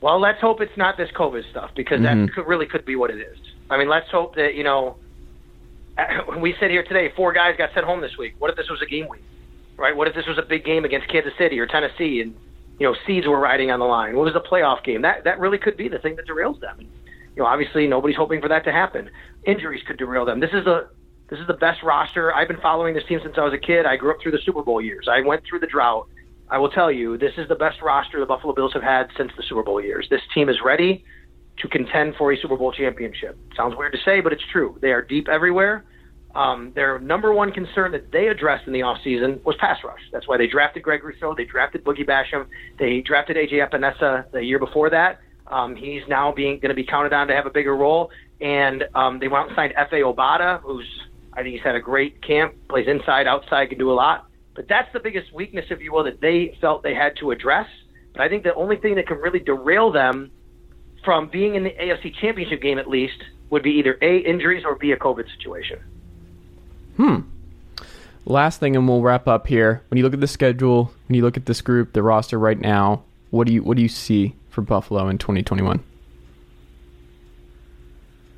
Well, 0.00 0.20
let's 0.20 0.40
hope 0.40 0.60
it's 0.60 0.76
not 0.76 0.96
this 0.96 1.10
COVID 1.10 1.48
stuff 1.50 1.70
because 1.74 2.00
mm-hmm. 2.00 2.26
that 2.26 2.32
could, 2.34 2.46
really 2.46 2.66
could 2.66 2.84
be 2.84 2.96
what 2.96 3.10
it 3.10 3.20
is. 3.20 3.38
I 3.70 3.78
mean, 3.78 3.88
let's 3.88 4.10
hope 4.10 4.34
that 4.36 4.54
you 4.54 4.64
know. 4.64 4.96
We 6.38 6.54
sit 6.60 6.70
here 6.70 6.82
today. 6.82 7.12
Four 7.16 7.32
guys 7.32 7.54
got 7.56 7.72
sent 7.72 7.86
home 7.86 8.02
this 8.02 8.18
week. 8.18 8.34
What 8.38 8.50
if 8.50 8.56
this 8.56 8.68
was 8.68 8.82
a 8.82 8.86
game 8.86 9.08
week, 9.08 9.22
right? 9.78 9.96
What 9.96 10.06
if 10.06 10.14
this 10.14 10.26
was 10.26 10.36
a 10.36 10.42
big 10.42 10.64
game 10.64 10.84
against 10.84 11.08
Kansas 11.08 11.32
City 11.38 11.58
or 11.58 11.66
Tennessee, 11.66 12.20
and 12.20 12.34
you 12.78 12.86
know 12.86 12.94
seeds 13.06 13.26
were 13.26 13.40
riding 13.40 13.70
on 13.70 13.78
the 13.78 13.86
line? 13.86 14.14
What 14.16 14.24
was 14.24 14.36
a 14.36 14.40
playoff 14.40 14.84
game? 14.84 15.02
That 15.02 15.24
that 15.24 15.38
really 15.38 15.58
could 15.58 15.76
be 15.76 15.88
the 15.88 15.98
thing 15.98 16.16
that 16.16 16.26
derails 16.26 16.60
them. 16.60 16.86
You 17.36 17.42
know, 17.42 17.48
obviously 17.48 17.86
nobody's 17.86 18.16
hoping 18.16 18.40
for 18.40 18.48
that 18.48 18.64
to 18.64 18.72
happen. 18.72 19.10
Injuries 19.44 19.82
could 19.86 19.98
derail 19.98 20.24
them. 20.24 20.40
This 20.40 20.50
is 20.52 20.64
the 20.64 20.88
this 21.28 21.38
is 21.40 21.46
the 21.46 21.54
best 21.54 21.82
roster. 21.82 22.32
I've 22.32 22.48
been 22.48 22.60
following 22.60 22.94
this 22.94 23.04
team 23.08 23.18
since 23.22 23.34
I 23.36 23.42
was 23.42 23.52
a 23.52 23.58
kid. 23.58 23.84
I 23.84 23.96
grew 23.96 24.12
up 24.12 24.18
through 24.22 24.32
the 24.32 24.38
Super 24.44 24.62
Bowl 24.62 24.80
years. 24.80 25.08
I 25.10 25.20
went 25.26 25.42
through 25.48 25.58
the 25.58 25.66
drought. 25.66 26.08
I 26.48 26.58
will 26.58 26.70
tell 26.70 26.90
you, 26.90 27.18
this 27.18 27.32
is 27.36 27.48
the 27.48 27.56
best 27.56 27.82
roster 27.82 28.20
the 28.20 28.26
Buffalo 28.26 28.54
Bills 28.54 28.72
have 28.74 28.82
had 28.82 29.08
since 29.16 29.32
the 29.36 29.42
Super 29.42 29.64
Bowl 29.64 29.82
years. 29.82 30.06
This 30.08 30.20
team 30.32 30.48
is 30.48 30.56
ready 30.64 31.04
to 31.58 31.68
contend 31.68 32.14
for 32.16 32.32
a 32.32 32.40
Super 32.40 32.56
Bowl 32.56 32.70
championship. 32.70 33.36
Sounds 33.56 33.74
weird 33.76 33.92
to 33.92 33.98
say, 34.04 34.20
but 34.20 34.32
it's 34.32 34.42
true. 34.52 34.78
They 34.80 34.92
are 34.92 35.02
deep 35.02 35.28
everywhere. 35.28 35.84
Um, 36.36 36.72
their 36.74 36.98
number 36.98 37.32
one 37.32 37.50
concern 37.50 37.92
that 37.92 38.12
they 38.12 38.28
addressed 38.28 38.66
in 38.66 38.72
the 38.72 38.80
offseason 38.80 39.42
was 39.42 39.56
pass 39.58 39.78
rush. 39.82 40.00
That's 40.12 40.28
why 40.28 40.36
they 40.36 40.46
drafted 40.46 40.82
Greg 40.82 41.02
Rousseau. 41.02 41.34
They 41.34 41.46
drafted 41.46 41.82
Boogie 41.82 42.06
Basham. 42.06 42.46
They 42.78 43.00
drafted 43.00 43.38
A.J. 43.38 43.56
Epenesa 43.56 44.30
the 44.32 44.44
year 44.44 44.58
before 44.58 44.90
that. 44.90 45.18
Um, 45.48 45.76
he's 45.76 46.02
now 46.08 46.32
being 46.32 46.58
going 46.58 46.70
to 46.70 46.74
be 46.74 46.84
counted 46.84 47.12
on 47.12 47.28
to 47.28 47.34
have 47.34 47.46
a 47.46 47.50
bigger 47.50 47.76
role. 47.76 48.10
And 48.40 48.84
um, 48.94 49.18
they 49.18 49.28
went 49.28 49.44
out 49.44 49.48
and 49.48 49.56
signed 49.56 49.74
Efe 49.74 50.02
Obada, 50.02 50.60
who's 50.60 50.86
I 51.32 51.42
think 51.42 51.54
he's 51.54 51.62
had 51.62 51.74
a 51.74 51.80
great 51.80 52.22
camp, 52.22 52.54
plays 52.68 52.86
inside, 52.88 53.26
outside, 53.26 53.68
can 53.68 53.78
do 53.78 53.90
a 53.90 53.94
lot. 53.94 54.26
But 54.54 54.68
that's 54.68 54.90
the 54.94 55.00
biggest 55.00 55.32
weakness, 55.34 55.66
if 55.68 55.82
you 55.82 55.92
will, 55.92 56.04
that 56.04 56.20
they 56.20 56.56
felt 56.62 56.82
they 56.82 56.94
had 56.94 57.16
to 57.18 57.30
address. 57.30 57.68
But 58.12 58.22
I 58.22 58.28
think 58.30 58.42
the 58.42 58.54
only 58.54 58.76
thing 58.76 58.94
that 58.94 59.06
can 59.06 59.18
really 59.18 59.38
derail 59.38 59.92
them 59.92 60.30
from 61.04 61.28
being 61.28 61.54
in 61.54 61.64
the 61.64 61.70
AFC 61.70 62.14
Championship 62.20 62.62
game, 62.62 62.78
at 62.78 62.88
least, 62.88 63.22
would 63.50 63.62
be 63.62 63.72
either 63.72 63.98
A, 64.00 64.18
injuries 64.18 64.64
or 64.64 64.76
B, 64.76 64.92
a 64.92 64.96
COVID 64.96 65.26
situation. 65.36 65.78
Hmm. 66.96 67.20
Last 68.24 68.58
thing, 68.58 68.74
and 68.74 68.88
we'll 68.88 69.02
wrap 69.02 69.28
up 69.28 69.46
here. 69.46 69.82
When 69.88 69.98
you 69.98 70.04
look 70.04 70.14
at 70.14 70.20
the 70.20 70.26
schedule, 70.26 70.90
when 71.06 71.16
you 71.16 71.22
look 71.22 71.36
at 71.36 71.44
this 71.44 71.60
group, 71.60 71.92
the 71.92 72.02
roster 72.02 72.38
right 72.38 72.58
now, 72.58 73.04
what 73.30 73.46
do 73.46 73.52
you 73.52 73.62
what 73.62 73.76
do 73.76 73.82
you 73.82 73.88
see 73.88 74.34
for 74.56 74.62
Buffalo 74.62 75.08
in 75.08 75.18
2021? 75.18 75.84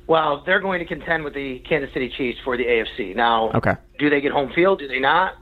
Well, 0.05 0.43
they're 0.45 0.59
going 0.59 0.79
to 0.79 0.85
contend 0.85 1.23
with 1.23 1.33
the 1.33 1.59
Kansas 1.59 1.91
City 1.93 2.11
Chiefs 2.15 2.37
for 2.43 2.57
the 2.57 2.65
AFC. 2.65 3.15
Now, 3.15 3.51
okay. 3.55 3.75
do 3.97 4.09
they 4.09 4.21
get 4.21 4.31
home 4.31 4.51
field? 4.53 4.79
Do 4.79 4.87
they 4.87 4.99
not? 4.99 5.35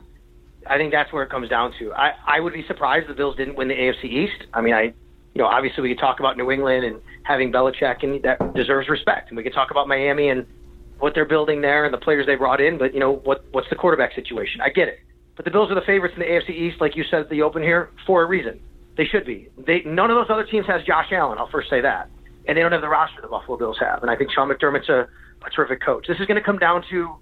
I 0.70 0.78
think 0.78 0.92
that's 0.92 1.12
where 1.12 1.24
it 1.24 1.30
comes 1.30 1.50
down 1.50 1.74
to. 1.80 1.94
I, 1.94 2.12
I 2.28 2.40
would 2.40 2.54
be 2.54 2.64
surprised 2.68 3.10
the 3.10 3.14
Bills 3.14 3.36
didn't 3.38 3.56
win 3.56 3.70
the 3.70 3.74
AFC 3.74 4.04
East. 4.04 4.46
I 4.54 4.62
mean, 4.62 4.74
I, 4.74 4.82
you 4.82 4.94
know, 5.42 5.46
obviously 5.46 5.82
we 5.82 5.90
could 5.90 6.00
talk 6.00 6.20
about 6.20 6.38
New 6.38 6.52
England 6.52 6.84
and 6.86 7.02
having 7.24 7.52
Belichick, 7.52 8.04
and 8.04 8.22
that 8.24 8.54
deserves 8.54 8.88
respect. 8.88 9.30
And 9.30 9.38
we 9.38 9.44
could 9.44 9.54
talk 9.54 9.72
about 9.72 9.88
Miami 9.88 10.30
and 10.30 10.46
what 11.00 11.14
they're 11.16 11.26
building 11.26 11.62
there 11.62 11.86
and 11.86 11.94
the 11.94 11.98
players 11.98 12.26
they 12.28 12.36
brought 12.36 12.62
in. 12.62 12.78
But 12.78 12.94
you 12.94 13.00
know, 13.00 13.14
what 13.14 13.46
what's 13.52 13.70
the 13.70 13.76
quarterback 13.76 14.14
situation? 14.14 14.62
I 14.62 14.70
get 14.70 14.90
it. 14.90 15.00
But 15.38 15.46
the 15.46 15.52
Bills 15.52 15.72
are 15.72 15.76
the 15.76 15.86
favorites 15.88 16.16
in 16.16 16.20
the 16.20 16.28
AFC 16.28 16.50
East, 16.50 16.82
like 16.82 16.96
you 16.96 17.06
said 17.10 17.22
at 17.22 17.30
the 17.30 17.42
open 17.42 17.64
here, 17.64 17.90
for 18.06 18.22
a 18.22 18.26
reason. 18.26 18.60
They 18.98 19.06
should 19.06 19.26
be. 19.26 19.50
They 19.58 19.84
none 19.84 20.10
of 20.10 20.18
those 20.18 20.30
other 20.30 20.44
teams 20.44 20.66
has 20.66 20.84
Josh 20.84 21.12
Allen. 21.12 21.38
I'll 21.38 21.50
first 21.50 21.70
say 21.70 21.82
that, 21.82 22.10
and 22.48 22.58
they 22.58 22.62
don't 22.62 22.72
have 22.72 22.82
the 22.82 22.90
roster 22.90 23.22
the 23.22 23.28
Buffalo 23.28 23.58
Bills 23.58 23.78
have. 23.80 24.02
And 24.02 24.12
I 24.12 24.16
think 24.16 24.32
Sean 24.32 24.50
McDermott's 24.50 24.90
a, 24.90 25.08
a 25.46 25.50
terrific 25.52 25.82
coach. 25.82 26.08
This 26.08 26.20
is 26.20 26.26
going 26.26 26.40
to 26.40 26.44
come 26.44 26.58
down 26.58 26.84
to 26.90 27.16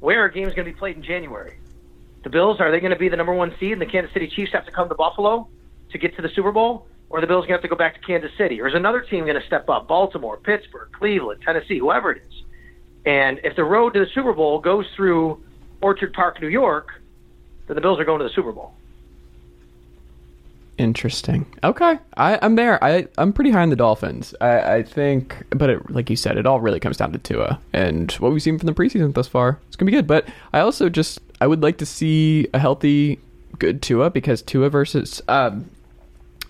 where 0.00 0.24
a 0.24 0.32
game 0.32 0.48
is 0.48 0.54
going 0.54 0.66
to 0.66 0.72
be 0.72 0.78
played 0.78 0.96
in 0.96 1.02
January. 1.02 1.58
The 2.24 2.30
Bills 2.30 2.60
are 2.60 2.70
they 2.70 2.80
going 2.80 2.92
to 2.92 2.98
be 2.98 3.08
the 3.08 3.16
number 3.16 3.34
one 3.34 3.54
seed, 3.60 3.72
and 3.72 3.80
the 3.80 3.86
Kansas 3.86 4.12
City 4.12 4.26
Chiefs 4.26 4.52
have 4.52 4.64
to 4.64 4.72
come 4.72 4.88
to 4.88 4.94
Buffalo 4.94 5.48
to 5.90 5.98
get 5.98 6.16
to 6.16 6.22
the 6.22 6.30
Super 6.30 6.50
Bowl, 6.50 6.86
or 7.10 7.20
the 7.20 7.26
Bills 7.26 7.42
going 7.42 7.48
to 7.48 7.54
have 7.54 7.62
to 7.62 7.68
go 7.68 7.76
back 7.76 8.00
to 8.00 8.00
Kansas 8.00 8.30
City, 8.38 8.60
or 8.60 8.68
is 8.68 8.74
another 8.74 9.02
team 9.02 9.24
going 9.24 9.38
to 9.38 9.46
step 9.46 9.68
up? 9.68 9.86
Baltimore, 9.86 10.38
Pittsburgh, 10.38 10.88
Cleveland, 10.92 11.42
Tennessee, 11.44 11.78
whoever 11.78 12.12
it 12.12 12.22
is. 12.22 12.42
And 13.04 13.38
if 13.44 13.54
the 13.54 13.64
road 13.64 13.92
to 13.94 14.00
the 14.00 14.10
Super 14.14 14.32
Bowl 14.32 14.60
goes 14.60 14.86
through 14.96 15.42
Orchard 15.82 16.14
Park, 16.14 16.40
New 16.40 16.48
York, 16.48 16.88
then 17.66 17.74
the 17.74 17.80
Bills 17.80 18.00
are 18.00 18.04
going 18.04 18.20
to 18.20 18.24
the 18.24 18.34
Super 18.34 18.52
Bowl. 18.52 18.72
Interesting. 20.78 21.46
Okay, 21.62 21.98
I, 22.16 22.38
I'm 22.40 22.56
there. 22.56 22.82
I 22.82 23.06
I'm 23.18 23.32
pretty 23.32 23.50
high 23.50 23.62
on 23.62 23.70
the 23.70 23.76
Dolphins. 23.76 24.34
I, 24.40 24.76
I 24.76 24.82
think, 24.82 25.36
but 25.50 25.68
it, 25.68 25.90
like 25.90 26.08
you 26.08 26.16
said, 26.16 26.38
it 26.38 26.46
all 26.46 26.60
really 26.60 26.80
comes 26.80 26.96
down 26.96 27.12
to 27.12 27.18
Tua 27.18 27.60
and 27.72 28.10
what 28.12 28.32
we've 28.32 28.42
seen 28.42 28.58
from 28.58 28.66
the 28.66 28.72
preseason 28.72 29.12
thus 29.12 29.28
far. 29.28 29.60
It's 29.68 29.76
gonna 29.76 29.90
be 29.90 29.96
good. 29.96 30.06
But 30.06 30.28
I 30.52 30.60
also 30.60 30.88
just 30.88 31.20
I 31.40 31.46
would 31.46 31.62
like 31.62 31.78
to 31.78 31.86
see 31.86 32.48
a 32.54 32.58
healthy, 32.58 33.20
good 33.58 33.82
Tua 33.82 34.10
because 34.10 34.40
Tua 34.40 34.70
versus 34.70 35.20
um, 35.28 35.70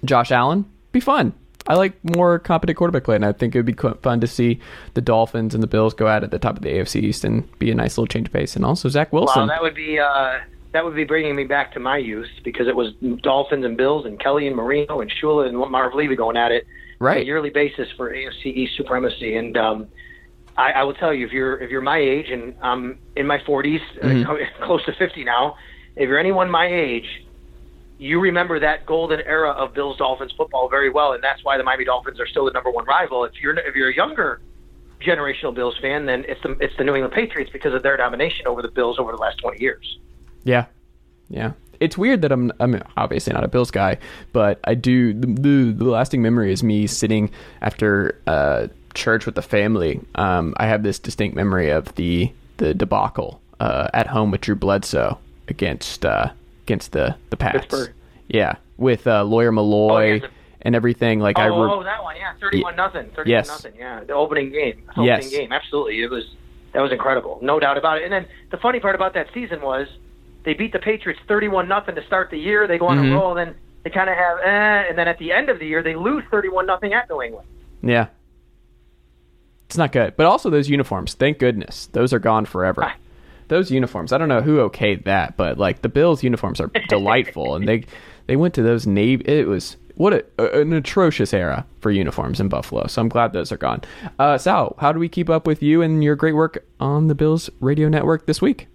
Josh 0.04 0.30
Allen 0.30 0.66
be 0.92 1.00
fun. 1.00 1.32
I 1.66 1.74
like 1.74 1.92
more 2.16 2.38
competent 2.38 2.76
quarterback 2.76 3.04
play, 3.04 3.16
and 3.16 3.24
I 3.24 3.32
think 3.32 3.54
it 3.54 3.58
would 3.58 3.66
be 3.66 3.76
fun 4.02 4.20
to 4.20 4.26
see 4.26 4.60
the 4.94 5.00
Dolphins 5.00 5.54
and 5.54 5.62
the 5.62 5.68
Bills 5.68 5.94
go 5.94 6.06
out 6.06 6.24
at 6.24 6.30
the 6.30 6.38
top 6.38 6.56
of 6.56 6.62
the 6.62 6.70
AFC 6.70 7.02
East 7.02 7.24
and 7.24 7.58
be 7.58 7.70
a 7.70 7.74
nice 7.74 7.96
little 7.98 8.06
change 8.06 8.28
of 8.28 8.32
pace. 8.32 8.56
And 8.56 8.64
also 8.64 8.88
Zach 8.88 9.12
Wilson. 9.12 9.42
Wow, 9.42 9.46
that 9.48 9.62
would 9.62 9.74
be 9.74 9.98
uh, 9.98 10.38
that 10.72 10.84
would 10.84 10.94
be 10.94 11.04
bringing 11.04 11.36
me 11.36 11.44
back 11.44 11.72
to 11.74 11.80
my 11.80 11.98
youth 11.98 12.30
because 12.44 12.66
it 12.66 12.74
was 12.74 12.92
Dolphins 13.22 13.64
and 13.64 13.76
Bills 13.76 14.06
and 14.06 14.18
Kelly 14.18 14.46
and 14.46 14.56
Marino 14.56 15.00
and 15.00 15.10
Shula 15.10 15.48
and 15.48 15.58
Marv 15.70 15.94
Levy 15.94 16.16
going 16.16 16.36
at 16.36 16.50
it 16.50 16.66
on 17.00 17.06
a 17.06 17.10
right. 17.10 17.26
yearly 17.26 17.50
basis 17.50 17.88
for 17.96 18.12
AFC 18.12 18.46
East 18.46 18.76
supremacy. 18.76 19.36
And 19.36 19.56
um, 19.56 19.88
I, 20.56 20.72
I 20.72 20.82
will 20.84 20.94
tell 20.94 21.12
you, 21.12 21.26
if 21.26 21.32
you're 21.32 21.58
if 21.58 21.70
you're 21.70 21.82
my 21.82 21.98
age 21.98 22.30
and 22.30 22.54
I'm 22.62 22.98
in 23.16 23.26
my 23.26 23.38
40s, 23.38 23.80
uh, 24.02 24.46
close 24.64 24.84
to 24.86 24.94
50 24.94 25.24
now, 25.24 25.56
if 25.96 26.08
you're 26.08 26.18
anyone 26.18 26.50
my 26.50 26.66
age, 26.66 27.24
you 27.98 28.18
remember 28.18 28.58
that 28.58 28.86
golden 28.86 29.20
era 29.20 29.50
of 29.50 29.74
Bills 29.74 29.98
Dolphins 29.98 30.32
football 30.36 30.68
very 30.68 30.90
well, 30.90 31.12
and 31.12 31.22
that's 31.22 31.44
why 31.44 31.58
the 31.58 31.64
Miami 31.64 31.84
Dolphins 31.84 32.18
are 32.18 32.26
still 32.26 32.46
the 32.46 32.50
number 32.50 32.70
one 32.70 32.86
rival. 32.86 33.24
If 33.24 33.32
you're 33.42 33.58
if 33.58 33.74
you're 33.74 33.90
a 33.90 33.94
younger 33.94 34.40
generational 35.00 35.54
Bills 35.54 35.76
fan, 35.82 36.06
then 36.06 36.24
it's 36.28 36.40
the 36.42 36.56
it's 36.60 36.76
the 36.78 36.84
New 36.84 36.94
England 36.94 37.14
Patriots 37.14 37.50
because 37.52 37.74
of 37.74 37.82
their 37.82 37.98
domination 37.98 38.46
over 38.46 38.62
the 38.62 38.70
Bills 38.70 38.98
over 38.98 39.12
the 39.12 39.18
last 39.18 39.38
20 39.38 39.60
years. 39.60 39.98
Yeah, 40.44 40.66
yeah. 41.28 41.52
It's 41.80 41.98
weird 41.98 42.22
that 42.22 42.30
I'm 42.32 42.52
I'm 42.60 42.80
obviously 42.96 43.32
not 43.32 43.42
a 43.44 43.48
Bills 43.48 43.70
guy, 43.70 43.98
but 44.32 44.60
I 44.64 44.74
do 44.74 45.12
the 45.14 45.26
the, 45.26 45.72
the 45.72 45.84
lasting 45.84 46.22
memory 46.22 46.52
is 46.52 46.62
me 46.62 46.86
sitting 46.86 47.30
after 47.60 48.20
uh, 48.26 48.68
church 48.94 49.26
with 49.26 49.34
the 49.34 49.42
family. 49.42 50.00
Um, 50.14 50.54
I 50.58 50.66
have 50.66 50.82
this 50.84 50.98
distinct 50.98 51.34
memory 51.34 51.70
of 51.70 51.92
the 51.96 52.32
the 52.58 52.72
debacle 52.74 53.40
uh, 53.58 53.88
at 53.94 54.06
home 54.06 54.30
with 54.30 54.42
Drew 54.42 54.54
Bledsoe 54.54 55.18
against 55.48 56.04
uh, 56.06 56.30
against 56.64 56.92
the 56.92 57.16
the 57.30 57.36
Pats. 57.36 57.62
Pittsburgh. 57.62 57.92
Yeah, 58.28 58.56
with 58.76 59.06
uh, 59.08 59.24
Lawyer 59.24 59.50
Milloy 59.50 60.20
yeah, 60.22 60.28
and 60.62 60.76
everything. 60.76 61.18
Like 61.18 61.38
I 61.38 61.48
Oh, 61.48 61.64
re- 61.64 61.72
oh, 61.72 61.82
that 61.82 62.02
one, 62.04 62.16
yeah, 62.16 62.34
thirty-one 62.40 62.76
nothing, 62.76 63.06
thirty-one 63.16 63.26
Yes. 63.26 63.48
nothing, 63.48 63.74
yeah, 63.76 64.04
the 64.04 64.12
opening 64.14 64.52
game, 64.52 64.84
opening 64.92 65.06
Yes. 65.06 65.30
game, 65.30 65.52
absolutely, 65.52 66.00
it 66.00 66.10
was 66.10 66.24
that 66.72 66.80
was 66.80 66.92
incredible, 66.92 67.40
no 67.42 67.58
doubt 67.58 67.76
about 67.76 67.98
it. 67.98 68.04
And 68.04 68.12
then 68.12 68.26
the 68.52 68.56
funny 68.58 68.78
part 68.78 68.94
about 68.94 69.14
that 69.14 69.26
season 69.34 69.60
was 69.60 69.88
they 70.44 70.54
beat 70.54 70.72
the 70.72 70.78
Patriots 70.78 71.20
thirty-one 71.28 71.68
nothing 71.68 71.94
to 71.94 72.04
start 72.06 72.30
the 72.30 72.38
year. 72.38 72.66
They 72.66 72.78
go 72.78 72.86
on 72.88 72.98
Mhm. 72.98 73.12
a 73.12 73.14
roll, 73.14 73.36
and 73.36 73.48
then 73.50 73.54
they 73.84 73.90
kind 73.90 74.08
of 74.10 74.16
have, 74.16 74.38
eh, 74.42 74.88
and 74.88 74.96
then 74.98 75.08
at 75.08 75.18
the 75.18 75.32
end 75.32 75.48
of 75.48 75.58
the 75.58 75.66
year 75.66 75.82
they 75.82 75.94
lose 75.94 76.24
thirty-one 76.30 76.66
nothing 76.66 76.92
at 76.94 77.08
New 77.10 77.22
England. 77.22 77.46
yeah, 77.82 78.06
it's 79.66 79.76
not 79.76 79.92
good. 79.92 80.16
But 80.16 80.26
also 80.26 80.50
those 80.50 80.68
uniforms. 80.68 81.14
Thank 81.14 81.38
goodness 81.38 81.86
those 81.92 82.12
are 82.12 82.18
gone 82.18 82.44
forever. 82.44 82.84
Ah. 82.84 82.94
those 83.48 83.70
uniforms. 83.70 84.12
I 84.14 84.18
don't 84.18 84.28
know 84.28 84.40
who 84.40 84.66
okayed 84.68 85.04
that, 85.04 85.36
but 85.36 85.58
like 85.58 85.82
the 85.82 85.88
Bills 85.90 86.22
uniforms 86.22 86.60
are 86.60 86.70
delightful, 86.88 87.54
and 87.54 87.66
they 87.68 87.84
they 88.26 88.36
went 88.36 88.54
to 88.54 88.62
those 88.62 88.86
navy. 88.86 89.22
It 89.26 89.46
was 89.46 89.76
what 89.96 90.12
a, 90.14 90.24
a- 90.38 90.60
an 90.62 90.72
atrocious 90.72 91.34
era 91.34 91.66
for 91.80 91.90
uniforms 91.90 92.40
in 92.40 92.48
Buffalo. 92.48 92.86
So 92.86 93.02
I'm 93.02 93.08
glad 93.10 93.32
those 93.34 93.52
are 93.52 93.58
gone. 93.58 93.82
Uh, 94.18 94.38
Sal, 94.38 94.74
how 94.78 94.90
do 94.92 94.98
we 94.98 95.08
keep 95.08 95.28
up 95.28 95.46
with 95.46 95.62
you 95.62 95.82
and 95.82 96.02
your 96.02 96.16
great 96.16 96.34
work 96.34 96.64
on 96.80 97.08
the 97.08 97.14
Bills 97.14 97.50
radio 97.60 97.88
network 97.90 98.24
this 98.26 98.40
week? 98.40 98.68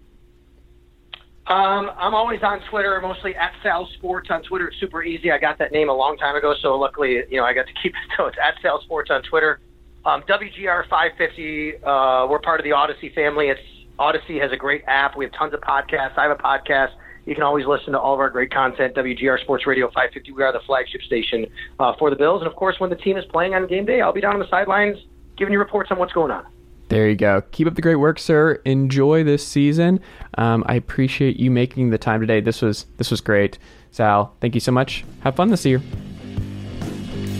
Um, 1.48 1.91
I'm 1.98 2.14
always 2.14 2.44
on 2.44 2.60
Twitter, 2.69 2.99
mostly 3.02 3.34
at 3.36 3.53
Sal 3.64 3.88
Sports 3.98 4.30
on 4.30 4.44
Twitter. 4.44 4.68
It's 4.68 4.80
super 4.82 5.02
easy. 5.02 5.32
I 5.32 5.38
got 5.38 5.57
that 5.60 5.72
name 5.72 5.88
a 5.88 5.94
long 5.94 6.18
time 6.18 6.36
ago, 6.36 6.53
so 6.61 6.76
luckily, 6.76 7.24
you 7.30 7.38
know, 7.38 7.45
I 7.45 7.53
got 7.53 7.68
to 7.68 7.74
keep 7.82 7.94
it. 7.95 8.18
So 8.18 8.26
it's 8.26 8.38
at 8.44 8.56
Sal 8.61 8.82
Sports 8.82 9.10
on 9.10 9.24
Twitter. 9.24 9.61
Um, 10.06 10.24
WGR 10.24 10.88
550. 10.90 11.84
Uh, 11.84 12.28
we're 12.30 12.40
part 12.40 12.60
of 12.60 12.65
the 12.65 12.72
Audacy 12.72 13.14
family. 13.15 13.48
It's 13.48 13.61
Audacy 13.98 14.41
has 14.41 14.52
a 14.52 14.57
great 14.57 14.84
app. 14.88 15.15
We 15.15 15.24
have 15.24 15.34
tons 15.34 15.53
of 15.53 15.61
podcasts. 15.61 16.18
I 16.18 16.24
have 16.24 16.32
a 16.32 16.41
podcast. 16.41 16.91
You 17.26 17.34
can 17.34 17.44
always 17.44 17.65
listen 17.65 17.94
to 17.94 17.99
all 17.99 18.14
of 18.14 18.19
our 18.19 18.30
great 18.30 18.52
content. 18.52 18.95
WGR 18.95 19.40
Sports 19.41 19.65
Radio 19.65 19.88
550. 19.88 20.32
We 20.34 20.44
are 20.44 20.52
the 20.52 20.61
flagship 20.65 21.02
station 21.03 21.45
uh, 21.80 21.94
for 21.98 22.10
the 22.10 22.15
Bills, 22.18 22.41
and 22.41 22.48
of 22.49 22.56
course, 22.56 22.76
when 22.80 22.90
the 22.90 22.95
team 22.98 23.18
is 23.18 23.26
playing 23.26 23.53
on 23.53 23.68
game 23.68 23.86
day, 23.86 24.02
I'll 24.02 24.14
be 24.14 24.22
down 24.22 24.34
on 24.34 24.40
the 24.40 24.49
sidelines 24.49 24.98
giving 25.38 25.53
you 25.53 25.60
reports 25.60 25.91
on 25.91 25.99
what's 25.99 26.14
going 26.14 26.32
on. 26.32 26.45
There 26.89 27.09
you 27.09 27.15
go. 27.15 27.41
Keep 27.51 27.68
up 27.68 27.76
the 27.76 27.81
great 27.81 27.95
work, 27.95 28.18
sir. 28.18 28.61
Enjoy 28.64 29.23
this 29.23 29.45
season. 29.45 29.99
Um, 30.38 30.64
I 30.68 30.76
appreciate 30.76 31.38
you 31.38 31.51
making 31.51 31.89
the 31.89 31.97
time 31.97 32.22
today. 32.22 32.39
This 32.39 32.61
was 32.61 32.85
this 32.97 33.11
was 33.11 33.19
great, 33.19 33.59
Sal. 33.91 34.34
Thank 34.39 34.55
you 34.55 34.61
so 34.61 34.72
much. 34.72 35.03
Have 35.22 35.35
fun 35.35 35.49
this 35.49 35.65
year. 35.65 35.81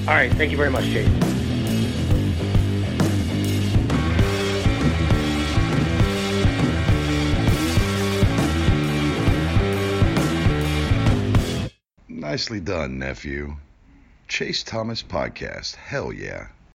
All 0.08 0.14
right. 0.14 0.32
Thank 0.34 0.52
you 0.52 0.58
very 0.58 0.70
much, 0.70 0.86
Chase. 0.86 1.08
Nicely 12.10 12.60
done, 12.60 13.00
nephew. 13.00 13.56
Chase 14.28 14.62
Thomas 14.62 15.02
Podcast. 15.02 15.76
Hell 15.76 16.12
yeah. 16.12 16.48